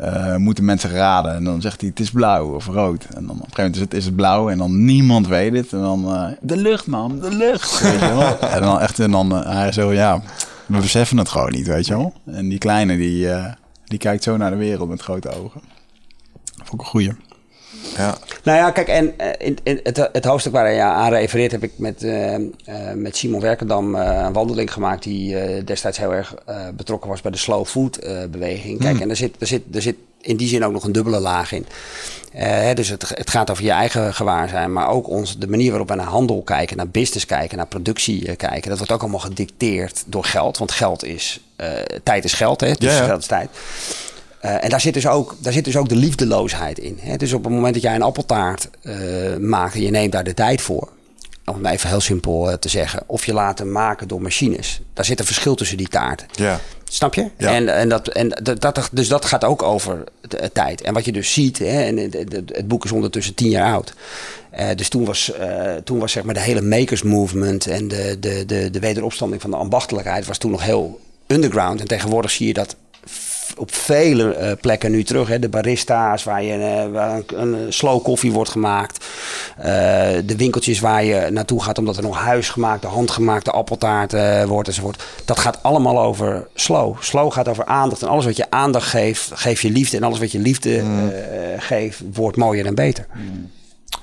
[0.01, 1.35] uh, moeten mensen raden.
[1.35, 3.05] En dan zegt hij, het is blauw of rood.
[3.05, 5.52] En dan op een gegeven moment is het, is het blauw en dan niemand weet
[5.52, 5.73] het.
[5.73, 7.81] En dan, uh, de lucht man, de lucht.
[7.82, 8.39] Weet je wel?
[8.39, 10.23] en dan echt, en dan uh, hij zo, ja,
[10.66, 12.12] we beseffen het gewoon niet, weet je wel.
[12.27, 13.28] En die kleine, die,
[13.85, 15.60] die kijkt zo naar de wereld met grote ogen.
[16.56, 17.12] Dat vond ik een goeie.
[17.97, 18.19] Ja.
[18.43, 21.73] Nou ja, kijk, en in, in het, het, hoofdstuk waar je aan refereert, heb ik
[21.77, 22.44] met, uh, uh,
[22.94, 26.35] met Simon Werkendam uh, een wandeling gemaakt die destijds heel erg
[26.74, 27.99] betrokken was bij de slow food
[28.31, 28.81] beweging.
[28.81, 29.01] Kijk, mm.
[29.01, 31.53] en er zit, er, zit, er zit in die zin ook nog een dubbele laag
[31.53, 31.66] in.
[32.74, 35.89] dus het, het, gaat over je eigen gewaar zijn, maar ook ons, de manier waarop
[35.89, 38.69] we naar handel kijken, naar business kijken, naar productie kijken.
[38.69, 41.40] Dat wordt ook allemaal gedicteerd door geld, want geld is,
[42.03, 42.73] tijd is geld, hè?
[42.73, 43.05] dus ja, ja.
[43.05, 43.51] geld is tijd.
[44.44, 46.98] Uh, en daar zit, dus ook, daar zit dus ook de liefdeloosheid in.
[47.01, 47.16] Hè?
[47.16, 50.35] Dus op het moment dat jij een appeltaart uh, maakt en je neemt daar de
[50.35, 50.89] tijd voor.
[51.44, 53.02] Om het even heel simpel uh, te zeggen.
[53.06, 54.81] Of je laat hem maken door machines.
[54.94, 56.27] Daar zit een verschil tussen die taarten.
[56.32, 56.60] Ja.
[56.85, 57.31] Snap je?
[57.39, 57.55] Ja.
[57.55, 60.81] En, en, dat, en dat, dat, dus dat gaat ook over de, tijd.
[60.81, 63.94] En wat je dus ziet, hè, en het, het boek is ondertussen tien jaar oud.
[64.77, 65.32] dus toen was,
[65.85, 69.51] toen was zeg maar de hele makers movement en de, de, de, de wederopstanding van
[69.51, 71.81] de ambachtelijkheid was toen nog heel underground.
[71.81, 72.77] En tegenwoordig zie je dat
[73.56, 75.28] op vele uh, plekken nu terug.
[75.28, 75.39] Hè.
[75.39, 79.05] De barista's waar, je, waar een, een, slow koffie wordt gemaakt.
[79.59, 79.64] Uh,
[80.24, 84.12] de winkeltjes waar je naartoe gaat omdat er nog huisgemaakte, handgemaakte appeltaart
[84.47, 85.02] wordt enzovoort.
[85.24, 86.97] Dat gaat allemaal over slow.
[87.01, 88.02] Slow gaat over aandacht.
[88.02, 89.97] En alles wat je aandacht geeft, geef je liefde.
[89.97, 91.12] En alles wat je liefde mm.
[91.59, 93.06] geeft, wordt mooier en beter.
[93.14, 93.51] Mm.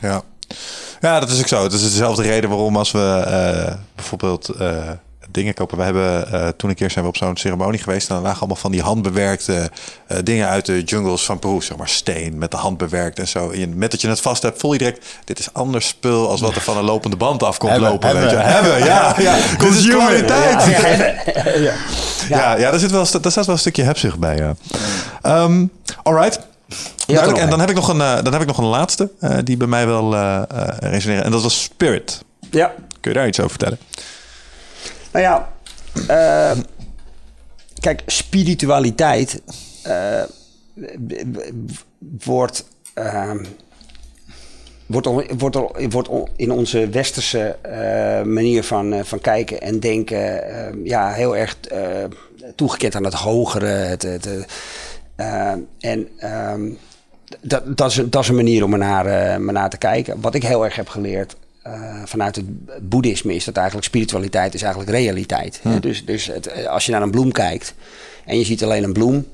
[0.01, 0.21] Ja.
[1.01, 1.63] ja, dat is ook zo.
[1.63, 4.49] Het is dezelfde reden waarom als we bijvoorbeeld
[5.31, 5.77] dingen kopen.
[5.77, 8.09] We hebben uh, toen een keer zijn we op zo'n ceremonie geweest.
[8.09, 9.71] En dan lagen allemaal van die handbewerkte
[10.11, 11.61] uh, dingen uit de jungles van Peru.
[11.61, 13.49] Zeg maar steen met de hand bewerkt en zo.
[13.49, 15.05] En met dat je het vast hebt, voel je direct...
[15.23, 18.07] dit is anders spul als wat er van een lopende band afkomt hebben, lopen.
[18.07, 18.37] Hebben, weet je.
[18.37, 19.15] hebben, ja.
[19.17, 19.37] ja.
[19.57, 20.67] Dit is kwaliteit.
[21.39, 21.73] Ja, ja.
[22.29, 24.35] ja, ja daar, zit wel, daar staat wel een stukje hebzucht bij.
[24.35, 24.55] Ja.
[25.43, 25.71] Um,
[26.03, 26.39] all right.
[27.05, 27.37] Duidelijk.
[27.37, 29.09] En dan heb ik nog een, uh, dan heb ik nog een laatste
[29.43, 30.15] die bij mij wel
[30.79, 31.23] resoneren.
[31.23, 32.23] En dat was Spirit.
[32.51, 32.73] Ja.
[32.99, 33.79] Kun je daar iets over vertellen?
[35.11, 35.49] Nou ja,
[36.09, 36.63] uh,
[37.79, 39.41] kijk, spiritualiteit
[39.87, 40.23] uh,
[42.23, 42.65] wordt,
[42.95, 43.31] uh,
[44.85, 45.07] wordt,
[45.37, 45.57] wordt,
[45.89, 47.57] wordt in onze westerse
[48.25, 50.43] manier van, van kijken en denken
[50.83, 51.57] ja, heel erg
[52.55, 53.65] toegekend aan het hogere.
[53.65, 54.27] Het,
[55.79, 56.69] en ehm,
[57.41, 60.21] dat, dat, is, dat is een manier om er naar, naar te kijken.
[60.21, 61.35] Wat ik heel erg heb geleerd
[61.67, 62.45] uh, vanuit het
[62.89, 65.61] boeddhisme is dat eigenlijk spiritualiteit is eigenlijk realiteit.
[65.79, 67.73] Dus, dus het, als je naar een bloem kijkt
[68.25, 69.25] en je ziet alleen een bloem,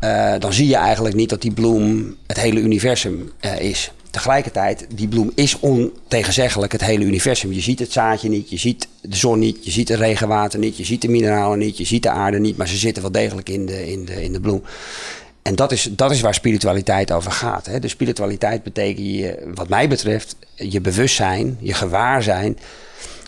[0.00, 3.92] eh, dan zie je eigenlijk niet dat die bloem het hele universum eh, is.
[4.10, 7.52] Tegelijkertijd, die bloem is ontegenzeggelijk het hele universum.
[7.52, 10.76] Je ziet het zaadje niet, je ziet de zon niet, je ziet het regenwater niet,
[10.76, 13.48] je ziet de mineralen niet, je ziet de aarde niet, maar ze zitten wel degelijk
[13.48, 14.62] in de, in de, in de bloem.
[15.42, 17.66] En dat is, dat is waar spiritualiteit over gaat.
[17.66, 17.78] Hè.
[17.78, 22.58] De spiritualiteit betekent, je, wat mij betreft, je bewustzijn, je gewaarzijn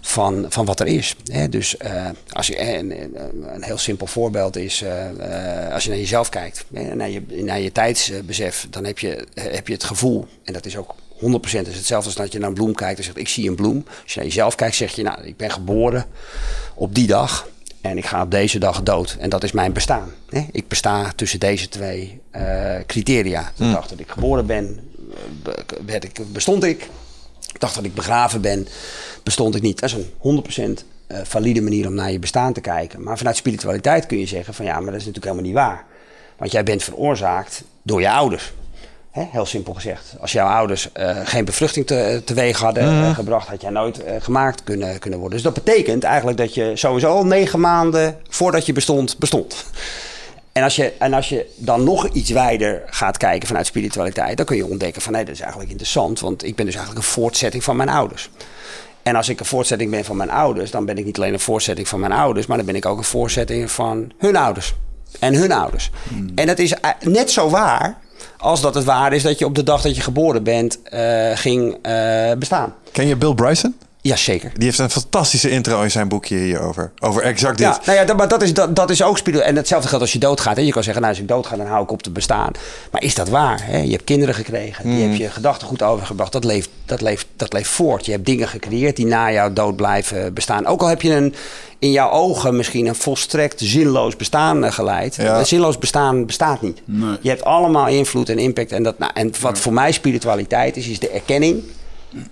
[0.02, 1.16] van, van wat er is.
[1.24, 1.48] Hè.
[1.48, 3.16] Dus uh, als je, een,
[3.54, 7.72] een, heel simpel voorbeeld is, uh, als je naar jezelf kijkt, naar, je, naar je
[7.72, 12.06] tijdsbesef, dan heb je, heb je het gevoel, en dat is ook 100% is hetzelfde
[12.06, 13.84] als dat je naar een bloem kijkt en zegt ik zie een bloem.
[14.02, 16.06] Als je naar jezelf kijkt, zeg je nou ik ben geboren
[16.74, 17.48] op die dag
[17.82, 19.16] en ik ga op deze dag dood.
[19.20, 20.10] En dat is mijn bestaan.
[20.28, 20.46] Hè.
[20.52, 22.20] Ik besta tussen deze twee
[22.86, 23.52] criteria.
[23.56, 24.90] De dag dat ik geboren ben,
[25.86, 26.88] werd ik, bestond ik.
[27.52, 28.68] De dag dat ik begraven ben,
[29.22, 29.80] bestond ik niet.
[29.80, 33.02] Dat is een 100% uh, valide manier om naar je bestaan te kijken.
[33.02, 35.84] Maar vanuit spiritualiteit kun je zeggen van ja, maar dat is natuurlijk helemaal niet waar.
[36.36, 38.52] Want jij bent veroorzaakt door je ouders.
[39.12, 39.24] Hè?
[39.30, 40.14] Heel simpel gezegd.
[40.20, 43.14] Als jouw ouders uh, geen bevruchting te, teweeg hadden uh, mm.
[43.14, 45.42] gebracht, had jij nooit gemaakt kunnen, kunnen worden.
[45.42, 49.64] Dus dat betekent eigenlijk dat je sowieso al negen maanden voordat je bestond, bestond.
[50.52, 54.46] En als, je, en als je dan nog iets wijder gaat kijken vanuit spiritualiteit, dan
[54.46, 57.12] kun je ontdekken van nee, dat is eigenlijk interessant, want ik ben dus eigenlijk een
[57.12, 58.30] voortzetting van mijn ouders.
[59.02, 61.40] En als ik een voortzetting ben van mijn ouders, dan ben ik niet alleen een
[61.40, 64.74] voortzetting van mijn ouders, maar dan ben ik ook een voortzetting van hun ouders.
[65.18, 65.90] En hun ouders.
[66.08, 66.32] Hmm.
[66.34, 68.00] En dat is net zo waar
[68.42, 71.30] als dat het waar is dat je op de dag dat je geboren bent uh,
[71.34, 72.74] ging uh, bestaan.
[72.92, 73.74] Ken je Bill Bryson?
[74.00, 74.50] Jazeker.
[74.54, 76.92] Die heeft een fantastische intro in zijn boekje hierover.
[76.98, 77.66] Over exact dit.
[77.66, 79.48] Ja, nou ja, dat, maar dat is, dat, dat is ook spiritueel.
[79.48, 80.56] En hetzelfde geldt als je doodgaat.
[80.56, 80.62] Hè.
[80.62, 82.50] Je kan zeggen, nou, als ik doodga, dan hou ik op te bestaan.
[82.90, 83.60] Maar is dat waar?
[83.64, 83.78] Hè?
[83.78, 84.88] Je hebt kinderen gekregen.
[84.88, 84.94] Mm.
[84.94, 86.32] Die heb je gedachten goed overgebracht.
[86.32, 88.06] Dat leeft, dat, leeft, dat leeft voort.
[88.06, 90.66] Je hebt dingen gecreëerd die na jouw dood blijven bestaan.
[90.66, 91.34] Ook al heb je een,
[91.82, 95.14] in jouw ogen misschien een volstrekt zinloos bestaan geleid.
[95.14, 95.38] Ja.
[95.38, 96.82] Een zinloos bestaan bestaat niet.
[96.84, 97.16] Nee.
[97.20, 98.72] Je hebt allemaal invloed en impact.
[98.72, 101.62] En, dat, nou, en wat voor mij spiritualiteit is, is de erkenning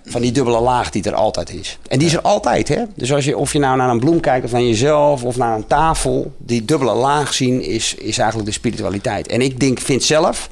[0.05, 1.77] van die dubbele laag die er altijd is.
[1.87, 2.83] En die is er altijd, hè?
[2.95, 5.55] Dus als je, of je nou naar een bloem kijkt of naar jezelf of naar
[5.55, 9.27] een tafel, die dubbele laag zien is, is eigenlijk de spiritualiteit.
[9.27, 10.49] En ik denk, vind zelf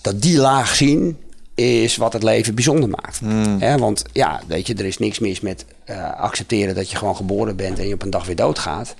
[0.00, 1.16] dat die laag zien
[1.54, 3.18] is wat het leven bijzonder maakt.
[3.18, 3.60] Hmm.
[3.60, 3.78] Hè?
[3.78, 7.56] Want ja, weet je, er is niks mis met uh, accepteren dat je gewoon geboren
[7.56, 8.94] bent en je op een dag weer doodgaat.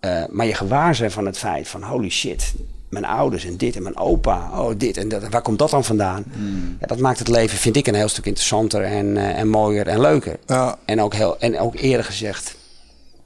[0.00, 2.54] Uh, maar je gewaar zijn van het feit van holy shit,
[2.88, 5.28] mijn ouders en dit en mijn opa, oh dit en dat.
[5.28, 6.24] Waar komt dat dan vandaan?
[6.32, 6.76] Hmm.
[6.80, 9.86] Ja, dat maakt het leven, vind ik, een heel stuk interessanter en, uh, en mooier
[9.86, 10.38] en leuker.
[10.46, 10.78] Ja.
[10.84, 12.56] En, ook heel, en ook eerder gezegd,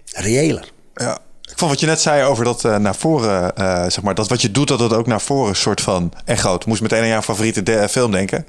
[0.04, 0.72] reëler.
[0.94, 1.18] Ja.
[1.50, 4.28] Ik vond wat je net zei over dat uh, naar voren, uh, zeg maar, dat
[4.28, 6.66] wat je doet, dat het ook naar voren soort van echoot.
[6.66, 8.46] Moest meteen aan jouw favoriete de- film denken.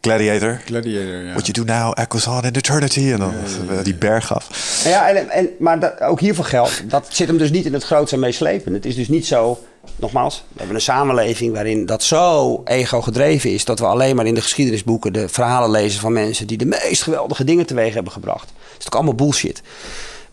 [0.00, 0.60] Gladiator.
[0.64, 1.32] Gladiator, ja.
[1.32, 3.12] What you do now echoes on in eternity.
[3.12, 3.32] En dan
[3.68, 4.80] ja, ja, die berg af.
[4.84, 7.84] Ja, en, en, maar dat, ook hiervoor geldt, dat zit hem dus niet in het
[7.84, 8.76] grootste en meeslepende.
[8.76, 9.58] Het is dus niet zo,
[9.96, 13.64] nogmaals, we hebben een samenleving waarin dat zo ego gedreven is...
[13.64, 16.46] dat we alleen maar in de geschiedenisboeken de verhalen lezen van mensen...
[16.46, 18.46] die de meest geweldige dingen teweeg hebben gebracht.
[18.46, 19.62] Dat is toch allemaal bullshit.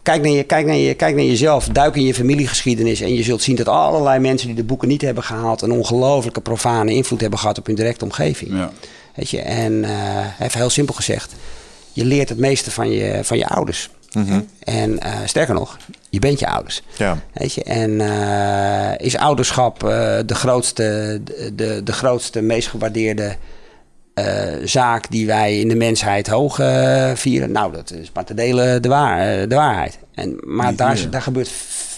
[0.08, 3.02] Kijk naar, je, kijk, naar je, kijk naar jezelf, duik in je familiegeschiedenis...
[3.02, 5.62] en je zult zien dat allerlei mensen die de boeken niet hebben gehaald...
[5.62, 8.52] een ongelofelijke profane invloed hebben gehad op hun directe omgeving.
[8.52, 8.72] Ja.
[9.16, 9.90] Weet je, en uh,
[10.40, 11.34] even heel simpel gezegd,
[11.94, 13.90] je leert het meeste van je, van je ouders.
[14.14, 14.48] Mm-hmm.
[14.60, 15.78] En uh, sterker nog,
[16.10, 16.82] je bent je ouders.
[16.98, 17.24] Ja.
[17.34, 21.22] Weet je, en uh, is ouderschap de, grootste,
[21.54, 23.36] de, de grootste, meest gewaardeerde
[24.64, 26.56] zaak die wij in de mensheid hoog
[27.14, 27.52] vieren?
[27.52, 30.00] Nou, dat is maar te delen de, waar, de waarheid.
[30.14, 31.50] En, maar daar, daar gebeurt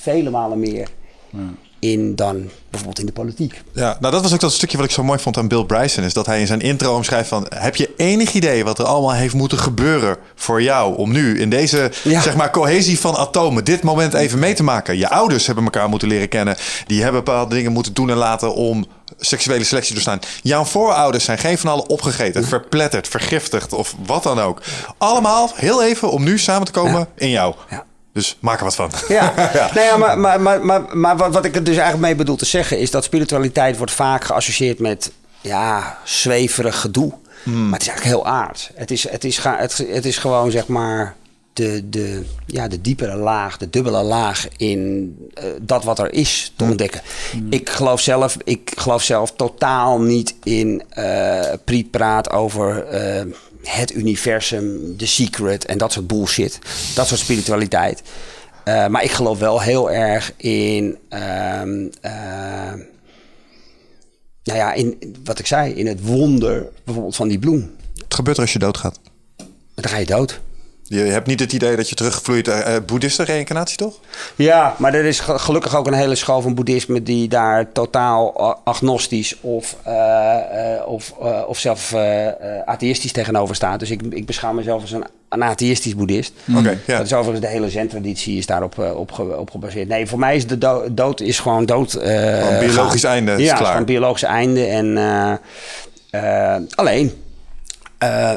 [0.02, 0.88] vele malen meer.
[1.30, 1.40] Ja
[1.80, 3.62] in dan bijvoorbeeld in de politiek.
[3.74, 6.04] Ja, nou dat was ook dat stukje wat ik zo mooi vond aan Bill Bryson.
[6.04, 7.46] Is dat hij in zijn intro omschrijft van...
[7.56, 10.98] heb je enig idee wat er allemaal heeft moeten gebeuren voor jou...
[10.98, 12.22] om nu in deze, ja.
[12.22, 13.64] zeg maar, cohesie van atomen...
[13.64, 14.98] dit moment even mee te maken?
[14.98, 16.58] Je ouders hebben elkaar moeten leren kennen.
[16.88, 18.86] Die hebben bepaalde dingen moeten doen en laten om
[19.20, 20.20] seksuele selectie doorstaan.
[20.44, 24.62] Jouw voorouders zijn geen van allen opgegeten, verpletterd, vergiftigd of wat dan ook.
[24.98, 27.08] Allemaal heel even om nu samen te komen ja.
[27.16, 27.56] in jou.
[27.70, 27.86] Ja.
[28.14, 28.92] Dus maak er wat van.
[29.08, 29.70] Ja, ja.
[29.74, 32.36] Nou ja maar, maar, maar, maar, maar wat, wat ik er dus eigenlijk mee bedoel
[32.36, 35.12] te zeggen is dat spiritualiteit wordt vaak geassocieerd met
[35.42, 37.14] ja, zweverig gedoe.
[37.44, 37.64] Hmm.
[37.64, 38.72] Maar het is eigenlijk heel aard.
[38.76, 41.16] Het is, het is, het, het is gewoon zeg maar
[41.60, 46.54] de, de, ja, de diepere laag, de dubbele laag in uh, dat wat er is
[46.56, 47.02] te ontdekken.
[47.32, 47.48] Hmm.
[47.50, 52.94] Ik, geloof zelf, ik geloof zelf totaal niet in uh, prietpraat over.
[52.94, 56.60] Uh, het universum, de secret en dat soort bullshit.
[56.96, 58.02] Dat soort spiritualiteit.
[58.66, 60.98] Maar ik geloof wel heel erg in.
[61.10, 61.20] Uh,
[64.44, 67.72] nou ja, in wat ik zei, in het wonder bijvoorbeeld van die bloem.
[67.96, 69.00] Wat gebeurt er als je doodgaat?
[69.76, 70.40] Dan ga je dood.
[70.90, 74.00] Je hebt niet het idee dat je terugvloeit naar uh, boeddhisten reïncarnatie, toch?
[74.36, 79.36] Ja, maar er is gelukkig ook een hele school van boeddhisme die daar totaal agnostisch
[79.42, 81.12] of, uh, uh, of,
[81.48, 81.94] of zelf
[82.66, 83.80] atheïstisch tegenover staat.
[83.80, 86.34] Dus ik, ik beschouw mezelf als een, een atheïstisch boeddhist.
[86.50, 86.98] Oké, okay, ja.
[86.98, 89.88] Dat is overigens de hele zen-traditie is daarop op, op, gebaseerd.
[89.88, 91.94] Nee, voor mij is de dood, dood is gewoon dood.
[91.94, 93.12] een biologisch gaan.
[93.12, 93.32] einde.
[93.32, 93.78] Is ja, klaar.
[93.78, 94.66] een biologisch einde.
[94.66, 94.98] En
[96.76, 97.14] alleen.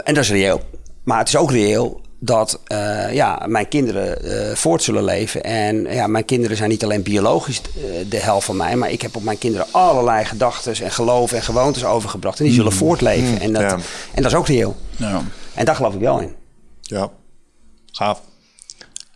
[0.05, 0.61] en dat is reëel.
[1.05, 5.43] Maar het is ook reëel dat uh, ja, mijn kinderen uh, voort zullen leven.
[5.43, 9.03] En ja, mijn kinderen zijn niet alleen biologisch uh, de helft van mij, maar ik
[9.03, 12.39] heb op mijn kinderen allerlei gedachten en geloven en gewoontes overgebracht.
[12.39, 12.79] En die zullen mm.
[12.79, 13.31] voortleven.
[13.31, 13.37] Mm.
[13.37, 13.77] En, dat, ja.
[14.15, 14.77] en dat is ook reëel.
[14.97, 15.23] Ja.
[15.55, 16.35] En daar geloof ik wel in.
[16.81, 17.11] Ja,
[17.93, 18.21] gaaf.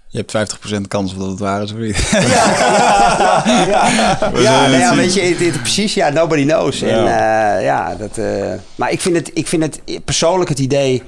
[0.09, 2.09] Je hebt 50% kans dat het waar is of niet.
[2.11, 4.31] Ja, ja, ja.
[4.35, 6.83] ja, nou ja weet je, het, het, precies, ja, nobody knows.
[6.83, 7.05] En,
[7.63, 8.19] ja, dat,
[8.75, 11.03] maar ik vind, het, ik vind het persoonlijk het idee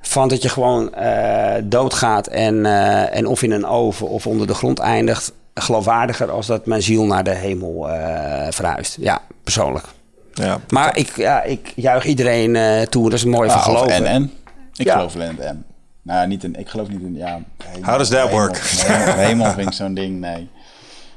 [0.00, 4.46] van dat je gewoon uh, doodgaat en, uh, en of in een oven of onder
[4.46, 8.96] de grond eindigt, geloofwaardiger als dat mijn ziel naar de hemel uh, verhuist.
[9.00, 9.86] Ja, persoonlijk.
[10.32, 13.04] Ja, maar ik, ja, ik juich iedereen toe.
[13.04, 14.32] Dat is een mooie ah, van En, en?
[14.74, 14.94] Ik ja.
[14.94, 15.64] geloof alleen en.
[16.02, 17.40] Nou, niet in, ik geloof niet in, ja...
[17.64, 18.56] Hemel, How does that work?
[18.56, 20.48] Hemel, hemel vind ik zo'n ding, nee.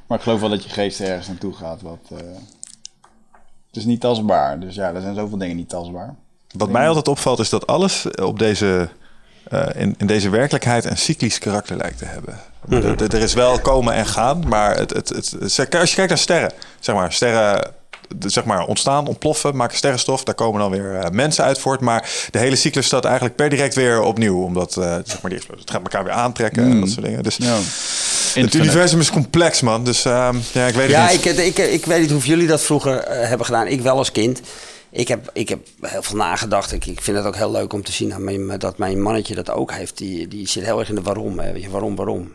[0.08, 1.82] Maar ik geloof wel dat je geest ergens naartoe gaat.
[1.82, 2.18] Wat, uh,
[3.68, 4.60] het is niet tastbaar.
[4.60, 6.16] Dus ja, er zijn zoveel dingen niet tastbaar.
[6.54, 8.90] Wat mij altijd opvalt is dat alles op deze,
[9.54, 12.40] uh, in, in deze werkelijkheid een cyclisch karakter lijkt te hebben.
[12.66, 12.90] Mm -hmm.
[12.90, 15.36] er, er, is wel komen en gaan, maar het, het, het,
[15.80, 17.74] als je kijkt naar sterren, zeg maar, sterren
[18.20, 20.24] zeg maar, ontstaan, ontploffen, maken sterrenstof.
[20.24, 21.80] Daar komen dan weer uh, mensen uit voort.
[21.80, 24.44] Maar de hele cyclus staat eigenlijk per direct weer opnieuw.
[24.44, 26.72] Omdat uh, zeg maar, die het gaat elkaar weer aantrekken mm.
[26.72, 27.24] en dat soort dingen.
[27.24, 27.58] Dus ja.
[28.34, 29.84] het universum is complex, man.
[29.84, 31.38] Dus uh, ja, ik weet ja, het niet.
[31.38, 33.68] Ik, ik, ik weet niet hoe jullie dat vroeger hebben gedaan.
[33.68, 34.42] Ik wel als kind.
[34.92, 36.72] Ik heb, ik heb heel veel nagedacht.
[36.72, 39.36] Ik, ik vind het ook heel leuk om te zien dat mijn, dat mijn mannetje
[39.36, 39.98] dat ook heeft.
[39.98, 41.36] Die, die zit heel erg in de waarom.
[41.36, 42.34] Weet je, waarom, waarom.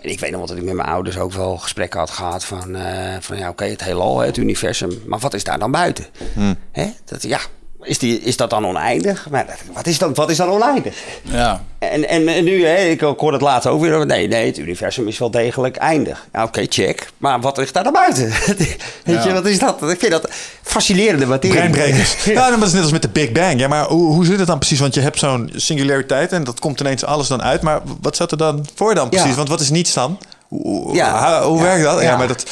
[0.00, 2.44] En ik weet nog wat dat ik met mijn ouders ook wel gesprekken had gehad
[2.44, 5.02] van, uh, van ja, oké, okay, het heelal, het universum.
[5.06, 6.06] Maar wat is daar dan buiten?
[6.34, 6.56] Hmm.
[6.72, 6.90] Hè?
[7.04, 7.40] Dat, ja,
[7.82, 9.26] is, die, is dat dan oneindig?
[9.30, 10.94] Maar wat is dan, wat is dan oneindig?
[11.22, 11.62] Ja.
[11.78, 14.06] En, en, en nu, hè, ik hoor het later ook weer.
[14.06, 16.26] Nee, nee, het universum is wel degelijk eindig.
[16.32, 17.08] Ja, Oké, okay, check.
[17.18, 18.28] Maar wat ligt daar dan buiten?
[18.56, 19.26] Weet ja.
[19.26, 19.82] je, wat is dat?
[19.90, 20.28] Ik vind dat
[20.62, 21.56] fascinerende materie.
[21.56, 22.24] Breinbrekers.
[22.24, 23.60] ja, dat is net als met de Big Bang.
[23.60, 24.80] Ja, maar hoe, hoe zit het dan precies?
[24.80, 27.62] Want je hebt zo'n singulariteit en dat komt ineens alles dan uit.
[27.62, 29.30] Maar wat zat er dan voor dan precies?
[29.30, 29.36] Ja.
[29.36, 30.18] Want wat is niets dan?
[30.48, 31.42] Hoe, ja.
[31.42, 32.02] hoe werkt dat?
[32.02, 32.44] Ja, maar dat...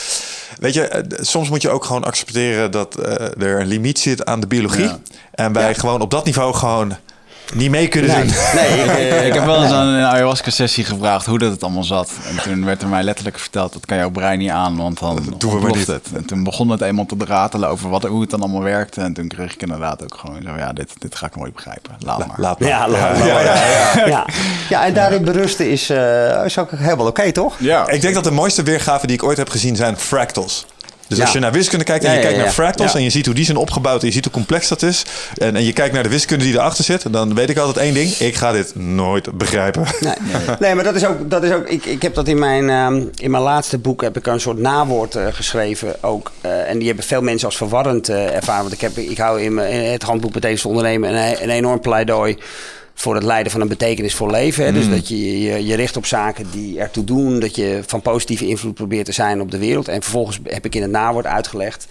[0.60, 3.06] Weet je, eh, soms moet je ook gewoon accepteren dat uh,
[3.42, 4.84] er een limiet zit aan de biologie.
[4.84, 4.98] Ja.
[5.30, 5.74] En wij ja.
[5.74, 6.96] gewoon op dat niveau gewoon
[7.54, 8.24] niet mee kunnen nee.
[8.24, 8.34] doen.
[8.54, 11.84] Nee, ik, uh, ik heb wel eens aan een ayahuasca-sessie gevraagd hoe dat het allemaal
[11.84, 12.10] zat.
[12.28, 15.34] En toen werd er mij letterlijk verteld, dat kan jouw brein niet aan, want dan
[15.38, 15.86] doen we niet.
[15.86, 16.06] het.
[16.14, 19.00] En toen begon het eenmaal te ratelen over wat, hoe het dan allemaal werkte.
[19.00, 21.96] En toen kreeg ik inderdaad ook gewoon zo, ja, dit, dit ga ik nooit begrijpen.
[21.98, 22.36] Laat maar.
[22.36, 22.68] Laat maar.
[22.68, 23.26] Ja, laat maar.
[23.26, 24.26] Ja, ja, ja, ja.
[24.68, 27.56] ja, en daarin berusten is, uh, is ook helemaal oké, okay, toch?
[27.58, 27.88] Ja.
[27.88, 30.66] Ik denk dat de mooiste weergaven die ik ooit heb gezien zijn fractals.
[31.10, 31.24] Dus ja.
[31.24, 33.44] als je naar wiskunde kijkt en je kijkt naar fractals en je ziet hoe die
[33.44, 35.04] zijn opgebouwd en je ziet hoe complex dat is.
[35.36, 37.94] En, en je kijkt naar de wiskunde die erachter zit, dan weet ik altijd één
[37.94, 38.10] ding.
[38.10, 39.84] Ik ga dit nooit begrijpen.
[40.00, 40.14] Nee,
[40.60, 43.10] nee maar dat is ook, dat is ook ik, ik heb dat in mijn, um,
[43.16, 46.32] in mijn laatste boek heb ik een soort nawoord uh, geschreven ook.
[46.46, 48.62] Uh, en die hebben veel mensen als verwarrend uh, ervaren.
[48.62, 51.80] Want ik, heb, ik hou in, mijn, in het handboek Betekenis ondernemen een, een enorm
[51.80, 52.38] pleidooi
[52.94, 54.64] voor het leiden van een betekenisvol leven.
[54.64, 54.72] Hè?
[54.72, 54.90] Dus mm.
[54.90, 57.40] dat je, je je richt op zaken die ertoe doen.
[57.40, 59.88] Dat je van positieve invloed probeert te zijn op de wereld.
[59.88, 61.86] En vervolgens heb ik in het nawoord uitgelegd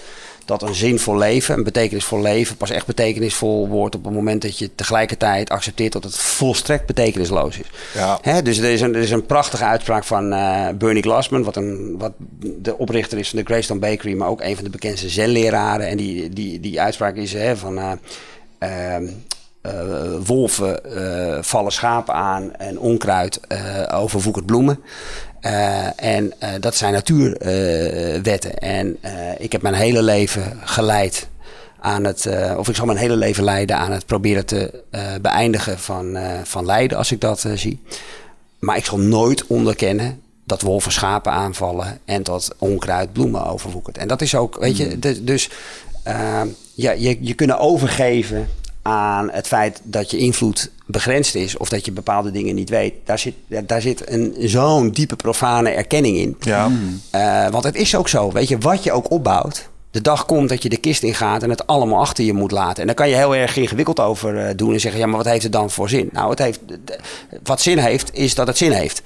[0.50, 4.58] dat een zinvol leven, een betekenisvol leven, pas echt betekenisvol wordt op het moment dat
[4.58, 7.66] je tegelijkertijd accepteert dat het volstrekt betekenisloos is.
[7.94, 8.20] Ja.
[8.22, 8.42] Hè?
[8.42, 11.96] Dus er is, een, er is een prachtige uitspraak van uh, Bernie Glassman, wat, een,
[11.98, 15.88] wat de oprichter is van de Greystone Bakery, maar ook een van de bekendste zenleraren.
[15.88, 17.78] En die, die, die uitspraak is hè, van.
[17.78, 17.92] Uh,
[18.60, 19.10] uh,
[20.26, 24.80] wolven uh, vallen schapen aan en onkruid uh, overwoekert bloemen.
[25.96, 28.58] en dat zijn natuurwetten.
[28.58, 28.98] en
[29.38, 31.28] ik heb mijn hele leven geleid
[31.80, 34.84] aan het, of ik zal mijn hele leven leiden aan het proberen te
[35.22, 37.82] beëindigen van, van lijden als ik dat zie.
[38.60, 43.98] Maar ik zal nooit onderkennen dat wolven schapen aanvallen en dat onkruid bloemen overwoekert.
[43.98, 45.26] En dat is ook, weet je, mm.
[45.26, 45.50] dus
[46.74, 48.48] ja, je, je kunnen overgeven
[48.82, 52.94] aan het feit dat je invloed begrensd is of dat je bepaalde dingen niet weet.
[53.06, 53.34] Daar zit,
[53.64, 56.38] daar zit een, zo'n diepe profane erkenning in.
[56.40, 56.72] Ja.
[57.16, 60.50] Uh, want het is ook zo, weet je, wat je ook opbouwt, de dag komt
[60.50, 62.82] dat je de kist ingaat en het allemaal achter je moet laten.
[62.82, 65.26] En dan kan je heel erg ingewikkeld over uh, doen en zeggen: ja, maar wat
[65.26, 66.10] heeft het dan voor zin?
[66.12, 66.60] Nou, het heeft,
[67.44, 69.02] wat zin heeft, is dat het zin heeft.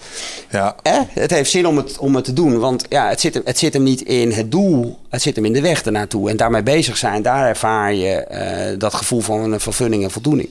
[0.49, 0.75] Ja.
[0.81, 0.99] Eh?
[1.09, 3.73] Het heeft zin om het, om het te doen, want ja, het, zit, het zit
[3.73, 6.29] hem niet in het doel, het zit hem in de weg ernaartoe.
[6.29, 8.27] En daarmee bezig zijn, daar ervaar je
[8.71, 10.49] uh, dat gevoel van vervulling en voldoening.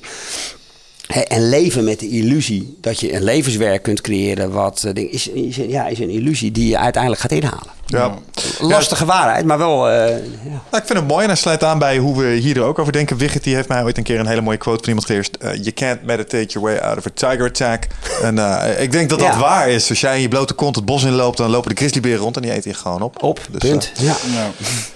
[1.29, 5.31] En leven met de illusie dat je een levenswerk kunt creëren, wat eh, is,
[5.69, 7.82] ja, is een illusie die je uiteindelijk gaat inhalen.
[7.99, 8.15] Ja.
[8.61, 9.89] Lastige waarheid, maar wel.
[9.91, 10.51] eh, ja.
[10.51, 12.79] Nou, ik vind het mooi en hij sluit aan bij hoe we hier er ook
[12.79, 13.17] over denken.
[13.17, 15.37] Wigget die heeft mij ooit een keer een hele mooie quote van iemand geleerd.
[15.39, 17.87] Eh, you can't meditate your way out of a tiger attack.
[18.23, 19.39] En eh, ik denk dat dat Ja.
[19.39, 19.89] waar is.
[19.89, 22.43] Als jij in je blote kont het bos inloopt, dan lopen de grizzlyberen rond en
[22.43, 23.23] die eten je gewoon op.
[23.23, 23.93] Op, Dus, punt.
[23.99, 24.15] ja.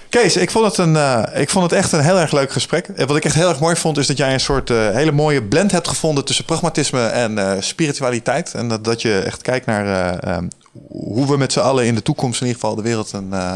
[0.09, 2.87] Kees, ik vond, het een, eh, ik vond het echt een heel erg leuk gesprek.
[2.87, 5.11] En wat ik echt heel erg mooi vond, is dat jij een soort eh, hele
[5.11, 8.53] mooie blend hebt gevonden tussen pragmatisme en eh, spiritualiteit.
[8.53, 10.43] En dat, dat je echt kijkt naar eh, eh,
[10.89, 13.53] hoe we met z'n allen in de toekomst in ieder geval de wereld een, eh,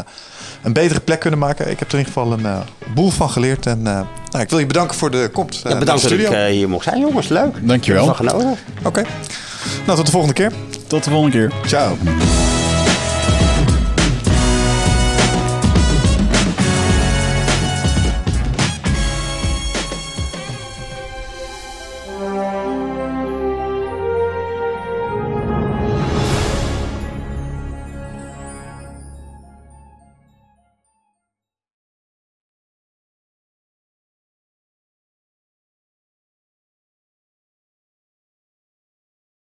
[0.62, 1.70] een betere plek kunnen maken.
[1.70, 2.60] Ik heb er in ieder geval een eh,
[2.94, 3.66] boel van geleerd.
[3.66, 5.62] En eh, nou, ik wil je bedanken voor de komst.
[5.62, 6.46] Ja, naar bedankt de dat ik studio.
[6.46, 7.28] hier mocht zijn, jongens.
[7.28, 7.66] Leuk.
[7.68, 8.02] Dankjewel.
[8.02, 8.58] Ik heb ervan genoten.
[8.84, 9.02] Oké.
[9.86, 10.52] Nou, tot de volgende keer.
[10.86, 11.52] Tot de volgende keer.
[11.66, 11.96] Ciao.